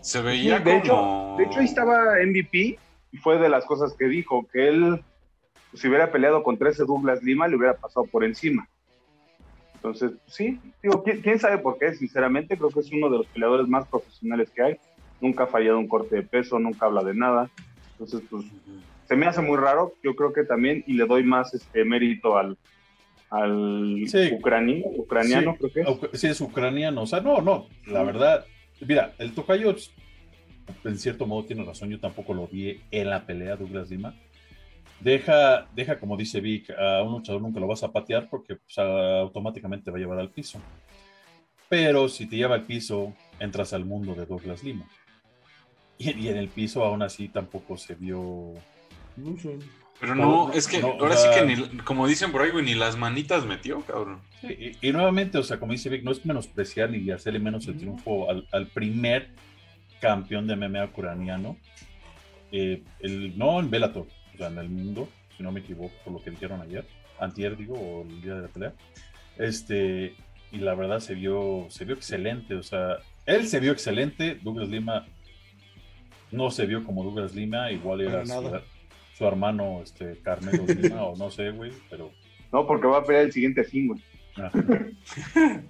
Se 0.01 0.21
veía 0.21 0.59
de 0.59 0.79
Hecho, 0.79 1.35
de 1.39 1.45
hecho, 1.45 1.61
ahí 1.61 1.65
estaba 1.65 2.17
MVP 2.27 2.79
y 3.13 3.17
fue 3.19 3.39
de 3.39 3.49
las 3.49 3.65
cosas 3.65 3.95
que 3.95 4.07
dijo, 4.07 4.47
que 4.53 4.69
él, 4.69 5.03
si 5.75 5.89
hubiera 5.89 6.11
peleado 6.11 6.43
contra 6.43 6.71
ese 6.71 6.85
Douglas 6.85 7.23
Lima, 7.23 7.47
le 7.47 7.57
hubiera 7.57 7.75
pasado 7.75 8.05
por 8.07 8.25
encima. 8.25 8.69
Entonces, 9.85 10.12
sí, 10.26 10.59
digo, 10.82 11.03
¿quién, 11.03 11.39
sabe 11.39 11.59
por 11.59 11.78
qué? 11.78 11.93
Sinceramente, 11.93 12.57
creo 12.57 12.70
que 12.70 12.80
es 12.80 12.91
uno 12.91 13.11
de 13.11 13.18
los 13.18 13.26
peleadores 13.26 13.68
más 13.68 13.87
profesionales 13.87 14.49
que 14.49 14.62
hay. 14.62 14.76
Nunca 15.20 15.45
ha 15.45 15.47
fallado 15.47 15.78
un 15.78 15.89
corte 15.89 16.16
de 16.16 16.22
peso, 16.22 16.59
nunca 16.59 16.87
habla 16.87 17.05
de 17.05 17.12
nada. 17.12 17.51
Entonces, 17.93 18.22
pues, 18.30 18.47
se 19.07 19.14
me 19.14 19.26
hace 19.26 19.43
muy 19.43 19.59
raro. 19.59 19.93
Yo 20.03 20.16
creo 20.16 20.32
que 20.32 20.45
también, 20.45 20.82
y 20.87 20.95
le 20.95 21.05
doy 21.05 21.22
más 21.22 21.53
este 21.53 21.85
mérito 21.85 22.39
al, 22.39 22.57
al 23.28 24.03
ucraniano, 24.32 25.55
creo 25.57 26.01
que 26.11 26.16
Sí, 26.16 26.28
es 26.28 26.41
ucraniano. 26.41 27.03
O 27.03 27.07
sea, 27.07 27.20
no, 27.20 27.43
no, 27.43 27.66
la 27.87 28.03
verdad, 28.05 28.47
mira, 28.80 29.12
el 29.18 29.35
tocayo, 29.35 29.76
en 30.85 30.97
cierto 30.97 31.26
modo, 31.26 31.45
tiene 31.45 31.62
razón. 31.62 31.91
Yo 31.91 32.01
tampoco 32.01 32.32
lo 32.32 32.47
vi 32.47 32.80
en 32.91 33.11
la 33.11 33.26
pelea, 33.26 33.57
Douglas 33.57 33.91
Lima 33.91 34.14
deja, 35.01 35.67
deja, 35.75 35.99
como 35.99 36.17
dice 36.17 36.41
Vic, 36.41 36.71
a 36.71 37.03
un 37.03 37.13
luchador 37.13 37.43
nunca 37.43 37.61
lo 37.61 37.67
vas 37.67 37.83
a 37.83 37.93
patear 37.93 38.29
porque 38.29 38.57
pues, 38.57 38.79
automáticamente 38.79 39.91
va 39.91 39.97
a 39.97 40.01
llevar 40.01 40.19
al 40.19 40.31
piso. 40.31 40.61
Pero 41.69 42.09
si 42.09 42.27
te 42.27 42.37
lleva 42.37 42.55
al 42.55 42.63
piso, 42.63 43.15
entras 43.41 43.73
al 43.73 43.85
mundo 43.85 44.15
de 44.15 44.27
Douglas 44.27 44.63
Lima. 44.63 44.87
Y, 45.97 46.29
en 46.29 46.37
el 46.37 46.49
piso 46.49 46.85
aún 46.85 47.03
así 47.03 47.29
tampoco 47.29 47.77
se 47.77 47.95
vio. 47.95 48.53
Pero 50.01 50.15
no, 50.15 50.53
es 50.53 50.67
que 50.67 50.81
ahora 50.81 51.17
sí 51.17 51.29
que 51.33 51.47
ni, 51.47 51.79
como 51.79 52.07
dicen 52.07 52.33
por 52.33 52.43
ahí, 52.43 52.51
güey, 52.51 52.65
ni 52.65 52.75
las 52.75 52.97
manitas 52.97 53.47
metió, 53.47 53.81
cabrón. 53.83 54.21
y, 54.43 54.93
nuevamente, 54.93 55.39
o 55.39 55.43
sea, 55.43 55.61
como 55.61 55.73
dice 55.73 55.89
Vic, 55.89 56.03
no 56.03 56.11
es 56.11 56.27
menospreciar 56.27 56.91
ni 56.91 57.11
hacerle 57.11 57.39
menos 57.39 57.67
el 57.69 57.77
triunfo 57.77 58.29
al, 58.29 58.47
al 58.51 58.67
primer 58.67 59.31
campeón 60.01 60.47
de 60.47 60.57
MMA 60.57 60.85
ucraniano. 60.85 61.57
Eh, 62.53 62.83
el, 63.01 63.39
no 63.39 63.59
en 63.59 63.71
Bellator, 63.71 64.07
o 64.35 64.39
sea, 64.39 64.49
en 64.49 64.59
el 64.59 64.68
mundo, 64.68 65.09
si 65.37 65.43
no 65.43 65.53
me 65.53 65.61
equivoco, 65.61 65.95
por 66.05 66.12
lo 66.12 66.22
que 66.22 66.30
dijeron 66.30 66.61
ayer, 66.61 66.85
antier 67.18 67.57
digo, 67.57 67.74
o 67.74 68.03
el 68.03 68.20
día 68.22 68.35
de 68.35 68.43
la 68.43 68.49
pelea. 68.49 68.72
Este, 69.39 70.14
y 70.53 70.59
la 70.59 70.74
verdad 70.74 71.01
se 71.01 71.14
vio, 71.14 71.66
se 71.70 71.85
vio 71.85 71.95
excelente, 71.95 72.55
o 72.55 72.62
sea, 72.62 72.99
él 73.26 73.47
se 73.47 73.61
vio 73.61 73.72
excelente, 73.72 74.39
Douglas 74.43 74.68
Lima 74.68 75.07
no 76.30 76.51
se 76.51 76.66
vio 76.66 76.85
como 76.85 77.05
Douglas 77.05 77.35
Lima, 77.35 77.70
igual 77.70 78.01
era 78.01 78.24
su, 78.24 79.24
hermano, 79.24 79.80
este, 79.82 80.18
Carmelo 80.22 80.64
Lima, 80.80 81.05
o 81.05 81.16
no 81.16 81.30
sé, 81.30 81.51
güey, 81.51 81.72
pero... 81.89 82.11
No, 82.53 82.66
porque 82.66 82.87
va 82.87 82.99
a 82.99 83.05
pelear 83.05 83.24
el 83.24 83.32
siguiente 83.32 83.64
fin, 83.64 83.89
güey. 83.89 84.01
Ah. 84.37 84.51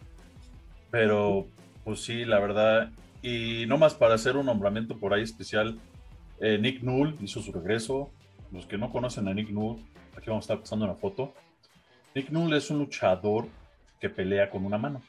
pero, 0.90 1.46
pues 1.84 2.00
sí, 2.00 2.24
la 2.24 2.40
verdad, 2.40 2.90
y 3.22 3.64
no 3.66 3.78
más 3.78 3.94
para 3.94 4.14
hacer 4.14 4.36
un 4.36 4.46
nombramiento 4.46 4.98
por 4.98 5.14
ahí 5.14 5.22
especial, 5.22 5.78
eh, 6.40 6.58
Nick 6.58 6.82
Null 6.82 7.16
hizo 7.22 7.40
su 7.40 7.52
regreso, 7.52 8.10
los 8.54 8.66
que 8.66 8.78
no 8.78 8.90
conocen 8.90 9.26
a 9.28 9.34
Nick 9.34 9.50
Null, 9.50 9.84
aquí 10.16 10.30
vamos 10.30 10.44
a 10.44 10.46
estar 10.46 10.60
pasando 10.60 10.84
una 10.84 10.94
foto. 10.94 11.34
Nick 12.14 12.30
Null 12.30 12.54
es 12.54 12.70
un 12.70 12.78
luchador 12.78 13.48
que 14.00 14.08
pelea 14.08 14.48
con 14.48 14.64
una 14.64 14.78
mano. 14.78 15.02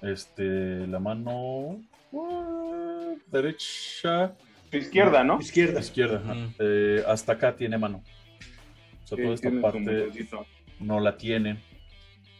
Este, 0.00 0.86
la 0.86 1.00
mano 1.00 1.80
uh, 2.12 3.18
derecha. 3.26 4.34
Izquierda, 4.70 5.24
¿no? 5.24 5.40
Izquierda. 5.40 5.80
Izquierda. 5.80 6.22
Eh, 6.58 7.02
hasta 7.06 7.32
acá 7.32 7.54
tiene 7.56 7.76
mano. 7.76 8.02
O 9.02 9.06
sea, 9.06 9.18
toda 9.18 9.34
esta 9.34 9.50
parte 9.60 10.12
no 10.78 11.00
la 11.00 11.16
tiene. 11.16 11.58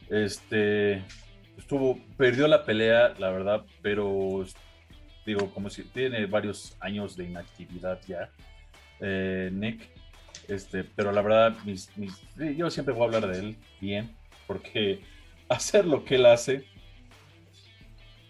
Este, 0.09 1.03
estuvo, 1.59 1.99
perdió 2.17 2.47
la 2.47 2.65
pelea, 2.65 3.15
la 3.19 3.31
verdad, 3.31 3.65
pero 3.83 4.45
digo, 5.27 5.51
como 5.53 5.69
si 5.69 5.83
tiene 5.83 6.27
varios 6.27 6.77
años 6.81 7.17
de 7.17 7.25
inactividad 7.25 8.01
ya 8.07 8.31
eh, 9.03 9.51
Nick. 9.53 9.89
Este, 10.49 10.85
pero 10.85 11.13
la 11.13 11.23
verdad, 11.23 11.57
yo 12.57 12.71
siempre 12.71 12.95
voy 12.95 13.03
a 13.03 13.05
hablar 13.07 13.27
de 13.29 13.39
él 13.39 13.57
bien, 13.81 14.11
porque 14.47 15.01
hacer 15.49 15.87
lo 15.87 16.05
que 16.05 16.15
él 16.15 16.27
hace 16.27 16.65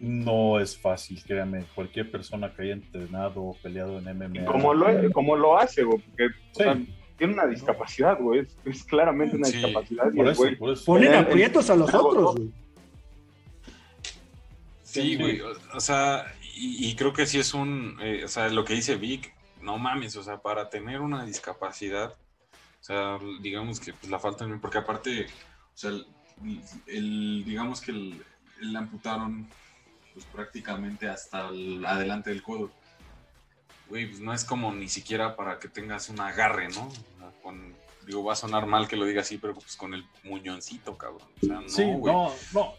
no 0.00 0.58
es 0.58 0.76
fácil, 0.76 1.22
créanme. 1.22 1.64
Cualquier 1.76 2.10
persona 2.10 2.52
que 2.52 2.62
haya 2.62 2.72
entrenado 2.72 3.40
o 3.40 3.56
peleado 3.62 4.00
en 4.00 4.04
MMA. 4.18 4.46
Como 4.46 4.74
lo, 4.74 5.12
como 5.12 5.36
lo 5.36 5.56
hace, 5.56 5.84
porque 5.84 6.30
tiene 7.16 7.34
una 7.34 7.46
discapacidad, 7.46 8.18
güey. 8.18 8.44
Es, 8.64 8.82
claramente 8.82 9.36
una 9.36 9.46
discapacidad. 9.46 10.12
Ponen 10.84 11.14
aprietos 11.14 11.70
a 11.70 11.76
los 11.76 11.94
otros, 11.94 12.34
güey. 12.34 12.50
Sí, 14.82 15.16
güey. 15.16 15.40
O, 15.72 15.80
sea, 15.80 16.26
y, 16.56 16.94
creo 16.96 17.12
que 17.12 17.24
sí 17.26 17.38
es 17.38 17.54
un. 17.54 17.96
Eh, 18.02 18.24
o 18.24 18.28
sea, 18.28 18.48
lo 18.48 18.64
que 18.64 18.74
dice 18.74 18.96
Vic, 18.96 19.32
no 19.62 19.78
mames, 19.78 20.16
o 20.16 20.22
sea, 20.22 20.38
para 20.42 20.68
tener 20.68 21.00
una 21.00 21.24
discapacidad, 21.24 22.12
o 22.80 22.84
sea, 22.84 23.18
digamos 23.40 23.80
que 23.80 23.92
pues, 23.92 24.10
la 24.10 24.18
falta, 24.18 24.46
porque 24.60 24.78
aparte, 24.78 25.26
o 25.26 25.78
sea, 25.78 25.92
el, 26.86 27.44
digamos 27.44 27.80
que 27.80 27.92
le 27.92 28.78
amputaron 28.78 29.48
pues 30.12 30.24
prácticamente 30.26 31.08
hasta 31.08 31.48
el, 31.48 31.84
adelante 31.86 32.30
del 32.30 32.42
codo. 32.42 32.70
Güey, 33.88 34.06
pues 34.06 34.20
no 34.20 34.32
es 34.32 34.44
como 34.44 34.72
ni 34.72 34.88
siquiera 34.88 35.36
para 35.36 35.58
que 35.58 35.68
tengas 35.68 36.08
un 36.08 36.20
agarre, 36.20 36.68
¿no? 36.68 36.88
Con, 37.42 37.74
digo, 38.06 38.24
va 38.24 38.32
a 38.32 38.36
sonar 38.36 38.66
mal 38.66 38.88
que 38.88 38.96
lo 38.96 39.04
diga 39.04 39.20
así, 39.20 39.38
pero 39.38 39.54
pues 39.54 39.76
con 39.76 39.94
el 39.94 40.04
muñoncito, 40.24 40.96
cabrón. 40.96 41.28
O 41.42 41.46
sea, 41.46 41.60
no, 41.60 41.68
sí, 41.68 41.84
no, 41.84 42.32
no. 42.52 42.74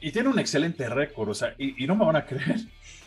Y 0.00 0.12
tiene 0.12 0.28
un 0.28 0.38
excelente 0.38 0.88
récord, 0.88 1.28
o 1.28 1.34
sea, 1.34 1.54
y, 1.58 1.82
y 1.82 1.86
no 1.86 1.96
me 1.96 2.04
van 2.04 2.16
a 2.16 2.24
creer. 2.24 2.60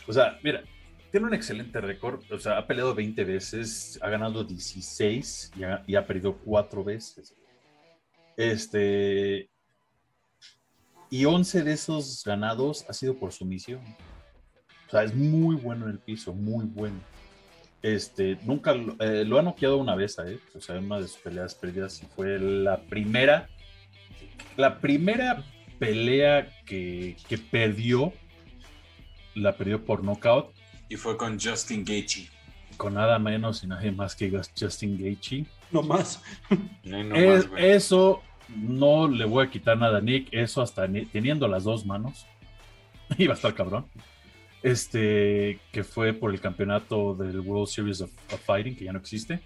O 0.08 0.14
sea, 0.14 0.40
mira, 0.44 0.64
tiene 1.12 1.28
un 1.28 1.34
excelente 1.34 1.82
récord, 1.82 2.24
o 2.32 2.40
sea, 2.40 2.58
ha 2.58 2.66
peleado 2.66 2.96
20 2.96 3.26
veces, 3.26 4.00
ha 4.02 4.10
ganado 4.10 4.46
16 4.46 5.52
y 5.86 5.96
ha, 5.96 6.08
perdido 6.08 6.38
4 6.38 6.84
veces. 6.86 7.36
Este, 8.38 9.50
y 11.10 11.26
11 11.26 11.64
de 11.64 11.74
esos 11.74 12.24
ganados 12.24 12.86
ha 12.90 12.94
sido 12.94 13.20
por 13.20 13.34
sumisión. 13.34 13.82
O 14.88 14.92
sea, 14.92 15.04
es 15.04 15.14
muy 15.14 15.58
bueno 15.58 15.86
en 15.86 15.92
el 15.92 16.00
piso, 16.00 16.34
muy 16.34 16.66
bueno. 16.66 17.00
Este, 17.82 18.38
nunca 18.44 18.74
eh, 19.00 19.26
lo 19.26 19.38
ha 19.38 19.42
noqueado 19.42 19.78
una 19.78 19.96
vez 19.96 20.18
a 20.18 20.24
él, 20.24 20.40
o 20.56 20.62
sea, 20.62 20.80
una 20.80 21.02
de 21.02 21.08
sus 21.08 21.18
peleas 21.18 21.56
perdidas 21.56 22.02
y 22.02 22.06
fue 22.06 22.40
la 22.40 22.80
primera, 22.84 23.50
la 24.56 24.80
primera 24.80 25.44
pelea 25.78 26.48
que, 26.66 27.18
que 27.28 27.38
perdió, 27.38 28.14
la 29.36 29.58
perdió 29.58 29.84
por 29.84 30.04
knockout 30.04 30.61
y 30.92 30.98
fue 30.98 31.16
con 31.16 31.40
Justin 31.40 31.86
Gaethje. 31.86 32.28
Con 32.76 32.96
nada 32.96 33.18
menos 33.18 33.64
y 33.64 33.68
nadie 33.68 33.94
más 33.94 34.14
que 34.14 34.30
Justin 34.60 35.02
Gaethje. 35.02 35.46
No 35.72 35.82
más. 35.82 36.22
eso 37.58 38.22
no 38.50 39.08
le 39.08 39.24
voy 39.24 39.46
a 39.46 39.50
quitar 39.50 39.78
nada 39.78 40.00
a 40.00 40.02
Nick. 40.02 40.28
Eso 40.32 40.62
hasta 40.62 40.86
teniendo 41.14 41.48
las 41.48 41.64
dos 41.64 41.86
manos. 41.86 42.26
Iba 43.18 43.34
a 43.34 43.36
estar 43.36 43.54
cabrón. 43.56 43.86
Este, 44.62 45.60
que 45.72 45.86
fue 45.86 46.12
por 46.12 46.32
el 46.32 46.42
campeonato 46.42 47.16
del 47.16 47.40
World 47.40 47.70
Series 47.70 48.02
of, 48.02 48.12
Fighting, 48.46 48.76
que 48.76 48.84
ya 48.84 48.92
no 48.92 49.00
existe. 49.00 49.40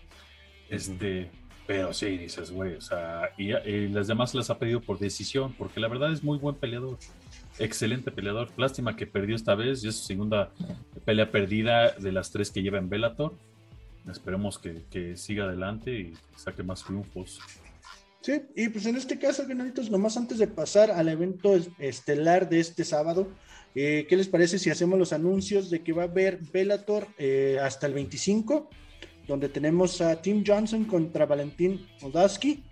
Este, 0.67 1.29
pero 1.67 1.93
sí, 1.93 2.17
dices, 2.17 2.49
güey, 2.49 2.73
o 2.73 2.81
sea, 2.81 3.29
y, 3.37 3.53
y, 3.53 3.87
las 3.89 4.07
demás 4.07 4.33
las 4.33 4.49
ha 4.49 4.57
pedido 4.57 4.81
por 4.81 4.97
decisión, 4.97 5.53
porque 5.53 5.79
la 5.79 5.87
verdad 5.87 6.11
es 6.11 6.23
muy 6.23 6.39
buen 6.39 6.55
peleador 6.55 6.97
excelente 7.59 8.11
peleador. 8.11 8.49
Lástima 8.57 8.95
que 8.95 9.07
perdió 9.07 9.35
esta 9.35 9.55
vez 9.55 9.83
y 9.83 9.87
es 9.87 9.95
su 9.95 10.05
segunda 10.05 10.51
pelea 11.05 11.31
perdida 11.31 11.91
de 11.91 12.11
las 12.11 12.31
tres 12.31 12.51
que 12.51 12.61
lleva 12.61 12.77
en 12.77 12.89
Bellator. 12.89 13.33
Esperemos 14.09 14.59
que, 14.59 15.17
siga 15.17 15.45
adelante 15.45 15.91
y 15.91 16.13
saque 16.35 16.63
más 16.63 16.83
triunfos. 16.83 17.39
Sí, 18.21 18.41
y 18.55 18.69
pues 18.69 18.85
en 18.85 18.95
este 18.95 19.19
caso, 19.19 19.45
Genaritos, 19.45 19.89
nomás 19.89 20.17
antes 20.17 20.39
de 20.39 20.47
pasar 20.47 20.91
al 20.91 21.09
evento 21.09 21.55
estelar 21.79 22.49
de 22.49 22.59
este 22.59 22.83
sábado, 22.83 23.27
eh, 23.75 24.05
¿qué 24.09 24.15
les 24.15 24.27
parece 24.27 24.57
si 24.57 24.69
hacemos 24.69 24.97
los 24.97 25.13
anuncios 25.13 25.69
de 25.69 25.81
que 25.81 25.93
va 25.93 26.03
a 26.03 26.05
haber 26.05 26.39
Bellator 26.51 27.07
eh, 27.17 27.57
hasta 27.61 27.87
el 27.87 27.93
25, 27.93 28.69
donde 29.27 29.49
tenemos 29.49 30.01
a 30.01 30.21
Tim 30.21 30.43
Johnson 30.45 30.85
contra 30.85 31.25
Valentín 31.25 31.85
Odaski? 32.01 32.63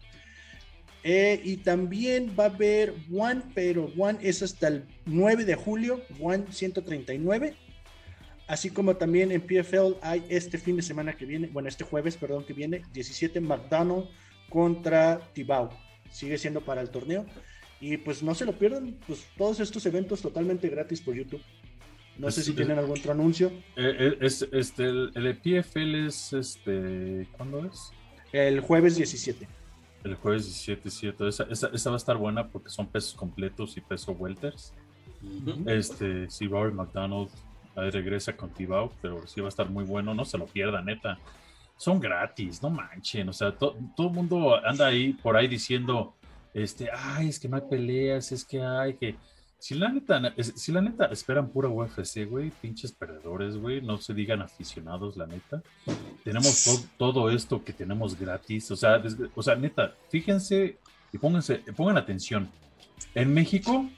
Eh, 1.04 1.42
y 1.44 1.58
también 1.58 2.34
va 2.40 2.46
a 2.46 2.48
haber 2.48 2.94
One, 3.14 3.42
pero 3.54 3.92
One 3.98 4.20
es 4.22 4.42
hasta 4.42 4.70
el 4.70 4.86
9 5.06 5.44
de 5.44 5.56
julio, 5.56 6.02
One 6.20 6.46
139. 6.50 7.56
Así 8.48 8.70
como 8.70 8.96
también 8.96 9.32
en 9.32 9.42
PFL 9.42 9.98
hay 10.02 10.26
este 10.30 10.58
fin 10.58 10.76
de 10.76 10.82
semana 10.82 11.14
que 11.14 11.26
viene, 11.26 11.48
bueno, 11.48 11.68
este 11.68 11.84
jueves, 11.84 12.16
perdón, 12.18 12.46
que 12.46 12.54
viene, 12.54 12.84
17 12.94 13.40
McDonald 13.42 14.06
contra 14.50 15.20
Tibau. 15.34 15.70
Sigue 16.10 16.38
siendo 16.38 16.62
para 16.62 16.82
el 16.82 16.90
torneo. 16.90 17.26
Y 17.82 17.98
pues 17.98 18.24
no 18.24 18.34
se 18.34 18.46
lo 18.46 18.54
pierdan, 18.58 18.98
pues 19.06 19.26
todos 19.38 19.60
estos 19.60 19.86
eventos 19.86 20.22
totalmente 20.22 20.70
gratis 20.70 21.02
por 21.02 21.16
YouTube. 21.16 21.42
No 22.18 22.32
sé 22.32 22.44
si 22.44 22.54
tienen 22.54 22.78
algún 22.78 22.98
otro 22.98 23.12
anuncio. 23.12 23.48
Eh, 23.76 23.96
eh, 24.00 24.18
es, 24.22 24.48
este, 24.52 24.84
el, 24.84 25.12
el 25.16 25.38
PFL 25.38 26.08
es 26.08 26.32
este. 26.32 27.28
¿Cuándo 27.32 27.66
es? 27.66 27.92
El 28.32 28.62
jueves 28.62 28.96
17. 28.96 29.48
El 30.04 30.16
jueves 30.16 30.46
17, 30.46 30.90
7. 30.90 31.28
Esa, 31.28 31.44
esa, 31.50 31.90
va 31.90 31.96
a 31.96 31.98
estar 31.98 32.18
buena 32.18 32.48
porque 32.48 32.70
son 32.70 32.88
pesos 32.88 33.14
completos 33.14 33.78
y 33.78 33.82
peso 33.82 34.12
welters. 34.12 34.74
Este, 35.66 36.30
si 36.30 36.48
Robert 36.48 36.74
McDonald 36.74 37.30
ahí 37.76 37.90
regresa 37.90 38.36
con 38.36 38.50
Tibau, 38.50 38.92
pero 39.02 39.26
sí 39.26 39.40
va 39.40 39.48
a 39.48 39.50
estar 39.50 39.70
muy 39.70 39.86
bueno, 39.86 40.14
no 40.14 40.26
se 40.26 40.38
lo 40.38 40.46
pierda, 40.46 40.82
neta. 40.82 41.18
Son 41.78 42.00
gratis, 42.00 42.62
no 42.62 42.70
manchen. 42.70 43.30
O 43.30 43.34
sea, 43.34 43.52
todo 43.54 43.78
el 43.98 44.10
mundo 44.10 44.56
anda 44.66 44.88
ahí 44.88 45.14
por 45.14 45.38
ahí 45.38 45.48
diciendo, 45.48 46.14
este, 46.54 46.90
ay, 46.92 47.30
es 47.30 47.40
que 47.40 47.48
no 47.48 47.58
hay 47.58 47.64
peleas, 47.70 48.32
es 48.32 48.46
que 48.46 48.62
hay 48.62 48.94
que 48.96 49.16
si 49.64 49.76
la 49.76 49.88
neta, 49.88 50.34
si 50.42 50.74
la 50.74 50.82
neta 50.82 51.06
esperan 51.06 51.48
pura 51.48 51.70
UFC, 51.70 52.30
güey, 52.30 52.50
pinches 52.50 52.92
perdedores, 52.92 53.56
güey, 53.56 53.80
no 53.82 53.98
se 53.98 54.14
digan 54.14 54.42
aficionados, 54.42 55.16
la 55.16 55.26
neta. 55.26 55.64
Tenemos 56.26 56.90
todo 56.98 57.30
esto 57.30 57.64
que 57.64 57.72
tenemos 57.72 58.20
gratis, 58.20 58.70
o 58.72 58.76
sea, 58.76 59.02
o 59.34 59.42
sea, 59.42 59.56
neta, 59.56 59.96
fíjense 60.10 60.80
y 61.14 61.18
pónganse, 61.18 61.60
pongan 61.78 61.96
atención. 61.96 62.50
En 63.16 63.34
México 63.34 63.90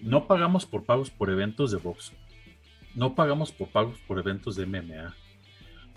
no 0.00 0.28
pagamos 0.28 0.64
por 0.64 0.84
pagos 0.84 1.10
por 1.10 1.28
eventos 1.28 1.72
de 1.72 1.78
box. 1.78 2.12
No 2.94 3.16
pagamos 3.16 3.50
por 3.50 3.70
pagos 3.70 3.98
por 4.06 4.20
eventos 4.20 4.54
de 4.54 4.64
MMA. 4.64 5.12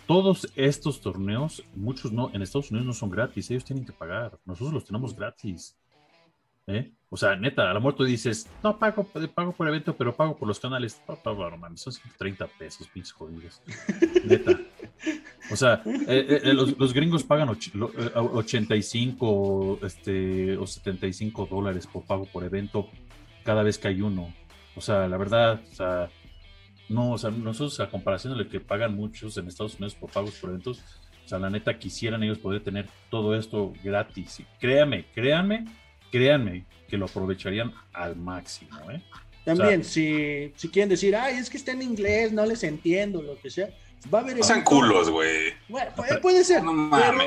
Todos 0.07 0.51
estos 0.55 1.01
torneos, 1.01 1.63
muchos 1.75 2.11
no, 2.11 2.31
en 2.33 2.41
Estados 2.41 2.71
Unidos 2.71 2.87
no 2.87 2.93
son 2.93 3.11
gratis, 3.11 3.51
ellos 3.51 3.63
tienen 3.63 3.85
que 3.85 3.93
pagar. 3.93 4.39
Nosotros 4.43 4.73
los 4.73 4.85
tenemos 4.85 5.15
gratis. 5.15 5.77
¿Eh? 6.67 6.91
O 7.09 7.15
sea, 7.15 7.37
neta, 7.37 7.71
a 7.71 7.73
lo 7.73 7.79
mejor 7.79 7.95
tú 7.95 8.03
dices, 8.03 8.49
no 8.61 8.77
pago, 8.77 9.07
pago 9.33 9.53
por 9.53 9.69
evento, 9.69 9.95
pero 9.95 10.13
pago 10.13 10.35
por 10.35 10.49
los 10.49 10.59
canales. 10.59 11.01
No, 11.07 11.17
no, 11.23 11.49
no 11.49 11.77
son 11.77 11.93
130 11.93 12.45
pesos, 12.59 12.89
pinches 12.89 13.13
jodidos. 13.13 13.61
neta. 14.25 14.59
O 15.49 15.55
sea, 15.55 15.81
eh, 15.85 16.41
eh, 16.43 16.53
los, 16.53 16.93
gringos 16.93 17.23
pagan 17.23 17.47
85 17.49 19.79
este, 19.83 20.57
o 20.57 20.67
75 20.67 21.47
dólares 21.49 21.87
por 21.87 22.03
pago 22.03 22.25
por 22.25 22.43
evento 22.43 22.89
cada 23.45 23.63
vez 23.63 23.77
que 23.77 23.87
hay 23.87 24.01
uno. 24.01 24.33
O 24.75 24.81
sea, 24.81 25.07
la 25.07 25.15
verdad, 25.15 25.61
o 25.71 25.73
sea, 25.73 26.09
no, 26.89 27.11
o 27.11 27.17
sea, 27.17 27.31
nosotros 27.31 27.79
a 27.79 27.89
comparación 27.89 28.37
de 28.37 28.43
lo 28.43 28.49
que 28.49 28.59
pagan 28.59 28.93
muchos 28.93 29.37
en 29.37 29.47
Estados 29.47 29.75
Unidos 29.75 29.95
por 29.95 30.11
pagos 30.11 30.35
por 30.35 30.49
eventos, 30.49 30.83
o 31.23 31.27
sea, 31.29 31.39
la 31.39 31.49
neta 31.49 31.79
quisieran 31.79 32.23
ellos 32.23 32.39
poder 32.39 32.61
tener 32.61 32.89
todo 33.09 33.35
esto 33.35 33.71
gratis. 33.81 34.41
Y 34.41 34.45
créame, 34.59 35.05
créanme 35.13 35.63
créanme 36.11 36.65
que 36.87 36.97
lo 36.97 37.05
aprovecharían 37.05 37.73
al 37.93 38.15
máximo. 38.15 38.79
¿eh? 38.91 39.01
También, 39.43 39.83
si, 39.83 40.51
si 40.55 40.69
quieren 40.69 40.89
decir, 40.89 41.15
ay, 41.15 41.37
es 41.37 41.49
que 41.49 41.57
está 41.57 41.71
en 41.71 41.81
inglés, 41.81 42.31
no 42.31 42.45
les 42.45 42.63
entiendo, 42.63 43.21
lo 43.21 43.39
que 43.39 43.49
sea, 43.49 43.69
va 44.13 44.19
a 44.19 44.21
haber. 44.23 44.43
Sean 44.43 44.63
culos, 44.63 45.09
güey. 45.09 45.53
Bueno, 45.69 45.91
puede, 46.21 46.43
ser. 46.43 46.61
pero 46.61 47.23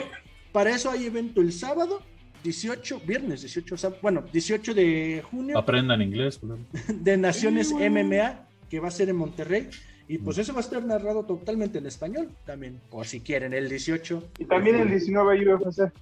para 0.53 0.71
eso 0.71 0.91
hay 0.91 1.07
evento 1.07 1.41
el 1.41 1.53
sábado, 1.53 2.03
18, 2.43 3.03
viernes 3.07 3.43
18, 3.43 3.99
bueno, 4.03 4.25
18 4.33 4.75
de 4.75 5.23
junio. 5.31 5.59
Aprendan 5.59 6.03
inglés, 6.03 6.41
De 6.89 7.17
Naciones 7.17 7.73
MMA, 7.73 8.47
que 8.69 8.81
va 8.81 8.89
a 8.89 8.93
ser 8.93 9.09
en 9.09 9.17
Monterrey. 9.17 9.69
Y 10.09 10.19
pues 10.19 10.39
eso 10.39 10.53
va 10.53 10.59
a 10.59 10.63
estar 10.63 10.85
narrado 10.85 11.25
totalmente 11.25 11.79
en 11.79 11.87
español 11.87 12.31
también, 12.45 12.81
o 12.91 13.05
si 13.05 13.21
quieren, 13.21 13.55
el 13.55 13.69
18. 13.69 14.31
Y 14.41 14.45
también 14.45 14.77
el 14.77 14.91
19 14.91 15.55
UFC. 15.55 15.93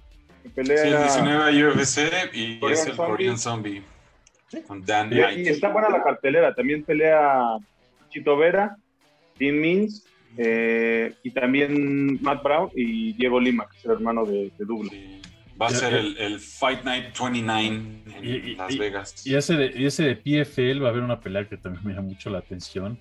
Pelea 0.49 0.83
sí, 0.83 0.89
el 0.89 0.97
19 0.97 1.67
UFC 1.69 2.33
y 2.33 2.65
es 2.71 2.85
el 2.85 2.95
Korean 2.95 3.37
Zombie. 3.37 3.83
Con 4.67 4.83
Dan 4.83 5.13
y, 5.13 5.41
y, 5.41 5.47
está 5.47 5.69
buena 5.69 5.89
la 5.89 6.03
cartelera. 6.03 6.55
También 6.55 6.83
pelea 6.83 7.57
Chito 8.09 8.35
Vera, 8.35 8.75
Dean 9.37 9.59
Means 9.59 10.05
eh, 10.37 11.13
y 11.23 11.31
también 11.31 12.21
Matt 12.21 12.43
Brown 12.43 12.69
y 12.75 13.13
Diego 13.13 13.39
Lima, 13.39 13.67
que 13.69 13.77
es 13.77 13.85
el 13.85 13.91
hermano 13.91 14.25
de, 14.25 14.51
de 14.57 14.65
Douglas. 14.65 14.93
Va 15.61 15.67
a 15.67 15.71
ser 15.71 15.93
el, 15.93 16.17
el, 16.17 16.39
Fight 16.39 16.83
Night 16.83 17.17
29 17.19 17.65
en 17.65 18.57
Las 18.57 18.77
Vegas. 18.77 19.27
Y 19.27 19.35
ese, 19.35 19.55
de, 19.55 19.73
y 19.75 19.85
ese 19.85 20.03
de 20.03 20.15
PFL 20.15 20.81
va 20.81 20.87
a 20.87 20.91
haber 20.91 21.03
una 21.03 21.19
pelea 21.19 21.45
que 21.45 21.57
también 21.57 21.85
me 21.85 21.93
llama 21.93 22.07
mucho 22.07 22.29
la 22.29 22.39
atención. 22.39 22.97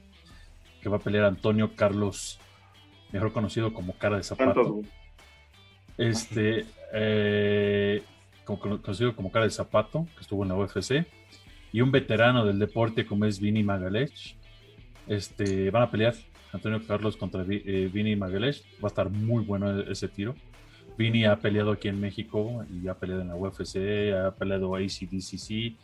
Que 0.82 0.88
va 0.88 0.96
a 0.96 1.00
pelear 1.00 1.24
Antonio 1.24 1.76
Carlos, 1.76 2.40
mejor 3.12 3.32
conocido 3.32 3.72
como 3.72 3.96
Cara 3.96 4.16
de 4.16 4.24
Zapato. 4.24 4.80
Este, 5.98 6.64
eh, 6.92 8.02
conocido 8.44 9.14
como 9.14 9.30
cara 9.30 9.44
de 9.44 9.50
zapato, 9.50 10.06
que 10.14 10.22
estuvo 10.22 10.44
en 10.44 10.48
la 10.48 10.54
UFC, 10.54 11.04
y 11.72 11.80
un 11.80 11.90
veterano 11.90 12.46
del 12.46 12.58
deporte 12.58 13.04
como 13.04 13.26
es 13.26 13.40
Vini 13.40 13.62
Magalech. 13.62 14.36
Este, 15.06 15.70
van 15.70 15.82
a 15.82 15.90
pelear 15.90 16.14
Antonio 16.52 16.80
Carlos 16.86 17.16
contra 17.16 17.44
eh, 17.48 17.90
Vini 17.92 18.16
Magalech. 18.16 18.62
Va 18.82 18.84
a 18.84 18.86
estar 18.86 19.10
muy 19.10 19.44
bueno 19.44 19.80
e-, 19.80 19.92
ese 19.92 20.08
tiro. 20.08 20.34
Vini 20.96 21.24
ha 21.24 21.36
peleado 21.36 21.72
aquí 21.72 21.88
en 21.88 22.00
México 22.00 22.64
y 22.70 22.88
ha 22.88 22.94
peleado 22.94 23.22
en 23.22 23.28
la 23.28 23.36
UFC, 23.36 23.76
ha 24.14 24.34
peleado 24.34 24.74
ACDCC, 24.74 25.76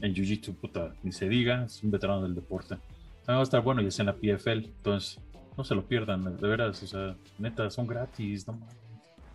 en 0.00 0.14
Jiu-Jitsu, 0.14 0.54
puta, 0.54 0.94
ni 1.02 1.10
se 1.12 1.28
diga, 1.28 1.64
es 1.64 1.82
un 1.82 1.90
veterano 1.90 2.22
del 2.22 2.34
deporte. 2.34 2.76
va 3.28 3.40
a 3.40 3.42
estar 3.42 3.60
bueno 3.62 3.82
y 3.82 3.86
es 3.86 3.98
en 3.98 4.06
la 4.06 4.14
PFL, 4.14 4.66
entonces 4.66 5.18
no 5.56 5.64
se 5.64 5.74
lo 5.74 5.84
pierdan, 5.84 6.36
de 6.36 6.48
veras, 6.48 6.94
neta, 7.38 7.70
son 7.70 7.88
gratis, 7.88 8.46
no 8.46 8.60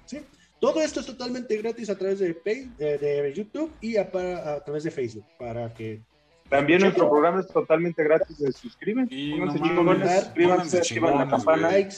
Sí, 0.07 0.21
todo 0.59 0.81
esto 0.81 1.01
es 1.01 1.05
totalmente 1.05 1.55
gratis 1.57 1.89
a 1.89 1.97
través 1.97 2.19
de, 2.19 2.35
eh, 2.45 2.97
de 2.97 3.33
YouTube 3.33 3.71
y 3.79 3.97
a, 3.97 4.09
través 4.09 4.83
de 4.83 4.91
Facebook 4.91 5.25
para 5.37 5.71
que 5.73 6.01
también 6.49 6.81
nuestro 6.81 7.09
programa 7.09 7.41
es 7.41 7.47
totalmente 7.47 8.03
gratis. 8.03 8.37
Se 8.37 8.51
suscriben. 8.53 9.07
Y 9.09 9.31
Pónganse 9.31 10.19
suscríbanse, 10.23 10.99
la 11.01 11.27
campana. 11.27 11.71
Likes. 11.71 11.97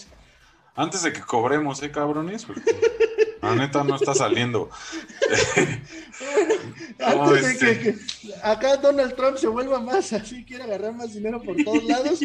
Antes 0.75 1.03
de 1.03 1.13
que 1.13 1.21
cobremos, 1.21 1.83
¿eh, 1.83 1.91
cabrones? 1.91 2.45
Porque 2.45 2.63
la 3.41 3.55
neta 3.55 3.83
no 3.83 3.95
está 3.95 4.13
saliendo. 4.13 4.69
antes 6.99 7.41
de 7.41 7.51
este. 7.51 7.79
que, 7.79 7.95
acá 8.43 8.77
Donald 8.77 9.15
Trump 9.15 9.37
se 9.37 9.47
vuelva 9.47 9.79
más 9.79 10.11
así, 10.13 10.43
quiere 10.43 10.63
agarrar 10.63 10.93
más 10.93 11.13
dinero 11.13 11.41
por 11.41 11.55
todos 11.63 11.83
lados, 11.83 12.19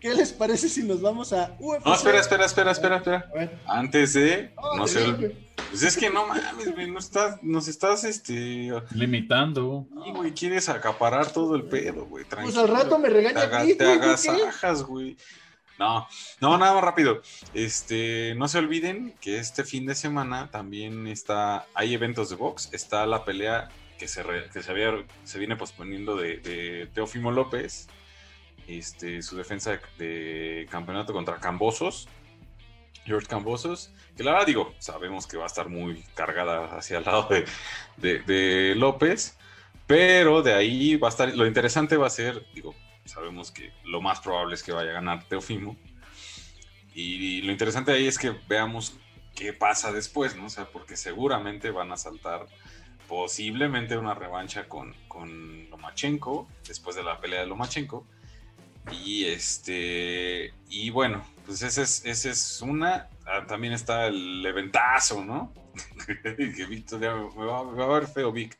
¿qué 0.00 0.14
les 0.14 0.32
parece 0.32 0.68
si 0.68 0.82
nos 0.82 1.00
vamos 1.00 1.32
a 1.32 1.56
UFC? 1.58 1.84
No, 1.86 1.94
espera, 1.94 2.20
espera, 2.20 2.44
espera, 2.46 2.72
espera, 2.72 2.96
espera. 2.96 3.30
Antes 3.66 4.14
de, 4.14 4.52
no 4.76 4.86
sé, 4.86 5.36
pues 5.70 5.82
es 5.82 5.96
que 5.96 6.10
no 6.10 6.26
mames, 6.26 6.74
güey, 6.74 6.90
no 6.90 6.98
estás, 6.98 7.42
nos 7.42 7.68
estás, 7.68 8.04
este... 8.04 8.70
Limitando. 8.92 9.86
Y, 10.06 10.12
güey, 10.12 10.32
quieres 10.32 10.68
acaparar 10.68 11.30
todo 11.32 11.56
el 11.56 11.64
pedo, 11.64 12.06
güey, 12.06 12.24
Pues 12.24 12.56
al 12.56 12.68
rato 12.68 12.98
me 12.98 13.08
regaña 13.08 13.48
Te, 13.66 13.74
te 13.74 13.92
agasajas, 13.92 14.82
güey. 14.82 15.16
No, 15.78 16.08
no, 16.40 16.58
nada 16.58 16.74
más 16.74 16.84
rápido. 16.84 17.22
Este, 17.52 18.34
no 18.36 18.48
se 18.48 18.58
olviden 18.58 19.14
que 19.20 19.38
este 19.38 19.64
fin 19.64 19.86
de 19.86 19.94
semana 19.94 20.50
también 20.50 21.06
está, 21.06 21.66
hay 21.74 21.94
eventos 21.94 22.30
de 22.30 22.36
box. 22.36 22.70
Está 22.72 23.06
la 23.06 23.24
pelea 23.24 23.68
que 23.98 24.08
se, 24.08 24.22
que 24.52 24.62
se, 24.62 24.70
había, 24.70 24.92
se 25.24 25.38
viene 25.38 25.56
posponiendo 25.56 26.16
de, 26.16 26.38
de 26.38 26.86
Teófimo 26.94 27.30
López, 27.30 27.88
este, 28.66 29.22
su 29.22 29.36
defensa 29.36 29.78
de, 29.98 30.66
campeonato 30.70 31.12
contra 31.12 31.36
Cambosos, 31.36 32.08
George 33.04 33.28
Cambosos, 33.28 33.92
que 34.16 34.24
la 34.24 34.32
verdad 34.32 34.46
digo, 34.46 34.74
sabemos 34.78 35.26
que 35.26 35.36
va 35.36 35.44
a 35.44 35.46
estar 35.46 35.68
muy 35.68 36.02
cargada 36.14 36.76
hacia 36.76 36.98
el 36.98 37.04
lado 37.04 37.28
de, 37.96 38.18
de 38.20 38.74
López, 38.76 39.36
pero 39.86 40.42
de 40.42 40.54
ahí 40.54 40.96
va 40.96 41.08
a 41.08 41.10
estar, 41.10 41.34
lo 41.36 41.46
interesante 41.46 41.96
va 41.96 42.08
a 42.08 42.10
ser, 42.10 42.44
digo, 42.54 42.74
sabemos 43.08 43.50
que 43.50 43.72
lo 43.84 44.00
más 44.00 44.20
probable 44.20 44.54
es 44.54 44.62
que 44.62 44.72
vaya 44.72 44.90
a 44.90 44.94
ganar 44.94 45.24
Teofimo. 45.24 45.76
Y, 46.94 47.42
lo 47.42 47.52
interesante 47.52 47.92
ahí 47.92 48.06
es 48.06 48.18
que 48.18 48.34
veamos 48.48 48.96
qué 49.34 49.52
pasa 49.52 49.92
después, 49.92 50.34
¿no? 50.34 50.46
O 50.46 50.48
sea, 50.48 50.64
porque 50.66 50.96
seguramente 50.96 51.70
van 51.70 51.92
a 51.92 51.96
saltar 51.96 52.46
posiblemente 53.06 53.98
una 53.98 54.14
revancha 54.14 54.66
con, 54.68 54.94
con 55.06 55.68
Lomachenko, 55.68 56.48
después 56.66 56.96
de 56.96 57.02
la 57.02 57.20
pelea 57.20 57.40
de 57.40 57.46
Lomachenko. 57.46 58.06
Y 59.04 59.24
este, 59.24 60.54
y 60.70 60.90
bueno, 60.90 61.22
pues 61.44 61.60
esa 61.62 61.82
es, 61.82 62.04
ese 62.04 62.30
es 62.30 62.62
una. 62.62 63.08
Ah, 63.26 63.44
también 63.46 63.72
está 63.72 64.06
el 64.06 64.44
eventazo, 64.46 65.24
¿no? 65.24 65.52
que 66.06 66.66
me 66.98 67.06
va, 67.46 67.64
me 67.64 67.76
va 67.76 67.84
a 67.84 68.00
ver 68.00 68.08
feo, 68.08 68.32
Vic. 68.32 68.56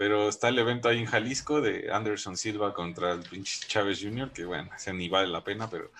Pero 0.00 0.30
está 0.30 0.48
el 0.48 0.58
evento 0.58 0.88
ahí 0.88 0.98
en 0.98 1.04
Jalisco 1.04 1.60
de 1.60 1.92
Anderson 1.92 2.34
Silva 2.34 2.72
contra 2.72 3.12
el 3.12 3.20
pinche 3.20 3.60
Chávez 3.66 4.00
Jr., 4.02 4.30
que 4.30 4.46
bueno, 4.46 4.70
ese 4.74 4.94
ni 4.94 5.10
vale 5.10 5.28
la 5.28 5.44
pena, 5.44 5.68
pero 5.68 5.90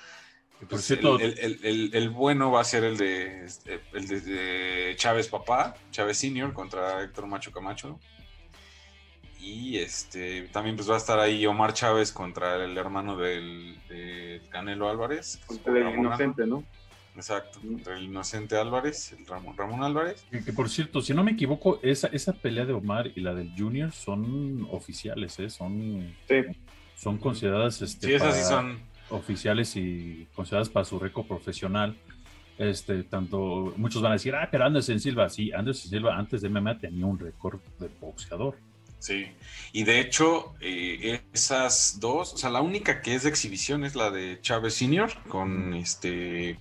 pues 0.71 0.91
el, 0.91 2.09
bueno 2.09 2.51
va 2.51 2.63
a 2.63 2.65
ser 2.65 2.85
el 2.85 2.97
de, 2.97 3.45
este, 3.45 3.83
el 3.93 4.09
de, 4.09 4.95
Chávez 4.97 5.29
Papá, 5.29 5.77
Chávez 5.91 6.17
Senior 6.17 6.55
contra 6.55 7.03
Héctor 7.03 7.27
Macho 7.27 7.53
Camacho. 7.53 8.01
Y 9.39 9.77
este 9.77 10.49
también 10.51 10.77
pues 10.77 10.89
va 10.89 10.95
a 10.95 10.97
estar 10.97 11.19
ahí 11.19 11.45
Omar 11.45 11.75
Chávez 11.75 12.11
contra 12.11 12.57
el 12.65 12.79
hermano 12.79 13.19
del, 13.19 13.77
Canelo 14.49 14.89
Álvarez. 14.89 15.43
Contra 15.45 15.79
el 15.79 15.99
inocente, 15.99 16.47
¿no? 16.47 16.65
Exacto, 17.21 17.61
entre 17.63 17.97
el 17.97 18.05
inocente 18.05 18.57
Álvarez, 18.57 19.13
el 19.13 19.27
Ramón, 19.27 19.55
Ramón 19.55 19.85
Álvarez. 19.85 20.25
Que, 20.31 20.55
por 20.55 20.71
cierto, 20.71 21.03
si 21.03 21.13
no 21.13 21.23
me 21.23 21.33
equivoco, 21.33 21.79
esa, 21.83 22.07
esa 22.07 22.33
pelea 22.33 22.65
de 22.65 22.73
Omar 22.73 23.11
y 23.15 23.21
la 23.21 23.35
del 23.35 23.53
Junior 23.55 23.93
son 23.93 24.67
oficiales, 24.71 25.39
¿eh? 25.39 25.51
Son, 25.51 26.15
son 26.97 27.19
consideradas 27.19 27.83
este, 27.83 28.07
sí, 28.07 28.13
esas 28.15 28.35
sí 28.35 28.45
son... 28.45 28.79
oficiales 29.11 29.77
y 29.77 30.27
consideradas 30.35 30.71
para 30.71 30.87
su 30.87 30.99
récord 30.99 31.27
profesional. 31.27 31.95
Este, 32.57 33.05
tanto, 33.05 33.75
muchos 33.77 34.01
van 34.01 34.13
a 34.13 34.15
decir, 34.15 34.35
ah, 34.35 34.49
pero 34.51 34.65
Anderson 34.65 34.99
Silva, 34.99 35.29
sí, 35.29 35.53
Anderson 35.53 35.91
Silva 35.91 36.17
antes 36.17 36.41
de 36.41 36.49
MMA 36.49 36.79
tenía 36.79 37.05
un 37.05 37.19
récord 37.19 37.61
de 37.79 37.91
boxeador. 38.01 38.57
Sí, 38.99 39.27
y 39.73 39.85
de 39.85 40.01
hecho, 40.01 40.55
eh, 40.61 41.23
esas 41.35 42.01
dos, 42.01 42.35
o 42.35 42.37
sea, 42.37 42.49
la 42.49 42.63
única 42.63 43.03
que 43.03 43.15
es 43.15 43.25
de 43.25 43.31
exhibición 43.31 43.85
es 43.85 43.95
la 43.95 44.11
de 44.11 44.39
Chávez 44.43 44.75
Senior 44.75 45.11
con 45.29 45.73
este, 45.73 46.59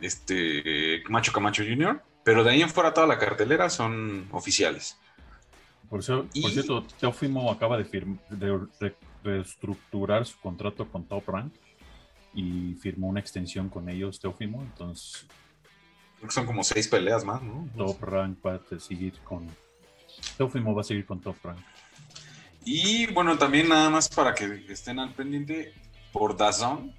este 0.00 1.02
Macho 1.08 1.32
Camacho 1.32 1.62
Jr., 1.62 2.02
pero 2.24 2.42
de 2.42 2.50
ahí 2.50 2.62
en 2.62 2.70
fuera 2.70 2.94
toda 2.94 3.06
la 3.06 3.18
cartelera 3.18 3.68
son 3.68 4.28
oficiales. 4.32 4.98
Por, 5.88 6.02
cierto, 6.02 6.82
Teofimo 6.98 7.50
acaba 7.50 7.76
de, 7.76 8.16
de, 8.30 8.94
reestructurar 9.22 10.26
su 10.26 10.38
contrato 10.40 10.88
con 10.88 11.04
Top 11.04 11.28
Rank 11.28 11.52
y 12.34 12.74
firmó 12.74 13.08
una 13.08 13.20
extensión 13.20 13.68
con 13.68 13.88
ellos, 13.88 14.18
Teofimo, 14.18 14.62
entonces... 14.62 15.26
Creo 16.16 16.28
que 16.28 16.34
son 16.34 16.46
como 16.46 16.64
seis 16.64 16.88
peleas 16.88 17.24
más, 17.24 17.42
¿no? 17.42 17.68
Top 17.76 18.02
Rank 18.02 18.38
va 18.44 18.54
a 18.54 18.80
seguir 18.80 19.18
con 19.22 19.46
Teofimo 20.36 20.74
va 20.74 20.80
a 20.80 20.84
seguir 20.84 21.06
con 21.06 21.20
Top 21.20 21.36
Rank. 21.42 21.58
Y 22.64 23.06
bueno, 23.12 23.36
también 23.36 23.68
nada 23.68 23.90
más 23.90 24.08
para 24.08 24.34
que 24.34 24.64
estén 24.68 24.98
al 24.98 25.12
pendiente, 25.12 25.74
por 26.12 26.36
Dazón, 26.36 26.94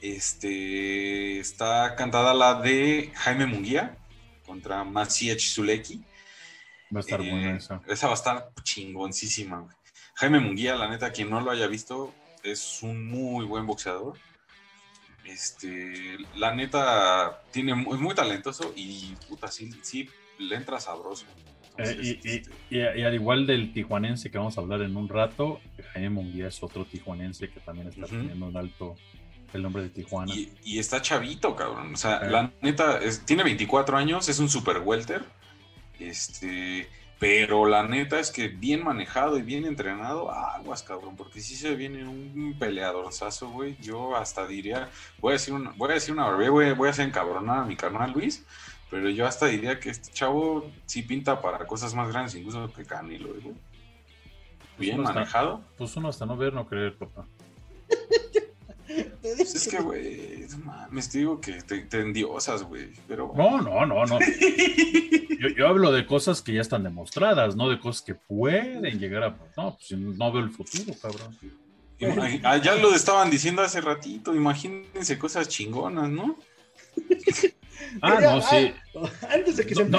este, 0.00 1.38
está 1.40 1.94
cantada 1.96 2.34
la 2.34 2.60
de 2.60 3.12
Jaime 3.14 3.46
Munguía 3.46 3.96
contra 4.46 4.84
Maciej 4.84 5.40
Zuleki. 5.40 6.04
Va 6.94 6.98
a 6.98 7.00
estar 7.00 7.20
buena 7.20 7.52
eh, 7.52 7.56
esa. 7.56 7.82
Esa 7.86 8.06
va 8.06 8.12
a 8.12 8.16
estar 8.16 8.50
chingoncísima. 8.62 9.66
Jaime 10.14 10.40
Munguía, 10.40 10.74
la 10.74 10.88
neta, 10.88 11.12
quien 11.12 11.30
no 11.30 11.40
lo 11.40 11.50
haya 11.50 11.66
visto, 11.66 12.14
es 12.42 12.82
un 12.82 13.06
muy 13.06 13.44
buen 13.44 13.66
boxeador. 13.66 14.18
Este, 15.24 16.16
la 16.36 16.54
neta, 16.54 17.42
tiene, 17.50 17.72
es 17.72 17.98
muy 17.98 18.14
talentoso 18.14 18.72
y 18.74 19.14
puta, 19.28 19.48
sí, 19.48 19.70
sí 19.82 20.08
le 20.38 20.56
entra 20.56 20.80
sabroso. 20.80 21.26
Eh, 21.76 22.18
este, 22.24 22.50
y, 22.70 22.80
al 22.80 23.14
igual 23.14 23.46
del 23.46 23.72
tijuanense 23.72 24.30
que 24.30 24.38
vamos 24.38 24.58
a 24.58 24.60
hablar 24.60 24.82
en 24.82 24.96
un 24.96 25.08
rato, 25.08 25.60
Jaime 25.92 26.10
Munguía 26.10 26.48
es 26.48 26.62
otro 26.62 26.84
tijuanense 26.84 27.50
que 27.50 27.60
también 27.60 27.88
está 27.88 28.06
teniendo 28.06 28.46
un 28.46 28.56
alto 28.56 28.96
el 29.52 29.62
nombre 29.62 29.82
de 29.82 29.88
Tijuana. 29.90 30.32
Y, 30.34 30.78
está 30.78 31.00
chavito, 31.00 31.56
cabrón. 31.56 31.94
O 31.94 31.96
sea, 31.96 32.20
la 32.24 32.52
neta, 32.60 33.00
tiene 33.24 33.44
24 33.44 33.96
años, 33.96 34.28
es 34.28 34.38
un 34.38 34.48
super 34.48 34.78
welter. 34.78 35.24
Este, 35.98 36.88
pero 37.18 37.66
la 37.66 37.82
neta 37.82 38.20
es 38.20 38.30
que 38.30 38.48
bien 38.48 38.84
manejado 38.84 39.38
y 39.38 39.42
bien 39.42 39.64
entrenado, 39.64 40.30
aguas, 40.30 40.82
cabrón, 40.82 41.16
porque 41.16 41.40
si 41.40 41.56
se 41.56 41.74
viene 41.74 42.06
un 42.06 42.56
peleadorzazo, 42.58 43.50
güey. 43.50 43.76
Yo 43.80 44.16
hasta 44.16 44.46
diría, 44.46 44.88
voy 45.20 45.30
a 45.30 45.32
decir 45.34 45.54
una, 45.54 45.70
voy 45.76 45.90
a 45.90 45.94
decir 45.94 46.14
una 46.14 46.30
voy, 46.30 46.72
voy 46.72 46.88
a 46.88 46.90
hacer 46.90 47.06
encabronar 47.06 47.58
a 47.60 47.64
mi 47.64 47.76
carnal 47.76 48.12
Luis 48.12 48.44
pero 48.90 49.10
yo 49.10 49.26
hasta 49.26 49.46
diría 49.46 49.78
que 49.78 49.90
este 49.90 50.12
chavo 50.12 50.70
sí 50.86 51.02
pinta 51.02 51.42
para 51.42 51.66
cosas 51.66 51.94
más 51.94 52.08
grandes, 52.08 52.34
incluso 52.34 52.72
que 52.72 52.84
Canelo, 52.84 53.28
güey. 53.28 53.54
Bien 54.78 54.96
pues 54.96 55.14
manejado. 55.14 55.60
pues 55.76 55.94
uno 55.96 56.08
hasta 56.08 56.24
no 56.24 56.36
ver, 56.36 56.54
no 56.54 56.66
creer, 56.66 56.96
papá. 56.96 57.26
Pues 59.22 59.54
es 59.54 59.68
que, 59.68 59.80
güey, 59.80 60.46
me 60.90 61.02
digo 61.02 61.40
que 61.40 61.60
te, 61.62 61.80
te 61.82 62.00
endiosas, 62.00 62.62
güey. 62.62 62.90
Pero... 63.06 63.32
No, 63.36 63.60
no, 63.60 63.86
no, 63.86 64.06
no. 64.06 64.18
yo, 65.40 65.48
yo, 65.56 65.68
hablo 65.68 65.92
de 65.92 66.06
cosas 66.06 66.40
que 66.40 66.54
ya 66.54 66.60
están 66.60 66.84
demostradas, 66.84 67.56
no 67.56 67.68
de 67.68 67.78
cosas 67.78 68.02
que 68.02 68.14
pueden 68.14 68.98
llegar 68.98 69.24
a. 69.24 69.36
No, 69.56 69.76
pues 69.76 69.92
no 69.92 70.32
veo 70.32 70.42
el 70.42 70.50
futuro, 70.50 70.94
cabrón. 71.00 71.36
Ya 71.98 72.76
lo 72.76 72.94
estaban 72.94 73.30
diciendo 73.30 73.62
hace 73.62 73.80
ratito, 73.80 74.34
imagínense 74.34 75.18
cosas 75.18 75.48
chingonas, 75.48 76.08
¿no? 76.08 76.36
Ah, 78.02 78.18
no, 78.20 78.42
sí. 78.42 78.74
Ah, 78.96 79.28
antes 79.34 79.56
de 79.56 79.64
que 79.64 79.74
se 79.74 79.84
no, 79.84 79.98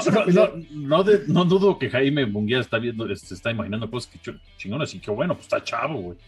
no, 0.70 1.04
no, 1.26 1.44
dudo 1.44 1.78
que 1.78 1.90
Jaime 1.90 2.26
Munguía 2.26 2.60
está 2.60 2.78
viendo, 2.78 3.06
se 3.06 3.14
este, 3.14 3.34
está 3.34 3.50
imaginando 3.50 3.90
cosas 3.90 4.12
que 4.12 4.34
chingonas 4.58 4.94
y 4.94 5.00
que 5.00 5.10
bueno, 5.10 5.34
pues 5.34 5.46
está 5.46 5.64
chavo, 5.64 6.00
güey. 6.00 6.18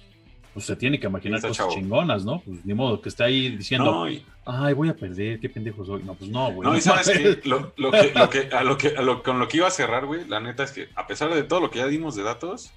Pues 0.53 0.67
se 0.67 0.77
tiene 0.77 1.01
que 1.01 1.07
imaginar 1.07 1.41
cosas 1.41 1.69
chingonas, 1.69 2.25
¿no? 2.25 2.41
Pues 2.41 2.65
ni 2.65 2.75
modo 2.75 3.01
que 3.01 3.09
esté 3.09 3.25
ahí 3.25 3.57
diciendo, 3.57 4.07
ay, 4.45 4.75
voy 4.75 4.91
a 4.91 4.95
perder, 4.95 5.41
qué 5.41 5.49
pendejo 5.49 5.85
soy. 5.85 6.03
No, 6.03 6.15
pues 6.15 6.31
no, 6.31 6.53
güey. 6.53 6.69
No, 6.69 6.77
y 6.77 6.81
sabes 6.81 7.09
que, 7.09 7.41
lo, 7.49 7.73
lo 7.77 7.91
que, 7.91 8.13
lo 8.15 8.29
que, 8.29 8.49
a 8.53 8.63
lo 8.63 8.77
que, 8.77 8.89
a 8.89 9.03
lo, 9.03 9.23
con 9.23 9.39
lo 9.39 9.49
que 9.49 9.57
iba 9.59 9.69
a 9.69 9.71
cerrar, 9.71 10.05
güey, 10.05 10.27
la 10.29 10.41
neta 10.41 10.65
es 10.65 10.73
que 10.73 10.89
a 10.95 11.07
pesar 11.07 11.33
de 11.33 11.43
todo 11.43 11.61
lo 11.61 11.71
que 11.71 11.79
ya 11.79 11.87
dimos 11.87 12.17
de 12.17 12.23
datos, 12.23 12.71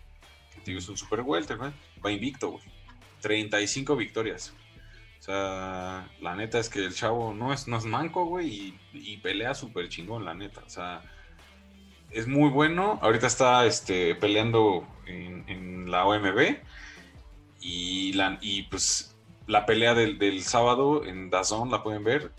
que 0.63 0.77
es 0.77 0.89
un 0.89 0.97
super 0.97 1.21
welter, 1.21 1.57
güey, 1.57 1.71
va 2.03 2.11
invicto, 2.11 2.51
güey. 2.51 2.63
35 3.21 3.95
victorias. 3.95 4.53
O 5.19 5.23
sea, 5.25 6.07
la 6.21 6.35
neta 6.35 6.59
es 6.59 6.69
que 6.69 6.85
el 6.85 6.93
chavo 6.93 7.33
no 7.33 7.51
es, 7.51 7.67
no 7.67 7.77
es 7.77 7.85
manco, 7.85 8.25
güey, 8.25 8.75
y, 8.93 9.17
pelea 9.17 9.55
súper 9.55 9.89
chingón, 9.89 10.23
la 10.23 10.35
neta. 10.35 10.61
O 10.63 10.69
sea, 10.69 11.01
es 12.11 12.27
muy 12.27 12.49
bueno. 12.49 12.99
Ahorita 13.01 13.25
está 13.25 13.65
este, 13.65 14.13
peleando 14.13 14.87
en, 15.07 15.89
la 15.89 16.05
OMB. 16.05 16.57
Y, 17.67 18.13
la, 18.13 18.37
y 18.41 18.61
pues 18.61 19.15
la 19.47 19.65
pelea 19.65 19.95
del, 19.95 20.43
sábado 20.43 21.03
en 21.03 21.31
Dazón 21.31 21.71
la 21.71 21.81
pueden 21.81 22.03
ver. 22.03 22.31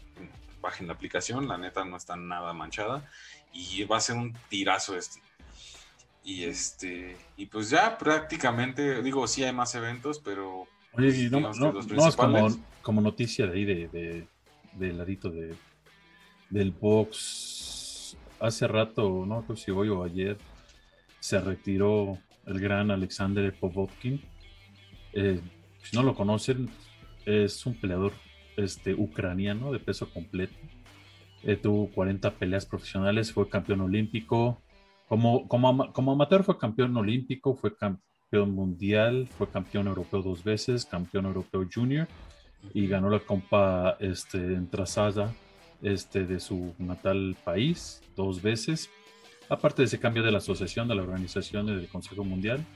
Bajen 0.63 0.87
la 0.87 0.93
aplicación, 0.93 1.49
la 1.49 1.59
neta 1.59 1.85
no 1.85 1.97
está 1.97 2.15
nada 2.15 2.53
manchada. 2.53 3.11
Y 3.53 3.83
va 3.83 3.97
a 3.97 4.01
ser 4.01 4.15
un 4.15 4.35
tirazo 4.49 4.97
este. 4.97 5.21
Y 6.23 6.45
este, 6.45 7.17
y 7.37 7.47
pues 7.47 7.71
ya 7.71 7.99
prácticamente, 7.99 9.03
digo, 9.03 9.27
sí 9.27 9.43
hay 9.43 9.53
más 9.53 9.75
eventos, 9.75 10.21
pero 10.21 10.69
Oye, 10.93 11.29
no, 11.29 11.41
no, 11.41 11.81
es 11.81 12.17
como, 12.17 12.49
como, 12.83 13.01
noticia 13.01 13.49
de 13.49 13.53
ahí, 13.53 13.65
de, 13.65 14.29
de, 14.75 14.93
ladito 14.93 15.29
de, 15.29 15.57
del 16.51 16.71
box. 16.71 18.17
Hace 18.39 18.69
rato, 18.69 19.25
no 19.27 19.43
creo 19.43 19.57
si 19.57 19.73
hoy 19.73 19.89
o 19.89 20.05
ayer, 20.05 20.39
se 21.19 21.41
retiró 21.41 22.17
el 22.47 22.61
gran 22.61 22.93
Alexander 22.93 23.53
Popovkin. 23.53 24.23
Eh, 25.19 25.41
si 25.83 25.97
no 25.97 26.03
lo 26.03 26.15
conocen, 26.15 26.69
es 27.25 27.65
un 27.65 27.75
peleador 27.75 28.13
este, 28.59 28.93
ucraniano 28.93 29.73
de 29.73 29.79
peso 29.79 30.11
completo. 30.11 30.55
Eh, 31.43 31.57
tuvo 31.57 31.89
40 31.91 32.33
peleas 32.35 32.67
profesionales, 32.67 33.33
fue 33.33 33.49
campeón 33.49 33.81
olímpico. 33.81 34.61
Como, 35.09 35.49
como, 35.49 35.91
como 35.93 36.13
amateur 36.13 36.45
fue 36.45 36.59
campeón 36.59 36.95
olímpico, 36.99 37.55
fue 37.55 37.75
campeón 37.75 38.51
mundial, 38.51 39.27
fue 39.39 39.49
campeón 39.49 39.87
europeo 39.87 40.21
dos 40.21 40.45
veces, 40.45 40.85
campeón 40.85 41.25
europeo 41.25 41.67
junior 41.73 42.09
y 42.75 42.87
ganó 42.87 43.09
la 43.09 43.21
Copa 43.21 43.97
este, 44.01 44.39
en 44.39 44.69
trazada 44.69 45.33
este, 45.81 46.27
de 46.27 46.41
su 46.41 46.75
natal 46.79 47.37
país 47.43 48.03
dos 48.17 48.43
veces. 48.43 48.91
Aparte 49.49 49.83
de 49.83 49.87
ese 49.87 50.01
cambio 50.01 50.23
de 50.23 50.33
la 50.33 50.39
asociación, 50.39 50.89
de 50.89 50.95
la 50.95 51.03
organización 51.03 51.67
del 51.67 51.89
Consejo 51.89 52.25
Mundial, 52.25 52.67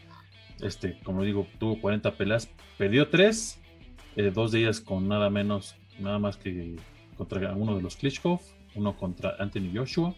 este, 0.62 0.98
como 1.02 1.22
digo, 1.22 1.46
tuvo 1.58 1.80
40 1.80 2.12
peleas, 2.12 2.48
perdió 2.78 3.08
tres, 3.08 3.60
eh, 4.16 4.30
dos 4.30 4.52
de 4.52 4.60
ellas 4.60 4.80
con 4.80 5.08
nada 5.08 5.30
menos, 5.30 5.76
nada 5.98 6.18
más 6.18 6.36
que 6.36 6.76
contra 7.16 7.52
uno 7.54 7.76
de 7.76 7.82
los 7.82 7.96
Klitschko, 7.96 8.40
uno 8.74 8.96
contra 8.96 9.36
Anthony 9.38 9.70
Joshua, 9.74 10.14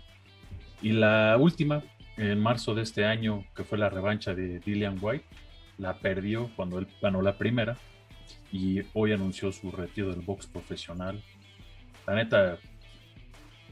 y 0.81 0.93
la 0.93 1.37
última 1.39 1.83
en 2.17 2.41
marzo 2.41 2.75
de 2.75 2.83
este 2.83 3.05
año, 3.05 3.45
que 3.55 3.65
fue 3.65 3.79
la 3.79 3.89
revancha 3.89 4.35
de 4.35 4.59
Dillian 4.61 4.99
White, 5.01 5.25
la 5.79 5.99
perdió 5.99 6.51
cuando 6.57 6.79
él 6.79 6.87
ganó 7.01 7.23
la 7.23 7.39
primera 7.39 7.77
y 8.53 8.81
hoy 8.93 9.13
anunció 9.13 9.51
su 9.53 9.71
retiro 9.71 10.11
del 10.11 10.21
box 10.21 10.47
profesional. 10.47 11.23
La 12.07 12.15
neta, 12.15 12.59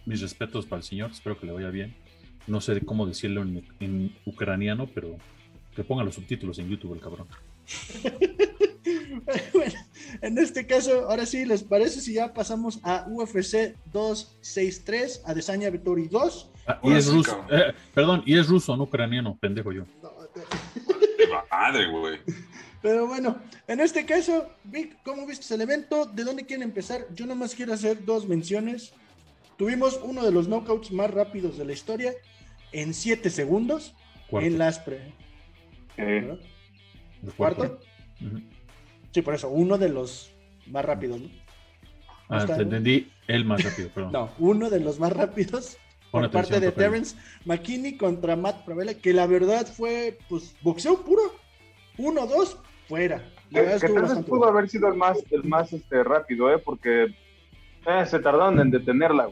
mis 0.06 0.20
respetos 0.20 0.66
para 0.66 0.80
el 0.80 0.84
señor, 0.84 1.10
espero 1.10 1.38
que 1.38 1.46
le 1.46 1.52
vaya 1.52 1.70
bien. 1.70 1.94
No 2.46 2.60
sé 2.60 2.80
cómo 2.80 3.06
decirlo 3.06 3.42
en, 3.42 4.16
ucraniano, 4.24 4.86
pero 4.86 5.16
que 5.74 5.84
ponga 5.84 6.04
los 6.04 6.14
subtítulos 6.14 6.58
en 6.58 6.68
YouTube 6.68 6.94
el 6.94 7.00
cabrón. 7.00 7.28
bueno, 9.52 9.74
en 10.22 10.38
este 10.38 10.66
caso, 10.66 11.08
ahora 11.08 11.26
sí, 11.26 11.44
¿les 11.44 11.62
parece 11.62 12.00
si 12.00 12.14
ya 12.14 12.32
pasamos 12.32 12.80
a 12.82 13.06
UFC 13.08 13.76
263, 13.92 15.22
a 15.24 15.34
Desaña 15.34 15.70
Vittori 15.70 16.08
2? 16.08 16.50
Ah, 16.66 16.80
y 16.82 16.92
es 16.92 17.06
ruso, 17.06 17.44
eh, 17.50 17.72
perdón, 17.94 18.22
y 18.26 18.38
es 18.38 18.48
ruso, 18.48 18.76
no 18.76 18.84
ucraniano, 18.84 19.36
pendejo 19.40 19.72
yo. 19.72 19.84
Madre, 21.50 21.88
güey. 21.90 22.18
Pero 22.82 23.06
bueno, 23.06 23.36
en 23.66 23.80
este 23.80 24.06
caso, 24.06 24.48
Vic, 24.64 24.96
¿cómo 25.04 25.26
viste 25.26 25.54
el 25.54 25.60
evento? 25.60 26.06
¿De 26.06 26.24
dónde 26.24 26.46
quieren 26.46 26.62
empezar? 26.62 27.06
Yo 27.14 27.26
nomás 27.26 27.54
quiero 27.54 27.74
hacer 27.74 28.04
dos 28.04 28.26
menciones. 28.26 28.94
Tuvimos 29.58 30.00
uno 30.02 30.24
de 30.24 30.32
los 30.32 30.48
knockouts 30.48 30.90
más 30.90 31.10
rápidos 31.10 31.58
de 31.58 31.66
la 31.66 31.72
historia 31.72 32.14
en 32.72 32.94
7 32.94 33.28
segundos 33.28 33.94
en 34.30 34.58
las 34.58 34.78
pre. 34.78 35.12
Eh. 35.96 36.38
¿Cuarto? 37.36 37.80
Sí, 39.12 39.22
por 39.22 39.34
eso, 39.34 39.48
uno 39.48 39.78
de 39.78 39.88
los 39.88 40.32
más 40.66 40.84
rápidos, 40.84 41.20
¿no? 41.20 41.28
Ah, 42.28 42.46
te 42.46 42.62
entendí, 42.62 43.10
el 43.26 43.44
más 43.44 43.62
rápido, 43.64 43.88
perdón. 43.94 44.12
No, 44.12 44.30
uno 44.38 44.70
de 44.70 44.80
los 44.80 45.00
más 45.00 45.12
rápidos 45.12 45.78
por 46.10 46.30
parte 46.30 46.60
de 46.60 46.72
Terence 46.72 47.16
McKinney 47.44 47.96
contra 47.96 48.36
Matt 48.36 48.64
Pravela, 48.64 48.94
que 48.94 49.12
la 49.12 49.26
verdad 49.26 49.66
fue, 49.66 50.18
pues, 50.28 50.54
boxeo 50.62 51.04
puro. 51.04 51.22
Uno, 51.98 52.26
dos, 52.26 52.56
fuera. 52.88 53.22
que, 53.50 53.62
tal 53.62 54.02
vez 54.02 54.24
pudo 54.26 54.46
haber 54.46 54.68
sido 54.68 54.88
el 54.88 54.94
más, 54.94 55.18
el 55.30 55.44
más 55.44 55.72
este, 55.72 56.02
rápido, 56.02 56.52
¿eh? 56.52 56.58
Porque 56.58 57.04
eh, 57.04 58.06
se 58.06 58.18
tardaron 58.20 58.60
en 58.60 58.70
detenerla. 58.70 59.28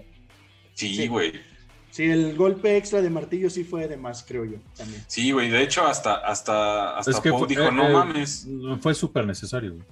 Sí, 0.74 1.06
güey. 1.06 1.32
Sí, 1.32 1.38
el 2.05 2.36
golpe 2.36 2.76
extra 2.76 3.03
de 3.03 3.11
martillo 3.11 3.51
sí 3.51 3.64
fue 3.64 3.88
de 3.88 3.96
más, 3.96 4.24
creo 4.26 4.44
yo. 4.44 4.59
También. 4.76 5.03
Sí, 5.07 5.30
güey. 5.32 5.51
De 5.51 5.62
hecho, 5.62 5.86
hasta, 5.86 6.14
hasta, 6.16 6.99
hasta 6.99 7.20
dijo, 7.20 7.46
eh, 7.49 7.72
no 7.72 7.88
eh, 7.88 7.92
mames. 7.92 8.46
Fue 8.80 8.94
súper 8.94 9.26
necesario, 9.26 9.74
güey. 9.74 9.86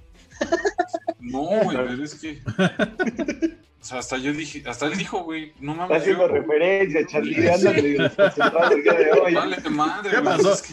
No, 1.20 1.40
güey, 1.64 1.76
pero 1.76 2.04
es 2.04 2.14
que. 2.14 2.40
O 3.78 3.88
sea, 3.88 4.00
hasta 4.00 4.16
yo 4.16 4.32
dije, 4.32 4.64
hasta 4.68 4.86
él 4.86 4.98
dijo, 4.98 5.22
güey, 5.22 5.52
no 5.61 5.72
mames. 5.72 5.98
Está 5.98 6.11
haciendo 6.11 6.26
referencia, 6.26 7.07
Charlie, 7.07 7.48
ándale 7.48 7.78
el 7.78 8.82
día 8.82 8.92
de 8.94 9.12
hoy. 9.12 9.32
Vale, 9.32 9.70
madre, 9.70 10.11
¿Qué 10.11 10.22
pasó? 10.22 10.54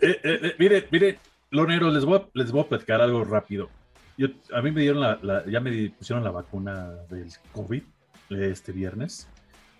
eh, 0.00 0.18
eh, 0.24 0.54
mire, 0.58 0.88
mire, 0.90 1.18
Loneros, 1.50 1.92
les 1.92 2.06
voy, 2.06 2.20
a, 2.20 2.28
les 2.32 2.50
voy 2.50 2.62
a 2.62 2.68
platicar 2.68 3.02
algo 3.02 3.22
rápido. 3.22 3.68
Yo, 4.16 4.28
a 4.54 4.62
mí 4.62 4.70
me 4.70 4.80
dieron 4.80 5.02
la, 5.02 5.44
ya 5.46 5.60
me 5.60 5.90
pusieron 5.90 6.24
la 6.24 6.30
vacuna 6.30 6.92
del 7.10 7.30
COVID 7.52 7.82
este 8.30 8.72
viernes. 8.72 9.28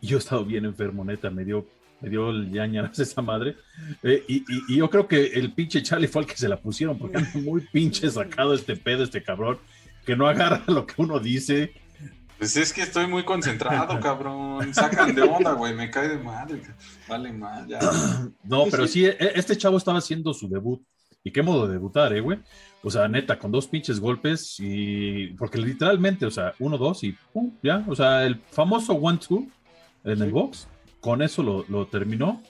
Yo 0.03 0.17
he 0.17 0.19
estado 0.19 0.45
bien 0.45 0.65
enfermo, 0.65 1.05
neta, 1.05 1.31
me 1.31 1.45
dio, 1.45 1.67
me 2.01 2.11
dio 2.11 2.31
el 2.31 2.51
ñañaras 2.51 2.99
esa 2.99 3.23
madre. 3.23 3.57
Eh, 4.03 4.25
y, 4.29 4.45
y, 4.69 4.77
yo 4.77 4.91
creo 4.91 5.07
que 5.07 5.27
el 5.27 5.53
pinche 5.53 5.83
Charlie 5.83 6.09
fue 6.09 6.23
el 6.23 6.29
que 6.29 6.37
se 6.37 6.49
la 6.49 6.61
pusieron, 6.61 6.99
porque 6.99 7.19
anda 7.19 7.31
muy 7.35 7.61
pinche 7.73 8.11
sacado 8.11 8.53
este 8.53 8.77
pedo, 8.77 9.05
este 9.05 9.23
cabrón, 9.23 9.59
que 10.05 10.17
no 10.17 10.27
agarra 10.27 10.63
lo 10.67 10.87
que 10.87 10.95
uno 10.99 11.19
dice. 11.21 11.73
Pues 12.39 12.57
es 12.57 12.73
que 12.73 12.83
estoy 12.83 13.07
muy 13.07 13.23
concentrado, 13.23 14.01
cabrón. 14.01 14.75
Sacan 14.75 15.15
de 15.15 15.23
onda, 15.23 15.53
güey. 15.53 15.75
Me 15.75 15.89
cae 15.89 16.09
de 16.09 16.19
madre. 16.19 16.61
Vale 17.09 17.33
mal, 17.33 17.69
ya. 17.69 17.79
No, 18.43 18.65
pero 18.69 18.89
sí, 18.89 19.07
e, 19.07 19.17
este 19.37 19.57
chavo 19.57 19.77
estaba 19.77 19.99
haciendo 19.99 20.35
su 20.35 20.49
debut. 20.49 20.83
¿Y 21.23 21.31
qué 21.31 21.41
modo 21.41 21.69
de 21.69 21.75
debutar, 21.75 22.13
eh, 22.13 22.21
güey? 22.21 22.41
O 22.83 22.91
sea, 22.91 23.07
neta, 23.07 23.39
con 23.39 23.53
dos 23.53 23.69
pinches 23.69 24.01
golpes 24.01 24.57
y. 24.59 25.29
Porque 25.39 25.59
literalmente, 25.59 26.27
o 26.27 26.33
sea, 26.33 26.53
uno, 26.59 26.77
dos 26.77 27.05
y 27.05 27.13
pum, 27.33 27.53
ya. 27.63 27.85
O 27.87 27.95
sea, 27.95 28.27
el 28.27 28.41
famoso 28.51 28.95
one-two 28.95 29.47
en 30.05 30.23
el 30.23 30.31
box, 30.31 30.69
con 31.01 31.23
eso 31.23 31.43
lo, 31.43 31.65
lo, 31.69 31.87
terminó. 31.87 32.43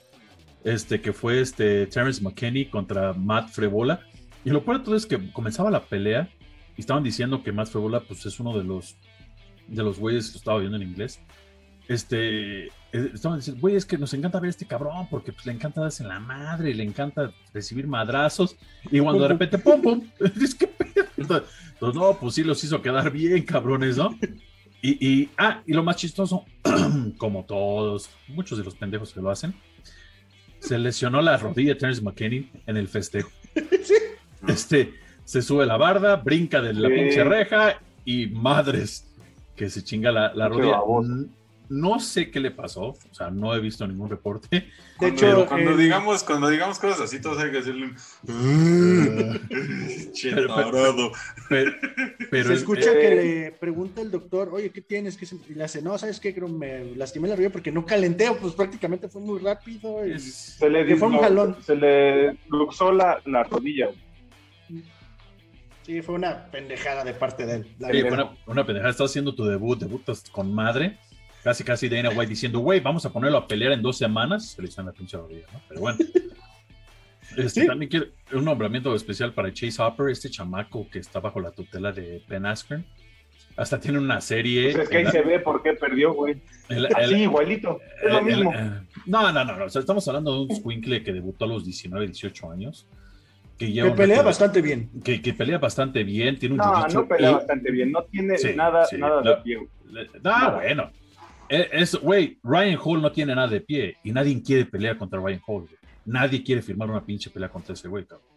Este, 0.63 1.01
que 1.01 1.11
fue 1.11 1.41
este 1.41 1.87
Terence 1.87 2.23
McKinney 2.23 2.69
contra 2.69 3.11
Matt 3.13 3.49
Frebola. 3.49 3.99
Y 4.45 4.49
lo 4.49 4.63
peor 4.63 4.79
de 4.79 4.85
todo 4.85 4.95
es 4.95 5.05
que 5.05 5.31
comenzaba 5.31 5.69
la 5.69 5.83
pelea 5.83 6.29
y 6.77 6.81
estaban 6.81 7.03
diciendo 7.03 7.43
que 7.43 7.51
Matt 7.51 7.67
Frebola, 7.67 7.99
pues 7.99 8.25
es 8.25 8.39
uno 8.39 8.57
de 8.57 8.63
los 8.63 8.95
de 9.67 9.83
los 9.83 9.99
güeyes 9.99 10.31
que 10.31 10.37
estaba 10.37 10.59
viendo 10.59 10.77
en 10.77 10.83
inglés, 10.83 11.21
este, 11.87 12.65
eh, 12.67 12.71
estaban 13.13 13.39
diciendo, 13.39 13.61
güey, 13.61 13.75
es 13.75 13.85
que 13.85 13.97
nos 13.97 14.13
encanta 14.13 14.39
ver 14.39 14.47
a 14.47 14.51
este 14.51 14.65
cabrón 14.65 15.07
porque 15.09 15.31
pues, 15.33 15.45
le 15.45 15.53
encanta 15.53 15.81
darse 15.81 16.03
en 16.03 16.09
la 16.09 16.19
madre, 16.19 16.73
le 16.73 16.83
encanta 16.83 17.31
recibir 17.53 17.87
madrazos, 17.87 18.55
y 18.91 18.99
cuando 18.99 19.23
de 19.23 19.29
repente, 19.29 19.57
pum, 19.57 19.81
pum, 19.81 20.09
es 20.41 20.55
que 20.55 20.69
Entonces, 21.17 21.49
no, 21.79 22.17
pues 22.19 22.35
sí 22.35 22.43
los 22.43 22.63
hizo 22.63 22.81
quedar 22.81 23.11
bien, 23.11 23.43
cabrones, 23.43 23.97
¿no? 23.97 24.17
Y, 24.85 24.97
y, 24.99 25.29
ah, 25.37 25.63
y 25.65 25.71
lo 25.71 25.81
más 25.81 25.95
chistoso, 25.95 26.43
como 27.17 27.45
todos, 27.45 28.09
muchos 28.27 28.57
de 28.57 28.65
los 28.65 28.75
pendejos 28.75 29.13
que 29.13 29.21
lo 29.21 29.29
hacen, 29.29 29.55
se 30.59 30.77
lesionó 30.77 31.21
la 31.21 31.37
rodilla 31.37 31.73
de 31.73 31.79
Terence 31.79 32.01
McKinney 32.01 32.51
en 32.67 32.77
el 32.77 32.87
festejo. 32.87 33.31
Este, 34.45 34.93
se 35.23 35.41
sube 35.41 35.65
la 35.65 35.77
barda, 35.77 36.17
brinca 36.17 36.61
de 36.61 36.73
la 36.73 36.89
pinche 36.89 37.23
reja 37.23 37.79
y 38.03 38.27
madres 38.27 39.07
que 39.55 39.69
se 39.69 39.81
chinga 39.81 40.11
la, 40.11 40.33
la 40.33 40.49
rodilla. 40.49 40.81
No 41.69 41.99
sé 41.99 42.29
qué 42.29 42.39
le 42.39 42.51
pasó, 42.51 42.87
o 42.89 43.13
sea, 43.13 43.31
no 43.31 43.55
he 43.55 43.59
visto 43.59 43.87
ningún 43.87 44.09
reporte. 44.09 44.67
De 44.99 45.07
hecho, 45.07 45.45
cuando, 45.47 45.75
digamos, 45.75 46.23
cuando 46.23 46.49
digamos 46.49 46.77
cosas 46.77 47.01
así, 47.01 47.21
todos 47.21 47.39
hay 47.39 47.51
que 47.51 47.57
decirle. 47.57 47.93
pero, 51.49 52.43
se 52.43 52.53
escucha 52.53 52.93
que 52.93 53.15
le 53.15 53.51
pregunta 53.51 54.01
el 54.01 54.11
doctor, 54.11 54.49
oye, 54.51 54.71
¿qué 54.71 54.81
tienes? 54.81 55.17
¿Qué 55.17 55.25
y 55.49 55.55
le 55.55 55.63
hace, 55.63 55.81
no, 55.81 55.97
¿sabes 55.97 56.19
qué? 56.19 56.33
Creo 56.33 56.47
me 56.47 56.95
lastimé 56.95 57.27
la 57.27 57.35
rodilla 57.35 57.51
porque 57.51 57.71
no 57.71 57.85
calenteo, 57.85 58.37
pues 58.37 58.53
prácticamente 58.53 59.07
fue 59.07 59.21
muy 59.21 59.39
rápido. 59.39 59.97
se 60.17 60.69
le 60.69 60.95
fue 60.95 61.07
un 61.07 61.19
jalón. 61.19 61.57
Se 61.61 61.75
le 61.75 62.37
luxó 62.49 62.91
la, 62.91 63.19
la 63.25 63.43
rodilla. 63.43 63.89
Sí, 65.85 66.01
fue 66.01 66.15
una 66.15 66.45
pendejada 66.45 67.03
de 67.03 67.13
parte 67.13 67.45
de 67.45 67.55
él. 67.55 67.67
sí, 67.77 68.01
fue 68.01 68.11
una, 68.53 68.65
pendejada. 68.65 68.89
Estás 68.89 69.11
haciendo 69.11 69.35
tu 69.35 69.43
debut, 69.43 69.77
debutas 69.77 70.23
con 70.31 70.53
madre. 70.53 70.97
Casi, 71.43 71.63
casi 71.63 71.89
Dana 71.89 72.09
White 72.09 72.29
diciendo, 72.29 72.59
güey, 72.59 72.79
vamos 72.79 73.05
a 73.05 73.11
ponerlo 73.11 73.37
a 73.37 73.47
pelear 73.47 73.73
en 73.73 73.81
dos 73.81 73.97
semanas. 73.97 74.51
Se 74.51 74.61
le 74.61 74.69
la 74.83 74.91
pinche 74.91 75.17
rodilla, 75.17 75.45
¿no? 75.51 75.61
Pero 75.67 75.81
bueno. 75.81 75.97
Este, 77.35 77.65
También 77.65 77.89
quiero 77.89 78.05
un 78.33 78.45
nombramiento 78.45 78.93
especial 78.93 79.33
para 79.33 79.51
Chase 79.51 79.81
Hopper, 79.81 80.09
este 80.09 80.29
chamaco 80.29 80.87
que 80.91 80.99
está 80.99 81.19
bajo 81.19 81.39
la 81.39 81.49
tutela 81.49 81.91
de 81.91 82.21
Ben 82.27 82.45
Askren. 82.45 82.85
Hasta 83.57 83.79
tiene 83.79 83.97
una 83.97 84.21
serie. 84.21 84.71
Pues 84.71 84.83
es 84.83 84.89
que 84.89 84.97
ahí 84.97 85.07
se 85.07 85.23
ve 85.23 85.39
por 85.39 85.63
qué 85.63 85.73
perdió, 85.73 86.13
güey. 86.13 86.39
Así, 86.95 87.23
igualito. 87.23 87.79
Es 88.05 88.13
lo 88.13 88.21
mismo. 88.21 88.53
Eh, 88.53 88.81
no, 89.07 89.31
no, 89.31 89.45
no, 89.45 89.57
no. 89.57 89.65
O 89.65 89.69
sea, 89.69 89.79
estamos 89.79 90.07
hablando 90.07 90.31
de 90.31 90.41
un 90.41 90.55
squinkle 90.55 91.01
que 91.01 91.11
debutó 91.11 91.45
a 91.45 91.47
los 91.47 91.65
19, 91.65 92.05
18 92.05 92.51
años 92.51 92.85
que, 93.57 93.93
pelea 93.95 94.21
bastante 94.21 94.61
bien. 94.61 94.89
Que, 95.03 95.33
pelea 95.33 95.57
bastante 95.57 96.03
bien, 96.03 96.37
tiene 96.37 96.53
un 96.53 96.59
No, 96.59 96.87
no 96.87 97.07
pelea 97.07 97.31
bastante 97.31 97.71
bien, 97.71 97.91
no 97.91 98.03
tiene 98.03 98.35
nada, 98.55 98.85
nada 98.97 99.21
de 99.21 99.35
pie. 99.43 99.57
No, 100.23 100.51
bueno. 100.55 100.91
E, 101.49 101.69
es, 101.71 101.95
güey, 101.95 102.37
Ryan 102.43 102.79
Hall 102.83 103.01
no 103.01 103.11
tiene 103.11 103.35
nada 103.35 103.47
de 103.47 103.61
pie 103.61 103.97
y 104.03 104.11
nadie 104.11 104.41
quiere 104.41 104.65
pelear 104.65 104.97
contra 104.97 105.19
Ryan 105.19 105.41
Hall. 105.45 105.67
Nadie 106.05 106.43
quiere 106.43 106.61
firmar 106.61 106.89
una 106.89 107.05
pinche 107.05 107.29
pelea 107.29 107.49
contra 107.49 107.73
ese 107.73 107.87
güey, 107.87 108.05
cabrón. 108.05 108.27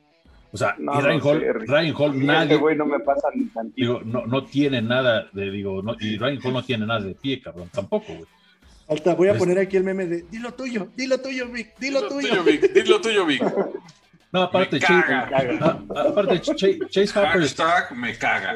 O 0.52 0.56
sea, 0.56 0.76
y 0.78 0.84
Ryan, 0.84 1.20
Hall, 1.22 1.66
Ryan 1.66 1.94
Hall, 1.98 2.26
nadie. 2.26 2.56
güey 2.56 2.76
no 2.76 2.86
me 2.86 3.00
pasa 3.00 3.28
ni 3.34 3.50
digo, 3.76 4.00
no, 4.04 4.26
no 4.26 4.44
tiene 4.44 4.80
nada 4.80 5.28
de, 5.32 5.50
digo, 5.50 5.82
no, 5.82 5.96
y 6.00 6.16
Ryan 6.16 6.40
Hall 6.42 6.52
no 6.52 6.62
tiene 6.62 6.86
nada 6.86 7.00
de 7.00 7.14
pie, 7.14 7.40
cabrón, 7.42 7.68
tampoco, 7.72 8.06
güey. 8.14 8.26
Alta, 8.88 9.14
voy 9.14 9.28
a 9.28 9.34
poner 9.34 9.58
aquí 9.58 9.76
el 9.76 9.82
meme 9.84 10.06
de 10.06 10.22
dilo 10.30 10.54
tuyo, 10.54 10.88
dilo 10.96 11.20
tuyo, 11.20 11.48
Vic, 11.48 11.76
dilo, 11.78 12.02
dilo 12.02 12.08
tuyo. 12.08 12.28
tuyo 12.28 12.44
Vic, 12.44 12.72
dilo 12.72 13.00
tuyo, 13.00 13.26
Vic. 13.26 13.42
No, 14.32 14.42
aparte, 14.42 14.78
Chase, 14.78 15.12
ah, 15.12 15.82
aparte 16.08 16.40
Chase, 16.40 17.18
Hopper. 17.18 17.96
me 17.96 18.16
caga. 18.16 18.54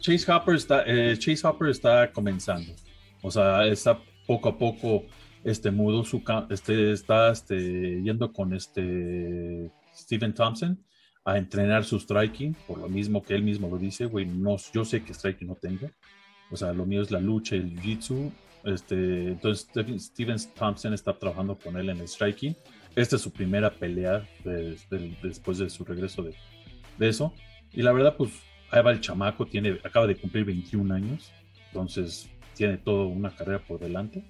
Chase 0.00 0.30
Hopper 0.30 0.54
está, 0.54 0.84
eh, 0.86 1.16
Chase 1.18 1.46
Hopper 1.46 1.70
está 1.70 2.12
comenzando. 2.12 2.72
O 3.26 3.30
sea, 3.30 3.66
está 3.66 4.00
poco 4.26 4.48
a 4.48 4.58
poco 4.58 5.04
este 5.44 5.70
mudo 5.70 6.04
su 6.04 6.22
este 6.50 6.92
está 6.92 7.30
este, 7.30 8.02
yendo 8.02 8.32
con 8.32 8.52
este 8.52 9.70
Steven 9.94 10.34
Thompson 10.34 10.78
a 11.24 11.38
entrenar 11.38 11.84
su 11.84 11.98
striking, 11.98 12.54
por 12.66 12.78
lo 12.78 12.88
mismo 12.88 13.22
que 13.22 13.34
él 13.34 13.42
mismo 13.42 13.68
lo 13.68 13.78
dice, 13.78 14.06
güey, 14.06 14.26
no, 14.26 14.56
yo 14.72 14.84
sé 14.84 15.02
que 15.02 15.12
striking 15.12 15.48
no 15.48 15.56
tengo. 15.56 15.90
O 16.50 16.56
sea, 16.56 16.72
lo 16.72 16.86
mío 16.86 17.02
es 17.02 17.10
la 17.10 17.20
lucha, 17.20 17.56
el 17.56 17.74
jiu-jitsu. 17.80 18.30
Este, 18.64 19.28
entonces, 19.28 19.68
Steven 19.98 20.36
Thompson 20.54 20.94
está 20.94 21.12
trabajando 21.18 21.56
con 21.58 21.76
él 21.76 21.90
en 21.90 21.98
el 21.98 22.08
striking 22.08 22.54
esta 22.96 23.16
es 23.16 23.22
su 23.22 23.30
primera 23.30 23.70
pelea 23.70 24.26
después 25.22 25.58
de 25.58 25.68
su 25.68 25.84
regreso 25.84 26.22
de, 26.22 26.34
eso. 26.98 27.34
Y 27.72 27.82
la 27.82 27.92
verdad, 27.92 28.16
pues 28.16 28.32
ahí 28.70 28.82
va 28.82 28.90
el 28.90 29.00
chamaco, 29.00 29.46
tiene, 29.46 29.78
acaba 29.84 30.06
de 30.06 30.16
cumplir 30.16 30.46
21 30.46 30.94
años, 30.94 31.30
entonces 31.66 32.30
tiene 32.56 32.78
toda 32.78 33.06
una 33.06 33.30
carrera 33.30 33.60
por 33.60 33.78
delante. 33.78 34.24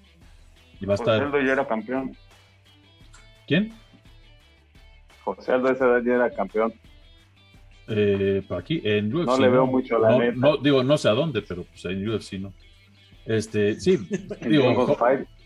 Y 0.81 0.87
va 0.87 0.95
a 0.95 0.97
José 0.99 1.11
Aldo 1.11 1.41
ya 1.41 1.53
era 1.53 1.66
campeón. 1.66 2.16
¿Quién? 3.47 3.72
José 5.24 5.53
Aldo 5.53 5.70
esa 5.70 5.87
edad 5.87 6.03
ya 6.05 6.14
era 6.14 6.31
campeón. 6.31 6.74
Eh, 7.89 8.43
por 8.47 8.59
aquí, 8.59 8.83
en 8.85 9.14
UFC. 9.14 9.27
No 9.27 9.39
le 9.39 9.49
veo 9.49 9.66
mucho 9.66 9.99
la 9.99 10.18
neta. 10.18 10.37
No, 10.37 10.57
digo, 10.57 10.83
no 10.83 10.99
sé 10.99 11.09
a 11.09 11.12
dónde, 11.12 11.43
pero 11.43 11.64
pues, 11.64 11.85
en 11.85 12.09
UFC 12.09 12.35
no. 12.35 12.53
Este, 13.24 13.81
sí, 13.81 13.97
digo, 14.43 14.97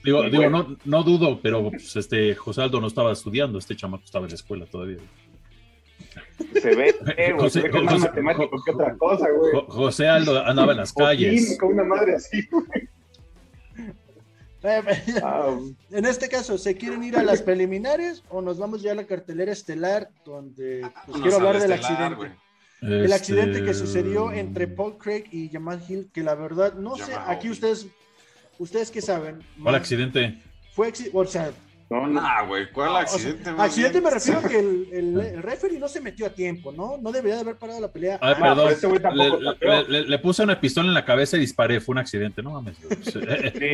Digo, 0.02 0.22
digo 0.30 0.48
no, 0.48 0.76
no 0.86 1.02
dudo, 1.02 1.40
pero 1.42 1.70
pues, 1.70 1.94
este 1.96 2.34
José 2.34 2.62
Aldo 2.62 2.80
no 2.80 2.86
estaba 2.86 3.12
estudiando, 3.12 3.58
este 3.58 3.76
chamaco 3.76 4.04
estaba 4.04 4.24
en 4.24 4.30
la 4.30 4.34
escuela 4.34 4.66
todavía. 4.66 4.96
Se 6.60 6.74
ve, 6.74 6.94
eh, 7.16 7.32
José, 7.38 7.62
se 7.62 7.68
ve 7.68 7.86
José, 7.86 7.98
matemático 7.98 8.62
que 8.64 8.70
otra 8.70 8.96
cosa, 8.96 9.28
güey. 9.30 9.52
José 9.68 10.08
Aldo 10.08 10.44
andaba 10.44 10.72
en 10.72 10.78
las 10.78 10.92
calles. 10.92 11.56
Con 11.58 11.74
una 11.74 11.84
madre 11.84 12.16
así, 12.16 12.46
güey. 12.50 12.88
Ah, 15.22 15.56
en 15.90 16.04
este 16.04 16.28
caso, 16.28 16.58
¿se 16.58 16.76
quieren 16.76 17.02
ir 17.02 17.16
a 17.16 17.22
las 17.22 17.40
preliminares 17.40 18.22
o 18.28 18.42
nos 18.42 18.58
vamos 18.58 18.82
ya 18.82 18.92
a 18.92 18.94
la 18.94 19.04
cartelera 19.04 19.52
estelar 19.52 20.10
donde 20.22 20.86
pues, 21.06 21.22
quiero 21.22 21.36
hablar 21.38 21.60
del 21.60 21.72
accidente? 21.72 22.32
El 22.82 23.12
accidente 23.12 23.62
que 23.62 23.70
este, 23.70 23.86
sucedió 23.86 24.32
entre 24.32 24.66
Paul 24.66 24.98
Craig 24.98 25.24
y 25.32 25.48
Jamal 25.48 25.82
Hill, 25.86 26.10
que 26.12 26.22
la 26.22 26.34
verdad, 26.34 26.74
no 26.74 26.96
sé, 26.96 27.12
aquí 27.26 27.48
ustedes 27.48 27.86
¿Ustedes 28.60 28.90
qué 28.90 29.00
saben? 29.00 29.42
¿Cuál 29.62 29.74
accidente? 29.74 30.38
Fue, 30.74 30.92
o 31.14 31.24
sea, 31.24 31.50
No, 31.90 32.06
no, 32.06 32.46
güey, 32.46 32.70
¿cuál 32.70 32.98
accidente? 32.98 33.50
accidente 33.58 34.00
me 34.00 34.10
refiero 34.10 34.38
a 34.38 34.42
que 34.44 34.60
el, 34.60 34.88
el, 34.92 35.20
el, 35.20 35.42
referee 35.42 35.80
no 35.80 35.88
se 35.88 36.00
metió 36.00 36.24
a 36.24 36.30
tiempo, 36.30 36.70
¿no? 36.70 36.96
No 36.98 37.10
debería 37.10 37.34
de 37.34 37.40
haber 37.40 37.56
parado 37.56 37.80
la 37.80 37.90
pelea. 37.90 38.16
Ay, 38.22 38.36
perdón, 38.40 38.70
este 38.70 38.88
le, 38.88 39.82
le, 39.88 40.02
le, 40.08 40.18
puse 40.20 40.44
una 40.44 40.60
pistola 40.60 40.86
en 40.86 40.94
la 40.94 41.04
cabeza 41.04 41.36
y 41.36 41.40
disparé, 41.40 41.80
fue 41.80 41.94
un 41.94 41.98
accidente, 41.98 42.44
no 42.44 42.52
mames. 42.52 42.76
Sí, 42.76 43.18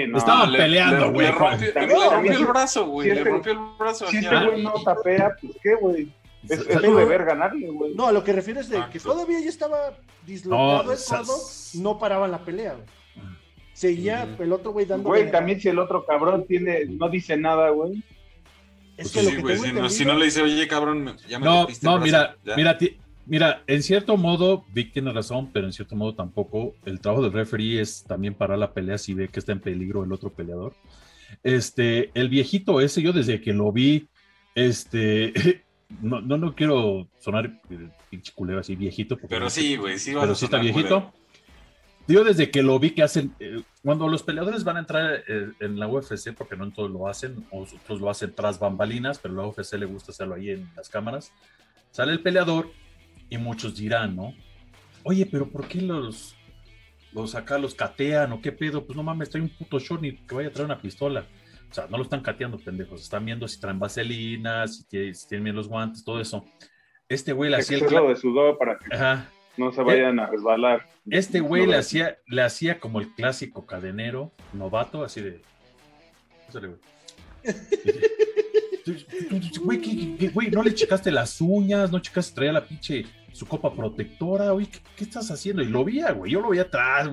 no, 0.09 0.17
Estaban 0.17 0.51
peleando, 0.51 1.13
güey. 1.13 1.27
Le, 1.27 1.33
rompió, 1.33 2.33
el 2.33 2.47
brazo, 2.47 2.87
güey, 2.87 3.11
le 3.11 3.23
rompió 3.23 3.53
el 3.53 3.59
brazo. 3.79 4.07
Si 4.07 4.17
este 4.17 4.47
güey 4.47 4.63
no 4.63 4.73
tapea, 4.83 5.37
pues 5.39 5.53
qué, 5.63 5.75
güey. 5.75 6.09
Es, 6.49 6.61
es 6.61 6.81
su 6.81 6.97
deber 6.97 7.25
ganarle, 7.25 7.69
güey. 7.69 7.95
No, 7.95 8.07
a 8.07 8.13
lo 8.13 8.25
que 8.25 8.33
refieres 8.33 8.71
de 8.71 8.83
que 8.91 8.99
todavía 8.99 9.41
ya 9.41 9.51
estaba 9.51 9.93
dislocado 10.25 10.85
no, 10.85 10.93
el 10.93 10.99
codo, 10.99 11.37
no 11.75 11.99
paraban 11.99 12.31
la 12.31 12.39
pelea, 12.39 12.73
güey. 12.73 12.87
Seguía 13.77 14.27
el 14.39 14.53
otro 14.55 14.73
güey 14.73 14.87
dando. 14.87 15.11
Güey, 15.11 15.31
también 15.31 15.61
si 15.61 15.69
el 15.69 15.79
otro 15.79 16.07
cabrón 16.07 16.47
tiene, 16.47 16.87
no 16.87 17.11
dice 17.11 17.37
nada, 17.37 17.69
güey. 17.69 18.03
Es 18.97 19.13
pues 19.13 19.13
que 19.13 19.21
sí, 19.21 19.37
lo 19.37 19.47
que 19.47 19.59
si, 19.59 19.73
no, 19.73 19.91
si, 19.91 20.05
no, 20.07 20.15
le 20.15 20.25
dice, 20.25 20.41
oye, 20.41 20.67
cabrón, 20.67 21.15
ya 21.29 21.39
me 21.39 21.45
No, 21.45 21.67
no, 21.83 21.99
mira, 21.99 22.39
mira, 22.57 22.79
mira, 23.27 23.63
en 23.67 23.83
cierto 23.83 24.17
modo, 24.17 24.65
Vic 24.73 24.95
tiene 24.95 25.13
razón, 25.13 25.51
pero 25.53 25.67
en 25.67 25.75
cierto 25.75 25.95
modo 25.95 26.15
tampoco. 26.15 26.75
El 26.87 27.01
trabajo 27.01 27.23
del 27.23 27.35
referee 27.35 27.79
es 27.79 28.03
también 28.05 28.33
parar 28.33 28.57
la 28.57 28.73
pelea 28.73 28.97
si 28.97 29.13
ve 29.13 29.29
que 29.29 29.41
está 29.41 29.53
en 29.53 29.61
peligro 29.61 30.05
el 30.05 30.13
otro 30.15 30.31
peleador. 30.31 30.75
Este, 31.43 32.11
el 32.15 32.31
viejito 32.31 32.81
ese, 32.81 33.03
yo 33.03 33.13
desde 33.13 33.43
que 33.43 33.53
lo 33.53 33.73
vi, 33.73 34.09
este, 34.55 35.35
no, 36.01 36.23
no, 36.23 36.39
no 36.39 36.55
quiero 36.55 37.09
sonar 37.21 37.61
eh, 37.69 37.91
pinche 38.09 38.33
culero 38.35 38.61
así 38.61 38.75
viejito. 38.75 39.19
Pero 39.29 39.51
sí, 39.51 39.77
güey, 39.77 39.99
sí, 39.99 40.15
pero 40.19 40.35
sí 40.35 40.47
está 40.47 40.57
viejito. 40.57 41.13
Yo 42.09 42.23
desde 42.23 42.51
que 42.51 42.63
lo 42.63 42.79
vi 42.79 42.91
que 42.91 43.03
hacen, 43.03 43.35
eh, 43.41 43.63
cuando 43.83 44.07
los 44.09 44.23
peleadores 44.23 44.63
van 44.63 44.77
a 44.77 44.81
entrar 44.81 45.25
eh, 45.27 45.51
en 45.59 45.79
la 45.79 45.89
UFC, 45.89 46.33
porque 46.37 46.57
no 46.57 46.65
en 46.65 46.73
todos 46.73 46.91
lo 46.91 47.09
hacen, 47.09 47.45
otros 47.51 48.01
lo 48.01 48.09
hacen 48.09 48.33
tras 48.33 48.61
bambalinas, 48.61 49.19
pero 49.19 49.35
la 49.35 49.47
UFC 49.47 49.75
le 49.75 49.87
gusta 49.87 50.13
hacerlo 50.13 50.37
ahí 50.37 50.51
en 50.51 50.71
las 50.77 50.89
cámaras, 50.89 51.33
sale 51.91 52.13
el 52.13 52.23
peleador 52.23 52.71
y 53.29 53.39
muchos 53.39 53.77
dirán, 53.77 54.15
¿no? 54.15 54.35
Oye, 55.03 55.27
pero 55.27 55.49
¿por 55.49 55.67
qué 55.67 55.81
los, 55.81 56.37
los 57.13 57.35
acá 57.35 57.59
los 57.59 57.75
catean 57.75 58.33
o 58.33 58.41
qué 58.41 58.53
pedo? 58.53 58.85
Pues 58.85 58.97
no 58.97 59.03
mames, 59.03 59.31
trae 59.31 59.43
un 59.43 59.49
puto 59.49 59.81
short 59.81 60.03
ni 60.03 60.17
que 60.17 60.35
vaya 60.35 60.49
a 60.49 60.53
traer 60.53 60.67
una 60.67 60.81
pistola. 60.81 61.27
O 61.69 61.75
sea, 61.75 61.89
no 61.89 61.97
lo 61.97 62.05
están 62.05 62.23
cateando, 62.23 62.59
pendejos. 62.59 63.03
Están 63.03 63.25
viendo 63.25 63.49
si 63.49 63.59
traen 63.61 63.79
vaselina, 63.79 64.67
si, 64.69 64.85
tienen 64.87 65.45
bien 65.45 65.57
los 65.57 65.69
guantes, 65.69 66.05
todo 66.05 66.21
eso. 66.21 66.45
Este 67.09 67.33
güey 67.33 67.51
le 67.51 67.57
hacía 67.57 67.79
el... 67.79 67.89
de 67.89 68.17
sudor 68.17 68.57
para 68.59 68.79
que 68.79 68.87
no 69.57 69.73
se 69.73 69.83
vayan 69.83 70.19
a 70.21 70.27
resbalar. 70.27 70.87
Este 71.11 71.41
güey 71.41 71.67
le, 71.67 71.77
hacía, 71.77 72.19
le 72.27 72.43
hacía 72.43 72.79
como 72.81 73.01
el 73.01 73.13
clásico 73.15 73.67
cadenero, 73.67 74.33
novato, 74.53 75.05
así 75.05 75.21
de... 75.21 75.41
Güey, 79.63 80.31
güey, 80.33 80.51
no 80.51 80.63
le 80.63 80.75
checaste 80.75 81.11
las 81.11 81.41
uñas, 81.41 81.91
no 81.91 81.99
checaste, 81.99 82.35
traía 82.35 82.53
la 82.53 82.65
pinche 82.65 83.05
su 83.37 83.47
copa 83.47 83.71
protectora, 83.71 84.53
güey, 84.53 84.67
¿qué, 84.97 85.05
estás 85.05 85.31
haciendo? 85.31 85.63
Y 85.63 85.67
lo 85.67 85.85
veía, 85.85 86.13
güey, 86.13 86.33
yo 86.33 86.41
lo 86.41 86.49
veía 86.49 86.63
atrás, 86.63 87.11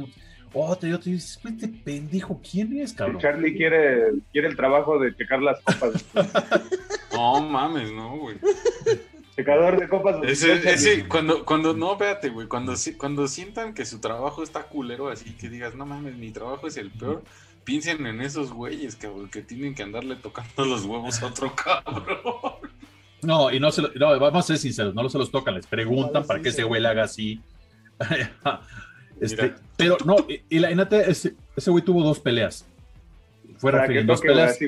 otra 0.53 0.87
y 0.87 0.93
otra, 0.93 1.09
y 1.09 1.13
dices, 1.15 1.37
este 1.43 1.67
pendejo, 1.67 2.39
¿quién 2.49 2.77
es, 2.77 2.93
cabrón? 2.93 3.19
Charlie 3.19 3.57
quiere, 3.57 4.05
quiere 4.31 4.47
el 4.47 4.55
trabajo 4.55 4.97
de 4.99 5.13
checar 5.15 5.41
las 5.41 5.59
copas. 5.59 6.05
no 7.13 7.41
mames, 7.41 7.91
no, 7.91 8.17
güey. 8.17 8.37
Secador 9.35 9.79
de 9.79 9.89
copas. 9.89 10.17
Ese, 10.23 10.53
ese, 10.69 11.07
cuando, 11.07 11.43
cuando, 11.43 11.73
no, 11.73 11.93
espérate, 11.93 12.29
güey, 12.29 12.47
cuando, 12.47 12.73
cuando 12.97 13.27
sientan 13.27 13.73
que 13.73 13.83
su 13.83 13.99
trabajo 13.99 14.43
está 14.43 14.63
culero, 14.63 15.09
así 15.09 15.33
que 15.33 15.49
digas, 15.49 15.73
no 15.73 15.87
mames, 15.87 16.15
mi 16.17 16.31
trabajo 16.31 16.67
es 16.67 16.77
el 16.77 16.91
peor, 16.91 17.23
piensen 17.63 18.05
en 18.05 18.21
esos 18.21 18.53
güeyes, 18.53 18.95
cabrón, 18.95 19.29
que 19.29 19.41
tienen 19.41 19.73
que 19.73 19.81
andarle 19.81 20.17
tocando 20.17 20.65
los 20.65 20.85
huevos 20.85 21.21
a 21.23 21.27
otro 21.27 21.55
cabrón. 21.55 22.71
No, 23.23 23.51
y 23.51 23.59
no 23.59 23.71
se 23.71 23.81
lo, 23.81 23.89
no, 23.95 24.19
vamos 24.19 24.45
a 24.45 24.47
ser 24.47 24.57
sinceros, 24.57 24.93
no 24.93 25.09
se 25.09 25.17
los 25.17 25.31
tocan, 25.31 25.55
les 25.55 25.65
preguntan 25.65 26.25
para 26.25 26.39
que 26.41 26.49
ese 26.49 26.63
güey 26.63 26.81
le 26.81 26.89
haga 26.89 27.03
así. 27.03 27.41
este, 29.21 29.55
pero 29.77 29.97
no, 30.05 30.17
y, 30.27 30.59
la 30.59 30.69
neta, 30.75 31.01
ese, 31.01 31.33
ese 31.55 31.71
güey 31.71 31.83
tuvo 31.83 32.03
dos 32.03 32.19
peleas. 32.19 32.67
Fue 33.57 33.71
refiriendo 33.71 34.13
dos 34.13 34.21
peleas. 34.21 34.59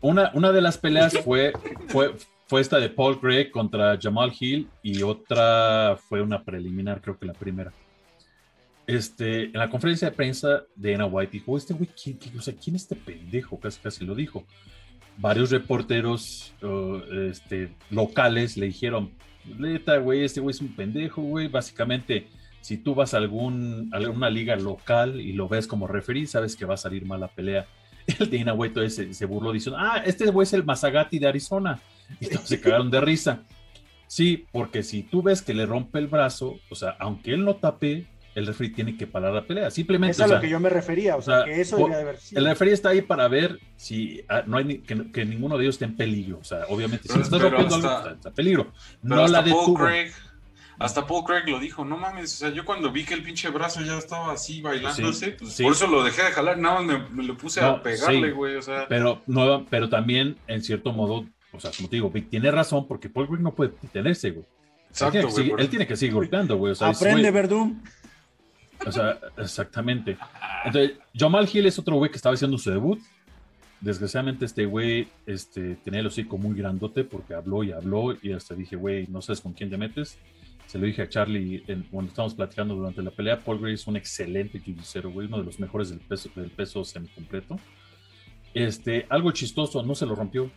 Una, 0.00 0.30
una 0.32 0.52
de 0.52 0.62
las 0.62 0.78
peleas 0.78 1.18
fue, 1.18 1.52
fue, 1.88 2.14
fue 2.50 2.60
esta 2.60 2.80
de 2.80 2.90
Paul 2.90 3.20
Craig 3.20 3.52
contra 3.52 3.96
Jamal 3.96 4.32
Hill 4.36 4.68
y 4.82 5.02
otra 5.02 5.96
fue 6.08 6.20
una 6.20 6.42
preliminar, 6.42 7.00
creo 7.00 7.16
que 7.16 7.24
la 7.24 7.32
primera. 7.32 7.72
Este, 8.88 9.44
en 9.44 9.52
la 9.52 9.70
conferencia 9.70 10.10
de 10.10 10.16
prensa 10.16 10.64
de 10.74 10.96
Ana 10.96 11.06
White 11.06 11.30
dijo, 11.30 11.56
este 11.56 11.74
güey, 11.74 11.88
¿quién, 11.90 12.18
o 12.36 12.42
sea, 12.42 12.52
¿quién 12.52 12.74
es 12.74 12.82
este 12.82 12.96
pendejo? 12.96 13.60
Casi, 13.60 13.78
casi 13.78 14.04
lo 14.04 14.16
dijo. 14.16 14.44
Varios 15.16 15.52
reporteros 15.52 16.52
uh, 16.60 16.96
este, 17.30 17.72
locales 17.88 18.56
le 18.56 18.66
dijeron, 18.66 19.12
neta, 19.56 19.98
güey, 19.98 20.24
este 20.24 20.40
güey 20.40 20.52
es 20.52 20.60
un 20.60 20.74
pendejo, 20.74 21.22
güey. 21.22 21.46
Básicamente, 21.46 22.26
si 22.62 22.78
tú 22.78 22.96
vas 22.96 23.14
a, 23.14 23.18
algún, 23.18 23.90
a 23.92 23.98
alguna 23.98 24.28
liga 24.28 24.56
local 24.56 25.20
y 25.20 25.34
lo 25.34 25.48
ves 25.48 25.68
como 25.68 25.86
referee, 25.86 26.26
sabes 26.26 26.56
que 26.56 26.64
va 26.64 26.74
a 26.74 26.78
salir 26.78 27.06
mal 27.06 27.20
la 27.20 27.28
pelea. 27.28 27.64
El 28.18 28.28
Dana 28.28 28.54
White 28.54 28.90
se, 28.90 29.14
se 29.14 29.24
burló 29.24 29.52
diciendo, 29.52 29.78
ah, 29.80 30.02
este 30.04 30.28
güey 30.32 30.42
es 30.42 30.52
el 30.52 30.64
Mazagati 30.64 31.20
de 31.20 31.28
Arizona 31.28 31.80
y 32.18 32.26
todos 32.26 32.48
se 32.48 32.60
cagaron 32.60 32.90
de 32.90 33.00
risa. 33.00 33.42
Sí, 34.06 34.46
porque 34.50 34.82
si 34.82 35.04
tú 35.04 35.22
ves 35.22 35.40
que 35.40 35.54
le 35.54 35.66
rompe 35.66 36.00
el 36.00 36.08
brazo, 36.08 36.58
o 36.68 36.74
sea, 36.74 36.96
aunque 36.98 37.32
él 37.32 37.44
no 37.44 37.56
tape, 37.56 38.06
el 38.34 38.46
referee 38.46 38.70
tiene 38.70 38.96
que 38.96 39.06
parar 39.06 39.32
la 39.32 39.46
pelea. 39.46 39.70
Simplemente. 39.70 40.12
Eso 40.12 40.24
es 40.24 40.30
a 40.30 40.34
lo 40.34 40.40
que 40.40 40.48
yo 40.48 40.60
me 40.60 40.68
refería, 40.68 41.16
o, 41.16 41.22
sea, 41.22 41.44
que 41.44 41.60
eso 41.60 41.76
debería 41.76 41.96
de 41.96 42.02
haber 42.02 42.18
El 42.32 42.44
referee 42.44 42.74
está 42.74 42.90
ahí 42.90 43.02
para 43.02 43.28
ver 43.28 43.58
si 43.76 44.22
ah, 44.28 44.42
no 44.46 44.56
hay 44.58 44.78
que, 44.78 45.24
ninguno 45.24 45.56
de 45.56 45.64
ellos 45.64 45.76
esté 45.76 45.84
en 45.84 45.96
peligro. 45.96 46.38
O 46.38 46.44
sea, 46.44 46.64
obviamente, 46.68 47.08
si 47.08 47.18
estás 47.18 47.40
rompiendo 47.40 47.74
algo, 47.76 48.10
está, 48.10 48.28
en 48.28 48.34
peligro. 48.34 48.72
No 49.02 49.26
la 49.26 49.42
detuvo. 49.42 49.78
hasta 50.78 51.06
Paul 51.06 51.24
Craig 51.24 51.48
lo 51.48 51.58
dijo, 51.58 51.84
no 51.84 51.96
mames, 51.96 52.34
o 52.34 52.36
sea, 52.38 52.50
yo 52.50 52.64
cuando 52.64 52.90
vi 52.90 53.04
que 53.04 53.14
el 53.14 53.22
pinche 53.22 53.48
brazo 53.50 53.80
ya 53.82 53.98
estaba 53.98 54.32
así 54.32 54.60
bailándose, 54.60 55.32
pues 55.32 55.60
por 55.60 55.72
eso 55.72 55.86
lo 55.86 56.02
dejé 56.02 56.22
de 56.22 56.30
jalar, 56.30 56.58
nada 56.58 56.80
más 56.80 57.10
me, 57.10 57.22
lo 57.22 57.36
puse 57.36 57.60
a 57.60 57.82
pegarle, 57.82 58.32
güey, 58.32 58.56
o 58.56 58.62
sea. 58.62 58.86
Pero, 58.88 59.22
no, 59.26 59.66
pero 59.68 59.88
también, 59.88 60.36
en 60.46 60.62
cierto 60.62 60.92
modo, 60.92 61.26
o 61.52 61.60
sea, 61.60 61.70
como 61.76 61.88
te 61.88 61.96
digo, 61.96 62.12
tiene 62.28 62.50
razón 62.50 62.86
porque 62.86 63.08
Paul 63.08 63.26
Green 63.26 63.42
no 63.42 63.54
puede 63.54 63.72
detenerse, 63.82 64.30
güey. 64.30 64.46
Exacto, 64.90 65.28
él, 65.58 65.68
tiene 65.68 65.86
que 65.86 65.96
seguir 65.96 66.14
golpeando, 66.14 66.56
güey. 66.56 66.72
O 66.72 66.74
sea, 66.74 66.88
Aprende, 66.88 67.30
Verdún. 67.30 67.82
O 68.86 68.90
sea, 68.90 69.18
exactamente. 69.36 70.16
Entonces, 70.64 70.98
Jamal 71.14 71.48
Hill 71.52 71.66
es 71.66 71.78
otro 71.78 71.96
güey 71.96 72.10
que 72.10 72.16
estaba 72.16 72.34
haciendo 72.34 72.58
su 72.58 72.70
debut. 72.70 73.00
Desgraciadamente, 73.80 74.44
este 74.44 74.66
güey 74.66 75.08
este, 75.26 75.76
tenía 75.76 76.00
el 76.00 76.06
hocico 76.06 76.38
muy 76.38 76.56
grandote 76.56 77.04
porque 77.04 77.34
habló 77.34 77.62
y 77.62 77.72
habló. 77.72 78.16
Y 78.20 78.32
hasta 78.32 78.54
dije, 78.54 78.76
güey, 78.76 79.06
no 79.06 79.22
sabes 79.22 79.40
con 79.40 79.52
quién 79.52 79.70
te 79.70 79.76
metes. 79.76 80.18
Se 80.66 80.78
lo 80.78 80.86
dije 80.86 81.02
a 81.02 81.08
Charlie 81.08 81.64
cuando 81.90 82.10
estábamos 82.10 82.34
platicando 82.34 82.74
durante 82.74 83.02
la 83.02 83.10
pelea. 83.10 83.42
Paul 83.42 83.60
Gray 83.60 83.74
es 83.74 83.86
un 83.86 83.96
excelente 83.96 84.60
jiu 84.60 84.76
güey, 85.10 85.26
uno 85.26 85.38
de 85.38 85.44
los 85.44 85.58
mejores 85.60 85.90
del 85.90 86.00
peso, 86.00 86.30
del 86.34 86.50
peso 86.50 86.84
semicompleto. 86.84 87.58
Este, 88.54 89.06
algo 89.08 89.30
chistoso, 89.32 89.82
no 89.82 89.94
se 89.94 90.06
lo 90.06 90.14
rompió 90.14 90.50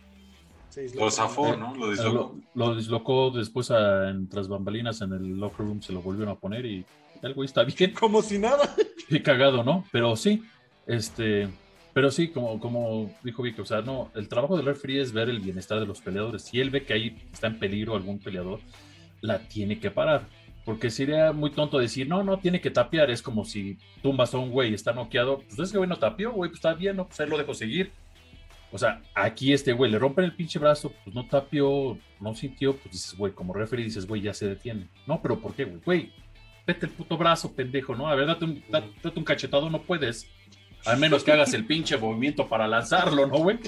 lo 0.94 1.10
zafó, 1.10 1.56
¿no? 1.56 1.74
Lo 1.74 1.90
dislocó. 1.90 2.36
Lo, 2.54 2.74
dislocó 2.74 3.30
después 3.30 3.70
en 3.70 4.28
tras 4.28 4.48
bambalinas 4.48 5.00
en 5.00 5.12
el 5.12 5.36
locker 5.38 5.66
room, 5.66 5.82
se 5.82 5.92
lo 5.92 6.02
volvieron 6.02 6.34
a 6.34 6.38
poner 6.38 6.66
y 6.66 6.84
el 7.22 7.34
güey 7.34 7.46
está 7.46 7.64
bien. 7.64 7.92
Como 7.98 8.22
si 8.22 8.38
nada. 8.38 8.74
Qué 9.08 9.22
cagado, 9.22 9.62
¿no? 9.62 9.84
Pero 9.92 10.16
sí, 10.16 10.42
este, 10.86 11.48
pero 11.92 12.10
sí, 12.10 12.28
como, 12.28 12.58
como 12.58 13.14
dijo 13.22 13.42
Vicky, 13.42 13.60
o 13.60 13.66
sea, 13.66 13.82
no, 13.82 14.10
el 14.14 14.28
trabajo 14.28 14.56
del 14.56 14.66
referee 14.66 15.00
es 15.00 15.12
ver 15.12 15.28
el 15.28 15.40
bienestar 15.40 15.78
de 15.78 15.86
los 15.86 16.00
peleadores. 16.00 16.42
Si 16.42 16.58
él 16.58 16.70
ve 16.70 16.84
que 16.84 16.94
ahí 16.94 17.16
está 17.32 17.48
en 17.48 17.58
peligro 17.58 17.94
algún 17.96 18.18
peleador, 18.18 18.60
la 19.20 19.40
tiene 19.40 19.78
que 19.78 19.90
parar. 19.90 20.26
Porque 20.64 20.90
sería 20.90 21.32
muy 21.32 21.50
tonto 21.50 21.78
decir, 21.78 22.08
no, 22.08 22.24
no, 22.24 22.38
tiene 22.38 22.62
que 22.62 22.70
tapear. 22.70 23.10
Es 23.10 23.20
como 23.20 23.44
si 23.44 23.76
tumbas 24.02 24.32
a 24.32 24.38
un 24.38 24.50
güey 24.50 24.70
y 24.70 24.74
está 24.74 24.94
noqueado. 24.94 25.42
Pues 25.46 25.58
ese 25.58 25.76
güey 25.76 25.88
no 25.88 25.96
tapió, 25.96 26.32
güey, 26.32 26.50
pues 26.50 26.58
está 26.58 26.72
bien, 26.72 26.96
¿no? 26.96 27.06
Pues 27.06 27.20
él 27.20 27.28
lo 27.28 27.36
dejó 27.36 27.52
seguir 27.52 27.92
o 28.74 28.78
sea, 28.78 29.00
aquí 29.14 29.52
este 29.52 29.72
güey 29.72 29.88
le 29.88 30.00
rompen 30.00 30.24
el 30.24 30.34
pinche 30.34 30.58
brazo, 30.58 30.92
pues 31.04 31.14
no 31.14 31.24
tapió, 31.28 31.96
no 32.20 32.34
sintió, 32.34 32.74
pues 32.74 32.90
dices, 32.90 33.16
güey, 33.16 33.32
como 33.32 33.54
referee 33.54 33.84
dices, 33.84 34.04
güey, 34.04 34.20
ya 34.20 34.34
se 34.34 34.48
detiene. 34.48 34.88
No, 35.06 35.22
pero 35.22 35.38
¿por 35.38 35.54
qué, 35.54 35.64
güey? 35.64 35.80
Güey, 35.84 36.12
vete 36.66 36.86
el 36.86 36.90
puto 36.92 37.16
brazo, 37.16 37.52
pendejo, 37.52 37.94
¿no? 37.94 38.08
A 38.08 38.16
ver, 38.16 38.26
date 38.26 38.44
un, 38.44 38.64
date, 38.68 39.12
un 39.14 39.22
cachetado, 39.22 39.70
no 39.70 39.80
puedes. 39.82 40.28
Al 40.86 40.98
menos 40.98 41.22
que 41.22 41.30
hagas 41.30 41.54
el 41.54 41.66
pinche 41.66 41.96
movimiento 41.96 42.48
para 42.48 42.66
lanzarlo, 42.66 43.28
¿no, 43.28 43.38
güey? 43.38 43.60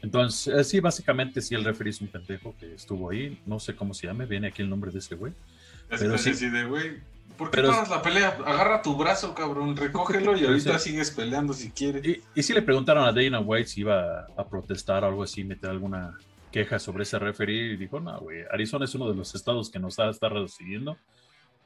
Entonces, 0.00 0.54
eh, 0.54 0.62
sí, 0.62 0.78
básicamente 0.78 1.40
sí, 1.40 1.56
el 1.56 1.64
referee 1.64 1.90
es 1.90 2.00
un 2.00 2.06
pendejo 2.06 2.54
que 2.60 2.74
estuvo 2.74 3.10
ahí. 3.10 3.36
No 3.46 3.58
sé 3.58 3.74
cómo 3.74 3.94
se 3.94 4.06
llame, 4.06 4.26
viene 4.26 4.46
aquí 4.46 4.62
el 4.62 4.70
nombre 4.70 4.92
de 4.92 5.00
ese 5.00 5.16
güey. 5.16 5.32
Pero 5.98 6.18
sí, 6.18 6.48
de, 6.48 6.64
güey, 6.64 7.00
¿Por 7.36 7.50
qué 7.50 7.62
paras 7.62 7.88
la 7.88 8.02
pelea? 8.02 8.38
Agarra 8.46 8.82
tu 8.82 8.96
brazo, 8.96 9.34
cabrón, 9.34 9.76
recógelo 9.76 10.36
y 10.36 10.44
ahorita 10.44 10.78
sigues 10.78 11.10
peleando 11.10 11.52
si 11.52 11.70
quieres. 11.70 12.04
Y, 12.06 12.22
y 12.34 12.42
si 12.42 12.52
le 12.52 12.62
preguntaron 12.62 13.04
a 13.04 13.12
Dana 13.12 13.40
White 13.40 13.68
si 13.68 13.80
iba 13.80 14.26
a, 14.36 14.48
protestar 14.48 15.04
o 15.04 15.08
algo 15.08 15.22
así, 15.22 15.42
meter 15.44 15.70
alguna 15.70 16.16
queja 16.50 16.78
sobre 16.78 17.04
ese 17.04 17.18
referee, 17.18 17.72
y 17.72 17.76
dijo, 17.76 17.98
no, 17.98 18.20
güey, 18.20 18.42
Arizona 18.52 18.84
es 18.84 18.94
uno 18.94 19.08
de 19.08 19.16
los 19.16 19.34
estados 19.34 19.70
que 19.70 19.78
nos 19.78 19.98
está, 19.98 20.28
recibiendo 20.28 20.98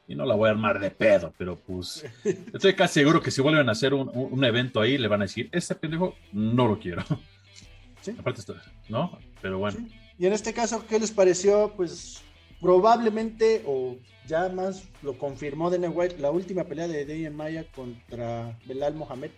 y 0.08 0.14
no 0.14 0.24
la 0.24 0.36
voy 0.36 0.48
a 0.48 0.52
armar 0.52 0.78
de 0.78 0.92
pedo, 0.92 1.34
pero 1.36 1.56
pues 1.56 2.06
estoy 2.54 2.74
casi 2.74 3.00
seguro 3.00 3.20
que 3.20 3.32
si 3.32 3.42
vuelven 3.42 3.68
a 3.68 3.72
hacer 3.72 3.92
un, 3.92 4.44
evento 4.44 4.80
ahí, 4.80 4.96
le 4.96 5.08
van 5.08 5.22
a 5.22 5.24
decir, 5.24 5.48
ese 5.50 5.74
pendejo 5.74 6.14
no 6.32 6.68
lo 6.68 6.78
quiero. 6.78 7.02
Aparte 8.18 8.40
está, 8.40 8.54
¿no? 8.88 9.18
Pero 9.42 9.58
bueno. 9.58 9.78
Y 10.16 10.26
en 10.26 10.32
este 10.32 10.54
caso, 10.54 10.86
¿qué 10.86 11.00
les 11.00 11.10
pareció? 11.10 11.72
Pues 11.76 12.22
probablemente, 12.60 13.64
o 13.66 13.98
ya 14.26 14.48
más 14.48 14.88
lo 15.02 15.18
confirmó 15.18 15.70
Dana 15.70 15.88
White, 15.88 16.18
la 16.18 16.30
última 16.30 16.64
pelea 16.64 16.88
de 16.88 17.04
Damian 17.04 17.36
Maya 17.36 17.64
contra 17.74 18.58
Belal 18.66 18.94
Mohamed. 18.94 19.30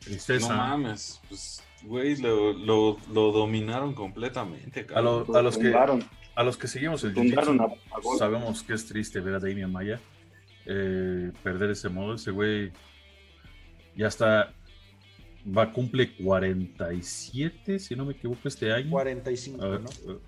Tristeza. 0.00 0.48
No 0.48 0.56
mames, 0.56 1.20
pues, 1.28 1.62
güey, 1.84 2.16
lo, 2.16 2.52
lo, 2.52 2.98
lo, 3.12 3.32
dominaron 3.32 3.94
completamente. 3.94 4.86
A, 4.94 5.00
lo, 5.00 5.26
a, 5.34 5.42
los 5.42 5.56
que, 5.56 5.72
a 6.34 6.42
los 6.42 6.56
que 6.56 6.66
seguimos 6.66 7.04
el 7.04 7.14
sabemos 8.18 8.62
que 8.62 8.74
es 8.74 8.86
triste 8.86 9.20
ver 9.20 9.34
a 9.34 9.38
Damian 9.38 9.70
Maya 9.70 10.00
eh, 10.66 11.32
perder 11.42 11.70
ese 11.70 11.88
modo. 11.88 12.14
Ese 12.14 12.30
güey 12.30 12.72
ya 13.96 14.08
está, 14.08 14.54
va, 15.46 15.72
cumple 15.72 16.14
47, 16.16 17.78
si 17.78 17.96
no 17.96 18.04
me 18.04 18.12
equivoco, 18.12 18.48
este 18.48 18.72
año. 18.72 18.90
45, 18.90 19.66
¿no? 19.66 19.88
Eh, 19.88 20.18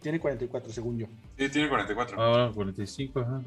tiene 0.00 0.18
44, 0.18 0.72
según 0.72 0.98
yo. 0.98 1.06
Sí, 1.42 1.48
tiene 1.50 1.68
44. 1.68 2.16
Ah, 2.20 2.52
45, 2.54 3.20
ajá, 3.20 3.42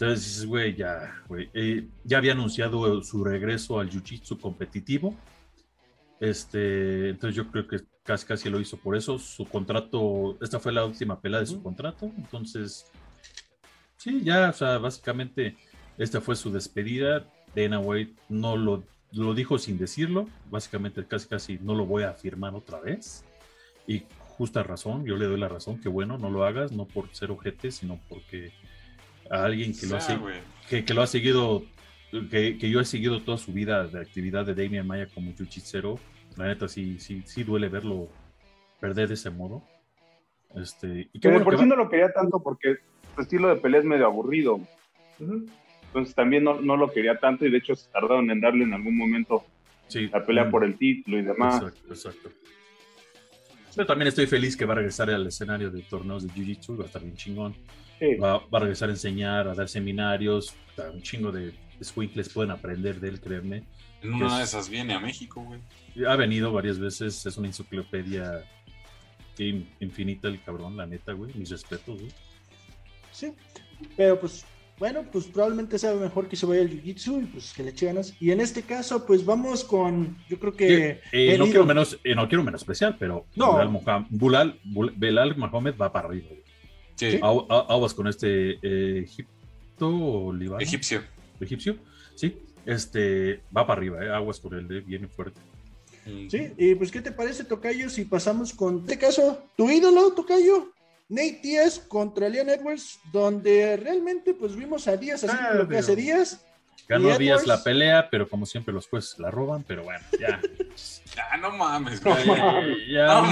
entonces 0.00 0.24
dices, 0.24 0.46
güey, 0.46 0.74
ya, 0.74 1.22
güey. 1.28 1.50
Eh, 1.52 1.86
ya 2.04 2.18
había 2.18 2.32
anunciado 2.32 3.02
su 3.02 3.22
regreso 3.22 3.78
al 3.78 3.90
jiu-jitsu 3.90 4.40
competitivo. 4.40 5.14
Este, 6.18 7.10
entonces 7.10 7.36
yo 7.36 7.50
creo 7.50 7.68
que 7.68 7.80
casi 8.02 8.26
casi 8.26 8.48
lo 8.48 8.58
hizo 8.58 8.76
por 8.78 8.96
eso. 8.96 9.18
Su 9.18 9.44
contrato, 9.44 10.36
esta 10.40 10.58
fue 10.58 10.72
la 10.72 10.84
última 10.84 11.20
pelea 11.20 11.40
de 11.40 11.46
su 11.46 11.62
contrato. 11.62 12.10
Entonces, 12.16 12.90
sí, 13.98 14.22
ya, 14.24 14.48
o 14.48 14.52
sea, 14.52 14.78
básicamente 14.78 15.54
esta 15.98 16.20
fue 16.20 16.34
su 16.34 16.50
despedida. 16.50 17.26
Dana 17.54 17.78
White 17.78 18.14
no 18.30 18.56
lo, 18.56 18.82
lo 19.12 19.34
dijo 19.34 19.58
sin 19.58 19.78
decirlo. 19.78 20.28
Básicamente 20.50 21.04
casi 21.06 21.28
casi 21.28 21.58
no 21.58 21.74
lo 21.74 21.84
voy 21.84 22.02
a 22.02 22.14
firmar 22.14 22.54
otra 22.54 22.80
vez. 22.80 23.22
Y 23.86 24.04
justa 24.40 24.62
razón, 24.62 25.04
yo 25.04 25.18
le 25.18 25.26
doy 25.26 25.38
la 25.38 25.48
razón, 25.48 25.78
que 25.82 25.90
bueno, 25.90 26.16
no 26.16 26.30
lo 26.30 26.44
hagas, 26.44 26.72
no 26.72 26.86
por 26.86 27.14
ser 27.14 27.30
ojete, 27.30 27.70
sino 27.70 28.00
porque 28.08 28.52
a 29.30 29.44
alguien 29.44 29.74
que, 29.78 29.86
lo, 29.86 29.98
ha, 29.98 30.00
que, 30.66 30.82
que, 30.82 30.94
lo 30.94 31.02
ha 31.02 31.06
seguido, 31.06 31.62
que, 32.30 32.56
que, 32.56 32.70
yo 32.70 32.80
he 32.80 32.86
seguido 32.86 33.20
toda 33.20 33.36
su 33.36 33.52
vida 33.52 33.86
de 33.86 34.00
actividad 34.00 34.46
de 34.46 34.54
Damian 34.54 34.86
Maya 34.86 35.08
como 35.14 35.34
jiu 35.34 35.98
la 36.38 36.46
neta 36.46 36.68
sí, 36.68 36.98
sí, 37.00 37.22
sí 37.26 37.44
duele 37.44 37.68
verlo 37.68 38.08
perder 38.80 39.08
de 39.08 39.14
ese 39.14 39.28
modo. 39.28 39.62
Este, 40.54 41.10
y 41.12 41.20
que 41.20 41.28
por 41.40 41.58
sí 41.58 41.66
no 41.66 41.76
lo 41.76 41.90
quería 41.90 42.10
tanto 42.10 42.42
porque 42.42 42.78
su 43.14 43.20
estilo 43.20 43.48
de 43.48 43.56
pelea 43.56 43.80
es 43.80 43.86
medio 43.86 44.06
aburrido. 44.06 44.58
Entonces 45.18 46.14
también 46.14 46.44
no, 46.44 46.62
no, 46.62 46.78
lo 46.78 46.90
quería 46.90 47.18
tanto 47.18 47.44
y 47.44 47.50
de 47.50 47.58
hecho 47.58 47.76
se 47.76 47.90
tardaron 47.90 48.30
en 48.30 48.40
darle 48.40 48.64
en 48.64 48.72
algún 48.72 48.96
momento 48.96 49.44
la 49.92 50.24
pelea 50.24 50.46
mm. 50.46 50.50
por 50.50 50.64
el 50.64 50.78
título 50.78 51.18
y 51.18 51.22
demás. 51.24 51.56
Exacto, 51.56 51.92
exacto. 51.92 52.30
Yo 53.76 53.86
también 53.86 54.08
estoy 54.08 54.26
feliz 54.26 54.56
que 54.56 54.64
va 54.64 54.72
a 54.74 54.76
regresar 54.76 55.10
al 55.10 55.26
escenario 55.26 55.70
de 55.70 55.82
torneos 55.82 56.26
de 56.26 56.32
Jiu-Jitsu, 56.32 56.78
va 56.78 56.84
a 56.84 56.86
estar 56.86 57.02
bien 57.02 57.16
chingón. 57.16 57.54
Va, 58.22 58.38
va, 58.38 58.58
a 58.58 58.60
regresar 58.60 58.88
a 58.88 58.92
enseñar, 58.92 59.46
a 59.46 59.54
dar 59.54 59.68
seminarios, 59.68 60.54
un 60.92 61.02
chingo 61.02 61.30
de 61.30 61.52
squinkles 61.82 62.30
pueden 62.30 62.50
aprender 62.50 62.98
de 62.98 63.08
él, 63.08 63.20
créeme. 63.20 63.64
En 64.02 64.14
una 64.14 64.38
de 64.38 64.44
esas 64.44 64.68
viene 64.68 64.94
a 64.94 65.00
México, 65.00 65.42
güey. 65.42 65.60
Ha 66.06 66.16
venido 66.16 66.52
varias 66.52 66.78
veces, 66.78 67.26
es 67.26 67.36
una 67.36 67.48
enciclopedia 67.48 68.44
infinita 69.38 70.28
el 70.28 70.42
cabrón, 70.42 70.76
la 70.76 70.86
neta, 70.86 71.12
güey. 71.12 71.32
Mis 71.34 71.50
respetos, 71.50 72.00
güey. 72.00 72.12
Sí, 73.12 73.32
pero 73.96 74.18
pues 74.18 74.44
bueno, 74.80 75.04
pues 75.12 75.26
probablemente 75.26 75.78
sea 75.78 75.92
mejor 75.94 76.26
que 76.26 76.36
se 76.36 76.46
vaya 76.46 76.62
al 76.62 76.70
Jiu-Jitsu 76.70 77.22
y 77.22 77.26
pues 77.26 77.52
que 77.52 77.62
le 77.62 77.70
eche 77.70 77.84
ganas. 77.84 78.14
Y 78.18 78.30
en 78.30 78.40
este 78.40 78.62
caso, 78.62 79.04
pues 79.04 79.26
vamos 79.26 79.62
con, 79.62 80.16
yo 80.26 80.40
creo 80.40 80.54
que... 80.54 81.02
Eh, 81.12 81.36
no, 81.38 81.44
quiero 81.44 81.66
menos, 81.66 82.00
eh, 82.02 82.14
no 82.14 82.26
quiero 82.26 82.42
menospreciar, 82.42 82.96
pero 82.98 83.26
no. 83.36 83.58
Bulal, 84.08 84.58
Belal 84.96 85.36
Mohamed 85.36 85.74
va 85.76 85.92
para 85.92 86.08
arriba. 86.08 86.28
Sí. 86.94 87.20
Aguas 87.22 87.92
con 87.92 88.08
este 88.08 88.52
eh, 88.62 89.02
Egipto 89.04 89.88
o. 89.88 90.34
Egipcio. 90.58 91.02
Egipcio, 91.38 91.76
sí. 92.14 92.38
Este, 92.64 93.42
va 93.54 93.66
para 93.66 93.78
arriba, 93.78 94.02
eh, 94.02 94.10
aguas 94.10 94.40
con 94.40 94.54
él, 94.54 94.80
viene 94.80 95.08
fuerte. 95.08 95.40
Sí, 96.04 96.52
y 96.56 96.74
pues, 96.74 96.90
¿qué 96.90 97.02
te 97.02 97.12
parece, 97.12 97.44
Tocayo, 97.44 97.90
si 97.90 98.06
pasamos 98.06 98.54
con, 98.54 98.80
este 98.80 98.98
caso, 98.98 99.44
tu 99.56 99.70
ídolo, 99.70 100.14
Tocayo? 100.14 100.72
Nate 101.10 101.40
Díaz 101.42 101.80
contra 101.80 102.28
Leon 102.28 102.48
Edwards, 102.48 103.00
donde 103.12 103.76
realmente 103.76 104.32
pues 104.32 104.54
vimos 104.54 104.86
a 104.86 104.96
Díaz 104.96 105.24
así 105.24 105.36
ah, 105.38 105.54
lo 105.54 105.68
que 105.68 105.78
hace 105.78 105.96
Díaz. 105.96 106.46
Ganó 106.88 107.18
Díaz 107.18 107.48
la 107.48 107.62
pelea, 107.64 108.08
pero 108.10 108.28
como 108.28 108.46
siempre 108.46 108.72
los 108.72 108.88
jueces 108.88 109.18
la 109.18 109.30
roban, 109.30 109.64
pero 109.64 109.82
bueno, 109.82 110.04
ya. 110.18 110.40
ya 111.16 111.36
no 111.38 111.50
mames, 111.50 112.00
Ya, 112.88 113.22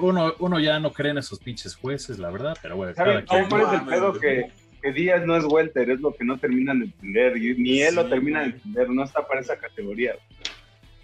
uno, 0.00 0.34
uno, 0.38 0.60
ya 0.60 0.78
no 0.80 0.92
cree 0.92 1.12
en 1.12 1.18
esos 1.18 1.38
pinches 1.38 1.74
jueces, 1.74 2.18
la 2.18 2.30
verdad, 2.30 2.56
pero 2.60 2.76
bueno. 2.76 2.92
Cada 2.94 3.24
quien. 3.24 3.44
es 3.44 3.72
el 3.72 3.86
pedo 3.86 4.12
que, 4.12 4.52
que, 4.82 4.92
Díaz 4.92 5.24
no 5.24 5.34
es 5.34 5.44
welter? 5.44 5.88
Es 5.88 6.00
lo 6.00 6.14
que 6.14 6.24
no 6.24 6.36
terminan 6.38 6.80
de 6.80 6.84
entender, 6.86 7.34
ni 7.58 7.80
él 7.80 7.94
lo 7.94 8.06
termina 8.06 8.40
de 8.40 8.46
entender, 8.46 8.90
no 8.90 9.02
está 9.02 9.26
para 9.26 9.40
esa 9.40 9.56
categoría. 9.56 10.14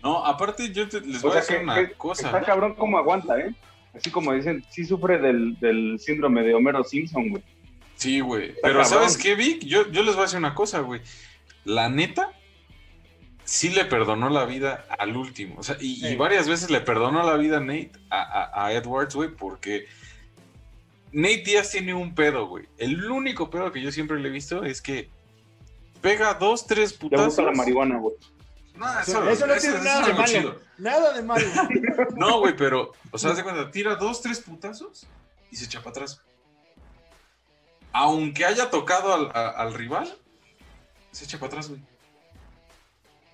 No, 0.03 0.25
aparte 0.25 0.71
yo 0.71 0.85
les 0.85 1.23
voy 1.23 1.33
a 1.33 1.37
decir 1.37 1.61
una 1.63 1.89
cosa. 1.95 2.27
Está 2.27 2.43
cabrón 2.43 2.75
cómo 2.75 2.99
aguanta, 2.99 3.39
¿eh? 3.41 3.55
Así 3.95 4.11
como 4.11 4.33
dicen, 4.33 4.65
sí 4.71 4.85
sufre 4.85 5.19
del, 5.19 5.99
síndrome 5.99 6.43
de 6.43 6.55
Homero 6.55 6.85
Simpson, 6.85 7.31
güey. 7.31 7.43
Sí, 7.97 8.21
güey. 8.21 8.55
Pero 8.63 8.85
¿sabes 8.85 9.17
qué, 9.17 9.35
Vic? 9.35 9.65
Yo, 9.65 9.91
yo 9.91 10.03
les 10.03 10.15
voy 10.15 10.23
a 10.23 10.27
decir 10.27 10.39
una 10.39 10.55
cosa, 10.55 10.81
güey. 10.81 11.01
La 11.65 11.89
neta, 11.89 12.33
sí 13.49 13.71
le 13.71 13.87
perdonó 13.87 14.29
la 14.29 14.45
vida 14.45 14.85
al 14.99 15.17
último. 15.17 15.57
O 15.59 15.63
sea, 15.63 15.77
y, 15.81 16.15
varias 16.17 16.49
veces 16.49 16.71
le 16.71 16.81
perdonó 16.81 17.25
la 17.25 17.37
vida 17.37 17.57
a 17.57 17.61
Nate, 17.61 17.93
a, 18.11 18.73
Edwards, 18.73 19.15
güey, 19.15 19.31
porque 19.31 19.87
Nate 21.13 21.43
Díaz 21.45 21.71
tiene 21.71 21.95
un 21.95 22.15
pedo, 22.15 22.47
güey. 22.47 22.67
El 22.77 23.11
único 23.11 23.51
pedo 23.51 23.73
que 23.73 23.81
yo 23.81 23.91
siempre 23.91 24.21
le 24.21 24.29
he 24.29 24.33
visto 24.33 24.65
es 24.65 24.83
que 24.83 25.09
pega 26.03 26.35
dos, 26.35 26.67
tres 26.67 26.93
putazos. 26.93 27.21
Le 27.21 27.27
gusta 27.27 27.43
la 27.43 27.53
marihuana, 27.53 27.99
güey. 27.99 28.15
No, 28.79 29.01
eso, 29.01 29.29
eso, 29.29 29.47
no 29.47 29.55
tiene 29.57 29.81
nada 29.81 30.07
de 30.07 30.15
malo. 30.15 30.61
Nada 30.79 31.13
de 31.13 31.23
malo. 31.23 31.47
no, 32.17 32.39
güey, 32.39 32.57
pero, 32.57 32.93
o 33.11 33.19
sea, 33.19 33.33
hace 33.33 33.43
cuenta, 33.43 33.71
tira 33.71 33.97
dos, 33.97 34.23
tres 34.23 34.41
putazos 34.41 35.07
y 35.51 35.57
se 35.57 35.65
echa 35.65 35.81
para 35.81 35.91
atrás. 35.91 36.23
Aunque 37.93 38.45
haya 38.45 38.71
tocado 38.71 39.13
al, 39.13 39.33
al 39.35 39.75
rival, 39.75 40.17
se 41.11 41.25
echa 41.25 41.39
para 41.39 41.49
atrás, 41.49 41.69
güey. 41.69 41.83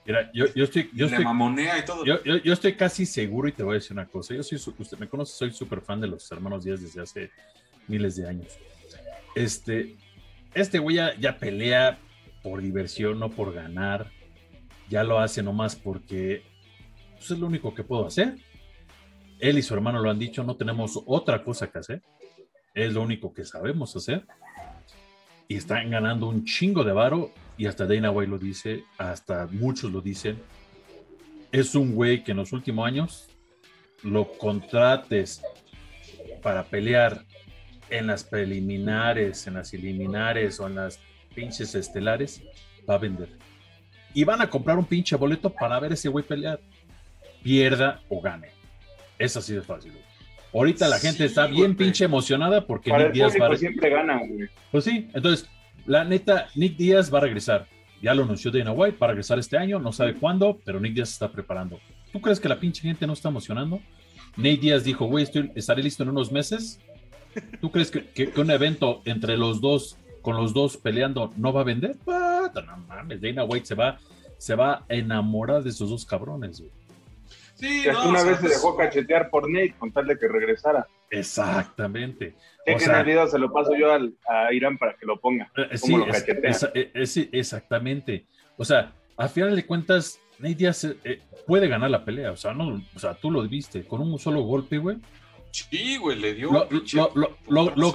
Mira, 0.06 0.30
yo, 0.32 0.46
yo 0.54 0.64
estoy. 0.64 0.90
Yo 0.92 1.06
Le 1.06 1.18
mamonea 1.18 1.78
y 1.78 1.84
todo. 1.84 2.04
Yo, 2.04 2.22
yo, 2.24 2.36
yo, 2.36 2.52
estoy 2.52 2.74
casi 2.74 3.06
seguro 3.06 3.48
y 3.48 3.52
te 3.52 3.62
voy 3.62 3.72
a 3.72 3.74
decir 3.74 3.92
una 3.92 4.06
cosa. 4.06 4.34
Yo 4.34 4.42
soy, 4.42 4.58
usted 4.78 4.98
me 4.98 5.08
conoce, 5.08 5.32
soy 5.36 5.52
súper 5.52 5.80
fan 5.80 6.00
de 6.00 6.08
los 6.08 6.30
hermanos 6.30 6.64
Díaz 6.64 6.80
desde 6.80 7.02
hace 7.02 7.30
miles 7.88 8.16
de 8.16 8.28
años. 8.28 8.58
Este, 9.34 9.96
este 10.54 10.78
güey 10.78 10.96
ya, 10.96 11.14
ya 11.18 11.38
pelea 11.38 11.98
por 12.42 12.60
diversión, 12.60 13.18
no 13.18 13.30
por 13.30 13.52
ganar 13.52 14.10
ya 14.88 15.04
lo 15.04 15.18
hace 15.18 15.42
nomás 15.42 15.76
porque 15.76 16.42
pues, 17.14 17.30
es 17.30 17.38
lo 17.38 17.46
único 17.46 17.74
que 17.74 17.84
puedo 17.84 18.06
hacer. 18.06 18.36
Él 19.38 19.58
y 19.58 19.62
su 19.62 19.74
hermano 19.74 20.00
lo 20.00 20.10
han 20.10 20.18
dicho, 20.18 20.44
no 20.44 20.56
tenemos 20.56 21.00
otra 21.06 21.42
cosa 21.42 21.70
que 21.70 21.78
hacer. 21.78 22.02
Es 22.74 22.92
lo 22.92 23.02
único 23.02 23.32
que 23.32 23.44
sabemos 23.44 23.94
hacer. 23.96 24.26
Y 25.48 25.56
están 25.56 25.90
ganando 25.90 26.28
un 26.28 26.44
chingo 26.44 26.84
de 26.84 26.92
varo. 26.92 27.30
Y 27.56 27.66
hasta 27.66 27.86
Dana 27.86 28.10
White 28.10 28.30
lo 28.30 28.38
dice, 28.38 28.84
hasta 28.98 29.46
muchos 29.46 29.92
lo 29.92 30.00
dicen. 30.00 30.38
Es 31.52 31.74
un 31.74 31.94
güey 31.94 32.24
que 32.24 32.32
en 32.32 32.38
los 32.38 32.52
últimos 32.52 32.86
años 32.86 33.28
lo 34.02 34.30
contrates 34.38 35.42
para 36.42 36.64
pelear 36.64 37.24
en 37.90 38.06
las 38.06 38.24
preliminares, 38.24 39.46
en 39.46 39.54
las 39.54 39.72
eliminares 39.72 40.58
o 40.60 40.66
en 40.66 40.74
las 40.74 40.98
pinches 41.34 41.74
estelares, 41.74 42.42
va 42.88 42.94
a 42.94 42.98
vender 42.98 43.30
y 44.14 44.24
van 44.24 44.40
a 44.40 44.48
comprar 44.48 44.78
un 44.78 44.84
pinche 44.84 45.16
boleto 45.16 45.50
para 45.50 45.78
ver 45.80 45.92
ese 45.92 46.08
güey 46.08 46.24
pelear. 46.24 46.60
Pierda 47.42 48.00
o 48.08 48.20
gane. 48.20 48.48
Es 49.18 49.36
así 49.36 49.52
de 49.52 49.60
fácil. 49.60 49.92
Ahorita 50.52 50.88
la 50.88 51.00
gente 51.00 51.24
está 51.24 51.46
bien 51.46 51.76
pinche 51.76 52.04
emocionada 52.04 52.64
porque 52.64 52.92
Nick 52.92 53.12
Díaz 53.12 53.34
va 53.40 53.48
a 53.48 53.56
siempre 53.56 53.90
gana, 53.90 54.18
güey. 54.18 54.48
Pues 54.70 54.84
sí, 54.84 55.08
entonces, 55.12 55.48
la 55.84 56.04
neta, 56.04 56.48
Nick 56.54 56.76
Díaz 56.76 57.12
va 57.12 57.18
a 57.18 57.22
regresar. 57.22 57.66
Ya 58.00 58.14
lo 58.14 58.22
anunció 58.22 58.50
Dana 58.50 58.70
White, 58.70 58.98
va 58.98 59.08
a 59.08 59.10
regresar 59.10 59.38
este 59.38 59.58
año, 59.58 59.80
no 59.80 59.92
sabe 59.92 60.14
cuándo, 60.14 60.60
pero 60.64 60.78
Nick 60.78 60.94
Díaz 60.94 61.08
se 61.08 61.14
está 61.14 61.32
preparando. 61.32 61.80
¿Tú 62.12 62.20
crees 62.20 62.38
que 62.38 62.48
la 62.48 62.60
pinche 62.60 62.82
gente 62.82 63.06
no 63.06 63.14
está 63.14 63.30
emocionando? 63.30 63.80
Nate 64.36 64.56
Díaz 64.58 64.84
dijo, 64.84 65.06
güey, 65.06 65.26
estaré 65.56 65.82
listo 65.82 66.04
en 66.04 66.10
unos 66.10 66.30
meses. 66.30 66.78
¿Tú 67.60 67.72
crees 67.72 67.90
que, 67.90 68.04
que, 68.06 68.40
un 68.40 68.50
evento 68.50 69.02
entre 69.04 69.36
los 69.36 69.60
dos 69.60 69.98
con 70.24 70.36
los 70.38 70.54
dos 70.54 70.78
peleando, 70.78 71.32
no 71.36 71.52
va 71.52 71.60
a 71.60 71.64
vender. 71.64 71.96
No 72.06 72.76
mames, 72.88 73.20
Dana 73.20 73.44
White 73.44 73.66
se 73.66 73.74
va, 73.74 73.98
se 74.38 74.54
va 74.54 74.84
a 74.88 74.94
enamorar 74.94 75.62
de 75.62 75.68
esos 75.68 75.90
dos 75.90 76.06
cabrones, 76.06 76.60
güey. 76.60 76.72
Sí, 77.56 77.84
una 77.88 78.24
vez 78.24 78.40
se 78.40 78.48
dejó 78.48 78.74
cachetear 78.74 79.28
por 79.28 79.48
Nate 79.48 79.74
con 79.78 79.92
tal 79.92 80.06
de 80.06 80.18
que 80.18 80.26
regresara. 80.26 80.88
Exactamente. 81.10 82.34
Sé 82.64 82.76
que 82.76 82.84
en 82.84 82.94
el 82.94 83.04
video 83.04 83.26
se 83.28 83.38
lo 83.38 83.52
paso 83.52 83.76
yo 83.76 83.92
a 83.92 84.52
Irán 84.52 84.78
para 84.78 84.94
que 84.94 85.04
lo 85.06 85.20
ponga. 85.20 85.52
Eh, 85.56 85.76
sí, 85.76 85.94
lo 85.94 86.06
es, 86.06 87.16
exactamente. 87.32 88.24
O 88.56 88.64
sea, 88.64 88.92
a 89.18 89.28
final 89.28 89.54
de 89.54 89.66
cuentas, 89.66 90.18
Nate 90.38 90.54
Diaz 90.54 90.84
eh, 90.84 91.20
puede 91.46 91.68
ganar 91.68 91.90
la 91.90 92.04
pelea, 92.04 92.32
o 92.32 92.36
sea, 92.36 92.54
no, 92.54 92.82
o 92.94 92.98
sea, 92.98 93.14
tú 93.14 93.30
lo 93.30 93.46
viste, 93.46 93.84
con 93.84 94.00
un 94.00 94.18
solo 94.18 94.40
golpe, 94.40 94.78
güey. 94.78 94.96
Sí, 95.54 95.98
güey, 95.98 96.18
le 96.18 96.34
dio. 96.34 96.50
Lo, 96.50 96.68
lo, 96.68 97.36
lo, 97.46 97.76
lo, 97.76 97.94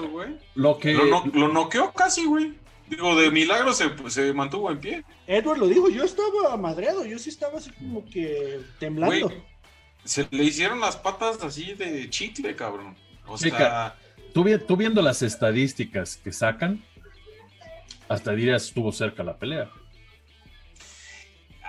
lo 0.55 0.77
que. 0.79 0.93
Lo, 0.93 1.47
noqueó 1.49 1.91
casi, 1.91 2.23
güey. 2.25 2.53
Digo, 2.87 3.19
de 3.19 3.29
milagro 3.31 3.73
se, 3.73 3.91
se, 4.09 4.31
mantuvo 4.31 4.71
en 4.71 4.79
pie. 4.79 5.03
Edward 5.27 5.59
lo 5.59 5.67
dijo, 5.67 5.89
yo 5.89 6.05
estaba 6.05 6.55
madreado, 6.55 7.05
yo 7.05 7.19
sí 7.19 7.29
estaba 7.29 7.57
así 7.57 7.69
como 7.71 8.05
que 8.05 8.61
temblando. 8.79 9.29
se 10.05 10.25
le 10.31 10.45
hicieron 10.45 10.79
las 10.79 10.95
patas 10.95 11.43
así 11.43 11.73
de 11.73 12.09
chicle, 12.09 12.55
cabrón. 12.55 12.95
O 13.27 13.37
sea. 13.37 13.97
Tú, 14.33 14.45
tú, 14.65 14.77
viendo 14.77 15.01
las 15.01 15.21
estadísticas 15.21 16.15
que 16.15 16.31
sacan, 16.31 16.81
hasta 18.07 18.31
dirías 18.31 18.63
estuvo 18.63 18.93
cerca 18.93 19.21
la 19.21 19.37
pelea. 19.37 19.69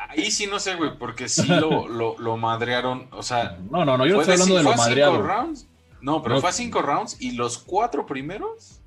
Ahí 0.08 0.30
sí 0.30 0.46
no 0.46 0.60
sé, 0.60 0.76
güey, 0.76 0.96
porque 0.98 1.28
sí 1.28 1.48
lo, 1.48 1.88
lo, 1.88 2.16
lo, 2.16 2.36
madrearon. 2.36 3.08
O 3.10 3.24
sea. 3.24 3.58
No, 3.72 3.84
no, 3.84 3.98
no, 3.98 4.06
yo 4.06 4.14
no 4.14 4.20
estoy 4.20 4.34
hablando 4.34 4.56
de, 4.56 4.62
lo 4.62 4.74
madreado. 4.76 5.20
Rounds, 5.20 5.66
no, 6.00 6.22
pero 6.22 6.40
fue 6.40 6.50
a 6.50 6.52
cinco 6.52 6.82
rounds 6.82 7.20
y 7.20 7.32
los 7.32 7.58
cuatro 7.58 8.06
primeros 8.06 8.80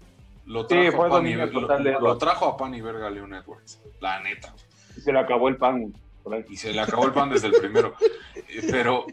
lo 0.45 0.65
trajo, 0.67 1.05
a, 1.05 1.09
pan 1.09 1.27
y, 1.27 1.35
lo, 1.35 2.17
trajo 2.17 2.47
a 2.47 2.57
pan 2.57 2.73
y 2.75 2.81
verga 2.81 3.09
Leon 3.09 3.33
Edwards. 3.33 3.79
La 4.01 4.19
neta. 4.19 4.53
Y 4.97 5.01
se 5.01 5.13
le 5.13 5.19
acabó 5.19 5.47
el 5.47 5.57
pan. 5.57 5.93
Y 6.49 6.57
se 6.57 6.73
le 6.73 6.81
acabó 6.81 7.05
el 7.05 7.13
pan 7.13 7.29
desde 7.29 7.47
el 7.47 7.53
primero. 7.53 7.95
Pero 8.71 9.05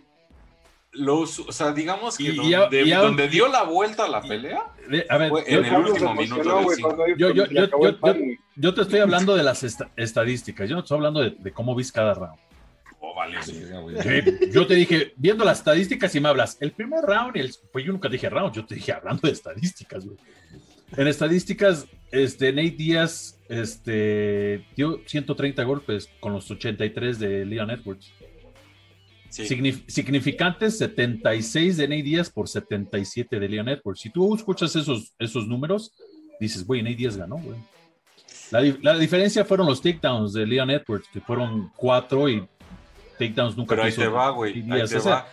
los, 0.92 1.38
o 1.38 1.52
sea, 1.52 1.72
digamos 1.72 2.18
que 2.18 2.32
donde, 2.32 3.28
dio 3.28 3.48
la 3.48 3.62
vuelta 3.62 4.06
a 4.06 4.08
la 4.08 4.20
pelea 4.22 4.64
a 5.08 5.18
ver, 5.18 5.28
fue 5.28 5.44
en 5.46 5.64
el 5.64 5.76
último 5.76 6.14
minuto 6.14 6.66
yo, 7.16 7.30
yo, 7.30 7.44
yo, 8.56 8.74
te 8.74 8.82
estoy 8.82 8.98
hablando 8.98 9.36
de 9.36 9.44
las 9.44 9.62
estadísticas, 9.96 10.68
yo 10.68 10.74
no 10.74 10.82
estoy 10.82 10.96
hablando 10.96 11.20
de, 11.20 11.52
cómo 11.52 11.76
viste 11.76 11.94
cada 11.94 12.14
round. 12.14 12.38
Oh, 13.10 13.14
vale, 13.14 13.38
yo 14.52 14.66
te 14.66 14.74
dije, 14.74 15.12
viendo 15.16 15.44
las 15.44 15.58
estadísticas 15.58 16.14
y 16.14 16.20
me 16.20 16.28
hablas, 16.28 16.56
el 16.60 16.70
primer 16.72 17.02
round, 17.02 17.36
el, 17.36 17.52
pues 17.72 17.84
yo 17.84 17.92
nunca 17.92 18.08
dije 18.08 18.30
round, 18.30 18.54
yo 18.54 18.64
te 18.64 18.76
dije 18.76 18.92
hablando 18.92 19.22
de 19.22 19.32
estadísticas, 19.32 20.04
güey. 20.04 20.16
En 20.96 21.06
estadísticas, 21.06 21.86
este, 22.12 22.52
Nate 22.52 22.70
Díaz 22.70 23.38
este, 23.48 24.64
dio 24.76 25.00
130 25.06 25.62
golpes 25.64 26.08
con 26.20 26.32
los 26.32 26.50
83 26.50 27.18
de 27.18 27.46
Leon 27.46 27.70
Edwards. 27.70 28.12
significantes 29.30 30.78
76 30.78 31.76
de 31.76 31.88
Nate 31.88 32.02
Díaz 32.02 32.30
por 32.30 32.48
77 32.48 33.40
de 33.40 33.48
Leon 33.48 33.68
Edwards. 33.68 34.00
Si 34.00 34.10
tú 34.10 34.34
escuchas 34.34 34.74
esos, 34.76 35.14
esos 35.18 35.46
números, 35.48 35.92
dices, 36.38 36.64
güey, 36.64 36.82
Nate 36.82 36.96
Díaz 36.96 37.16
ganó, 37.16 37.38
güey. 37.38 37.58
La, 38.52 38.62
la, 38.82 38.98
diferencia 38.98 39.44
fueron 39.44 39.66
los 39.66 39.80
takedowns 39.80 40.32
de 40.32 40.46
Leon 40.46 40.70
Edwards, 40.70 41.08
que 41.12 41.20
fueron 41.20 41.70
cuatro 41.76 42.28
y 42.28 42.48
takedowns 43.20 43.56
nunca. 43.56 43.70
Pero 43.70 43.84
ahí 43.84 43.92
te 43.92 44.08
va, 44.08 44.30
güey. 44.30 44.64
Ahí 44.70 44.86
te 44.86 44.98
va. 44.98 45.28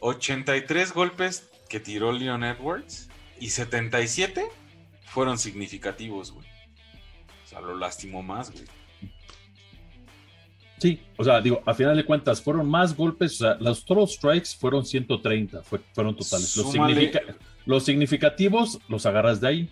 83 0.00 0.92
golpes 0.92 1.48
que 1.68 1.80
tiró 1.80 2.12
Leon 2.12 2.44
Edwards 2.44 3.08
y 3.38 3.50
77 3.50 4.46
fueron 5.06 5.38
significativos, 5.38 6.32
güey. 6.32 6.46
O 7.44 7.48
sea, 7.48 7.60
lo 7.60 7.76
lastimó 7.76 8.22
más, 8.22 8.50
güey. 8.50 8.64
Sí, 10.78 11.00
o 11.16 11.22
sea, 11.22 11.40
digo, 11.40 11.62
a 11.64 11.74
final 11.74 11.96
de 11.96 12.04
cuentas, 12.04 12.42
fueron 12.42 12.68
más 12.68 12.96
golpes, 12.96 13.34
o 13.34 13.44
sea, 13.44 13.56
los 13.60 13.84
total 13.84 14.08
strikes 14.08 14.50
fueron 14.58 14.84
130, 14.84 15.62
fueron 15.62 16.16
totales. 16.16 16.56
Los, 17.64 17.84
significativos 17.84 18.80
los 18.88 19.06
agarras 19.06 19.40
de 19.40 19.46
ahí. 19.46 19.70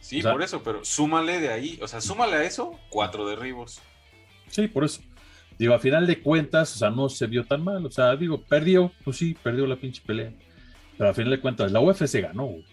Sí, 0.00 0.22
por 0.22 0.42
eso, 0.42 0.62
pero 0.62 0.82
súmale 0.82 1.40
de 1.40 1.52
ahí, 1.52 1.78
o 1.82 1.88
sea, 1.88 2.00
súmale 2.00 2.36
a 2.36 2.44
eso 2.44 2.78
cuatro 2.88 3.28
derribos. 3.28 3.82
Sí, 4.48 4.66
por 4.66 4.84
eso. 4.84 5.02
Digo, 5.58 5.74
a 5.74 5.78
final 5.78 6.06
de 6.06 6.20
cuentas, 6.20 6.74
o 6.74 6.78
sea, 6.78 6.90
no 6.90 7.08
se 7.08 7.26
vio 7.26 7.44
tan 7.44 7.64
mal, 7.64 7.84
o 7.86 7.90
sea, 7.90 8.14
digo, 8.16 8.42
perdió, 8.42 8.92
pues 9.04 9.16
sí, 9.16 9.36
perdió 9.42 9.66
la 9.66 9.76
pinche 9.76 10.02
pelea. 10.04 10.32
Pero 10.98 11.10
a 11.10 11.14
final 11.14 11.30
de 11.30 11.40
cuentas, 11.40 11.72
la 11.72 11.80
UFC 11.80 12.20
ganó, 12.20 12.46
güey. 12.46 12.64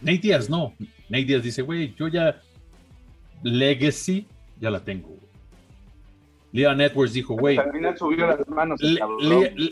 Nate 0.00 0.18
Díaz 0.18 0.50
no. 0.50 0.74
Nate 1.08 1.24
Díaz 1.24 1.42
dice, 1.42 1.62
güey, 1.62 1.94
yo 1.94 2.08
ya 2.08 2.40
Legacy 3.42 4.26
ya 4.60 4.70
la 4.70 4.80
tengo. 4.84 5.16
Leon 6.52 6.80
Edwards 6.80 7.12
dijo, 7.12 7.34
güey. 7.34 7.58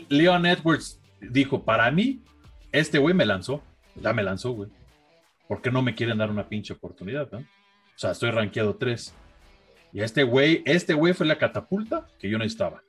Leon 0.09 0.45
Edwards 0.45 1.01
dijo, 1.19 1.63
para 1.63 1.89
mí, 1.91 2.21
este 2.71 2.97
güey 2.99 3.15
me 3.15 3.25
lanzó. 3.25 3.63
Ya 3.95 4.13
me 4.13 4.23
lanzó, 4.23 4.51
güey. 4.51 4.69
¿Por 5.47 5.61
qué 5.61 5.71
no 5.71 5.81
me 5.81 5.95
quieren 5.95 6.17
dar 6.17 6.29
una 6.29 6.47
pinche 6.47 6.73
oportunidad? 6.73 7.33
O 7.33 7.43
sea, 7.95 8.11
estoy 8.11 8.31
rankeado 8.31 8.75
3. 8.75 9.15
Y 9.95 10.01
este 10.01 10.23
güey, 10.23 10.61
este 10.65 10.93
güey 10.93 11.13
fue 11.13 11.25
la 11.25 11.37
catapulta 11.37 12.05
que 12.19 12.29
yo 12.29 12.37
necesitaba. 12.37 12.83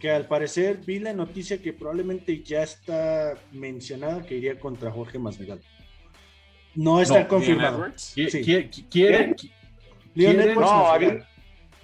Que 0.00 0.10
al 0.10 0.26
parecer 0.26 0.78
vi 0.86 0.98
la 0.98 1.12
noticia 1.12 1.60
que 1.60 1.74
probablemente 1.74 2.42
ya 2.42 2.62
está 2.62 3.34
mencionada 3.52 4.24
que 4.24 4.38
iría 4.38 4.58
contra 4.58 4.90
Jorge 4.90 5.18
Masvidal. 5.18 5.60
No 6.74 7.02
está 7.02 7.28
confirmado. 7.28 7.92
¿Quiere? 8.14 8.70
quiere, 10.14 10.54
no, 10.54 10.94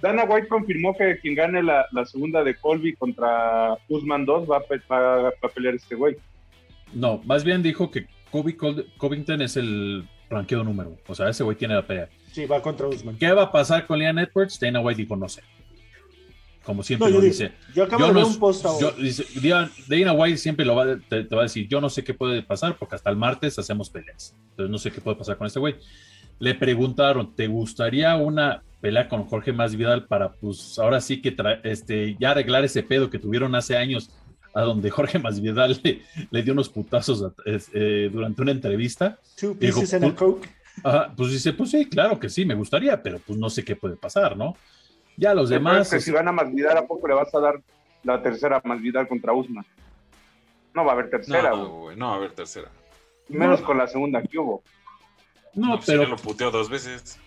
Dana 0.01 0.23
White 0.23 0.47
confirmó 0.47 0.97
que 0.97 1.19
quien 1.19 1.35
gane 1.35 1.61
la, 1.61 1.85
segunda 2.05 2.43
de 2.43 2.55
Colby 2.55 2.95
contra 2.95 3.77
Usman 3.89 4.25
2 4.25 4.49
va 4.49 4.57
a, 4.57 5.49
pelear 5.49 5.75
este 5.75 5.93
güey. 5.93 6.15
No, 6.93 7.21
más 7.25 7.43
bien 7.43 7.61
dijo 7.61 7.91
que 7.91 8.07
Kobe 8.31 8.57
Covington 8.97 9.43
es 9.43 9.55
el 9.55 10.09
ranqueo 10.33 10.63
número. 10.63 10.97
O 11.07 11.15
sea, 11.15 11.29
ese 11.29 11.43
güey 11.43 11.57
tiene 11.57 11.75
la 11.75 11.85
pelea. 11.85 12.09
Sí, 12.31 12.45
va 12.45 12.61
contra 12.61 12.87
Usman. 12.87 13.17
¿Qué 13.17 13.31
va 13.31 13.43
a 13.43 13.51
pasar 13.51 13.85
con 13.85 13.99
Leon 13.99 14.19
Edwards? 14.19 14.59
Dana 14.59 14.79
White 14.81 15.01
dijo, 15.01 15.15
no 15.15 15.29
sé. 15.29 15.41
Como 16.63 16.81
siempre 16.81 17.09
lo 17.09 17.19
dice. 17.19 17.51
Yo 17.75 17.83
acabo 17.83 18.07
de 18.07 18.13
ver 18.13 18.23
un 18.23 18.39
post 18.39 18.65
ahora. 18.65 18.95
Dana 19.87 20.13
White 20.13 20.37
siempre 20.37 20.65
lo 20.65 20.75
va, 20.75 20.97
te, 20.97 21.23
va 21.23 21.41
a 21.41 21.43
decir, 21.43 21.67
yo 21.67 21.81
no 21.81 21.89
sé 21.89 22.03
qué 22.03 22.13
puede 22.13 22.41
pasar 22.41 22.77
porque 22.77 22.95
hasta 22.95 23.09
el 23.09 23.17
martes 23.17 23.59
hacemos 23.59 23.89
peleas. 23.89 24.35
Entonces 24.51 24.71
no 24.71 24.77
sé 24.77 24.91
qué 24.91 25.01
puede 25.01 25.17
pasar 25.17 25.37
con 25.37 25.47
este 25.47 25.59
güey. 25.59 25.75
Le 26.39 26.55
preguntaron, 26.55 27.35
¿te 27.35 27.47
gustaría 27.47 28.15
una 28.15 28.63
pelea 28.81 29.07
con 29.07 29.25
Jorge 29.25 29.53
Masvidal 29.53 30.07
para, 30.07 30.33
pues, 30.33 30.79
ahora 30.79 30.99
sí 30.99 31.21
que 31.21 31.35
este, 31.63 32.17
ya 32.19 32.31
arreglar 32.31 32.65
ese 32.65 32.83
pedo 32.83 33.09
que 33.09 33.19
tuvieron 33.19 33.55
hace 33.55 33.77
años 33.77 34.09
a 34.53 34.61
donde 34.61 34.89
Jorge 34.89 35.19
Masvidal 35.19 35.79
le, 35.83 36.01
le 36.29 36.43
dio 36.43 36.53
unos 36.53 36.69
putazos 36.69 37.33
eh, 37.45 38.09
durante 38.11 38.41
una 38.41 38.51
entrevista? 38.51 39.19
Two 39.39 39.55
pieces 39.55 39.93
and 39.93 40.05
a 40.05 40.07
pues, 40.07 40.19
coke. 40.19 40.49
pues 41.15 41.31
dice, 41.31 41.53
pues 41.53 41.71
sí, 41.71 41.85
claro 41.89 42.19
que 42.19 42.29
sí, 42.29 42.45
me 42.45 42.55
gustaría, 42.55 43.01
pero 43.01 43.19
pues 43.19 43.37
no 43.37 43.49
sé 43.49 43.63
qué 43.63 43.75
puede 43.75 43.95
pasar, 43.95 44.37
¿no? 44.37 44.55
Ya 45.17 45.33
los 45.33 45.49
demás. 45.49 45.89
Que 45.89 45.99
si 45.99 46.11
van 46.11 46.27
a 46.27 46.31
Masvidal, 46.31 46.77
¿a 46.77 46.87
poco 46.87 47.07
le 47.07 47.13
vas 47.13 47.33
a 47.33 47.39
dar 47.39 47.61
la 48.03 48.21
tercera 48.21 48.61
Masvidal 48.63 49.07
contra 49.07 49.33
Usman? 49.33 49.65
No 50.73 50.83
va 50.83 50.91
a 50.91 50.93
haber 50.93 51.09
tercera, 51.09 51.51
güey. 51.51 51.95
No, 51.95 52.07
va 52.07 52.13
a 52.13 52.17
haber 52.17 52.31
tercera. 52.31 52.69
Menos 53.29 53.61
con 53.61 53.77
la 53.77 53.87
segunda 53.87 54.21
que 54.23 54.39
hubo. 54.39 54.63
No, 55.53 55.75
pues 55.75 55.85
pero. 55.85 56.07
lo 56.07 56.15
puteó 56.15 56.49
dos 56.49 56.69
veces. 56.69 57.19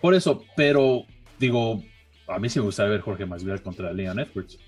Por 0.00 0.14
eso, 0.14 0.44
pero 0.56 1.04
digo, 1.38 1.82
a 2.26 2.38
mí 2.38 2.48
sí 2.48 2.58
me 2.58 2.64
gusta 2.64 2.84
ver 2.84 3.00
Jorge 3.00 3.26
Masvidal 3.26 3.62
contra 3.62 3.92
Leon 3.92 4.18
Edwards. 4.18 4.58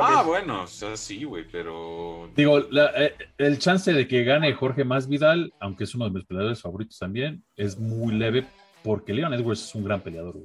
Ah, 0.00 0.22
bueno, 0.26 0.62
o 0.62 0.66
sea, 0.66 0.96
sí, 0.96 1.24
güey, 1.24 1.44
pero. 1.50 2.30
Digo, 2.36 2.58
eh, 2.58 3.14
el 3.38 3.58
chance 3.58 3.92
de 3.92 4.06
que 4.06 4.24
gane 4.24 4.52
Jorge 4.54 4.84
Masvidal, 4.84 5.52
aunque 5.60 5.84
es 5.84 5.94
uno 5.94 6.06
de 6.06 6.10
mis 6.10 6.24
peleadores 6.24 6.60
favoritos 6.60 6.98
también, 6.98 7.42
es 7.56 7.78
muy 7.78 8.14
leve 8.14 8.46
porque 8.82 9.12
Leon 9.12 9.34
Edwards 9.34 9.64
es 9.64 9.74
un 9.74 9.84
gran 9.84 10.00
peleador. 10.00 10.36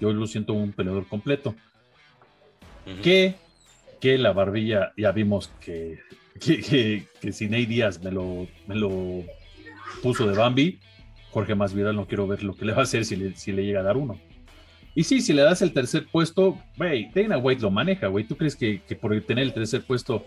Yo 0.00 0.12
lo 0.12 0.26
siento 0.26 0.52
un 0.52 0.72
peleador 0.72 1.06
completo. 1.06 1.54
que, 3.02 3.34
que 4.00 4.18
la 4.18 4.32
barbilla, 4.32 4.92
ya 4.96 5.12
vimos 5.12 5.50
que, 5.60 6.00
que, 6.40 7.06
que, 7.20 7.32
si 7.32 7.48
Ney 7.48 7.66
Díaz 7.66 8.02
me 8.02 8.10
lo, 8.10 8.48
me 8.66 8.74
lo 8.74 9.24
puso 10.02 10.26
de 10.26 10.36
Bambi, 10.36 10.80
Jorge 11.30 11.54
Masvidal 11.54 11.96
no 11.96 12.06
quiero 12.06 12.26
ver 12.26 12.42
lo 12.42 12.54
que 12.54 12.64
le 12.64 12.72
va 12.72 12.80
a 12.80 12.82
hacer 12.82 13.04
si 13.04 13.16
le, 13.16 13.36
si 13.36 13.52
le 13.52 13.64
llega 13.64 13.80
a 13.80 13.84
dar 13.84 13.96
uno. 13.96 14.18
Y 14.94 15.04
sí, 15.04 15.20
si 15.20 15.32
le 15.32 15.42
das 15.42 15.62
el 15.62 15.72
tercer 15.72 16.06
puesto, 16.10 16.58
güey, 16.76 17.10
Dana 17.14 17.38
White 17.38 17.62
lo 17.62 17.70
maneja, 17.70 18.08
güey. 18.08 18.24
¿Tú 18.24 18.36
crees 18.36 18.56
que, 18.56 18.82
que, 18.82 18.94
por 18.94 19.18
tener 19.22 19.44
el 19.44 19.54
tercer 19.54 19.82
puesto 19.82 20.24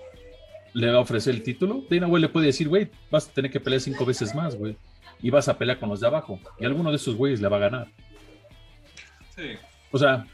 le 0.74 0.90
va 0.90 0.98
a 0.98 1.02
ofrecer 1.02 1.36
el 1.36 1.44
título? 1.44 1.84
Dana 1.90 2.08
White 2.08 2.28
le 2.28 2.30
puede 2.30 2.48
decir, 2.48 2.68
güey, 2.68 2.90
vas 3.12 3.28
a 3.28 3.32
tener 3.32 3.52
que 3.52 3.60
pelear 3.60 3.82
cinco 3.82 4.06
veces 4.06 4.34
más, 4.34 4.56
güey 4.56 4.76
y 5.22 5.30
vas 5.30 5.48
a 5.48 5.58
pelear 5.58 5.80
con 5.80 5.90
los 5.90 6.00
de 6.00 6.08
abajo. 6.08 6.40
Y 6.60 6.66
alguno 6.66 6.90
de 6.90 6.98
esos 6.98 7.16
güeyes 7.16 7.42
le 7.42 7.48
va 7.48 7.58
a 7.58 7.62
ganar. 7.62 7.88
Sí. 9.36 9.54
O 9.92 9.98
sea, 9.98 10.26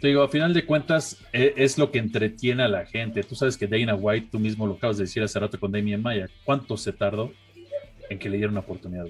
te 0.00 0.08
digo, 0.08 0.22
a 0.22 0.28
final 0.28 0.52
de 0.52 0.64
cuentas 0.64 1.18
e, 1.32 1.54
es, 1.56 1.78
lo 1.78 1.90
que 1.90 1.98
entretiene 1.98 2.62
a 2.62 2.68
la 2.68 2.86
gente. 2.86 3.22
Tú 3.22 3.34
sabes 3.34 3.56
que 3.56 3.66
Dana 3.66 3.94
White, 3.94 4.28
tú 4.30 4.38
mismo 4.38 4.66
lo 4.66 4.74
acabas 4.74 4.98
de 4.98 5.04
decir 5.04 5.22
hace 5.22 5.38
rato 5.38 5.58
con 5.58 5.72
Damien 5.72 6.02
Maya, 6.02 6.28
¿cuánto 6.44 6.76
se 6.76 6.92
tardó 6.92 7.32
en 8.08 8.18
que 8.18 8.28
le 8.28 8.36
diera 8.36 8.50
una 8.50 8.60
oportunidad? 8.60 9.06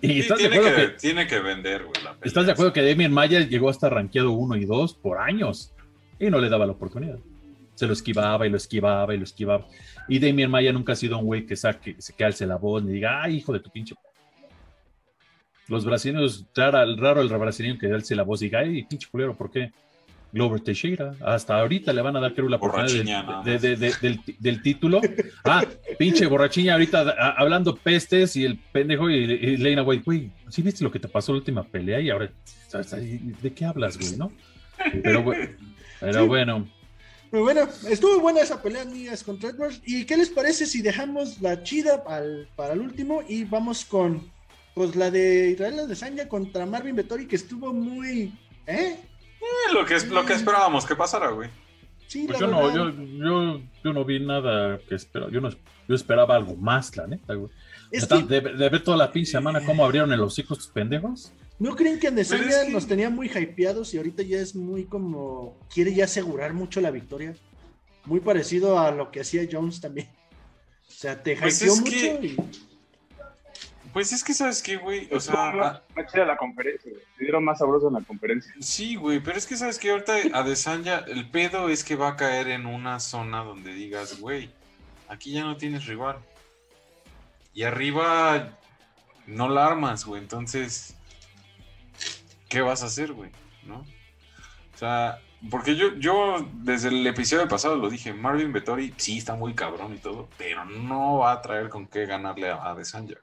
Y 0.00 0.20
estás 0.20 0.38
tiene, 0.38 0.54
de 0.54 0.60
acuerdo 0.60 0.76
que, 0.76 0.98
tiene 0.98 1.26
que 1.26 1.40
vender, 1.40 1.84
güey. 1.84 1.96
¿Estás 2.22 2.46
de 2.46 2.52
acuerdo 2.52 2.72
que 2.72 2.88
Damien 2.88 3.12
Maya 3.12 3.40
llegó 3.40 3.68
hasta 3.68 3.88
rankeado 3.88 4.30
1 4.32 4.56
y 4.56 4.64
2 4.64 4.94
por 4.94 5.18
años 5.18 5.72
y 6.18 6.30
no 6.30 6.40
le 6.40 6.48
daba 6.48 6.66
la 6.66 6.72
oportunidad? 6.72 7.18
Se 7.74 7.86
lo 7.86 7.92
esquivaba 7.92 8.46
y 8.46 8.50
lo 8.50 8.56
esquivaba 8.56 9.14
y 9.14 9.18
lo 9.18 9.24
esquivaba. 9.24 9.66
Y 10.08 10.18
Damien 10.18 10.50
Maya 10.50 10.72
nunca 10.72 10.92
ha 10.92 10.96
sido 10.96 11.18
un 11.18 11.26
güey 11.26 11.46
que 11.46 11.56
saque, 11.56 11.96
se 11.98 12.12
que 12.14 12.24
alce 12.24 12.46
la 12.46 12.56
voz 12.56 12.82
ni 12.82 12.92
diga, 12.92 13.22
ay, 13.22 13.36
hijo 13.36 13.52
de 13.52 13.60
tu 13.60 13.70
pinche 13.70 13.94
los 15.68 15.84
brasileños, 15.84 16.46
raro, 16.54 16.96
raro 16.96 17.20
el 17.20 17.28
brasileño 17.28 17.78
que 17.78 17.92
alce 17.92 18.16
la 18.16 18.22
voz 18.22 18.40
y 18.40 18.46
diga, 18.46 18.60
ay, 18.60 18.84
pinche 18.84 19.08
culero, 19.10 19.36
¿por 19.36 19.50
qué? 19.50 19.70
Glover 20.32 20.60
Teixeira. 20.60 21.14
Hasta 21.20 21.58
ahorita 21.58 21.92
le 21.92 22.02
van 22.02 22.16
a 22.16 22.20
dar, 22.20 22.34
creo, 22.34 22.48
la 22.48 22.56
oportunidad 22.56 23.44
del, 23.44 24.62
título. 24.62 25.00
Ah, 25.44 25.64
pinche 25.98 26.26
borrachiña, 26.26 26.74
ahorita 26.74 27.34
hablando 27.36 27.76
pestes 27.76 28.36
y 28.36 28.44
el 28.44 28.58
pendejo 28.58 29.10
y, 29.10 29.14
y 29.16 29.56
Lena 29.56 29.82
White, 29.82 30.02
güey, 30.04 30.30
¿sí 30.48 30.62
viste 30.62 30.84
lo 30.84 30.90
que 30.90 30.98
te 30.98 31.08
pasó 31.08 31.32
la 31.32 31.38
última 31.38 31.64
pelea? 31.64 32.00
Y 32.00 32.10
ahora, 32.10 32.30
¿de 33.42 33.52
qué 33.52 33.64
hablas, 33.64 33.98
güey, 33.98 34.16
no? 34.16 34.32
Pero, 35.02 35.24
pero 36.00 36.26
bueno. 36.26 36.68
Pero 37.30 37.42
bueno, 37.42 37.68
estuvo 37.88 38.20
buena 38.20 38.40
esa 38.40 38.62
pelea, 38.62 38.82
amigas, 38.82 39.22
contra 39.22 39.50
Edwards. 39.50 39.82
¿Y 39.84 40.04
qué 40.04 40.16
les 40.16 40.30
parece 40.30 40.66
si 40.66 40.80
dejamos 40.80 41.40
la 41.42 41.62
chida 41.62 42.02
para 42.04 42.72
el 42.72 42.80
último 42.80 43.22
y 43.28 43.44
vamos 43.44 43.84
con 43.84 44.30
pues 44.78 44.94
la 44.94 45.10
de 45.10 45.50
Israel 45.50 45.88
de 45.88 45.96
Sanya 45.96 46.28
contra 46.28 46.64
Marvin 46.64 46.94
Vettori, 46.94 47.26
que 47.26 47.36
estuvo 47.36 47.72
muy. 47.72 48.32
¿Eh? 48.66 48.96
Eh, 49.40 49.72
lo, 49.72 49.84
que 49.84 49.94
es, 49.94 50.08
lo 50.08 50.24
que 50.24 50.34
esperábamos 50.34 50.84
que 50.84 50.96
pasara, 50.96 51.30
güey. 51.30 51.48
pues 52.26 52.38
yo 52.38 52.46
no, 52.46 52.74
yo, 52.74 52.90
yo, 52.90 53.60
yo, 53.84 53.92
no 53.92 54.04
vi 54.04 54.20
nada 54.20 54.78
que 54.88 54.94
esperaba. 54.94 55.30
Yo, 55.30 55.40
no, 55.40 55.50
yo 55.50 55.94
esperaba 55.94 56.34
algo 56.34 56.56
más, 56.56 56.96
la 56.96 57.06
neta, 57.06 57.34
güey. 57.34 57.50
de, 57.90 58.40
ver 58.40 58.82
toda 58.82 58.96
la 58.96 59.12
pinche 59.12 59.32
semana 59.32 59.64
cómo 59.64 59.84
abrieron 59.84 60.12
el 60.12 60.20
hocico 60.20 60.54
estos 60.54 60.68
pendejos. 60.68 61.32
¿No 61.58 61.74
creen 61.74 61.98
que 61.98 62.08
Andesanya 62.08 62.68
nos 62.70 62.86
tenía 62.86 63.10
muy 63.10 63.28
hypeados 63.28 63.92
y 63.92 63.96
ahorita 63.96 64.22
ya 64.22 64.38
es 64.38 64.54
muy 64.54 64.84
como. 64.84 65.58
quiere 65.72 65.92
ya 65.94 66.04
asegurar 66.04 66.52
mucho 66.52 66.80
la 66.80 66.90
victoria? 66.90 67.34
Muy 68.04 68.20
parecido 68.20 68.78
a 68.78 68.90
lo 68.90 69.10
que 69.10 69.20
hacía 69.20 69.46
Jones 69.50 69.80
también. 69.80 70.08
O 70.88 70.92
sea, 70.92 71.22
te 71.22 71.36
pues 71.36 71.60
hypeó 71.60 71.76
mucho 71.76 72.24
y. 72.24 72.36
Pues 73.92 74.12
es 74.12 74.24
que, 74.24 74.34
¿sabes 74.34 74.62
qué, 74.62 74.76
güey? 74.76 75.08
O 75.12 75.20
sea. 75.20 75.82
Más, 75.94 76.12
chida 76.12 76.24
la 76.24 76.36
conferencia, 76.36 76.92
Se 77.16 77.24
dieron 77.24 77.44
más 77.44 77.58
sabroso 77.58 77.88
en 77.88 77.94
la 77.94 78.00
conferencia. 78.00 78.52
Sí, 78.60 78.96
güey, 78.96 79.20
pero 79.20 79.38
es 79.38 79.46
que, 79.46 79.56
¿sabes 79.56 79.78
qué? 79.78 79.90
Ahorita 79.90 80.14
Adesanya, 80.34 80.98
el 81.06 81.28
pedo 81.30 81.68
es 81.68 81.84
que 81.84 81.96
va 81.96 82.10
a 82.10 82.16
caer 82.16 82.48
en 82.48 82.66
una 82.66 83.00
zona 83.00 83.44
donde 83.44 83.72
digas, 83.72 84.20
güey, 84.20 84.50
aquí 85.08 85.32
ya 85.32 85.42
no 85.42 85.56
tienes 85.56 85.86
rival. 85.86 86.18
Y 87.54 87.62
arriba 87.62 88.58
no 89.26 89.48
la 89.48 89.66
armas, 89.66 90.04
güey. 90.04 90.20
Entonces, 90.20 90.96
¿qué 92.48 92.60
vas 92.60 92.82
a 92.82 92.86
hacer, 92.86 93.12
güey? 93.12 93.30
¿No? 93.64 93.78
O 93.80 94.78
sea, 94.78 95.20
porque 95.50 95.76
yo, 95.76 95.94
yo 95.96 96.46
desde 96.52 96.88
el 96.88 97.06
episodio 97.06 97.48
pasado 97.48 97.76
lo 97.76 97.88
dije, 97.90 98.12
Marvin 98.12 98.52
Vettori 98.52 98.94
sí 98.96 99.18
está 99.18 99.34
muy 99.34 99.54
cabrón 99.54 99.94
y 99.94 99.98
todo, 99.98 100.28
pero 100.36 100.64
no 100.64 101.18
va 101.18 101.32
a 101.32 101.42
traer 101.42 101.68
con 101.68 101.86
qué 101.86 102.06
ganarle 102.06 102.50
a 102.50 102.62
Adesanya 102.62 103.16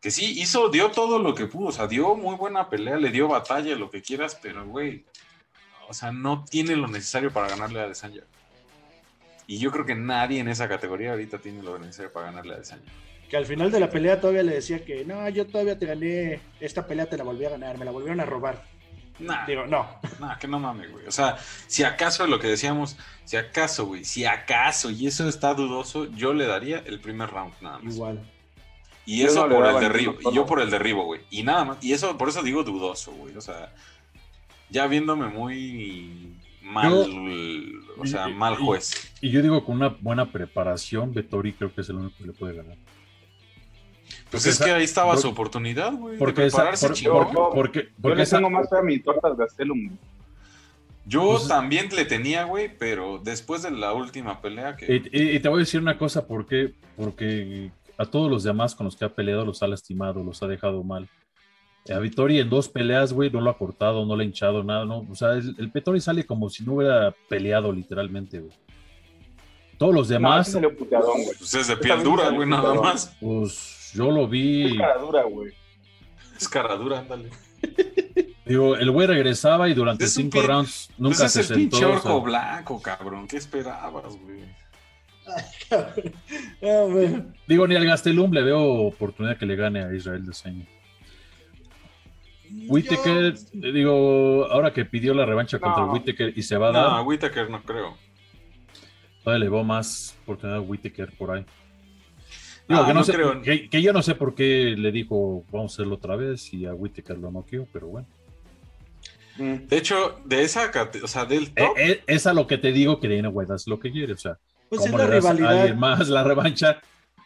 que 0.00 0.10
sí, 0.10 0.40
hizo, 0.40 0.70
dio 0.70 0.90
todo 0.90 1.18
lo 1.18 1.34
que 1.34 1.46
pudo, 1.46 1.68
o 1.68 1.72
sea, 1.72 1.86
dio 1.86 2.14
muy 2.14 2.36
buena 2.36 2.68
pelea, 2.68 2.96
le 2.96 3.10
dio 3.10 3.28
batalla, 3.28 3.76
lo 3.76 3.90
que 3.90 4.00
quieras, 4.00 4.38
pero, 4.40 4.66
güey, 4.66 5.04
o 5.88 5.92
sea, 5.92 6.10
no 6.10 6.44
tiene 6.44 6.74
lo 6.76 6.88
necesario 6.88 7.32
para 7.32 7.48
ganarle 7.48 7.80
a 7.80 7.88
Desanya. 7.88 8.22
Y 9.46 9.58
yo 9.58 9.70
creo 9.70 9.84
que 9.84 9.94
nadie 9.94 10.40
en 10.40 10.48
esa 10.48 10.68
categoría 10.68 11.10
ahorita 11.10 11.38
tiene 11.38 11.62
lo 11.62 11.78
necesario 11.78 12.12
para 12.12 12.26
ganarle 12.26 12.54
a 12.54 12.58
Desanya. 12.58 12.90
Que 13.28 13.36
al 13.36 13.44
final 13.44 13.70
de 13.70 13.80
la 13.80 13.90
pelea 13.90 14.20
todavía 14.20 14.42
le 14.42 14.54
decía 14.54 14.84
que, 14.84 15.04
no, 15.04 15.28
yo 15.28 15.46
todavía 15.46 15.78
te 15.78 15.86
gané, 15.86 16.40
esta 16.60 16.86
pelea 16.86 17.06
te 17.06 17.18
la 17.18 17.24
volví 17.24 17.44
a 17.44 17.50
ganar, 17.50 17.76
me 17.76 17.84
la 17.84 17.90
volvieron 17.90 18.20
a 18.20 18.24
robar. 18.24 18.64
Nah, 19.18 19.44
Digo, 19.46 19.66
no. 19.66 19.86
Nah, 20.18 20.38
que 20.38 20.48
no 20.48 20.58
mames, 20.58 20.90
güey. 20.90 21.06
O 21.06 21.12
sea, 21.12 21.36
si 21.66 21.84
acaso 21.84 22.26
lo 22.26 22.38
que 22.38 22.46
decíamos, 22.46 22.96
si 23.24 23.36
acaso, 23.36 23.86
güey, 23.86 24.04
si 24.04 24.24
acaso, 24.24 24.90
y 24.90 25.06
eso 25.06 25.28
está 25.28 25.52
dudoso, 25.52 26.06
yo 26.12 26.32
le 26.32 26.46
daría 26.46 26.78
el 26.86 27.00
primer 27.00 27.30
round 27.30 27.52
nada 27.60 27.78
más. 27.80 27.94
Igual. 27.94 28.39
Y 29.06 29.22
eso 29.22 29.48
por 29.48 29.66
el 29.66 29.80
derribo. 29.80 30.16
Y 30.20 30.34
yo 30.34 30.46
por 30.46 30.60
el 30.60 30.70
derribo, 30.70 31.04
güey. 31.04 31.20
Y 31.30 31.42
nada 31.42 31.64
más. 31.64 31.84
Y 31.84 31.92
eso, 31.92 32.16
por 32.16 32.28
eso 32.28 32.42
digo 32.42 32.62
dudoso, 32.62 33.12
güey. 33.12 33.36
O 33.36 33.40
sea, 33.40 33.72
ya 34.68 34.86
viéndome 34.86 35.26
muy 35.26 36.36
mal, 36.62 36.92
o 37.98 38.06
sea, 38.06 38.28
mal 38.28 38.56
juez. 38.56 39.12
Y, 39.20 39.30
yo 39.30 39.42
digo, 39.42 39.64
con 39.64 39.76
una 39.76 39.88
buena 39.88 40.30
preparación, 40.30 41.12
Vettori 41.12 41.52
creo 41.52 41.74
que 41.74 41.80
es 41.80 41.88
el 41.88 41.96
único 41.96 42.16
que 42.18 42.24
le 42.24 42.32
puede 42.32 42.54
ganar. 42.54 42.76
Pues 44.30 44.46
es 44.46 44.60
que 44.60 44.70
ahí 44.70 44.84
estaba 44.84 45.16
su 45.16 45.28
oportunidad, 45.28 45.92
güey. 45.92 46.18
Porque 46.18 46.42
de 46.42 46.48
prepararse 46.48 46.88
porque, 46.88 47.88
yo 47.98 48.14
le 48.14 48.26
tengo 48.26 48.50
más 48.50 48.72
a 48.72 48.82
mi 48.82 48.98
tortas 49.00 49.36
Gastelum. 49.36 49.90
Yo 51.06 51.30
pues 51.32 51.48
también 51.48 51.88
le 51.94 52.04
tenía, 52.04 52.44
güey, 52.44 52.76
pero 52.76 53.18
después 53.18 53.62
de 53.62 53.72
la 53.72 53.92
última 53.92 54.40
pelea 54.40 54.76
que... 54.76 55.02
Y, 55.10 55.36
y, 55.36 55.40
te 55.40 55.48
voy 55.48 55.58
a 55.58 55.60
decir 55.60 55.80
una 55.80 55.98
cosa, 55.98 56.26
¿por 56.26 56.46
qué? 56.46 56.74
Porque 56.96 57.72
a 58.00 58.06
todos 58.06 58.30
los 58.30 58.42
demás 58.42 58.74
con 58.74 58.86
los 58.86 58.96
que 58.96 59.04
ha 59.04 59.14
peleado 59.14 59.44
los 59.44 59.62
ha 59.62 59.66
lastimado, 59.68 60.22
los 60.24 60.42
ha 60.42 60.46
dejado 60.46 60.82
mal. 60.82 61.06
A 61.94 61.98
Vittori 61.98 62.38
en 62.40 62.48
dos 62.48 62.68
peleas, 62.68 63.12
güey, 63.12 63.30
no 63.30 63.40
lo 63.42 63.50
ha 63.50 63.58
cortado, 63.58 64.06
no 64.06 64.16
le 64.16 64.22
ha 64.22 64.26
hinchado 64.26 64.64
nada, 64.64 64.86
¿no? 64.86 65.06
O 65.10 65.14
sea, 65.14 65.32
el, 65.32 65.54
el 65.58 66.00
sale 66.00 66.24
como 66.24 66.48
si 66.48 66.64
no 66.64 66.74
hubiera 66.74 67.14
peleado 67.28 67.72
literalmente, 67.72 68.38
güey. 68.38 68.52
Todos 69.76 69.94
los 69.94 70.08
demás. 70.08 70.54
No, 70.54 70.70
pues 70.70 71.54
es 71.54 71.68
de 71.68 71.76
piel 71.76 72.02
dura, 72.02 72.30
güey, 72.30 72.48
nada 72.48 72.74
más. 72.74 73.16
Pues 73.20 73.92
yo 73.94 74.10
lo 74.10 74.26
vi. 74.26 74.66
Es 74.66 74.78
cara 74.78 74.98
dura, 74.98 75.22
güey. 75.24 75.52
Es 76.36 76.48
cara 76.48 76.76
dura, 76.76 76.98
ándale. 77.00 77.30
Digo, 78.46 78.76
el 78.76 78.90
güey 78.90 79.06
regresaba 79.06 79.68
y 79.68 79.74
durante 79.74 80.06
cinco 80.06 80.40
rounds 80.42 80.90
nunca 80.96 81.18
pues 81.18 81.32
se 81.32 81.40
es 81.40 81.50
el 81.50 81.56
sentó. 81.56 81.76
pinche 81.78 81.84
orco 81.84 82.20
blanco, 82.22 82.80
cabrón. 82.80 83.28
¿Qué 83.28 83.36
esperabas, 83.36 84.16
güey? 84.16 84.40
Digo, 87.46 87.66
ni 87.66 87.76
al 87.76 87.86
Gastelum 87.86 88.32
le 88.32 88.42
veo 88.42 88.60
oportunidad 88.60 89.36
que 89.36 89.46
le 89.46 89.56
gane 89.56 89.82
a 89.82 89.94
Israel 89.94 90.24
de 90.26 90.32
Seña. 90.32 90.66
Whitaker, 92.66 93.34
digo, 93.52 94.46
ahora 94.50 94.72
que 94.72 94.84
pidió 94.84 95.14
la 95.14 95.24
revancha 95.24 95.58
contra 95.58 95.84
Whitaker 95.84 96.32
y 96.36 96.42
se 96.42 96.56
va 96.56 96.68
a 96.68 96.72
dar. 96.72 96.90
No, 96.90 97.02
Whitaker 97.02 97.48
no 97.48 97.62
creo. 97.62 97.96
Todavía 99.22 99.44
le 99.44 99.50
veo 99.50 99.62
más 99.62 100.16
oportunidad 100.22 100.58
a 100.58 100.62
Whitaker 100.62 101.12
por 101.16 101.30
ahí. 101.30 101.44
Digo, 102.68 102.86
que, 102.86 102.94
no 102.94 103.04
sé, 103.04 103.68
que, 103.70 103.82
yo 103.82 103.92
no 103.92 104.02
sé 104.02 104.14
por 104.14 104.34
qué 104.34 104.74
le 104.78 104.92
dijo 104.92 105.44
vamos 105.50 105.72
a 105.72 105.74
hacerlo 105.74 105.96
otra 105.96 106.14
vez 106.14 106.52
y 106.54 106.66
a 106.66 106.74
Whitaker 106.74 107.18
lo 107.18 107.30
noqueó, 107.30 107.66
pero 107.72 107.88
bueno. 107.88 108.06
De 109.36 109.76
hecho, 109.76 110.20
de 110.24 110.42
esa, 110.42 110.70
o 111.02 111.08
sea, 111.08 111.24
del 111.24 111.44
eh, 111.44 111.52
top. 111.56 111.78
Eh, 111.78 112.02
es, 112.06 112.26
a 112.26 112.34
lo 112.34 112.46
que 112.46 112.58
te 112.58 112.72
digo 112.72 113.00
que 113.00 113.08
Dana 113.08 113.28
White 113.28 113.54
es 113.54 113.66
lo 113.66 113.80
que 113.80 113.90
quiere, 113.90 114.12
o 114.12 114.18
sea, 114.18 114.38
pues 114.70 114.86
es 114.86 114.92
la 114.92 115.06
rivalidad. 115.06 115.74
más 115.74 116.08
la 116.08 116.22
revancha 116.24 116.80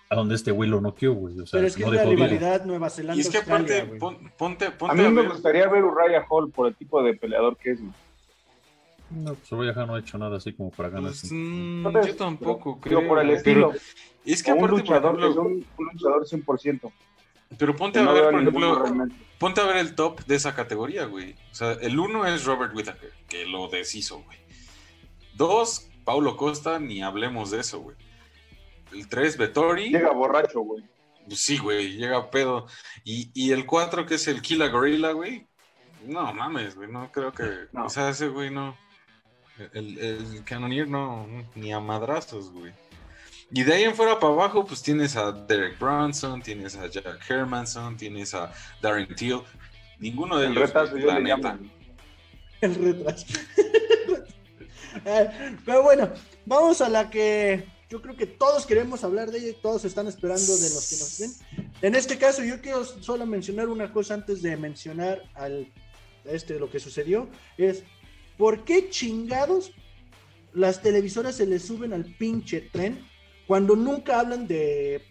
a 0.08 0.14
donde 0.16 0.34
este 0.34 0.50
güey 0.50 0.68
lo 0.68 0.80
noqueó, 0.80 1.12
güey. 1.12 1.38
O 1.38 1.46
sea, 1.46 1.58
Pero 1.58 1.66
es 1.68 1.76
que 1.76 1.84
no 1.84 1.92
es 1.92 1.96
la 1.96 2.04
rivalidad 2.04 2.64
Nueva 2.64 2.90
Zelanda. 2.90 3.16
Y 3.16 3.20
es 3.20 3.28
que 3.28 3.38
aparte, 3.38 3.82
ponte, 3.98 4.30
ponte, 4.70 4.72
A 4.88 4.94
mí 4.94 5.08
me 5.08 5.28
gustaría 5.28 5.68
ver 5.68 5.84
Uriah 5.84 6.24
Hall 6.28 6.50
por 6.50 6.68
el 6.68 6.74
tipo 6.74 7.02
de 7.02 7.14
peleador 7.14 7.56
que 7.56 7.72
es, 7.72 7.80
No, 9.10 9.34
pues 9.34 9.52
Uriah 9.52 9.74
Hall 9.74 9.86
no 9.86 9.94
ha 9.94 10.00
hecho 10.00 10.16
nada 10.16 10.38
así 10.38 10.54
como 10.54 10.70
para 10.70 10.88
ganar. 10.88 11.10
Pues, 11.10 11.30
mm, 11.30 12.06
yo 12.06 12.16
tampoco 12.16 12.80
creo. 12.80 13.06
por 13.06 13.18
el 13.18 13.30
estilo. 13.30 13.72
es 14.24 14.42
que 14.42 14.50
aparte, 14.50 14.72
un 14.72 14.80
luchador, 14.80 15.24
es 15.24 15.36
un, 15.36 15.66
un, 15.76 15.86
luchador 15.92 16.26
100%. 16.26 16.92
Pero 17.58 17.76
ponte 17.76 18.00
a 18.00 18.10
ver, 18.10 18.24
por 18.24 18.40
ejemplo, 18.40 18.84
ponte 19.38 19.60
a 19.60 19.66
ver 19.66 19.76
el 19.76 19.94
top 19.94 20.24
de 20.24 20.34
esa 20.34 20.54
categoría, 20.54 21.04
güey. 21.04 21.34
O 21.52 21.54
sea, 21.54 21.72
el 21.72 21.98
uno 21.98 22.26
es 22.26 22.44
Robert 22.46 22.74
Whittaker, 22.74 23.12
que 23.28 23.44
lo 23.44 23.68
deshizo, 23.68 24.22
güey. 24.22 24.38
Dos, 25.34 25.88
Paulo 26.04 26.36
Costa, 26.36 26.78
ni 26.78 27.02
hablemos 27.02 27.50
de 27.50 27.60
eso, 27.60 27.80
güey. 27.80 27.96
El 28.92 29.08
3, 29.08 29.36
Vettori. 29.36 29.90
Llega 29.90 30.12
borracho, 30.12 30.60
güey. 30.60 30.84
Sí, 31.30 31.58
güey, 31.58 31.96
llega 31.96 32.30
pedo. 32.30 32.66
Y, 33.02 33.30
y 33.34 33.52
el 33.52 33.66
4, 33.66 34.06
que 34.06 34.16
es 34.16 34.28
el 34.28 34.42
Killa 34.42 34.68
Gorilla, 34.68 35.12
güey. 35.12 35.46
No 36.06 36.32
mames, 36.34 36.76
güey, 36.76 36.90
no 36.90 37.10
creo 37.10 37.32
que. 37.32 37.68
O 37.74 37.88
sea, 37.88 38.10
ese 38.10 38.28
güey 38.28 38.50
no. 38.50 38.76
El, 39.72 39.98
el 39.98 40.44
Canonier 40.44 40.88
no, 40.88 41.26
ni 41.54 41.72
a 41.72 41.80
madrazos, 41.80 42.50
güey. 42.50 42.72
Y 43.50 43.62
de 43.62 43.72
ahí 43.72 43.84
en 43.84 43.94
fuera 43.94 44.18
para 44.18 44.32
abajo, 44.32 44.64
pues 44.64 44.82
tienes 44.82 45.16
a 45.16 45.30
Derek 45.30 45.78
Bronson, 45.78 46.42
tienes 46.42 46.76
a 46.76 46.88
Jack 46.88 47.24
Hermanson, 47.28 47.96
tienes 47.96 48.34
a 48.34 48.52
Darren 48.82 49.14
Till. 49.14 49.40
Ninguno 49.98 50.38
de 50.38 50.48
ellos. 50.48 50.56
El 52.60 52.74
retraso. 52.74 53.26
Pero 55.64 55.82
bueno, 55.82 56.10
vamos 56.46 56.80
a 56.80 56.88
la 56.88 57.10
que 57.10 57.64
yo 57.88 58.00
creo 58.02 58.16
que 58.16 58.26
todos 58.26 58.66
queremos 58.66 59.04
hablar 59.04 59.30
de 59.30 59.38
ella 59.38 59.48
y 59.50 59.62
todos 59.62 59.84
están 59.84 60.06
esperando 60.06 60.56
de 60.56 60.70
los 60.70 60.88
que 60.88 60.96
nos 60.96 61.18
ven. 61.20 61.70
En 61.82 61.94
este 61.94 62.18
caso, 62.18 62.42
yo 62.42 62.60
quiero 62.60 62.84
solo 62.84 63.26
mencionar 63.26 63.68
una 63.68 63.92
cosa 63.92 64.14
antes 64.14 64.42
de 64.42 64.56
mencionar 64.56 65.22
al 65.34 65.72
este 66.24 66.58
lo 66.58 66.70
que 66.70 66.80
sucedió 66.80 67.28
es 67.58 67.82
¿por 68.38 68.64
qué 68.64 68.88
chingados 68.88 69.72
las 70.54 70.80
televisoras 70.80 71.36
se 71.36 71.46
les 71.46 71.62
suben 71.62 71.92
al 71.92 72.04
pinche 72.04 72.62
tren 72.62 73.06
cuando 73.46 73.76
nunca 73.76 74.20
hablan 74.20 74.46
de 74.46 75.02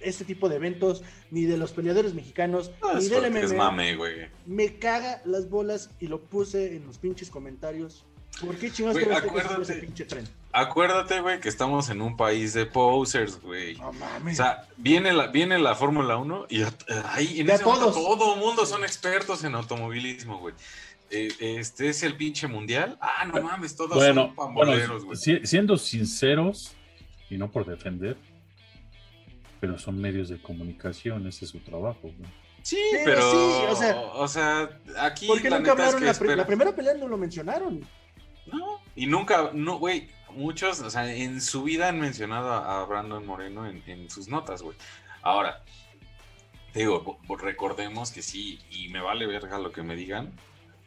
este 0.00 0.24
tipo 0.24 0.48
de 0.48 0.56
eventos, 0.56 1.02
ni 1.30 1.44
de 1.44 1.56
los 1.56 1.72
peleadores 1.72 2.14
mexicanos, 2.14 2.70
ni 2.96 3.08
del 3.08 3.32
MMA. 3.32 4.28
Me 4.46 4.78
caga 4.78 5.22
las 5.24 5.48
bolas 5.48 5.90
y 6.00 6.06
lo 6.06 6.22
puse 6.22 6.76
en 6.76 6.86
los 6.86 6.98
pinches 6.98 7.30
comentarios. 7.30 8.04
¿Por 8.40 8.56
qué 8.56 8.70
chingados 8.70 9.02
acuérdate, 9.02 9.62
ese 9.62 9.74
pinche 9.74 10.04
tren? 10.04 10.28
Acuérdate, 10.52 11.20
güey, 11.20 11.40
que 11.40 11.48
estamos 11.48 11.90
en 11.90 12.00
un 12.00 12.16
país 12.16 12.54
de 12.54 12.66
posers, 12.66 13.40
güey. 13.40 13.76
No 13.76 13.92
mames. 13.92 14.38
O 14.38 14.42
sea, 14.42 14.66
viene 14.76 15.12
la, 15.12 15.26
viene 15.26 15.58
la 15.58 15.74
Fórmula 15.74 16.16
1 16.16 16.46
y 16.48 16.62
ahí 17.04 17.40
en 17.40 17.50
ese 17.50 17.64
momento 17.64 17.92
todo 17.92 18.34
el 18.34 18.40
mundo 18.40 18.64
son 18.64 18.84
expertos 18.84 19.44
en 19.44 19.54
automovilismo, 19.54 20.38
güey. 20.38 20.54
eh, 21.10 21.28
este 21.40 21.88
es 21.88 22.02
el 22.02 22.16
pinche 22.16 22.46
mundial. 22.46 22.96
Ah, 23.00 23.24
no 23.24 23.42
mames, 23.42 23.76
todos 23.76 24.02
son 24.02 24.34
pamboleros, 24.34 25.04
güey. 25.04 25.18
siendo 25.44 25.76
sinceros, 25.76 26.76
y 27.30 27.36
no 27.36 27.50
por 27.50 27.66
defender, 27.66 28.16
pero 29.60 29.78
son 29.78 30.00
medios 30.00 30.28
de 30.28 30.40
comunicación, 30.40 31.26
ese 31.26 31.44
es 31.44 31.50
su 31.50 31.58
trabajo, 31.60 32.00
güey. 32.02 32.30
Sí, 32.62 32.78
pero. 33.04 34.12
o, 34.14 34.28
sea, 34.28 34.68
aquí. 34.98 35.26
¿Por 35.26 35.40
qué 35.40 35.48
nunca 35.48 35.72
hablaron? 35.72 36.04
la, 36.04 36.46
primera 36.46 36.74
pelea 36.74 36.94
no 36.94 37.08
lo 37.08 37.16
mencionaron. 37.16 37.80
No, 38.52 38.80
y 38.94 39.06
nunca, 39.06 39.50
no, 39.52 39.78
güey. 39.78 40.08
Muchos, 40.30 40.80
o 40.80 40.90
sea, 40.90 41.10
en 41.12 41.40
su 41.40 41.62
vida 41.62 41.88
han 41.88 41.98
mencionado 41.98 42.52
a, 42.52 42.84
Brandon 42.84 43.24
Moreno 43.24 43.66
en, 43.66 44.10
sus 44.10 44.28
notas, 44.28 44.60
güey. 44.60 44.76
Ahora, 45.22 45.64
digo, 46.74 47.18
recordemos 47.40 48.12
que 48.12 48.20
sí, 48.20 48.60
y 48.70 48.88
me 48.88 49.00
vale 49.00 49.26
verga 49.26 49.58
lo 49.58 49.72
que 49.72 49.82
me 49.82 49.96
digan. 49.96 50.32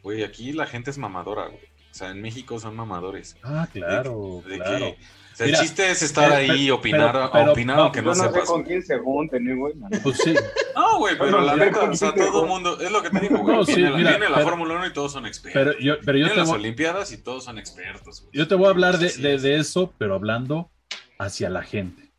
Güey, 0.02 0.22
aquí 0.22 0.52
la 0.52 0.66
gente 0.66 0.90
es 0.90 0.98
mamadora, 0.98 1.48
güey. 1.48 1.64
O 1.90 1.94
sea, 1.94 2.10
en 2.10 2.22
México 2.22 2.58
son 2.60 2.76
mamadores. 2.76 3.36
Ah, 3.42 3.68
claro, 3.72 4.42
claro 4.46 4.94
el 5.38 5.54
chiste 5.54 5.90
es 5.90 6.02
estar 6.02 6.32
ahí 6.32 6.66
y 6.66 6.70
opinar, 6.70 7.30
opinar 7.48 7.80
aunque 7.80 8.02
no, 8.02 8.14
no 8.14 8.32
sé 8.32 8.40
con 8.46 8.62
quién 8.62 8.82
se 8.82 8.98
junten, 8.98 9.58
güey. 9.58 9.74
Pues 10.02 10.18
sí. 10.18 10.34
No, 10.74 10.98
güey, 10.98 11.16
pero 11.18 11.40
la 11.40 11.56
neta, 11.56 11.82
o 11.82 11.94
sea, 11.94 12.14
todo 12.14 12.42
el 12.42 12.48
mundo, 12.48 12.80
es 12.80 12.90
lo 12.90 13.02
que 13.02 13.10
te 13.10 13.20
digo, 13.20 13.38
güey. 13.38 13.56
No, 13.56 13.64
viene, 13.64 14.28
la 14.28 14.40
Fórmula 14.40 14.74
1 14.74 14.86
y 14.86 14.92
todos 14.92 15.12
son 15.12 15.26
expertos. 15.26 15.74
Pero 15.76 15.78
yo, 15.78 15.94
pero 16.04 16.18
yo 16.18 16.28
te 16.28 16.36
las 16.36 16.48
Olimpiadas 16.50 17.12
y 17.12 17.18
todos 17.18 17.44
son 17.44 17.58
expertos. 17.58 18.28
Yo 18.32 18.46
te 18.46 18.54
voy 18.54 18.66
a 18.66 18.70
hablar 18.70 18.98
de, 18.98 19.10
de, 19.10 19.38
de, 19.38 19.56
eso, 19.56 19.94
pero 19.98 20.14
hablando 20.14 20.70
hacia 21.18 21.48
la 21.50 21.62
gente. 21.62 22.10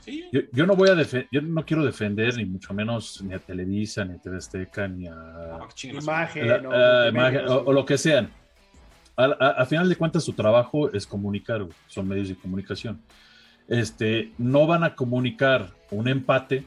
¿Sí? 0.00 0.28
Yo, 0.32 0.40
yo, 0.52 0.66
no 0.66 0.74
voy 0.74 0.88
a 0.88 0.94
defender, 0.94 1.28
yo 1.30 1.42
no 1.42 1.64
quiero 1.64 1.84
defender 1.84 2.36
ni 2.36 2.44
mucho 2.44 2.74
menos 2.74 3.22
ni 3.22 3.34
a 3.34 3.38
Televisa, 3.38 4.04
ni 4.04 4.14
a 4.14 4.18
TV 4.18 4.36
Azteca, 4.36 4.88
ni 4.88 5.06
a 5.06 5.60
imagen, 5.84 6.46
imagen 7.08 7.48
o, 7.48 7.58
o, 7.58 7.72
lo 7.72 7.86
que 7.86 7.96
sean 7.96 8.32
a, 9.16 9.64
final 9.66 9.88
de 9.88 9.96
cuentas 9.96 10.24
su 10.24 10.32
trabajo 10.32 10.92
es 10.92 11.06
comunicar, 11.06 11.66
son 11.86 12.08
medios 12.08 12.28
de 12.28 12.36
comunicación. 12.36 13.02
Este, 13.68 14.32
no 14.38 14.66
van 14.66 14.84
a 14.84 14.94
comunicar 14.94 15.70
un 15.90 16.08
empate 16.08 16.66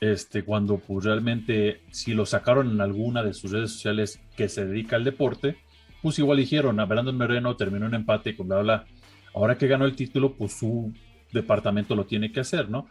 este, 0.00 0.42
cuando 0.44 0.78
pues 0.78 1.04
realmente 1.04 1.82
si 1.90 2.14
lo 2.14 2.24
sacaron 2.24 2.70
en 2.70 2.80
alguna 2.80 3.22
de 3.22 3.34
sus 3.34 3.50
redes 3.50 3.72
sociales 3.72 4.20
que 4.36 4.48
se 4.48 4.64
dedica 4.64 4.96
al 4.96 5.04
deporte, 5.04 5.56
pues 6.02 6.18
igual 6.18 6.38
dijeron, 6.38 6.80
a 6.80 6.86
Brandon 6.86 7.16
Moreno 7.16 7.56
terminó 7.56 7.86
un 7.86 7.94
empate 7.94 8.36
con 8.36 8.48
bla, 8.48 8.62
bla, 8.62 8.86
Ahora 9.34 9.56
que 9.56 9.68
ganó 9.68 9.84
el 9.84 9.94
título, 9.94 10.34
pues 10.34 10.58
su 10.58 10.92
departamento 11.32 11.94
lo 11.94 12.06
tiene 12.06 12.32
que 12.32 12.40
hacer, 12.40 12.68
¿no? 12.68 12.88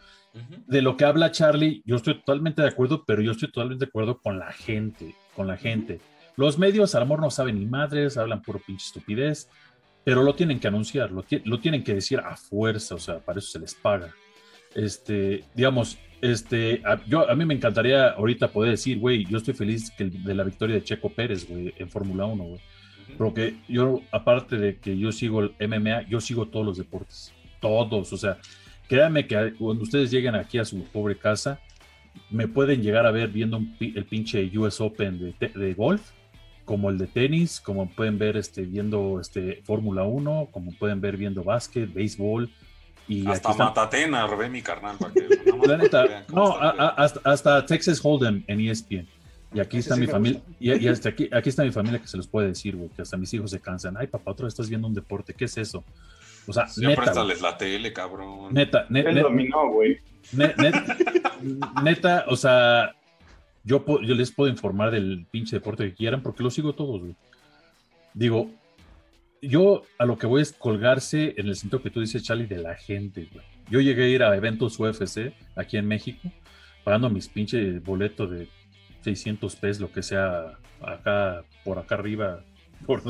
De 0.66 0.80
lo 0.80 0.96
que 0.96 1.04
habla 1.04 1.32
Charlie, 1.32 1.82
yo 1.84 1.96
estoy 1.96 2.14
totalmente 2.14 2.62
de 2.62 2.68
acuerdo, 2.68 3.04
pero 3.04 3.20
yo 3.20 3.32
estoy 3.32 3.50
totalmente 3.50 3.84
de 3.84 3.88
acuerdo 3.88 4.20
con 4.20 4.38
la 4.38 4.52
gente, 4.52 5.14
con 5.34 5.46
la 5.46 5.56
gente. 5.56 6.00
Los 6.40 6.58
medios, 6.58 6.94
al 6.94 7.02
amor, 7.02 7.20
no 7.20 7.30
saben 7.30 7.58
ni 7.58 7.66
madres, 7.66 8.16
hablan 8.16 8.40
puro 8.40 8.62
pinche 8.66 8.86
estupidez, 8.86 9.50
pero 10.04 10.22
lo 10.22 10.34
tienen 10.34 10.58
que 10.58 10.68
anunciar, 10.68 11.10
lo, 11.10 11.22
tienen 11.60 11.84
que 11.84 11.92
decir 11.92 12.18
a 12.18 12.34
fuerza, 12.34 12.94
o 12.94 12.98
sea, 12.98 13.18
para 13.18 13.40
eso 13.40 13.50
se 13.50 13.58
les 13.58 13.74
paga. 13.74 14.14
Este, 14.74 15.44
digamos, 15.54 15.98
este, 16.22 16.80
a, 16.86 16.98
yo, 17.04 17.28
a 17.28 17.34
mí 17.34 17.44
me 17.44 17.52
encantaría 17.52 18.12
ahorita 18.12 18.48
poder 18.48 18.70
decir, 18.70 18.98
güey, 18.98 19.26
yo 19.26 19.36
estoy 19.36 19.52
feliz 19.52 19.90
que 19.90 20.06
de 20.06 20.34
la 20.34 20.42
victoria 20.42 20.76
de 20.76 20.82
Checo 20.82 21.10
Pérez, 21.10 21.46
güey, 21.46 21.74
en 21.76 21.90
Fórmula 21.90 22.24
1, 22.24 22.42
güey. 22.42 22.60
Porque 23.18 23.56
yo, 23.68 24.00
aparte 24.10 24.56
de 24.56 24.78
que 24.78 24.96
yo 24.96 25.12
sigo 25.12 25.42
el 25.42 25.68
MMA, 25.68 26.08
yo 26.08 26.22
sigo 26.22 26.48
todos 26.48 26.64
los 26.64 26.78
deportes. 26.78 27.34
Todos. 27.60 28.14
O 28.14 28.16
sea, 28.16 28.38
créanme 28.88 29.26
que 29.26 29.52
cuando 29.58 29.82
ustedes 29.82 30.10
lleguen 30.10 30.36
aquí 30.36 30.56
a 30.56 30.64
su 30.64 30.84
pobre 30.84 31.18
casa, 31.18 31.60
me 32.30 32.48
pueden 32.48 32.82
llegar 32.82 33.04
a 33.04 33.10
ver 33.10 33.28
viendo 33.28 33.60
el 33.78 34.04
pinche 34.06 34.50
US 34.56 34.80
Open 34.80 35.34
de, 35.38 35.48
de 35.48 35.74
golf 35.74 36.12
como 36.70 36.88
el 36.88 36.98
de 36.98 37.08
tenis, 37.08 37.60
como 37.60 37.90
pueden 37.90 38.16
ver 38.16 38.36
este, 38.36 38.62
viendo 38.62 39.18
este, 39.20 39.60
Fórmula 39.64 40.04
1, 40.04 40.50
como 40.52 40.70
pueden 40.70 41.00
ver 41.00 41.16
viendo 41.16 41.42
básquet, 41.42 41.92
béisbol. 41.92 42.48
Y 43.08 43.26
hasta 43.26 43.52
Matatena, 43.54 44.24
ve 44.28 44.48
mi 44.48 44.62
carnal. 44.62 44.96
no, 46.32 46.56
hasta, 46.56 47.66
Texas 47.66 48.00
Hold'em 48.00 48.44
en 48.46 48.60
ESPN. 48.60 49.08
Y 49.52 49.58
aquí 49.58 49.78
está 49.78 49.96
mi 49.96 50.06
familia, 50.06 50.40
y, 50.60 50.86
hasta 50.86 51.08
aquí, 51.08 51.28
aquí 51.32 51.48
está 51.48 51.64
mi 51.64 51.72
familia 51.72 51.98
que 51.98 52.06
se 52.06 52.16
los 52.16 52.28
puede 52.28 52.46
decir, 52.46 52.76
güey, 52.76 52.88
que 52.90 53.02
hasta 53.02 53.16
mis 53.16 53.34
hijos 53.34 53.50
se 53.50 53.58
cansan. 53.58 53.96
Ay, 53.96 54.06
papá, 54.06 54.30
otra 54.30 54.44
vez 54.44 54.54
estás 54.54 54.68
viendo 54.68 54.86
un 54.86 54.94
deporte, 54.94 55.34
¿qué 55.34 55.46
es 55.46 55.58
eso? 55.58 55.82
O 56.46 56.52
sea, 56.52 56.66
neta, 56.76 57.02
préstales 57.02 57.40
la 57.40 57.58
tele, 57.58 57.92
cabrón. 57.92 58.54
Neta, 58.54 58.86
neta. 58.90 59.10
dominó, 59.22 59.72
güey. 59.72 59.98
neta, 61.82 62.26
o 62.28 62.36
sea, 62.36 62.94
yo, 63.64 63.84
yo 64.02 64.14
les 64.14 64.30
puedo 64.32 64.50
informar 64.50 64.90
del 64.90 65.26
pinche 65.30 65.56
deporte 65.56 65.84
que 65.84 65.94
quieran 65.94 66.22
porque 66.22 66.42
lo 66.42 66.50
sigo 66.50 66.74
todos, 66.74 67.02
Digo, 68.12 68.50
yo 69.40 69.82
a 69.98 70.04
lo 70.04 70.18
que 70.18 70.26
voy 70.26 70.42
es 70.42 70.52
colgarse 70.52 71.34
en 71.36 71.46
el 71.46 71.56
sentido 71.56 71.82
que 71.82 71.90
tú 71.90 72.00
dices, 72.00 72.22
Charlie, 72.22 72.46
de 72.46 72.58
la 72.58 72.74
gente, 72.74 73.28
güey. 73.32 73.44
Yo 73.70 73.80
llegué 73.80 74.04
a 74.04 74.08
ir 74.08 74.22
a 74.24 74.36
eventos 74.36 74.78
UFC 74.80 75.32
aquí 75.54 75.76
en 75.76 75.86
México, 75.86 76.28
pagando 76.82 77.08
mis 77.08 77.28
pinches 77.28 77.82
boletos 77.84 78.30
de 78.30 78.48
600 79.02 79.54
pesos, 79.56 79.80
lo 79.80 79.92
que 79.92 80.02
sea, 80.02 80.58
acá, 80.82 81.44
por 81.64 81.78
acá 81.78 81.94
arriba, 81.94 82.44
por, 82.86 83.02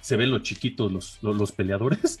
se 0.00 0.16
ven 0.16 0.30
los 0.30 0.42
chiquitos, 0.42 0.90
los, 0.90 1.22
los, 1.22 1.52
peleadores, 1.52 2.18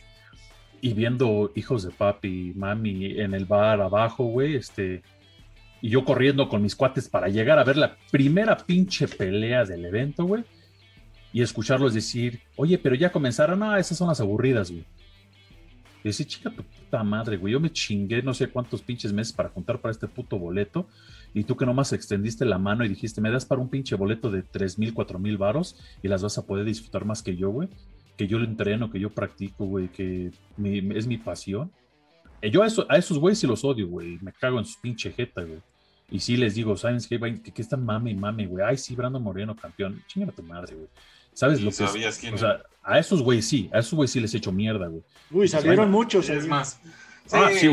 y 0.80 0.92
viendo 0.94 1.50
hijos 1.56 1.82
de 1.82 1.90
papi, 1.90 2.52
mami 2.54 3.18
en 3.18 3.34
el 3.34 3.46
bar 3.46 3.80
abajo, 3.80 4.24
güey, 4.24 4.54
este, 4.54 5.02
y 5.80 5.90
yo 5.90 6.04
corriendo 6.04 6.48
con 6.48 6.62
mis 6.62 6.74
cuates 6.74 7.08
para 7.08 7.28
llegar 7.28 7.58
a 7.58 7.64
ver 7.64 7.76
la 7.76 7.96
primera 8.10 8.56
pinche 8.56 9.06
pelea 9.06 9.64
del 9.64 9.84
evento, 9.84 10.24
güey. 10.24 10.44
Y 11.32 11.42
escucharlos 11.42 11.94
decir, 11.94 12.40
oye, 12.56 12.78
pero 12.78 12.94
ya 12.94 13.12
comenzaron, 13.12 13.62
ah, 13.62 13.78
esas 13.78 13.98
son 13.98 14.08
las 14.08 14.20
aburridas, 14.20 14.70
güey. 14.70 14.84
Y 16.02 16.08
decir, 16.08 16.26
chica, 16.26 16.50
tu 16.50 16.62
puta 16.62 17.02
madre, 17.04 17.36
güey, 17.36 17.52
yo 17.52 17.60
me 17.60 17.70
chingué 17.70 18.22
no 18.22 18.32
sé 18.32 18.48
cuántos 18.48 18.82
pinches 18.82 19.12
meses 19.12 19.32
para 19.32 19.50
contar 19.50 19.80
para 19.80 19.92
este 19.92 20.08
puto 20.08 20.38
boleto. 20.38 20.88
Y 21.34 21.44
tú 21.44 21.56
que 21.56 21.66
nomás 21.66 21.92
extendiste 21.92 22.44
la 22.44 22.58
mano 22.58 22.84
y 22.84 22.88
dijiste, 22.88 23.20
me 23.20 23.30
das 23.30 23.44
para 23.44 23.60
un 23.60 23.68
pinche 23.68 23.94
boleto 23.94 24.30
de 24.30 24.42
tres 24.42 24.78
mil, 24.78 24.94
cuatro 24.94 25.18
mil 25.18 25.36
varos 25.36 25.76
y 26.02 26.08
las 26.08 26.22
vas 26.22 26.38
a 26.38 26.46
poder 26.46 26.64
disfrutar 26.64 27.04
más 27.04 27.22
que 27.22 27.36
yo, 27.36 27.50
güey. 27.50 27.68
Que 28.16 28.26
yo 28.26 28.38
lo 28.38 28.44
entreno, 28.44 28.90
que 28.90 28.98
yo 28.98 29.10
practico, 29.10 29.66
güey, 29.66 29.88
que 29.88 30.32
es 30.94 31.06
mi 31.06 31.18
pasión. 31.18 31.70
Eh, 32.40 32.50
yo 32.50 32.62
a, 32.62 32.66
eso, 32.66 32.86
a 32.88 32.96
esos 32.96 33.18
güeyes 33.18 33.38
sí 33.38 33.46
los 33.46 33.64
odio, 33.64 33.88
güey. 33.88 34.18
Me 34.20 34.32
cago 34.32 34.58
en 34.58 34.64
sus 34.64 34.76
pinche 34.76 35.10
jeta, 35.12 35.42
güey. 35.42 35.60
Y 36.10 36.20
sí 36.20 36.36
les 36.36 36.54
digo, 36.54 36.76
¿sabes 36.76 37.06
qué? 37.06 37.18
Que, 37.18 37.52
que 37.52 37.62
están 37.62 37.84
mame 37.84 38.10
y 38.10 38.14
mame, 38.14 38.46
güey. 38.46 38.64
Ay, 38.66 38.78
sí, 38.78 38.94
Brando 38.94 39.20
Moreno, 39.20 39.54
campeón. 39.54 40.02
Chinga 40.06 40.32
tu 40.32 40.42
madre, 40.42 40.74
güey. 40.74 40.88
¿Sabes 41.34 41.60
lo 41.60 41.70
que 41.70 41.84
es? 41.84 42.18
Quién 42.18 42.34
o 42.34 42.38
sea, 42.38 42.62
a 42.82 42.98
esos 42.98 43.22
güeyes 43.22 43.46
sí, 43.46 43.70
a 43.72 43.78
esos 43.78 43.94
güeyes 43.94 44.10
sí 44.10 44.18
les 44.18 44.34
he 44.34 44.38
hecho 44.38 44.50
mierda, 44.50 44.88
güey. 44.88 45.02
Uy, 45.30 45.46
salieron 45.46 45.90
muchos. 45.90 46.28
Es 46.30 46.48
más. 46.48 46.80
ah, 47.30 47.50
sí, 47.52 47.68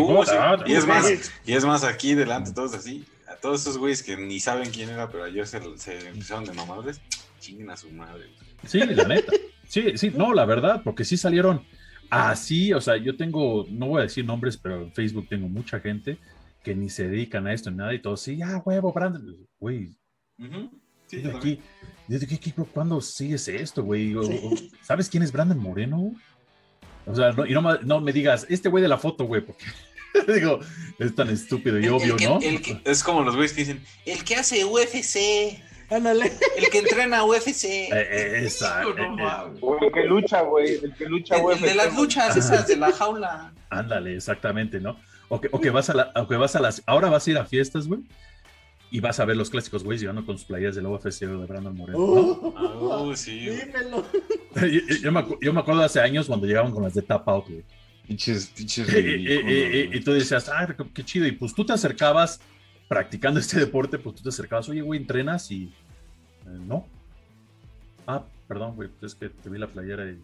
Y 0.67 0.73
es 0.73 0.85
más, 0.85 1.31
y 1.45 1.53
es 1.53 1.65
más 1.65 1.83
aquí 1.83 2.13
delante, 2.13 2.51
todos 2.51 2.75
así. 2.75 3.05
A 3.27 3.35
todos 3.37 3.61
esos 3.61 3.77
güeyes 3.77 4.03
que 4.03 4.17
ni 4.17 4.39
saben 4.39 4.69
quién 4.69 4.89
era, 4.89 5.09
pero 5.09 5.23
ayer 5.23 5.47
se, 5.47 5.59
se 5.77 6.09
empezaron 6.09 6.45
de 6.45 6.53
mamadres. 6.53 7.01
Chinguen 7.39 7.69
a 7.71 7.77
su 7.77 7.89
madre. 7.89 8.25
Sí, 8.67 8.79
la 8.79 9.05
neta. 9.05 9.31
Sí, 9.67 9.97
sí, 9.97 10.11
no, 10.15 10.33
la 10.33 10.45
verdad, 10.45 10.81
porque 10.83 11.03
sí 11.03 11.17
salieron 11.17 11.65
así. 12.09 12.73
O 12.73 12.81
sea, 12.81 12.97
yo 12.97 13.15
tengo, 13.15 13.65
no 13.69 13.87
voy 13.87 13.99
a 13.99 14.03
decir 14.03 14.25
nombres, 14.25 14.57
pero 14.57 14.81
en 14.81 14.91
Facebook 14.93 15.27
tengo 15.29 15.47
mucha 15.47 15.79
gente 15.79 16.17
que 16.63 16.75
ni 16.75 16.89
se 16.89 17.07
dedican 17.07 17.45
a 17.45 17.53
esto 17.53 17.69
ni 17.69 17.77
nada 17.77 17.93
y 17.93 18.01
todo, 18.01 18.17
sí, 18.17 18.37
ya, 18.37 18.57
huevo, 18.65 18.91
Brandon, 18.91 19.37
güey. 19.59 19.95
¿Cuándo 22.73 22.99
sigues 23.01 23.47
esto, 23.47 23.83
güey? 23.83 24.15
¿Sabes 24.81 25.07
quién 25.07 25.21
es 25.21 25.31
Brandon 25.31 25.59
Moreno? 25.59 26.11
O 27.05 27.15
sea, 27.15 27.31
no, 27.33 27.45
y 27.45 27.53
no, 27.53 27.61
no, 27.81 28.01
me 28.01 28.11
digas, 28.11 28.47
este 28.49 28.67
güey 28.69 28.81
de 28.81 28.87
la 28.87 28.97
foto, 28.97 29.25
güey, 29.25 29.41
porque 29.45 29.65
digo, 30.33 30.59
es 30.97 31.13
tan 31.13 31.29
estúpido 31.29 31.79
y 31.79 31.87
obvio, 31.87 32.17
¿no? 32.17 32.39
es 32.83 33.03
como 33.03 33.21
los 33.21 33.35
güeyes 33.35 33.53
que 33.53 33.61
dicen, 33.61 33.83
el 34.07 34.23
que 34.23 34.35
hace 34.35 34.65
UFC. 34.65 35.61
Ándale. 35.89 36.31
El 36.57 36.69
que 36.69 36.79
entrena 36.79 37.23
UFC. 37.23 37.65
Eh, 37.65 37.89
eh, 37.91 38.41
esa, 38.45 38.83
eh, 38.83 38.87
el 39.81 39.91
que 39.91 40.03
lucha, 40.05 40.41
güey. 40.41 40.79
El 40.83 40.93
que 40.95 41.05
lucha 41.05 41.37
UFC. 41.37 41.61
de 41.61 41.75
las 41.75 41.95
luchas 41.95 42.35
esas 42.35 42.67
de 42.67 42.77
la 42.77 42.91
jaula. 42.91 43.53
Ándale, 43.69 44.15
exactamente, 44.15 44.79
¿no? 44.79 44.97
O 45.29 45.41
que, 45.41 45.69
vas 45.69 45.89
a 45.89 45.93
la, 45.93 46.11
o 46.15 46.27
que 46.27 46.35
vas 46.35 46.55
a 46.55 46.59
las. 46.59 46.83
Ahora 46.85 47.09
vas 47.09 47.27
a 47.27 47.31
ir 47.31 47.37
a 47.37 47.45
fiestas, 47.45 47.87
güey. 47.87 48.01
Y 48.91 48.99
vas 48.99 49.19
a 49.19 49.25
ver 49.25 49.35
los 49.35 49.49
clásicos, 49.49 49.83
güey, 49.83 49.97
llegando 49.97 50.25
con 50.25 50.37
sus 50.37 50.45
playas 50.45 50.75
del 50.75 50.85
UFC 50.85 51.21
de 51.21 51.45
Brandon 51.45 51.75
Moreno. 51.75 51.97
Oh, 51.99 53.11
ah, 53.11 53.15
sí. 53.15 53.49
Dímelo. 53.49 54.05
Yo, 55.01 55.11
me, 55.11 55.25
yo, 55.41 55.51
me, 55.51 55.59
acuerdo 55.59 55.81
hace 55.81 55.99
años 55.99 56.27
cuando 56.27 56.47
llegaban 56.47 56.71
con 56.71 56.81
las 56.81 56.93
de 56.93 57.01
Tap 57.01 57.27
Out, 57.27 57.45
güey. 57.49 57.63
Pinches, 58.07 58.45
pinches. 58.55 58.87
Y, 58.87 59.99
tú 59.99 60.13
decías, 60.13 60.47
ay, 60.47 60.67
qué 60.93 61.03
chido. 61.03 61.27
Y 61.27 61.33
pues 61.33 61.53
tú 61.53 61.65
te 61.65 61.73
acercabas 61.73 62.39
practicando 62.87 63.39
este 63.39 63.59
deporte, 63.59 63.97
pues 63.97 64.15
tú 64.15 64.23
te 64.23 64.29
acercabas, 64.29 64.69
oye, 64.69 64.81
güey, 64.81 64.99
entrenas 64.99 65.49
y. 65.51 65.73
Eh, 66.45 66.59
no. 66.65 66.85
Ah, 68.07 68.23
perdón, 68.47 68.75
güey, 68.75 68.89
pues 68.89 69.13
es 69.13 69.15
que 69.19 69.29
te 69.29 69.49
vi 69.49 69.57
la 69.57 69.67
playera 69.67 70.09
y. 70.09 70.21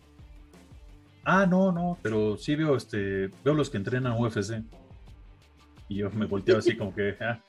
Ah, 1.24 1.46
no, 1.46 1.72
no, 1.72 1.98
pero 2.02 2.38
sí 2.38 2.56
veo, 2.56 2.76
este, 2.76 3.30
veo 3.44 3.54
los 3.54 3.70
que 3.70 3.78
entrenan 3.78 4.14
UFC. 4.14 4.64
Y 5.88 5.98
yo 5.98 6.10
me 6.12 6.26
volteaba 6.26 6.60
así 6.60 6.76
como 6.76 6.96
que, 6.96 7.16
ah, 7.20 7.40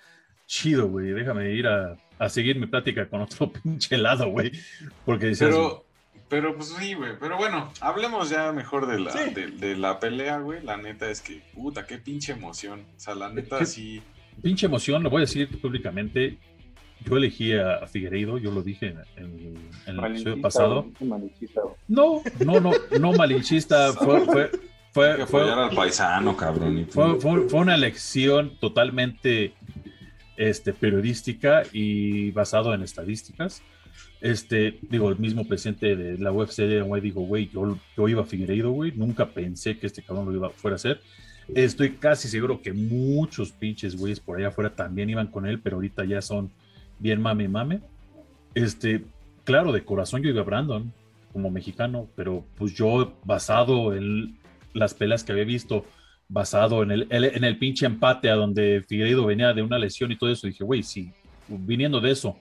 chido, 0.46 0.88
güey. 0.88 1.12
Déjame 1.12 1.52
ir 1.52 1.66
a, 1.66 1.96
a 2.18 2.28
seguir 2.28 2.58
mi 2.58 2.66
plática 2.66 3.08
con 3.08 3.22
otro 3.22 3.52
pinche 3.62 3.96
lado, 3.96 4.28
güey. 4.30 4.52
Porque 5.04 5.32
Pero, 5.38 5.86
pero 6.28 6.54
pues 6.56 6.68
sí, 6.78 6.94
güey. 6.94 7.12
Pero 7.18 7.36
bueno, 7.36 7.72
hablemos 7.80 8.30
ya 8.30 8.52
mejor 8.52 8.86
de 8.86 9.00
la, 9.00 9.12
de, 9.12 9.76
la 9.76 10.00
pelea, 10.00 10.38
güey. 10.38 10.62
La 10.62 10.76
neta 10.76 11.10
es 11.10 11.20
que, 11.20 11.42
puta, 11.54 11.86
qué 11.86 11.98
pinche 11.98 12.32
emoción. 12.32 12.84
O 12.96 13.00
sea, 13.00 13.14
la 13.14 13.28
neta 13.28 13.64
sí. 13.64 14.02
Pinche 14.40 14.66
emoción, 14.66 15.02
lo 15.02 15.10
voy 15.10 15.18
a 15.18 15.26
decir 15.26 15.48
públicamente. 15.60 16.38
Yo 17.04 17.16
elegí 17.16 17.52
a 17.52 17.86
Figueiredo, 17.86 18.38
yo 18.38 18.52
lo 18.52 18.62
dije 18.62 18.94
en, 19.16 19.56
el 19.86 20.04
episodio 20.04 20.40
pasado. 20.40 20.86
No, 21.88 22.22
no, 22.44 22.60
no, 22.60 22.70
no 23.00 23.12
malinchista. 23.12 23.92
Fue, 23.92 24.20
fue, 24.24 24.50
fue, 24.92 25.26
fue, 25.26 25.50
al 25.50 25.74
paisano, 25.74 26.36
cabrón. 26.36 26.86
Fue, 26.90 27.18
fue, 27.18 27.60
una 27.60 27.74
elección 27.74 28.56
totalmente 28.60 29.54
este, 30.36 30.72
periodística 30.72 31.62
y 31.72 32.30
basado 32.30 32.72
en 32.74 32.82
estadísticas. 32.82 33.62
Este, 34.20 34.78
digo, 34.82 35.08
el 35.08 35.18
mismo 35.18 35.44
presidente 35.44 35.96
de 35.96 36.18
la 36.18 36.30
UFC 36.30 36.60
güey, 36.84 37.00
digo, 37.00 37.22
güey, 37.22 37.48
yo, 37.48 37.76
yo 37.96 38.08
iba 38.08 38.22
a 38.22 38.24
Figueiredo, 38.24 38.70
güey, 38.70 38.92
nunca 38.92 39.26
pensé 39.26 39.78
que 39.78 39.88
este 39.88 40.02
cabrón 40.02 40.26
lo 40.26 40.32
iba 40.32 40.50
fuera 40.50 40.74
a 40.74 40.76
hacer. 40.76 41.00
Estoy 41.54 41.92
casi 41.96 42.28
seguro 42.28 42.62
que 42.62 42.72
muchos 42.72 43.52
pinches 43.52 43.96
güeyes 43.96 44.20
por 44.20 44.38
allá 44.38 44.48
afuera 44.48 44.74
también 44.74 45.10
iban 45.10 45.26
con 45.26 45.46
él, 45.46 45.60
pero 45.60 45.76
ahorita 45.76 46.04
ya 46.04 46.22
son 46.22 46.50
bien 46.98 47.20
mame 47.20 47.48
mame. 47.48 47.80
Este, 48.54 49.04
claro, 49.44 49.72
de 49.72 49.84
corazón 49.84 50.22
yo 50.22 50.30
iba 50.30 50.40
a 50.40 50.44
Brandon 50.44 50.92
como 51.32 51.50
mexicano, 51.50 52.08
pero 52.14 52.44
pues 52.56 52.74
yo 52.74 53.14
basado 53.24 53.94
en 53.94 54.38
las 54.74 54.94
peleas 54.94 55.24
que 55.24 55.32
había 55.32 55.44
visto, 55.44 55.84
basado 56.28 56.82
en 56.82 56.90
el, 56.92 57.08
en 57.10 57.44
el 57.44 57.58
pinche 57.58 57.86
empate 57.86 58.30
a 58.30 58.34
donde 58.34 58.84
Figueiredo 58.86 59.26
venía 59.26 59.52
de 59.52 59.62
una 59.62 59.78
lesión 59.78 60.12
y 60.12 60.16
todo 60.16 60.30
eso, 60.30 60.46
dije, 60.46 60.64
güey, 60.64 60.82
si 60.82 61.10
viniendo 61.48 62.00
de 62.00 62.10
eso, 62.10 62.38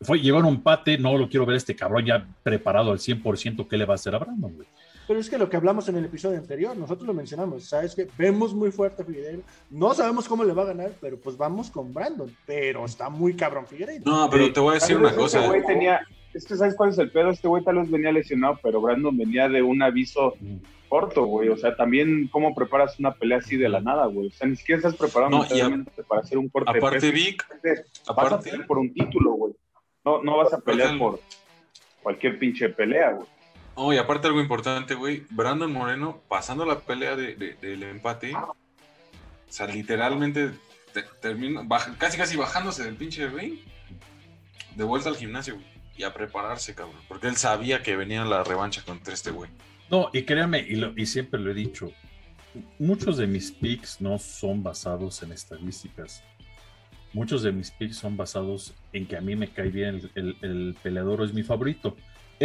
fue, 0.00 0.20
llegó 0.20 0.38
un 0.38 0.46
empate, 0.46 0.98
no 0.98 1.16
lo 1.16 1.28
quiero 1.28 1.46
ver 1.46 1.56
este 1.56 1.76
cabrón 1.76 2.04
ya 2.06 2.26
preparado 2.42 2.90
al 2.90 2.98
100%, 2.98 3.68
¿qué 3.68 3.76
le 3.76 3.84
va 3.84 3.94
a 3.94 3.96
hacer 3.96 4.14
a 4.14 4.18
Brandon, 4.18 4.52
güey? 4.54 4.68
Pero 5.12 5.20
es 5.20 5.28
que 5.28 5.36
lo 5.36 5.50
que 5.50 5.58
hablamos 5.58 5.86
en 5.90 5.96
el 5.96 6.06
episodio 6.06 6.38
anterior, 6.38 6.74
nosotros 6.74 7.06
lo 7.06 7.12
mencionamos, 7.12 7.68
sabes 7.68 7.94
que 7.94 8.08
vemos 8.16 8.54
muy 8.54 8.70
fuerte 8.70 9.02
a 9.02 9.04
Figueiredo, 9.04 9.42
no 9.68 9.92
sabemos 9.92 10.26
cómo 10.26 10.42
le 10.42 10.54
va 10.54 10.62
a 10.62 10.66
ganar, 10.68 10.92
pero 11.02 11.20
pues 11.20 11.36
vamos 11.36 11.70
con 11.70 11.92
Brandon, 11.92 12.34
pero 12.46 12.86
está 12.86 13.10
muy 13.10 13.36
cabrón 13.36 13.66
Figueiredo. 13.66 14.00
No, 14.06 14.30
pero 14.30 14.50
te 14.50 14.58
voy 14.58 14.70
a 14.70 14.74
decir 14.76 14.96
una 14.96 15.14
cosa. 15.14 15.40
Este 15.40 15.50
güey 15.50 15.66
tenía, 15.66 16.00
es 16.32 16.46
que 16.46 16.56
sabes 16.56 16.74
cuál 16.76 16.88
es 16.88 16.98
el 16.98 17.10
pedo, 17.10 17.28
este 17.28 17.46
güey 17.46 17.62
tal 17.62 17.76
vez 17.76 17.90
venía 17.90 18.10
lesionado, 18.10 18.58
pero 18.62 18.80
Brandon 18.80 19.14
venía 19.14 19.50
de 19.50 19.60
un 19.60 19.82
aviso 19.82 20.34
corto, 20.88 21.26
güey, 21.26 21.50
o 21.50 21.58
sea, 21.58 21.76
también 21.76 22.30
cómo 22.32 22.54
preparas 22.54 22.98
una 22.98 23.12
pelea 23.12 23.36
así 23.36 23.58
de 23.58 23.68
la 23.68 23.82
nada, 23.82 24.06
güey, 24.06 24.28
o 24.28 24.30
sea, 24.30 24.48
ni 24.48 24.56
siquiera 24.56 24.78
estás 24.78 24.96
preparando 24.96 25.40
no, 25.40 25.84
para 26.08 26.22
hacer 26.22 26.38
un 26.38 26.48
corte. 26.48 26.70
Aparte, 26.70 27.10
Vic, 27.10 27.46
vas 28.16 28.32
a 28.32 28.40
pelear 28.40 28.66
por 28.66 28.78
un 28.78 28.94
título, 28.94 29.32
güey, 29.32 29.52
no, 30.06 30.22
no 30.22 30.38
vas 30.38 30.54
a 30.54 30.58
pelear 30.58 30.96
por 30.96 31.20
cualquier 32.02 32.38
pinche 32.38 32.70
pelea, 32.70 33.10
güey. 33.10 33.26
Oh, 33.74 33.92
y 33.92 33.96
aparte 33.96 34.26
algo 34.26 34.40
importante, 34.40 34.94
güey, 34.94 35.24
Brandon 35.30 35.72
Moreno, 35.72 36.20
pasando 36.28 36.66
la 36.66 36.80
pelea 36.80 37.16
de, 37.16 37.56
del 37.60 37.82
empate, 37.84 38.34
o 38.34 38.54
sea, 39.48 39.66
literalmente 39.66 40.52
termina, 41.22 41.66
casi 41.96 42.18
casi 42.18 42.36
bajándose 42.36 42.84
del 42.84 42.96
pinche 42.96 43.28
ring, 43.28 43.60
de 44.76 44.84
vuelta 44.84 45.08
al 45.08 45.16
gimnasio, 45.16 45.58
y 45.96 46.02
a 46.02 46.12
prepararse, 46.12 46.74
cabrón, 46.74 47.00
porque 47.08 47.28
él 47.28 47.36
sabía 47.36 47.82
que 47.82 47.96
venía 47.96 48.24
la 48.24 48.44
revancha 48.44 48.82
contra 48.82 49.14
este 49.14 49.30
güey. 49.30 49.50
No, 49.90 50.10
y 50.12 50.22
créanme, 50.22 50.60
y, 50.60 51.00
y 51.00 51.06
siempre 51.06 51.40
lo 51.40 51.50
he 51.50 51.54
dicho, 51.54 51.92
muchos 52.78 53.16
de 53.16 53.26
mis 53.26 53.52
picks 53.52 54.02
no 54.02 54.18
son 54.18 54.62
basados 54.62 55.22
en 55.22 55.32
estadísticas. 55.32 56.22
Muchos 57.14 57.42
de 57.42 57.52
mis 57.52 57.70
picks 57.70 57.96
son 57.96 58.16
basados 58.16 58.74
en 58.92 59.06
que 59.06 59.16
a 59.16 59.20
mí 59.20 59.36
me 59.36 59.48
cae 59.48 59.68
bien 59.68 60.10
el, 60.14 60.36
el 60.42 60.76
peleador, 60.82 61.22
es 61.22 61.32
mi 61.32 61.42
favorito 61.42 61.96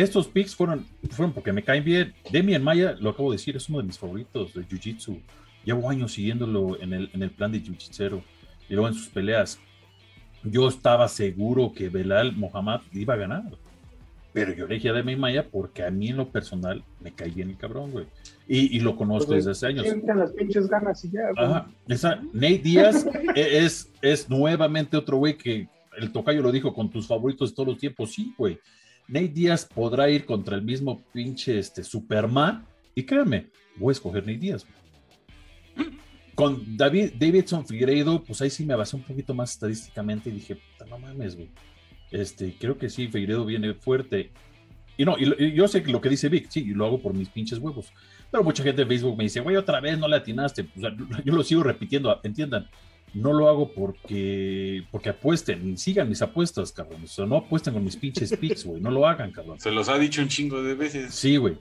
estos 0.02 0.28
picks 0.28 0.56
fueron, 0.56 0.86
fueron 1.10 1.34
porque 1.34 1.52
me 1.52 1.64
caen 1.64 1.84
bien. 1.84 2.14
Demian 2.32 2.64
Maya, 2.64 2.96
lo 3.00 3.10
acabo 3.10 3.32
de 3.32 3.38
decir, 3.38 3.56
es 3.56 3.68
uno 3.68 3.80
de 3.80 3.86
mis 3.86 3.98
favoritos 3.98 4.54
de 4.54 4.62
Jiu-Jitsu. 4.62 5.20
Llevo 5.66 5.90
años 5.90 6.14
siguiéndolo 6.14 6.80
en 6.80 6.94
el, 6.94 7.10
en 7.14 7.24
el 7.24 7.32
plan 7.32 7.52
de 7.52 7.64
Jiu-Jitsu 7.64 8.22
y 8.70 8.74
luego 8.74 8.90
en 8.90 8.94
sus 8.94 9.08
peleas. 9.08 9.60
Yo 10.44 10.68
estaba 10.68 11.08
seguro 11.08 11.74
que 11.74 11.90
Belal 11.90 12.36
Mohamed 12.36 12.82
iba 12.94 13.16
a 13.16 13.18
ganar. 13.18 13.44
Pero 14.34 14.54
yo 14.54 14.66
elegí 14.66 14.88
a 14.88 14.94
Demian 14.94 15.20
Maya 15.20 15.48
porque 15.50 15.84
a 15.84 15.90
mí 15.90 16.10
en 16.10 16.18
lo 16.18 16.30
personal 16.30 16.84
me 17.02 17.12
cae 17.12 17.32
bien 17.32 17.50
el 17.50 17.58
cabrón, 17.58 17.90
güey. 17.90 18.06
Y, 18.48 18.78
y 18.78 18.80
lo 18.82 18.96
conozco 18.96 19.32
pues, 19.32 19.46
desde 19.46 19.52
hace 19.52 19.82
años. 19.82 19.98
las 20.06 20.32
pinches 20.34 20.68
ganas 20.68 21.04
y 21.04 21.10
ya. 21.10 21.22
Ajá. 21.36 21.72
Esa, 21.88 22.22
Nate 22.34 22.60
Díaz 22.60 23.08
e, 23.36 23.66
es, 23.66 23.92
es 24.04 24.30
nuevamente 24.30 24.96
otro 24.96 25.18
güey 25.18 25.36
que 25.36 25.68
el 25.98 26.12
tocayo 26.12 26.44
lo 26.44 26.52
dijo 26.52 26.72
con 26.72 26.92
tus 26.92 27.08
favoritos 27.08 27.50
de 27.50 27.56
todos 27.56 27.70
los 27.70 27.78
tiempos. 27.80 28.14
Sí, 28.14 28.32
güey 28.38 28.60
Nate 29.08 29.30
Díaz 29.30 29.66
podrá 29.66 30.10
ir 30.10 30.26
contra 30.26 30.56
el 30.56 30.62
mismo 30.62 31.04
pinche 31.14 31.58
este, 31.58 31.84
Superman. 31.84 32.66
Y 32.94 33.04
créanme, 33.04 33.48
voy 33.78 33.92
a 33.92 33.94
escoger 33.94 34.26
Nate 34.26 34.40
Díaz. 34.40 34.66
Con 36.36 36.78
David, 36.78 37.14
Davidson 37.18 37.66
Figueiredo, 37.66 38.24
pues 38.24 38.42
ahí 38.42 38.50
sí 38.50 38.66
me 38.66 38.76
basé 38.76 38.96
un 38.96 39.04
poquito 39.04 39.34
más 39.34 39.54
estadísticamente 39.54 40.30
y 40.30 40.34
dije, 40.34 40.58
no 40.90 41.00
mames, 41.00 41.36
güey. 41.36 41.50
Este, 42.12 42.56
creo 42.60 42.78
que 42.78 42.90
sí, 42.90 43.08
Figueiredo 43.08 43.46
viene 43.46 43.74
fuerte. 43.74 44.32
Y 44.98 45.06
no, 45.06 45.16
y, 45.18 45.54
yo 45.54 45.68
sé 45.68 45.84
lo 45.86 46.02
que 46.02 46.10
dice 46.10 46.30
Vic, 46.30 46.48
sí, 46.50 46.62
y 46.62 46.74
lo 46.74 46.86
hago 46.86 47.02
por 47.02 47.14
mis 47.14 47.30
pinches 47.30 47.60
huevos. 47.60 47.92
Pero 48.30 48.44
mucha 48.44 48.64
gente 48.64 48.84
de 48.84 48.88
Facebook 48.88 49.18
me 49.18 49.24
dice, 49.24 49.40
güey, 49.40 49.56
otra 49.56 49.80
vez 49.80 49.98
no 49.98 50.08
le 50.08 50.18
atinaste. 50.18 50.68
yo 51.26 51.34
lo 51.34 51.44
sigo 51.44 51.64
repitiendo, 51.64 52.20
entiendan 52.24 52.68
no 53.14 53.34
lo 53.34 53.50
hago 53.50 53.72
porque, 53.74 54.84
porque 54.92 55.10
apuesten, 55.10 55.78
sigan 55.78 56.10
mis 56.10 56.22
apuestas, 56.22 56.72
cabrón. 56.72 57.04
O 57.04 57.08
sea, 57.08 57.26
no 57.26 57.38
apuesten 57.38 57.74
con 57.74 57.84
mis 57.84 57.96
pinches 57.96 58.36
picks, 58.40 58.66
güey. 58.66 58.82
No 58.82 58.92
lo 58.92 59.08
hagan, 59.08 59.32
cabrón. 59.32 59.60
Se 59.60 59.72
los 59.72 59.90
ha 59.90 59.98
dicho 59.98 60.22
un 60.22 60.28
chingo 60.28 60.62
de 60.62 60.76
veces. 60.76 61.14
Sí, 61.14 61.38
güey. 61.38 61.58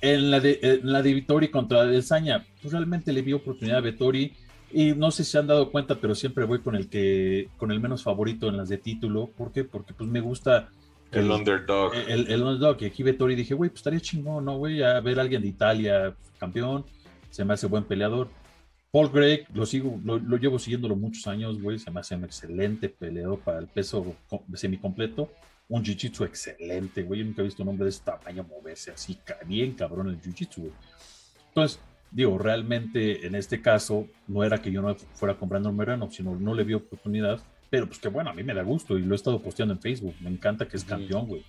En 0.00 0.30
la 0.30 0.40
de, 0.40 0.58
en 0.62 0.92
la 0.92 1.02
de 1.02 1.14
Vittori 1.14 1.48
contra 1.48 1.84
Desaña, 1.84 2.44
pues 2.60 2.72
realmente 2.72 3.12
le 3.12 3.22
vi 3.22 3.32
oportunidad 3.32 3.78
a 3.78 3.82
Vittori. 3.82 4.32
Y 4.70 4.92
no 4.92 5.10
sé 5.10 5.24
si 5.24 5.32
se 5.32 5.38
han 5.38 5.46
dado 5.46 5.70
cuenta, 5.70 5.94
pero 5.94 6.14
siempre 6.14 6.44
voy 6.44 6.60
con 6.60 6.74
el 6.74 6.88
que, 6.88 7.48
con 7.56 7.70
el 7.70 7.80
menos 7.80 8.02
favorito 8.02 8.48
en 8.48 8.56
las 8.56 8.68
de 8.68 8.78
título. 8.78 9.30
¿Por 9.36 9.52
qué? 9.52 9.64
Porque 9.64 9.94
pues 9.94 10.10
me 10.10 10.20
gusta. 10.20 10.68
El, 11.12 11.30
underdog. 11.30 11.94
El, 11.94 12.30
el, 12.30 12.42
underdog. 12.42 12.76
Y 12.80 12.86
aquí 12.86 13.02
Vettori 13.02 13.34
dije, 13.34 13.54
güey, 13.54 13.70
pues 13.70 13.80
estaría 13.80 14.00
chingón, 14.00 14.44
¿no, 14.44 14.58
güey? 14.58 14.82
A 14.82 15.00
ver 15.00 15.18
a 15.18 15.22
alguien 15.22 15.42
de 15.42 15.48
Italia, 15.48 16.14
campeón. 16.38 16.84
Se 17.30 17.44
me 17.44 17.54
hace 17.54 17.66
buen 17.66 17.84
peleador. 17.84 18.28
Paul 18.90 19.10
Gregg, 19.10 19.46
lo 19.54 19.66
sigo, 19.66 20.00
lo, 20.02 20.36
llevo 20.38 20.58
siguiéndolo 20.58 20.96
muchos 20.96 21.26
años, 21.26 21.60
güey. 21.60 21.78
Se 21.78 21.90
me 21.90 22.00
hace 22.00 22.14
un 22.14 22.24
excelente 22.24 22.88
peleador 22.88 23.40
para 23.40 23.58
el 23.58 23.66
peso 23.66 24.16
semicompleto. 24.54 25.30
Un 25.68 25.84
jiu-jitsu 25.84 26.24
excelente, 26.24 27.02
güey. 27.02 27.20
Yo 27.20 27.26
nunca 27.26 27.42
he 27.42 27.44
visto 27.44 27.62
un 27.62 27.68
hombre 27.68 27.84
de 27.84 27.90
ese 27.90 28.02
tamaño 28.02 28.44
moverse 28.44 28.90
así, 28.90 29.18
bien 29.44 29.74
cabrón 29.74 30.08
el 30.08 30.20
jiu-jitsu, 30.20 30.60
güey. 30.60 30.72
Entonces, 31.48 31.80
digo, 32.10 32.38
realmente 32.38 33.26
en 33.26 33.34
este 33.34 33.60
caso 33.60 34.08
no 34.26 34.42
era 34.42 34.62
que 34.62 34.72
yo 34.72 34.80
no 34.80 34.94
fuera 34.94 35.36
comprando 35.36 35.68
un 35.68 35.76
Moreno, 35.76 36.10
sino 36.10 36.34
no 36.34 36.54
le 36.54 36.64
vi 36.64 36.72
oportunidad. 36.72 37.40
Pero 37.68 37.86
pues 37.86 37.98
que 37.98 38.08
bueno, 38.08 38.30
a 38.30 38.34
mí 38.34 38.42
me 38.42 38.54
da 38.54 38.62
gusto 38.62 38.96
y 38.96 39.02
lo 39.02 39.14
he 39.14 39.16
estado 39.16 39.42
posteando 39.42 39.74
en 39.74 39.80
Facebook. 39.80 40.14
Me 40.20 40.30
encanta 40.30 40.66
que 40.66 40.78
es 40.78 40.84
campeón, 40.84 41.26
güey. 41.26 41.44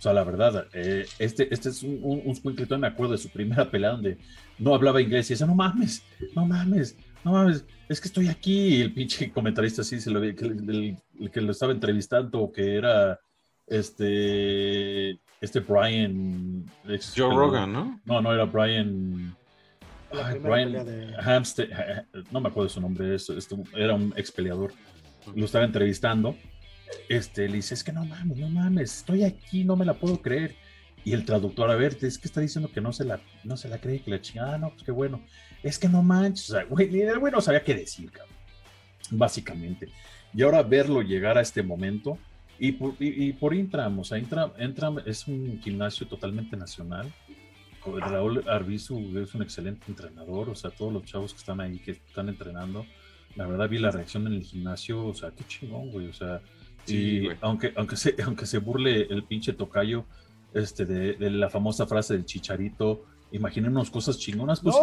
O 0.00 0.02
sea, 0.02 0.14
la 0.14 0.24
verdad, 0.24 0.66
eh, 0.72 1.04
este, 1.18 1.52
este 1.52 1.68
es 1.68 1.82
un, 1.82 2.00
un, 2.02 2.22
un 2.42 2.80
me 2.80 2.86
acuerdo 2.86 3.12
de 3.12 3.18
su 3.18 3.28
primera 3.28 3.70
pelea 3.70 3.90
donde 3.90 4.16
no 4.58 4.74
hablaba 4.74 5.02
inglés 5.02 5.28
y 5.28 5.34
decía, 5.34 5.46
no 5.46 5.54
mames, 5.54 6.02
no 6.34 6.46
mames, 6.46 6.96
no 7.22 7.32
mames, 7.32 7.66
es 7.86 8.00
que 8.00 8.08
estoy 8.08 8.28
aquí. 8.28 8.76
Y 8.76 8.80
el 8.80 8.94
pinche 8.94 9.30
comentarista 9.30 9.82
así, 9.82 10.00
se 10.00 10.10
lo, 10.10 10.22
que, 10.22 10.28
el, 10.28 10.96
que 11.30 11.42
lo 11.42 11.52
estaba 11.52 11.72
entrevistando, 11.72 12.50
que 12.50 12.76
era 12.76 13.20
este, 13.66 15.20
este 15.38 15.60
Brian. 15.60 16.64
Joe 17.14 17.34
Rogan, 17.34 17.70
¿no? 17.70 18.00
No, 18.06 18.22
no, 18.22 18.32
era 18.32 18.46
Brian. 18.46 19.36
Brian 20.40 20.72
no 22.30 22.40
me 22.40 22.48
acuerdo 22.48 22.68
de 22.68 22.70
su 22.70 22.80
nombre, 22.80 23.16
era 23.76 23.94
un 23.94 24.14
ex 24.16 24.32
peleador. 24.32 24.72
Lo 25.34 25.44
estaba 25.44 25.66
entrevistando 25.66 26.34
este, 27.08 27.48
le 27.48 27.56
dice, 27.56 27.74
es 27.74 27.84
que 27.84 27.92
no 27.92 28.04
mames, 28.04 28.38
no 28.38 28.48
mames, 28.48 28.98
estoy 28.98 29.24
aquí, 29.24 29.64
no 29.64 29.76
me 29.76 29.84
la 29.84 29.94
puedo 29.94 30.20
creer. 30.20 30.56
Y 31.04 31.12
el 31.12 31.24
traductor, 31.24 31.70
a 31.70 31.76
ver, 31.76 31.96
es 32.02 32.18
que 32.18 32.28
está 32.28 32.40
diciendo 32.40 32.70
que 32.70 32.80
no 32.80 32.92
se 32.92 33.04
la, 33.04 33.20
no 33.44 33.56
se 33.56 33.68
la 33.68 33.78
cree, 33.78 34.02
que 34.02 34.10
la 34.10 34.20
chingada, 34.20 34.54
ah, 34.54 34.58
no, 34.58 34.70
pues 34.70 34.82
qué 34.82 34.92
bueno. 34.92 35.22
Es 35.62 35.78
que 35.78 35.88
no 35.88 36.02
manches, 36.02 36.50
o 36.50 36.52
sea, 36.54 36.64
güey, 36.64 37.00
el 37.00 37.18
güey 37.18 37.32
no 37.32 37.40
sabía 37.40 37.64
qué 37.64 37.74
decir, 37.74 38.10
cabrón. 38.10 38.36
Básicamente. 39.10 39.88
Y 40.34 40.42
ahora 40.42 40.62
verlo 40.62 41.02
llegar 41.02 41.38
a 41.38 41.40
este 41.40 41.62
momento, 41.62 42.18
y 42.58 42.72
por, 42.72 42.94
y, 42.98 43.32
por 43.32 43.54
Intram, 43.54 43.98
o 43.98 44.04
sea, 44.04 44.18
Intram, 44.18 44.98
es 45.06 45.26
un 45.26 45.60
gimnasio 45.62 46.06
totalmente 46.06 46.58
nacional. 46.58 47.10
Raúl 47.82 48.44
Arbizu 48.46 49.18
es 49.18 49.34
un 49.34 49.40
excelente 49.40 49.86
entrenador, 49.88 50.50
o 50.50 50.54
sea, 50.54 50.70
todos 50.70 50.92
los 50.92 51.04
chavos 51.04 51.32
que 51.32 51.38
están 51.38 51.62
ahí, 51.62 51.78
que 51.78 51.92
están 51.92 52.28
entrenando, 52.28 52.84
la 53.34 53.46
verdad 53.46 53.70
vi 53.70 53.78
la 53.78 53.90
reacción 53.90 54.26
en 54.26 54.34
el 54.34 54.42
gimnasio, 54.42 55.06
o 55.06 55.14
sea, 55.14 55.30
qué 55.30 55.44
chingón, 55.44 55.90
güey, 55.90 56.08
o 56.08 56.12
sea, 56.12 56.42
y 56.90 57.28
aunque, 57.40 57.72
aunque, 57.76 57.96
se, 57.96 58.14
aunque 58.24 58.46
se 58.46 58.58
burle 58.58 59.06
el 59.10 59.24
pinche 59.24 59.52
tocayo 59.52 60.04
este, 60.54 60.84
de, 60.84 61.30
la 61.30 61.48
famosa 61.48 61.86
frase 61.86 62.14
del 62.14 62.24
chicharito, 62.24 63.04
imaginemos 63.32 63.90
cosas 63.90 64.18
chingonas, 64.18 64.60
pues 64.60 64.76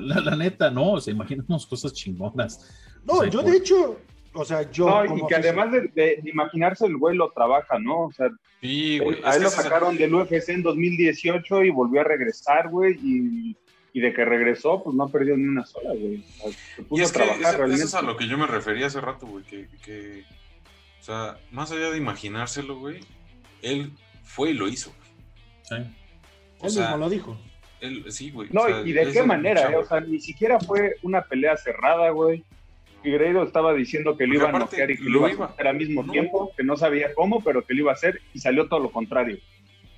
la, 0.00 0.36
neta, 0.36 0.70
no, 0.70 0.92
o 0.92 1.00
sea, 1.00 1.12
imaginemos 1.12 1.66
cosas 1.66 1.92
chingonas. 1.92 2.68
No, 3.04 3.24
yo 3.24 3.42
de 3.42 3.56
hecho, 3.56 3.98
O 4.34 4.44
sea, 4.44 4.70
yo. 4.70 5.04
No, 5.04 5.16
y 5.16 5.26
que 5.26 5.36
además 5.36 5.70
de, 5.72 6.20
imaginarse 6.24 6.86
el 6.86 6.96
güey 6.96 7.16
lo 7.16 7.30
trabaja, 7.30 7.78
¿no? 7.78 8.06
O 8.06 8.12
sea, 8.12 8.28
sí, 8.60 8.98
güey. 8.98 9.18
A 9.24 9.36
él 9.36 9.42
lo 9.42 9.50
sacaron 9.50 9.96
del 9.96 10.14
UFC 10.14 10.50
en 10.50 10.62
2018 10.62 11.64
y 11.64 11.70
volvió 11.70 12.00
a 12.00 12.04
regresar, 12.04 12.68
güey, 12.68 12.98
y, 13.02 13.56
y, 13.92 14.00
de 14.00 14.12
que 14.12 14.24
regresó, 14.24 14.82
pues 14.82 14.94
no 14.96 15.04
ha 15.04 15.08
perdido 15.08 15.36
ni 15.36 15.44
una 15.44 15.64
sola, 15.64 15.90
güey. 15.90 16.24
y 16.90 17.00
es 17.00 17.12
que 17.12 17.22
eso, 17.22 17.64
es 17.66 17.94
a 17.94 18.02
lo 18.02 18.16
que 18.16 18.26
yo 18.26 18.36
me 18.36 18.46
refería 18.46 18.88
hace 18.88 19.00
rato, 19.00 19.26
güey, 19.26 19.44
que, 19.44 19.68
que, 19.84 20.24
sea, 21.06 21.38
más 21.52 21.70
allá 21.70 21.90
de 21.90 21.98
imaginárselo, 21.98 22.78
güey, 22.80 23.00
él 23.62 23.92
fue 24.24 24.50
y 24.50 24.54
lo 24.54 24.66
hizo. 24.66 24.92
Sí. 25.62 25.76
él 25.76 25.92
mismo 26.62 26.96
lo 26.96 27.08
dijo. 27.08 27.38
Él, 27.80 28.04
sí, 28.10 28.32
güey. 28.32 28.48
No, 28.50 28.84
y 28.84 28.92
de 28.92 29.12
qué 29.12 29.22
manera, 29.22 29.70
eh? 29.70 29.76
o 29.76 29.84
sea, 29.84 30.00
ni 30.00 30.18
siquiera 30.18 30.58
fue 30.58 30.96
una 31.02 31.22
pelea 31.22 31.56
cerrada, 31.56 32.10
güey. 32.10 32.42
Figueiredo 33.02 33.44
estaba 33.44 33.72
diciendo 33.72 34.16
que 34.16 34.26
lo 34.26 34.34
iba 34.34 34.48
a 34.48 34.52
noquear 34.52 34.90
y 34.90 34.96
que 34.96 35.04
lo 35.04 35.28
iba 35.28 35.44
a 35.44 35.48
hacer 35.50 35.68
al 35.68 35.76
mismo 35.76 36.02
tiempo, 36.10 36.52
que 36.56 36.64
no 36.64 36.76
sabía 36.76 37.14
cómo, 37.14 37.40
pero 37.40 37.64
que 37.64 37.74
lo 37.74 37.82
iba 37.82 37.92
a 37.92 37.94
hacer 37.94 38.20
y 38.34 38.40
salió 38.40 38.68
todo 38.68 38.80
lo 38.80 38.90
contrario. 38.90 39.38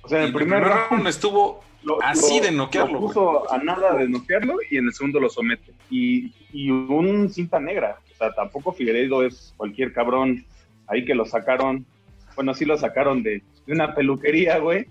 O 0.03 0.09
sea, 0.09 0.19
en 0.19 0.25
el 0.25 0.33
primer, 0.33 0.63
round 0.63 1.07
estuvo 1.07 1.63
así 2.03 2.39
de 2.39 2.51
noquearlo. 2.51 2.93
Lo 2.93 3.07
puso 3.07 3.51
a 3.51 3.57
nada 3.57 3.95
de 3.95 4.07
noquearlo 4.07 4.57
y 4.69 4.77
en 4.77 4.85
el 4.85 4.93
segundo 4.93 5.19
lo 5.19 5.29
somete. 5.29 5.73
Y, 5.89 6.31
y 6.53 6.69
un 6.69 7.29
cinta 7.31 7.59
negra. 7.59 7.97
O 8.11 8.15
sea, 8.15 8.31
tampoco 8.35 8.73
Figueiredo 8.73 9.23
es 9.23 9.55
cualquier 9.57 9.91
cabrón 9.91 10.45
ahí 10.89 11.05
que 11.05 11.15
lo 11.15 11.25
sacaron. 11.25 11.85
Bueno, 12.35 12.53
sí 12.53 12.65
lo 12.65 12.77
sacaron 12.77 13.23
de, 13.23 13.43
de 13.65 13.73
una 13.73 13.93
peluquería, 13.95 14.57
güey. 14.57 14.87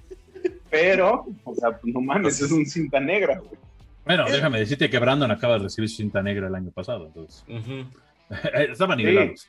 Pero, 0.70 1.27
o 1.45 1.55
sea, 1.55 1.79
no 1.83 2.01
mames, 2.01 2.41
es 2.41 2.53
un 2.53 2.66
cinta 2.66 3.01
negra, 3.01 3.39
güey. 3.39 3.59
Bueno, 4.05 4.25
déjame 4.25 4.61
decirte 4.61 4.89
que 4.89 4.99
Brandon 4.99 5.31
acaba 5.31 5.55
de 5.55 5.65
recibir 5.65 5.91
su 5.91 5.97
cinta 5.97 6.23
negra 6.23 6.47
el 6.47 6.55
año 6.55 6.70
pasado, 6.70 7.07
entonces. 7.07 7.45
Estaban 8.70 8.97
nivelados. 8.97 9.49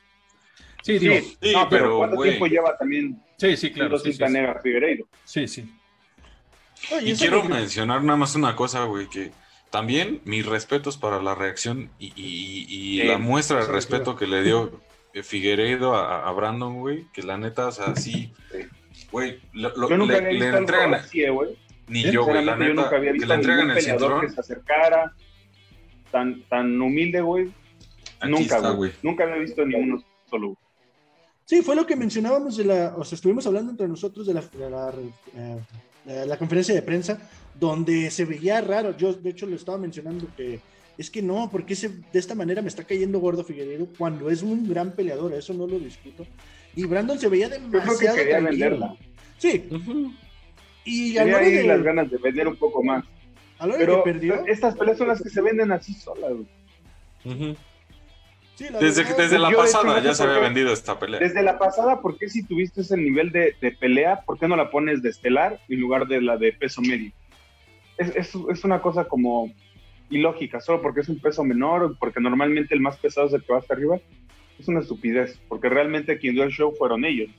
Sí, 0.82 0.98
sí, 0.98 1.36
sí, 1.42 1.54
pero, 1.68 1.98
¿cuánto 1.98 2.22
tiempo 2.22 2.46
lleva 2.46 2.76
también 2.76 3.22
sí, 3.36 3.56
sí, 3.56 3.70
claro, 3.70 3.98
sí, 3.98 4.12
cinta 4.12 4.28
negra 4.28 4.60
Figueiredo? 4.62 5.06
Sí, 5.24 5.46
sí. 5.46 5.70
y 7.02 7.14
quiero 7.14 7.44
mencionar 7.44 8.02
nada 8.02 8.16
más 8.18 8.34
una 8.34 8.56
cosa, 8.56 8.84
güey, 8.84 9.06
que 9.08 9.30
también 9.70 10.20
mis 10.24 10.44
respetos 10.44 10.96
para 10.96 11.22
la 11.22 11.34
reacción 11.34 11.90
y, 11.98 12.12
y, 12.16 13.02
la 13.04 13.18
muestra 13.18 13.64
de 13.64 13.72
respeto 13.72 14.16
que 14.16 14.26
le 14.26 14.42
dio 14.42 14.80
Figueiredo 15.22 15.94
a, 15.94 16.30
Brandon, 16.32 16.78
güey, 16.78 17.06
que 17.12 17.22
la 17.22 17.36
neta, 17.36 17.68
o 17.68 17.72
sea, 17.72 17.96
sí, 17.96 18.32
güey, 19.10 19.40
yo 19.52 19.96
nunca 19.96 20.20
le, 20.20 20.34
le 20.34 20.46
entregan 20.48 20.94
así, 20.94 21.22
eh, 21.22 21.30
güey. 21.30 21.56
Ni 21.88 22.02
yo, 22.10 22.24
güey, 22.24 22.44
la 22.44 22.56
neta, 22.56 22.68
yo 22.68 22.74
nunca 22.74 22.96
había 22.96 23.12
visto 23.12 23.26
que 23.26 23.28
le 23.28 23.34
entregan 23.34 23.70
el 23.70 23.82
cinturón. 23.82 24.20
que 24.20 24.30
se 24.30 24.40
acercara 24.40 25.12
tan, 26.12 26.42
tan 26.44 26.80
humilde, 26.80 27.20
güey, 27.20 27.52
nunca, 28.28 28.70
güey. 28.70 28.92
Nunca 29.02 29.24
había 29.24 29.36
visto 29.36 29.64
ni 29.64 29.74
uno 29.74 30.02
solo. 30.28 30.56
Sí, 31.44 31.62
fue 31.62 31.74
lo 31.74 31.84
que 31.84 31.96
mencionábamos 31.96 32.56
de 32.56 32.64
la, 32.64 32.94
o 32.96 33.02
sea, 33.02 33.16
estuvimos 33.16 33.44
hablando 33.44 33.72
entre 33.72 33.88
nosotros 33.88 34.24
de 34.24 34.34
la, 34.34 34.44
eh, 35.34 36.24
la, 36.24 36.38
conferencia 36.38 36.72
de 36.72 36.82
prensa, 36.82 37.28
donde 37.58 38.08
se 38.12 38.24
veía 38.24 38.60
raro. 38.60 38.96
Yo, 38.96 39.12
de 39.12 39.30
hecho, 39.30 39.46
le 39.46 39.56
estaba 39.56 39.76
mencionando 39.76 40.28
que 40.36 40.60
es 41.00 41.10
que 41.10 41.22
no, 41.22 41.48
porque 41.50 41.74
ese, 41.74 41.88
de 41.88 42.18
esta 42.18 42.34
manera 42.34 42.62
me 42.62 42.68
está 42.68 42.84
cayendo 42.84 43.18
gordo 43.20 43.44
Figueiredo 43.44 43.88
cuando 43.98 44.30
es 44.30 44.42
un 44.42 44.68
gran 44.68 44.92
peleador, 44.92 45.32
eso 45.34 45.54
no 45.54 45.66
lo 45.66 45.78
discuto. 45.78 46.26
Y 46.76 46.84
Brandon 46.84 47.18
se 47.18 47.28
veía 47.28 47.48
demasiado. 47.48 47.86
Yo 47.86 47.98
creo 47.98 48.14
que 48.14 48.20
quería 48.20 48.40
venderla. 48.40 48.96
Sí. 49.38 49.68
Y 50.84 51.18
a 51.18 51.24
de... 51.24 51.64
las 51.64 51.82
ganas 51.82 52.10
de 52.10 52.18
vender 52.18 52.48
un 52.48 52.56
poco 52.56 52.82
más. 52.82 53.04
Pero 53.76 54.02
perdió. 54.04 54.46
Estas 54.46 54.76
peleas 54.76 54.98
son 54.98 55.08
las 55.08 55.22
que 55.22 55.28
se 55.28 55.40
venden 55.40 55.72
así 55.72 55.92
solas, 55.92 56.32
güey 56.32 57.56
desde, 58.68 59.38
la 59.38 59.50
pasada 59.50 60.02
ya 60.02 60.14
se 60.14 60.22
había 60.22 60.38
vendido 60.38 60.72
esta 60.72 60.98
pelea. 60.98 61.20
Desde 61.20 61.42
la 61.42 61.58
pasada, 61.58 62.00
¿por 62.00 62.18
qué 62.18 62.28
si 62.28 62.42
tuviste 62.42 62.82
ese 62.82 62.96
nivel 62.96 63.30
de, 63.30 63.54
pelea, 63.78 64.22
por 64.26 64.38
qué 64.38 64.48
no 64.48 64.56
la 64.56 64.70
pones 64.70 65.02
de 65.02 65.10
estelar 65.10 65.60
en 65.68 65.80
lugar 65.80 66.06
de 66.06 66.20
la 66.20 66.36
de 66.36 66.52
peso 66.52 66.82
medio? 66.82 67.12
Es, 67.96 68.34
es, 68.34 68.64
una 68.64 68.80
cosa 68.80 69.04
como 69.04 69.52
ilógica, 70.10 70.60
solo 70.60 70.82
porque 70.82 71.00
es 71.00 71.08
un 71.08 71.20
peso 71.20 71.44
menor, 71.44 71.96
porque 71.98 72.20
normalmente 72.20 72.74
el 72.74 72.80
más 72.80 72.98
pesado 72.98 73.28
es 73.28 73.32
el 73.32 73.42
que 73.42 73.52
va 73.52 73.60
hasta 73.60 73.74
arriba. 73.74 73.98
Es 74.58 74.68
una 74.68 74.80
estupidez, 74.80 75.40
porque 75.48 75.68
realmente 75.68 76.18
quien 76.18 76.34
dio 76.34 76.44
el 76.44 76.50
show 76.50 76.74
fueron 76.76 77.04
ellos. 77.04 77.30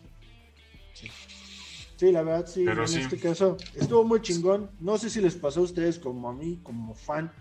Sí. 0.93 2.11
la 2.11 2.23
verdad, 2.23 2.47
sí, 2.47 2.65
en 2.65 2.79
este 2.79 3.19
caso 3.19 3.57
estuvo 3.75 4.03
muy 4.03 4.21
chingón. 4.21 4.71
No 4.79 4.97
sé 4.97 5.09
si 5.09 5.21
les 5.21 5.35
pasó 5.35 5.59
a 5.59 5.63
ustedes 5.63 5.99
como 5.99 6.29
a 6.29 6.33
mí, 6.33 6.59
como 6.63 6.95
fan 6.95 7.31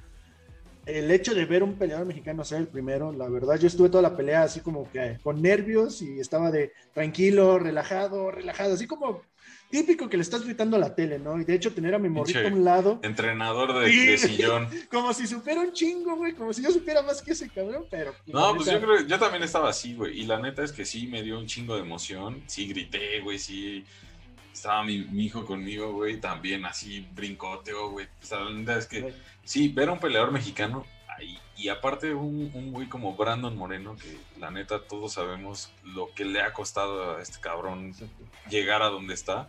el 0.86 1.10
hecho 1.10 1.34
de 1.34 1.44
ver 1.44 1.62
un 1.62 1.74
peleador 1.74 2.06
mexicano 2.06 2.44
ser 2.44 2.58
el 2.58 2.68
primero, 2.68 3.12
la 3.12 3.28
verdad, 3.28 3.58
yo 3.58 3.66
estuve 3.66 3.90
toda 3.90 4.02
la 4.02 4.16
pelea 4.16 4.42
así 4.42 4.60
como 4.60 4.90
que 4.90 5.18
con 5.22 5.40
nervios 5.42 6.02
y 6.02 6.20
estaba 6.20 6.50
de 6.50 6.72
tranquilo, 6.92 7.58
relajado, 7.58 8.30
relajado, 8.30 8.74
así 8.74 8.86
como 8.86 9.22
típico 9.70 10.08
que 10.08 10.16
le 10.16 10.22
estás 10.22 10.44
gritando 10.44 10.76
a 10.76 10.80
la 10.80 10.94
tele, 10.94 11.18
¿no? 11.18 11.40
Y 11.40 11.44
de 11.44 11.54
hecho 11.54 11.72
tener 11.72 11.94
a 11.94 11.98
mi 11.98 12.08
morrito 12.08 12.40
a 12.40 12.46
un 12.46 12.64
lado. 12.64 13.00
Entrenador 13.02 13.78
de, 13.78 14.18
sillón. 14.18 14.68
como 14.90 15.14
si 15.14 15.26
supiera 15.26 15.60
un 15.60 15.72
chingo, 15.72 16.16
güey, 16.16 16.34
como 16.34 16.52
si 16.52 16.62
yo 16.62 16.70
supiera 16.70 17.02
más 17.02 17.22
que 17.22 17.32
ese 17.32 17.48
cabrón, 17.48 17.86
pero... 17.90 18.12
Pues, 18.24 18.34
no, 18.34 18.54
pues 18.54 18.68
yo 18.68 18.80
creo, 18.80 19.06
yo 19.06 19.18
también 19.18 19.42
estaba 19.42 19.70
así, 19.70 19.94
güey, 19.94 20.20
y 20.20 20.26
la 20.26 20.38
neta 20.40 20.62
es 20.62 20.72
que 20.72 20.84
sí, 20.84 21.06
me 21.06 21.22
dio 21.22 21.38
un 21.38 21.46
chingo 21.46 21.76
de 21.76 21.82
emoción, 21.82 22.42
sí 22.46 22.66
grité, 22.68 23.20
güey, 23.20 23.38
sí... 23.38 23.84
Estaba 24.52 24.82
mi, 24.82 25.06
hijo 25.24 25.46
conmigo, 25.46 25.92
güey, 25.92 26.20
también 26.20 26.66
así 26.66 27.06
brincoteo, 27.14 27.92
güey. 27.92 28.06
O 28.20 28.26
sea, 28.26 28.40
la 28.40 28.50
neta 28.50 28.76
es 28.76 28.86
que 28.86 29.14
sí, 29.44 29.68
ver 29.68 29.88
a 29.88 29.92
un 29.92 30.00
peleador 30.00 30.32
mexicano 30.32 30.84
y 31.56 31.68
aparte 31.68 32.14
un, 32.14 32.50
un 32.54 32.72
güey 32.72 32.88
como 32.88 33.14
Brandon 33.14 33.56
Moreno, 33.56 33.96
que 33.96 34.16
la 34.38 34.50
neta 34.50 34.82
todos 34.82 35.12
sabemos 35.14 35.70
lo 35.84 36.12
que 36.14 36.24
le 36.24 36.40
ha 36.40 36.52
costado 36.52 37.16
a 37.16 37.22
este 37.22 37.38
cabrón 37.40 37.94
llegar 38.48 38.82
a 38.82 38.86
donde 38.86 39.14
está. 39.14 39.48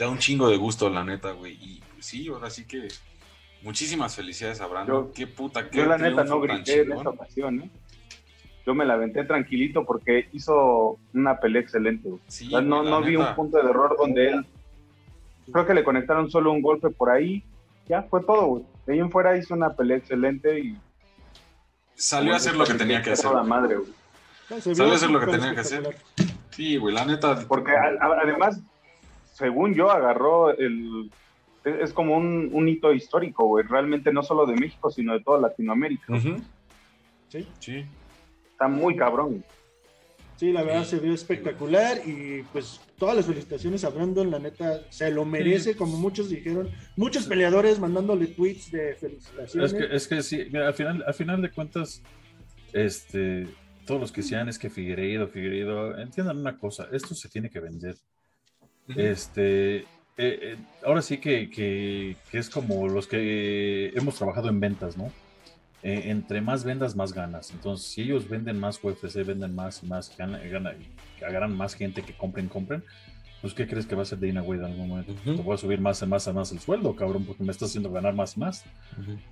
Da 0.00 0.08
un 0.08 0.18
chingo 0.18 0.48
de 0.48 0.56
gusto, 0.56 0.90
la 0.90 1.04
neta, 1.04 1.30
güey. 1.32 1.52
Y 1.60 1.82
pues, 1.92 2.06
sí, 2.06 2.26
ahora 2.28 2.50
sí 2.50 2.66
que 2.66 2.88
muchísimas 3.62 4.16
felicidades 4.16 4.60
a 4.60 4.66
Brandon. 4.66 5.12
qué 5.14 5.28
puta, 5.28 5.70
qué 5.70 5.78
Yo 5.78 5.86
la 5.86 5.98
neta 5.98 6.24
no 6.24 6.40
grité 6.40 6.80
en 6.80 6.92
esta 6.92 7.10
ocasión, 7.10 7.60
¿eh? 7.60 7.70
Yo 8.66 8.74
me 8.74 8.84
la 8.84 8.94
aventé 8.94 9.24
tranquilito 9.24 9.84
porque 9.84 10.28
hizo 10.32 10.98
una 11.14 11.38
pelea 11.38 11.62
excelente. 11.62 12.08
no, 12.50 12.82
no 12.82 13.02
vi 13.02 13.14
un 13.14 13.34
punto 13.36 13.58
de 13.58 13.70
error 13.70 13.94
donde 13.96 14.30
él. 14.30 14.46
Creo 15.52 15.66
que 15.66 15.74
le 15.74 15.84
conectaron 15.84 16.30
solo 16.30 16.50
un 16.50 16.62
golpe 16.62 16.90
por 16.90 17.10
ahí 17.10 17.44
ya 17.90 18.02
fue 18.04 18.22
todo, 18.22 18.46
güey. 18.46 18.64
De 18.86 18.92
ahí 18.92 18.98
en 19.00 19.10
fuera 19.10 19.36
hizo 19.36 19.52
una 19.52 19.74
pelea 19.74 19.96
excelente 19.96 20.60
y. 20.60 20.78
Salió 21.94 22.32
a 22.32 22.36
hacer 22.36 22.54
lo 22.54 22.64
que 22.64 22.74
tenía 22.74 23.02
que 23.02 23.10
hacer. 23.10 23.32
La 23.32 23.42
madre, 23.42 23.76
güey. 23.76 24.60
Salió 24.60 24.92
a 24.92 24.94
hacer 24.94 25.10
lo 25.10 25.18
que 25.18 25.26
tenía 25.26 25.54
que 25.54 25.60
hacer. 25.60 25.96
Sí, 26.50 26.76
güey, 26.76 26.94
la 26.94 27.04
neta. 27.04 27.44
Porque 27.48 27.72
además, 27.72 28.60
según 29.40 29.74
yo, 29.74 29.90
agarró 29.90 30.56
el. 30.56 31.10
Es 31.64 31.92
como 31.92 32.16
un, 32.16 32.68
hito 32.68 32.92
histórico, 32.92 33.46
güey. 33.46 33.66
Realmente 33.66 34.12
no 34.12 34.22
solo 34.22 34.46
de 34.46 34.54
México, 34.54 34.90
sino 34.90 35.12
de 35.14 35.20
toda 35.20 35.40
Latinoamérica. 35.40 36.06
Sí. 37.28 37.46
Sí. 37.58 37.84
Está 38.52 38.68
muy 38.68 38.96
cabrón. 38.96 39.44
Sí, 40.36 40.52
la 40.52 40.62
verdad 40.62 40.84
se 40.84 40.98
vio 40.98 41.12
espectacular 41.12 41.98
y 42.06 42.42
pues 42.50 42.80
todas 42.96 43.14
las 43.14 43.26
felicitaciones 43.26 43.84
a 43.84 43.90
Brandon, 43.90 44.30
la 44.30 44.38
neta 44.38 44.80
se 44.88 45.10
lo 45.10 45.26
merece, 45.26 45.76
como 45.76 45.98
muchos 45.98 46.30
dijeron, 46.30 46.70
muchos 46.96 47.26
peleadores 47.26 47.78
mandándole 47.78 48.26
tweets 48.28 48.70
de 48.70 48.94
felicitaciones. 48.94 49.72
Es 49.72 49.78
que, 49.78 49.96
es 49.96 50.08
que 50.08 50.22
sí, 50.22 50.56
al 50.56 50.72
final, 50.72 51.04
al 51.06 51.12
final 51.12 51.42
de 51.42 51.50
cuentas, 51.50 52.02
este, 52.72 53.48
todos 53.86 54.00
los 54.00 54.12
que 54.12 54.22
sean 54.22 54.48
es 54.48 54.58
que 54.58 54.70
Figueiredo, 54.70 55.28
Figueiredo, 55.28 55.98
entiendan 55.98 56.38
una 56.38 56.56
cosa, 56.56 56.88
esto 56.90 57.14
se 57.14 57.28
tiene 57.28 57.50
que 57.50 57.60
vender. 57.60 57.96
Este, 58.96 59.76
eh, 59.76 59.84
eh, 60.16 60.56
ahora 60.84 61.02
sí 61.02 61.18
que, 61.18 61.48
que, 61.50 62.16
que 62.30 62.38
es 62.38 62.50
como 62.50 62.88
los 62.88 63.06
que 63.06 63.88
hemos 63.94 64.16
trabajado 64.16 64.48
en 64.48 64.60
ventas, 64.60 64.96
¿no? 64.96 65.10
Eh, 65.82 66.02
entre 66.06 66.42
más 66.42 66.62
vendas, 66.62 66.94
más 66.94 67.14
ganas. 67.14 67.50
Entonces, 67.52 67.86
si 67.86 68.02
ellos 68.02 68.28
venden 68.28 68.60
más 68.60 68.78
UFC, 68.82 69.24
venden 69.24 69.54
más 69.54 69.82
y 69.82 69.86
más, 69.86 70.14
ganan, 70.16 70.76
agarran 71.26 71.56
más 71.56 71.74
gente 71.74 72.02
que 72.02 72.12
compren, 72.12 72.48
compren, 72.48 72.84
pues 73.40 73.54
¿qué 73.54 73.66
crees 73.66 73.86
que 73.86 73.94
va 73.94 74.02
a 74.02 74.04
ser 74.04 74.20
Dana 74.20 74.42
Wade 74.42 74.60
en 74.60 74.66
algún 74.66 74.88
momento? 74.88 75.14
Te 75.24 75.30
voy 75.42 75.54
a 75.54 75.56
subir 75.56 75.80
más 75.80 76.02
y 76.02 76.06
más 76.06 76.26
y 76.26 76.32
más 76.32 76.52
el 76.52 76.60
sueldo, 76.60 76.94
cabrón, 76.94 77.24
porque 77.24 77.42
me 77.42 77.50
estás 77.50 77.70
haciendo 77.70 77.90
ganar 77.90 78.12
más 78.12 78.36
y 78.36 78.40
más. 78.40 78.64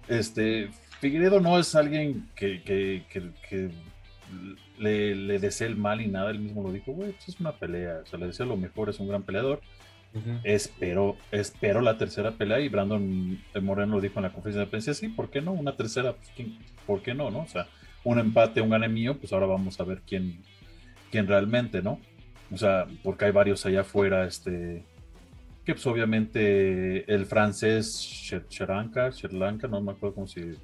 Este, 0.09 0.71
Figueredo 1.01 1.41
no 1.41 1.59
es 1.59 1.75
alguien 1.75 2.27
que, 2.35 2.63
que, 2.63 3.05
que, 3.11 3.71
le, 4.79 5.15
le 5.15 5.39
desee 5.39 5.67
el 5.67 5.77
mal 5.77 6.01
y 6.01 6.07
nada, 6.07 6.31
él 6.31 6.41
mismo 6.41 6.63
lo 6.63 6.73
dijo, 6.73 6.93
güey, 6.93 7.13
pues 7.13 7.29
es 7.29 7.41
una 7.41 7.53
pelea, 7.53 8.01
o 8.03 8.07
sea, 8.07 8.19
le 8.19 8.27
deseo 8.27 8.47
lo 8.47 8.57
mejor, 8.57 8.91
es 8.91 9.01
un 9.01 9.09
gran 9.09 9.23
peleador 9.23 9.61
espero, 10.45 11.17
espero 11.31 11.81
la 11.81 11.99
tercera 11.99 12.33
pelea 12.33 12.61
y 12.61 12.69
Brandon 12.69 13.39
Moreno 13.61 13.97
lo 13.97 14.01
dijo 14.01 14.19
en 14.19 14.25
la 14.25 14.33
conferencia 14.33 14.65
de 14.65 14.71
prensa, 14.71 14.95
sí, 14.95 15.09
¿por 15.09 15.31
qué 15.31 15.41
no? 15.41 15.53
Una 15.53 15.77
tercera, 15.77 16.15
pues, 16.15 16.49
¿por 16.87 17.03
qué 17.03 17.15
no? 17.15 17.31
no? 17.31 17.41
O 17.41 17.47
sea, 17.47 17.67
un 18.05 18.19
empate, 18.19 18.61
un 18.61 18.71
gane 18.71 18.89
mío, 18.89 19.19
pues 19.19 19.33
ahora 19.33 19.47
vamos 19.47 19.79
a 19.81 19.85
ver 19.85 20.03
quién, 20.07 20.41
quién 21.11 21.27
realmente, 21.27 21.83
¿no? 21.83 22.01
O 22.51 22.57
sea, 22.57 22.87
porque 23.03 23.27
hay 23.27 23.33
varios 23.33 23.65
allá 23.67 23.83
afuera, 23.83 24.25
este, 24.25 24.83
que 25.65 25.75
pues 25.75 25.87
obviamente 25.87 27.13
el 27.13 27.27
francés 27.27 28.01
Sherlanka, 28.01 29.11
no 29.69 29.83
me 29.83 29.93
acuerdo 29.93 30.15
cómo 30.15 30.27
se, 30.27 30.57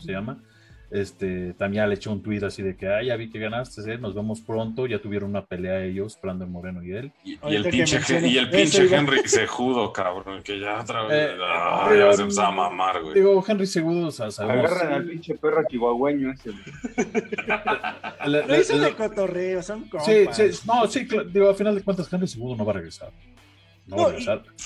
llama, 0.00 0.42
Este, 0.90 1.54
también 1.54 1.88
le 1.88 1.94
echó 1.94 2.10
un 2.10 2.20
tweet 2.20 2.44
así 2.44 2.62
de 2.62 2.76
que, 2.76 2.88
ah, 2.88 3.00
ya 3.02 3.14
vi 3.14 3.30
que 3.30 3.38
ganaste, 3.38 3.80
¿eh? 3.92 3.98
nos 3.98 4.14
vemos 4.14 4.40
pronto. 4.40 4.86
Ya 4.86 4.98
tuvieron 5.00 5.30
una 5.30 5.44
pelea 5.44 5.84
ellos, 5.84 6.18
Brandon 6.20 6.50
Moreno 6.50 6.82
y 6.82 6.92
él. 6.92 7.12
Y, 7.24 7.38
el, 7.54 7.64
pinche, 7.68 8.00
y 8.26 8.38
el 8.38 8.50
pinche 8.50 8.92
Henry 8.92 9.20
Segudo, 9.28 9.92
cabrón, 9.92 10.42
que 10.42 10.58
ya 10.58 10.80
otra 10.80 11.04
vez. 11.04 11.30
Eh, 11.30 11.98
ya 11.98 12.12
se 12.12 12.22
empezó 12.22 12.42
a 12.42 12.50
mamar, 12.50 13.02
güey. 13.02 13.14
Digo, 13.14 13.44
Henry 13.46 13.66
Segudo, 13.66 14.08
o 14.08 14.10
sea, 14.10 14.30
sabemos. 14.32 14.70
Agarran 14.70 14.92
al 14.94 15.04
pinche 15.04 15.36
perro 15.36 15.62
chihuahueño 15.68 16.32
ese. 16.32 16.50
Lo 18.26 18.60
hizo 18.60 18.78
de 18.78 18.92
cotorreo, 18.94 19.62
son 19.62 19.82
compas. 19.82 20.06
Sí, 20.06 20.26
sí, 20.32 20.60
no, 20.66 20.86
sí, 20.88 21.06
digo, 21.32 21.50
a 21.50 21.54
final 21.54 21.76
de 21.76 21.82
cuentas, 21.82 22.12
Henry 22.12 22.26
Segudo 22.26 22.56
no 22.56 22.64
va 22.64 22.72
a 22.72 22.74
regresar. 22.76 23.10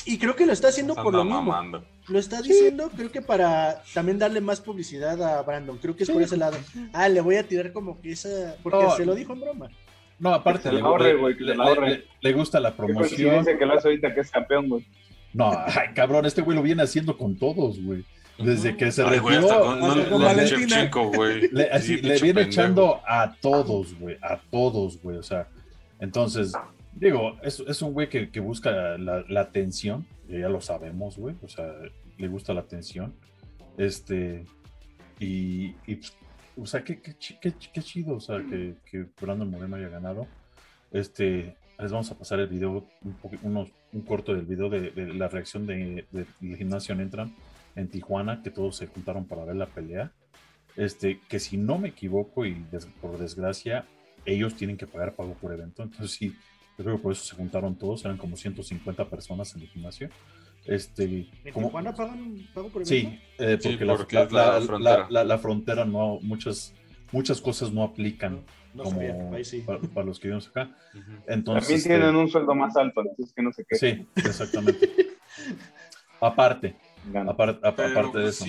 Y, 0.04 0.18
creo 0.18 0.36
que 0.36 0.46
lo 0.46 0.52
está 0.52 0.68
haciendo 0.68 0.94
por 0.94 1.12
lo 1.12 1.24
mismo. 1.24 1.82
Lo 2.08 2.18
está 2.18 2.42
diciendo, 2.42 2.90
creo 2.94 3.10
que 3.10 3.22
para 3.22 3.82
también 3.94 4.18
darle 4.18 4.40
más 4.40 4.60
publicidad 4.60 5.20
a 5.22 5.42
Brandon. 5.42 5.78
Creo 5.78 5.96
que 5.96 6.04
es 6.04 6.10
por 6.10 6.22
ese 6.22 6.36
lado. 6.36 6.56
Ah, 6.92 7.08
le 7.08 7.20
voy 7.20 7.36
a 7.36 7.46
tirar 7.46 7.72
como 7.72 8.00
que 8.00 8.12
esa. 8.12 8.56
Porque 8.62 8.86
se 8.96 9.06
lo 9.06 9.14
dijo 9.14 9.32
en 9.32 9.40
broma. 9.40 9.68
No, 10.18 10.32
aparte, 10.32 10.70
le, 10.70 10.80
le, 10.80 12.04
le, 12.20 12.32
gusta 12.32 12.60
la 12.60 12.76
promoción. 12.76 13.40
Dice 13.40 13.58
que 13.58 13.66
lo 13.66 13.74
hace 13.74 13.88
ahorita 13.88 14.14
que 14.14 14.20
es 14.20 14.30
campeón, 14.30 14.68
güey. 14.68 14.86
No, 15.32 15.50
ay, 15.50 15.88
cabrón, 15.94 16.24
este 16.24 16.40
güey 16.40 16.56
lo 16.56 16.62
viene 16.62 16.82
haciendo 16.82 17.18
con 17.18 17.36
todos, 17.36 17.82
güey. 17.82 18.04
Desde 18.38 18.76
que 18.76 18.90
se 18.90 19.04
retiró. 19.04 19.76
Le, 21.52 22.20
viene 22.20 22.42
echando 22.42 23.00
a 23.06 23.34
todos, 23.40 23.98
güey. 23.98 24.16
A 24.22 24.38
todos, 24.50 25.00
güey. 25.02 25.18
O 25.18 25.22
sea, 25.22 25.48
entonces, 26.00 26.52
digo, 26.96 27.36
es, 27.42 27.60
es 27.60 27.82
un 27.82 27.92
güey 27.92 28.08
que, 28.08 28.30
que 28.30 28.40
busca 28.40 28.96
la, 28.98 29.24
la 29.28 29.40
atención 29.40 30.06
ya 30.28 30.48
lo 30.48 30.60
sabemos, 30.60 31.16
güey, 31.16 31.36
o 31.42 31.48
sea, 31.48 31.72
le 32.18 32.28
gusta 32.28 32.54
la 32.54 32.60
atención. 32.60 33.14
Este, 33.76 34.44
y, 35.18 35.74
y 35.86 36.00
o 36.56 36.66
sea, 36.66 36.84
qué, 36.84 37.00
qué, 37.00 37.14
qué, 37.40 37.82
chido, 37.82 38.16
o 38.16 38.20
sea, 38.20 38.38
que, 38.38 38.76
que, 38.90 39.06
Brandon 39.20 39.50
Moreno 39.50 39.76
haya 39.76 39.88
ganado. 39.88 40.26
Este, 40.92 41.56
les 41.78 41.90
vamos 41.90 42.10
a 42.10 42.18
pasar 42.18 42.40
el 42.40 42.46
video, 42.46 42.86
un, 43.42 43.70
un 43.92 44.00
corto 44.02 44.34
del 44.34 44.46
video 44.46 44.68
de, 44.68 44.92
la 45.14 45.28
reacción 45.28 45.66
de, 45.66 46.06
del 46.10 46.56
gimnasio 46.56 46.94
Entran 46.94 47.34
en 47.74 47.88
Tijuana, 47.88 48.42
que 48.42 48.50
todos 48.50 48.76
se 48.76 48.86
juntaron 48.86 49.26
para 49.26 49.44
ver 49.44 49.56
la 49.56 49.66
pelea. 49.66 50.12
Este, 50.76 51.20
que 51.28 51.38
si 51.38 51.56
no 51.56 51.78
me 51.78 51.88
equivoco 51.88 52.46
y 52.46 52.54
por 53.00 53.18
desgracia, 53.18 53.86
ellos 54.24 54.54
tienen 54.56 54.76
que 54.76 54.86
pagar 54.86 55.14
pago 55.14 55.34
por 55.34 55.52
evento. 55.52 55.82
Entonces, 55.82 56.12
sí, 56.12 56.36
yo 56.76 56.84
creo 56.84 56.96
que 56.96 57.02
por 57.02 57.12
eso 57.12 57.24
se 57.24 57.36
juntaron 57.36 57.76
todos, 57.76 58.04
eran 58.04 58.16
como 58.16 58.36
150 58.36 59.08
personas 59.08 59.54
en 59.54 59.62
el 59.62 59.68
gimnasio. 59.68 60.08
Este, 60.66 61.04
¿En 61.44 61.52
Tijuana 61.52 61.94
pagan 61.94 62.48
pago 62.54 62.68
por 62.70 62.86
Sí, 62.86 63.20
eh, 63.38 63.58
porque, 63.62 63.84
la, 63.84 63.96
la, 64.30 64.60
frontera. 64.60 65.24
La, 65.24 65.38
frontera 65.38 65.84
no, 65.84 66.18
muchas, 66.22 66.74
muchas 67.12 67.40
cosas 67.40 67.70
no 67.70 67.82
aplican. 67.82 68.40
como 68.74 69.00
para, 69.94 70.06
los 70.06 70.18
que 70.18 70.28
vivimos 70.28 70.48
acá. 70.48 70.74
Entonces, 71.26 71.68
También 71.68 71.82
tienen 71.82 72.08
este, 72.08 72.18
un 72.18 72.28
sueldo 72.28 72.54
más 72.54 72.76
alto, 72.76 73.02
entonces 73.02 73.34
que 73.34 73.42
no 73.42 73.52
sé 73.52 73.64
qué. 73.68 73.76
Sí, 73.76 74.06
exactamente. 74.16 74.90
aparte, 76.20 76.74
aparte, 77.26 77.66
aparte 77.66 78.18
de 78.18 78.28
eso. 78.30 78.46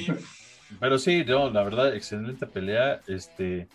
Pero 0.80 0.98
sí, 0.98 1.26
yo, 1.26 1.50
la 1.52 1.64
verdad, 1.64 1.96
excelente 1.96 2.48
pelea. 2.48 3.02
Este, 3.08 3.68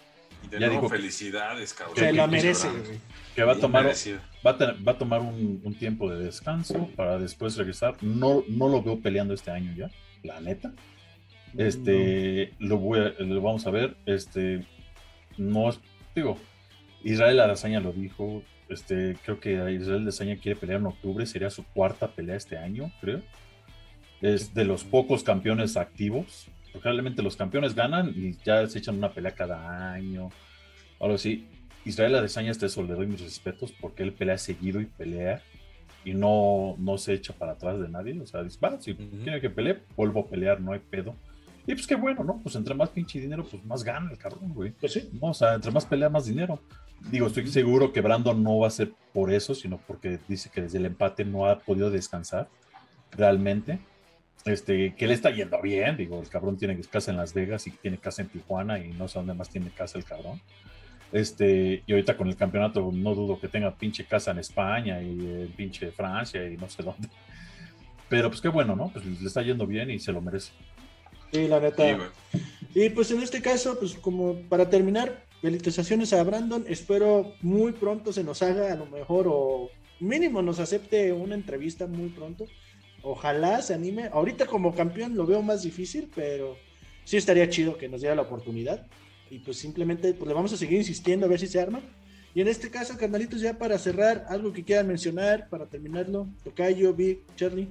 y 0.44 0.48
de 0.48 0.60
ya 0.60 0.88
felicidades, 0.88 1.74
cabrón. 1.74 1.96
Se 1.96 2.12
la 2.12 2.26
merece, 2.26 2.68
Que 3.34 3.42
va 3.42 3.52
a 3.52 3.56
tomar, 3.56 3.86
va 3.86 4.50
a, 4.50 4.72
va 4.86 4.92
a 4.92 4.98
tomar 4.98 5.20
un, 5.20 5.60
un, 5.64 5.74
tiempo 5.74 6.10
de 6.10 6.24
descanso 6.24 6.88
para 6.96 7.18
después 7.18 7.56
regresar. 7.56 7.96
No, 8.02 8.44
no 8.48 8.68
lo 8.68 8.82
veo 8.82 9.00
peleando 9.00 9.34
este 9.34 9.50
año 9.50 9.72
ya, 9.76 9.90
la 10.22 10.40
neta. 10.40 10.72
Este, 11.56 12.54
lo, 12.58 12.78
voy 12.78 13.00
a, 13.00 13.22
lo 13.22 13.40
vamos 13.40 13.66
a 13.66 13.70
ver. 13.70 13.96
Este, 14.06 14.64
no 15.36 15.68
es, 15.68 15.80
digo, 16.14 16.38
Israel 17.02 17.40
Arazaña 17.40 17.80
lo 17.80 17.92
dijo. 17.92 18.42
Este, 18.68 19.16
creo 19.24 19.40
que 19.40 19.52
Israel 19.72 20.02
Arazaña 20.02 20.36
quiere 20.36 20.58
pelear 20.58 20.80
en 20.80 20.86
octubre. 20.86 21.26
Sería 21.26 21.50
su 21.50 21.64
cuarta 21.64 22.08
pelea 22.08 22.36
este 22.36 22.56
año, 22.58 22.92
creo. 23.00 23.22
Es 24.20 24.54
de 24.54 24.64
los 24.64 24.84
pocos 24.84 25.24
campeones 25.24 25.76
activos 25.76 26.48
probablemente 26.78 27.22
los 27.22 27.36
campeones 27.36 27.74
ganan 27.74 28.12
y 28.14 28.36
ya 28.44 28.66
se 28.66 28.78
echan 28.78 28.98
una 28.98 29.12
pelea 29.12 29.32
cada 29.32 29.92
año. 29.92 30.30
Ahora 30.98 31.18
sí, 31.18 31.48
Israel 31.84 32.14
Adesanya, 32.14 32.51
este 32.51 32.66
eso 32.66 32.82
le 32.82 32.94
doy 32.94 33.06
mis 33.06 33.20
respetos 33.20 33.72
porque 33.80 34.02
él 34.02 34.12
pelea 34.12 34.38
seguido 34.38 34.80
y 34.80 34.86
pelea 34.86 35.42
y 36.05 36.14
no, 36.14 36.76
no 36.78 36.98
se 36.98 37.14
echa 37.14 37.32
para 37.32 37.52
atrás 37.52 37.80
de 37.80 37.88
nadie. 37.88 38.18
O 38.20 38.26
sea, 38.26 38.42
dice, 38.42 38.59
va, 38.62 38.80
si 38.80 38.94
quiere 38.94 39.40
que 39.40 39.51
pelee, 39.51 39.82
vuelvo 39.97 40.20
a 40.20 40.28
pelear, 40.28 40.60
no 40.60 40.72
hay 40.72 40.80
pedo. 40.80 41.14
Y 41.66 41.74
pues 41.74 41.86
qué 41.86 41.94
bueno, 41.94 42.24
¿no? 42.24 42.40
Pues 42.42 42.56
entre 42.56 42.74
más 42.74 42.88
pinche 42.90 43.20
dinero, 43.20 43.44
pues 43.44 43.64
más 43.64 43.84
gana 43.84 44.10
el 44.10 44.18
cabrón, 44.18 44.52
güey. 44.55 44.72
Pues 44.72 44.92
sí. 44.92 45.10
o 45.20 45.34
sea, 45.34 45.55
entre 45.55 45.70
más 45.70 45.86
pelea, 45.86 46.09
más 46.09 46.26
dinero. 46.26 46.60
Digo, 47.10 47.26
estoy 47.26 47.47
seguro 47.47 47.92
que 47.92 48.01
Brandon 48.01 48.42
no 48.42 48.59
va 48.59 48.66
a 48.66 48.70
ser 48.70 48.92
por 49.12 49.32
eso, 49.32 49.55
sino 49.55 49.78
porque 49.78 50.18
dice 50.28 50.51
que 50.52 50.62
desde 50.62 50.78
el 50.78 50.86
empate 50.86 51.24
no 51.24 51.47
ha 51.47 51.59
podido 51.59 51.90
descansar 51.90 52.48
realmente 53.12 53.78
este, 54.44 54.94
que 54.94 55.06
le 55.06 55.14
está 55.14 55.30
yendo 55.30 55.60
bien, 55.60 55.96
digo, 55.96 56.20
el 56.20 56.28
cabrón 56.28 56.56
tiene 56.56 56.78
casa 56.82 57.10
en 57.10 57.16
Las 57.16 57.34
Vegas 57.34 57.66
y 57.66 57.70
tiene 57.72 57.98
casa 57.98 58.22
en 58.22 58.28
Tijuana 58.28 58.78
y 58.78 58.92
no 58.92 59.08
sé 59.08 59.18
dónde 59.18 59.34
más 59.34 59.50
tiene 59.50 59.70
casa 59.70 59.98
el 59.98 60.04
cabrón. 60.04 60.40
Este, 61.12 61.82
y 61.86 61.92
ahorita 61.92 62.16
con 62.16 62.28
el 62.28 62.36
campeonato 62.36 62.90
no 62.92 63.14
dudo 63.14 63.40
que 63.40 63.48
tenga 63.48 63.74
pinche 63.74 64.04
casa 64.04 64.30
en 64.30 64.38
España 64.38 65.02
y 65.02 65.18
en 65.18 65.52
pinche 65.56 65.90
Francia 65.90 66.48
y 66.48 66.56
no 66.56 66.68
sé 66.68 66.82
dónde. 66.82 67.08
Pero 68.08 68.28
pues 68.28 68.40
qué 68.40 68.48
bueno, 68.48 68.74
¿no? 68.76 68.90
Pues 68.92 69.04
le 69.04 69.26
está 69.26 69.42
yendo 69.42 69.66
bien 69.66 69.90
y 69.90 69.98
se 69.98 70.12
lo 70.12 70.20
merece. 70.20 70.52
Sí, 71.32 71.46
la 71.46 71.60
neta. 71.60 71.84
y 72.74 72.88
pues 72.90 73.10
en 73.10 73.22
este 73.22 73.40
caso, 73.40 73.78
pues 73.78 73.94
como 73.94 74.36
para 74.48 74.68
terminar, 74.68 75.24
felicitaciones 75.40 76.12
a 76.12 76.22
Brandon. 76.22 76.64
Espero 76.68 77.34
muy 77.40 77.72
pronto 77.72 78.12
se 78.12 78.24
nos 78.24 78.42
haga 78.42 78.72
a 78.72 78.76
lo 78.76 78.86
mejor 78.86 79.26
o 79.28 79.70
mínimo 80.00 80.42
nos 80.42 80.58
acepte 80.58 81.12
una 81.12 81.34
entrevista 81.34 81.86
muy 81.86 82.08
pronto 82.08 82.46
Ojalá 83.02 83.62
se 83.62 83.74
anime. 83.74 84.09
Ahorita 84.12 84.47
como 84.47 84.74
campeón 84.74 85.16
lo 85.16 85.27
veo 85.27 85.43
más 85.43 85.62
difícil, 85.62 86.10
pero 86.14 86.56
sí 87.05 87.16
estaría 87.16 87.48
chido 87.48 87.77
que 87.78 87.89
nos 87.89 88.01
diera 88.01 88.14
la 88.14 88.22
oportunidad. 88.22 88.86
Y 89.31 89.39
pues 89.39 89.59
simplemente 89.59 90.12
pues 90.12 90.28
le 90.28 90.35
vamos 90.35 90.52
a 90.52 90.56
seguir 90.56 90.78
insistiendo 90.78 91.27
a 91.27 91.28
ver 91.28 91.39
si 91.39 91.47
se 91.47 91.60
arma. 91.60 91.81
Y 92.35 92.40
en 92.40 92.48
este 92.48 92.70
caso, 92.70 92.97
carnalitos, 92.97 93.40
ya 93.40 93.59
para 93.59 93.78
cerrar, 93.78 94.24
algo 94.28 94.52
que 94.52 94.64
quieran 94.64 94.86
mencionar 94.86 95.48
para 95.48 95.66
terminarlo. 95.66 96.28
Tocayo, 96.44 96.94
Big, 96.94 97.24
Charlie. 97.36 97.68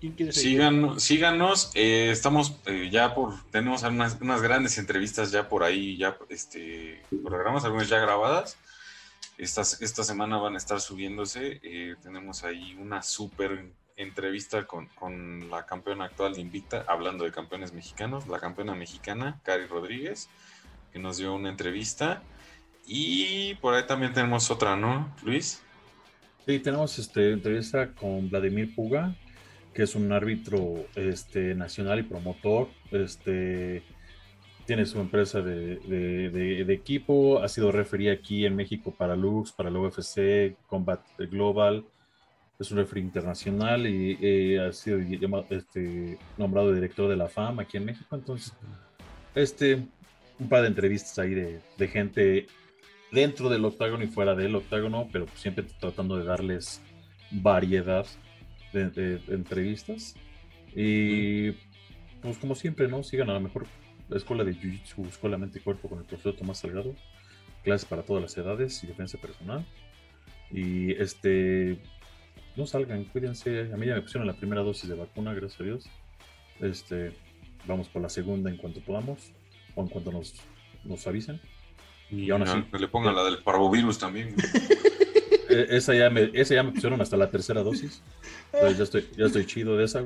¿Quién 0.00 0.12
quiere 0.12 0.32
seguir? 0.32 0.60
síganos, 0.98 1.72
eh, 1.74 2.10
estamos 2.12 2.54
eh, 2.66 2.88
ya 2.90 3.14
por, 3.14 3.34
tenemos 3.50 3.82
unas, 3.82 4.16
unas, 4.20 4.40
grandes 4.40 4.78
entrevistas 4.78 5.32
ya 5.32 5.48
por 5.48 5.64
ahí, 5.64 5.96
ya 5.96 6.16
este, 6.28 7.02
programas, 7.24 7.64
algunas 7.64 7.88
ya 7.88 7.98
grabadas. 7.98 8.56
Esta, 9.38 9.62
esta 9.62 10.04
semana 10.04 10.38
van 10.38 10.54
a 10.54 10.58
estar 10.58 10.80
subiéndose. 10.80 11.60
Eh, 11.62 11.96
tenemos 12.00 12.44
ahí 12.44 12.76
una 12.80 13.02
súper 13.02 13.72
entrevista 13.98 14.64
con, 14.64 15.50
la 15.50 15.66
campeona 15.66 16.04
actual 16.04 16.34
de 16.34 16.40
Invicta, 16.40 16.84
hablando 16.86 17.24
de 17.24 17.32
campeones 17.32 17.72
mexicanos, 17.72 18.26
la 18.28 18.38
campeona 18.38 18.74
mexicana, 18.74 19.40
Cari 19.42 19.66
Rodríguez, 19.66 20.30
que 20.92 20.98
nos 20.98 21.18
dio 21.18 21.34
una 21.34 21.50
entrevista. 21.50 22.22
Y 22.86 23.54
por 23.56 23.74
ahí 23.74 23.86
también 23.86 24.14
tenemos 24.14 24.50
otra, 24.50 24.76
¿no, 24.76 25.14
Luis? 25.22 25.62
Sí, 26.46 26.60
tenemos 26.60 26.98
este, 26.98 27.32
entrevista 27.32 27.92
con 27.92 28.30
Vladimir 28.30 28.74
Puga, 28.74 29.14
que 29.74 29.82
es 29.82 29.94
un 29.94 30.10
árbitro 30.12 30.86
este, 30.94 31.54
nacional 31.54 31.98
y 31.98 32.04
promotor. 32.04 32.68
Este, 32.90 33.82
tiene 34.64 34.86
su 34.86 35.00
empresa 35.00 35.42
de, 35.42 36.64
equipo, 36.68 37.42
ha 37.42 37.48
sido 37.48 37.72
referido 37.72 38.12
aquí 38.12 38.46
en 38.46 38.54
México 38.54 38.94
para 38.96 39.16
Lux, 39.16 39.50
para 39.50 39.70
el 39.70 39.76
UFC, 39.76 40.56
Combat 40.66 41.00
Global, 41.18 41.84
es 42.58 42.72
un 42.72 42.78
referee 42.78 43.04
internacional 43.04 43.86
y 43.86 44.18
eh, 44.20 44.60
ha 44.60 44.72
sido 44.72 44.98
este, 45.50 46.18
nombrado 46.36 46.72
director 46.72 47.08
de 47.08 47.16
la 47.16 47.28
FAM 47.28 47.60
aquí 47.60 47.76
en 47.76 47.84
México. 47.84 48.16
Entonces, 48.16 48.52
este, 49.34 49.86
un 50.38 50.48
par 50.48 50.62
de 50.62 50.68
entrevistas 50.68 51.18
ahí 51.20 51.34
de, 51.34 51.88
gente 51.88 52.46
dentro 53.12 53.48
del 53.48 53.64
octágono 53.64 54.02
y 54.02 54.08
fuera 54.08 54.34
del 54.34 54.56
octágono, 54.56 55.08
pero 55.12 55.26
siempre 55.36 55.64
tratando 55.78 56.16
de 56.16 56.24
darles 56.24 56.82
variedad 57.30 58.06
de, 58.72 59.20
entrevistas. 59.28 60.16
Y 60.74 61.52
pues 62.20 62.38
como 62.38 62.56
siempre, 62.56 62.88
¿no? 62.88 63.04
Sigan 63.04 63.30
a 63.30 63.34
la 63.34 63.40
mejor 63.40 63.66
escuela 64.10 64.42
de 64.42 64.54
Jiu-Jitsu, 64.54 65.06
Escuela 65.06 65.38
Mente 65.38 65.60
y 65.60 65.62
Cuerpo 65.62 65.88
con 65.88 66.00
el 66.00 66.04
profesor 66.04 66.34
Tomás 66.34 66.58
Salgado. 66.58 66.94
Clases 67.62 67.88
para 67.88 68.02
todas 68.02 68.22
las 68.22 68.36
edades 68.36 68.82
y 68.82 68.88
defensa 68.88 69.16
personal. 69.18 69.64
Y 70.50 70.92
este, 70.92 71.78
no 72.58 72.66
salgan, 72.66 73.04
cuídense. 73.04 73.72
A 73.72 73.76
mí 73.76 73.86
ya 73.86 73.94
me 73.94 74.02
pusieron 74.02 74.26
la 74.26 74.34
primera 74.34 74.62
dosis 74.62 74.88
de 74.88 74.96
vacuna, 74.96 75.32
gracias 75.32 75.60
a 75.60 75.64
Dios. 75.64 75.88
Este, 76.60 77.12
vamos 77.66 77.88
por 77.88 78.02
la 78.02 78.08
segunda 78.08 78.50
en 78.50 78.56
cuanto 78.56 78.80
podamos, 78.80 79.32
o 79.76 79.82
en 79.82 79.88
cuanto 79.88 80.10
nos, 80.10 80.34
nos 80.84 81.06
avisen. 81.06 81.40
Y 82.10 82.30
aún 82.30 82.42
así. 82.42 82.60
Que 82.64 82.78
le 82.80 82.88
pongan 82.88 83.14
la 83.14 83.22
del 83.24 83.42
parvovirus 83.42 83.98
también. 83.98 84.34
E, 85.50 85.78
esa, 85.78 85.94
ya 85.94 86.10
me, 86.10 86.30
esa 86.34 86.54
ya 86.54 86.62
me 86.62 86.72
pusieron 86.72 87.00
hasta 87.00 87.16
la 87.16 87.30
tercera 87.30 87.62
dosis. 87.62 88.02
Entonces 88.52 88.76
ya 88.76 88.84
estoy, 88.84 89.08
ya 89.16 89.24
estoy 89.24 89.46
chido 89.46 89.78
de 89.78 89.84
esa, 89.86 90.04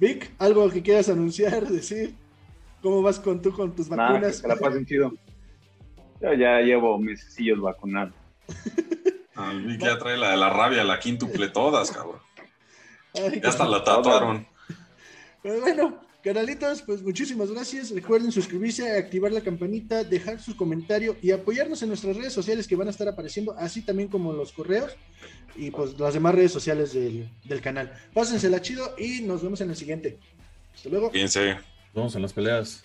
Vic, 0.00 0.32
¿algo 0.38 0.70
que 0.70 0.80
quieras 0.80 1.10
anunciar, 1.10 1.68
decir? 1.68 2.14
¿Cómo 2.80 3.02
vas 3.02 3.20
con 3.20 3.42
tú 3.42 3.52
con 3.52 3.76
tus 3.76 3.90
vacunas? 3.90 4.40
que 4.40 4.48
la 4.48 4.56
pasen 4.56 4.86
chido. 4.86 5.12
Yo 6.22 6.32
ya 6.32 6.62
llevo 6.62 6.98
mesecillos 6.98 7.60
vacunado. 7.60 8.12
Vi 9.50 9.78
que 9.78 9.86
ya 9.86 9.98
trae 9.98 10.16
la 10.16 10.30
de 10.30 10.36
la 10.36 10.50
rabia, 10.50 10.84
la 10.84 10.98
quíntuple 10.98 11.48
todas, 11.48 11.90
cabrón. 11.90 12.20
ya 13.14 13.48
hasta 13.48 13.66
la 13.66 13.82
tatuaron. 13.84 14.46
Pero 15.42 15.60
bueno, 15.60 16.00
canalitos, 16.22 16.82
pues 16.82 17.02
muchísimas 17.02 17.50
gracias. 17.50 17.90
Recuerden 17.90 18.30
suscribirse, 18.30 18.96
activar 18.96 19.32
la 19.32 19.40
campanita, 19.40 20.04
dejar 20.04 20.40
su 20.40 20.56
comentario 20.56 21.16
y 21.20 21.32
apoyarnos 21.32 21.82
en 21.82 21.88
nuestras 21.88 22.16
redes 22.16 22.32
sociales 22.32 22.68
que 22.68 22.76
van 22.76 22.86
a 22.86 22.90
estar 22.90 23.08
apareciendo, 23.08 23.54
así 23.58 23.82
también 23.82 24.08
como 24.08 24.32
los 24.32 24.52
correos 24.52 24.92
y 25.56 25.70
pues 25.70 25.98
las 25.98 26.14
demás 26.14 26.34
redes 26.34 26.52
sociales 26.52 26.92
del, 26.92 27.28
del 27.44 27.60
canal. 27.60 27.92
Pásensela 28.14 28.60
chido 28.62 28.94
y 28.98 29.22
nos 29.22 29.42
vemos 29.42 29.60
en 29.60 29.70
el 29.70 29.76
siguiente. 29.76 30.18
Hasta 30.74 30.88
luego. 30.88 31.10
Fíjense. 31.10 31.58
Vamos 31.94 32.14
en 32.16 32.22
las 32.22 32.32
peleas. 32.32 32.84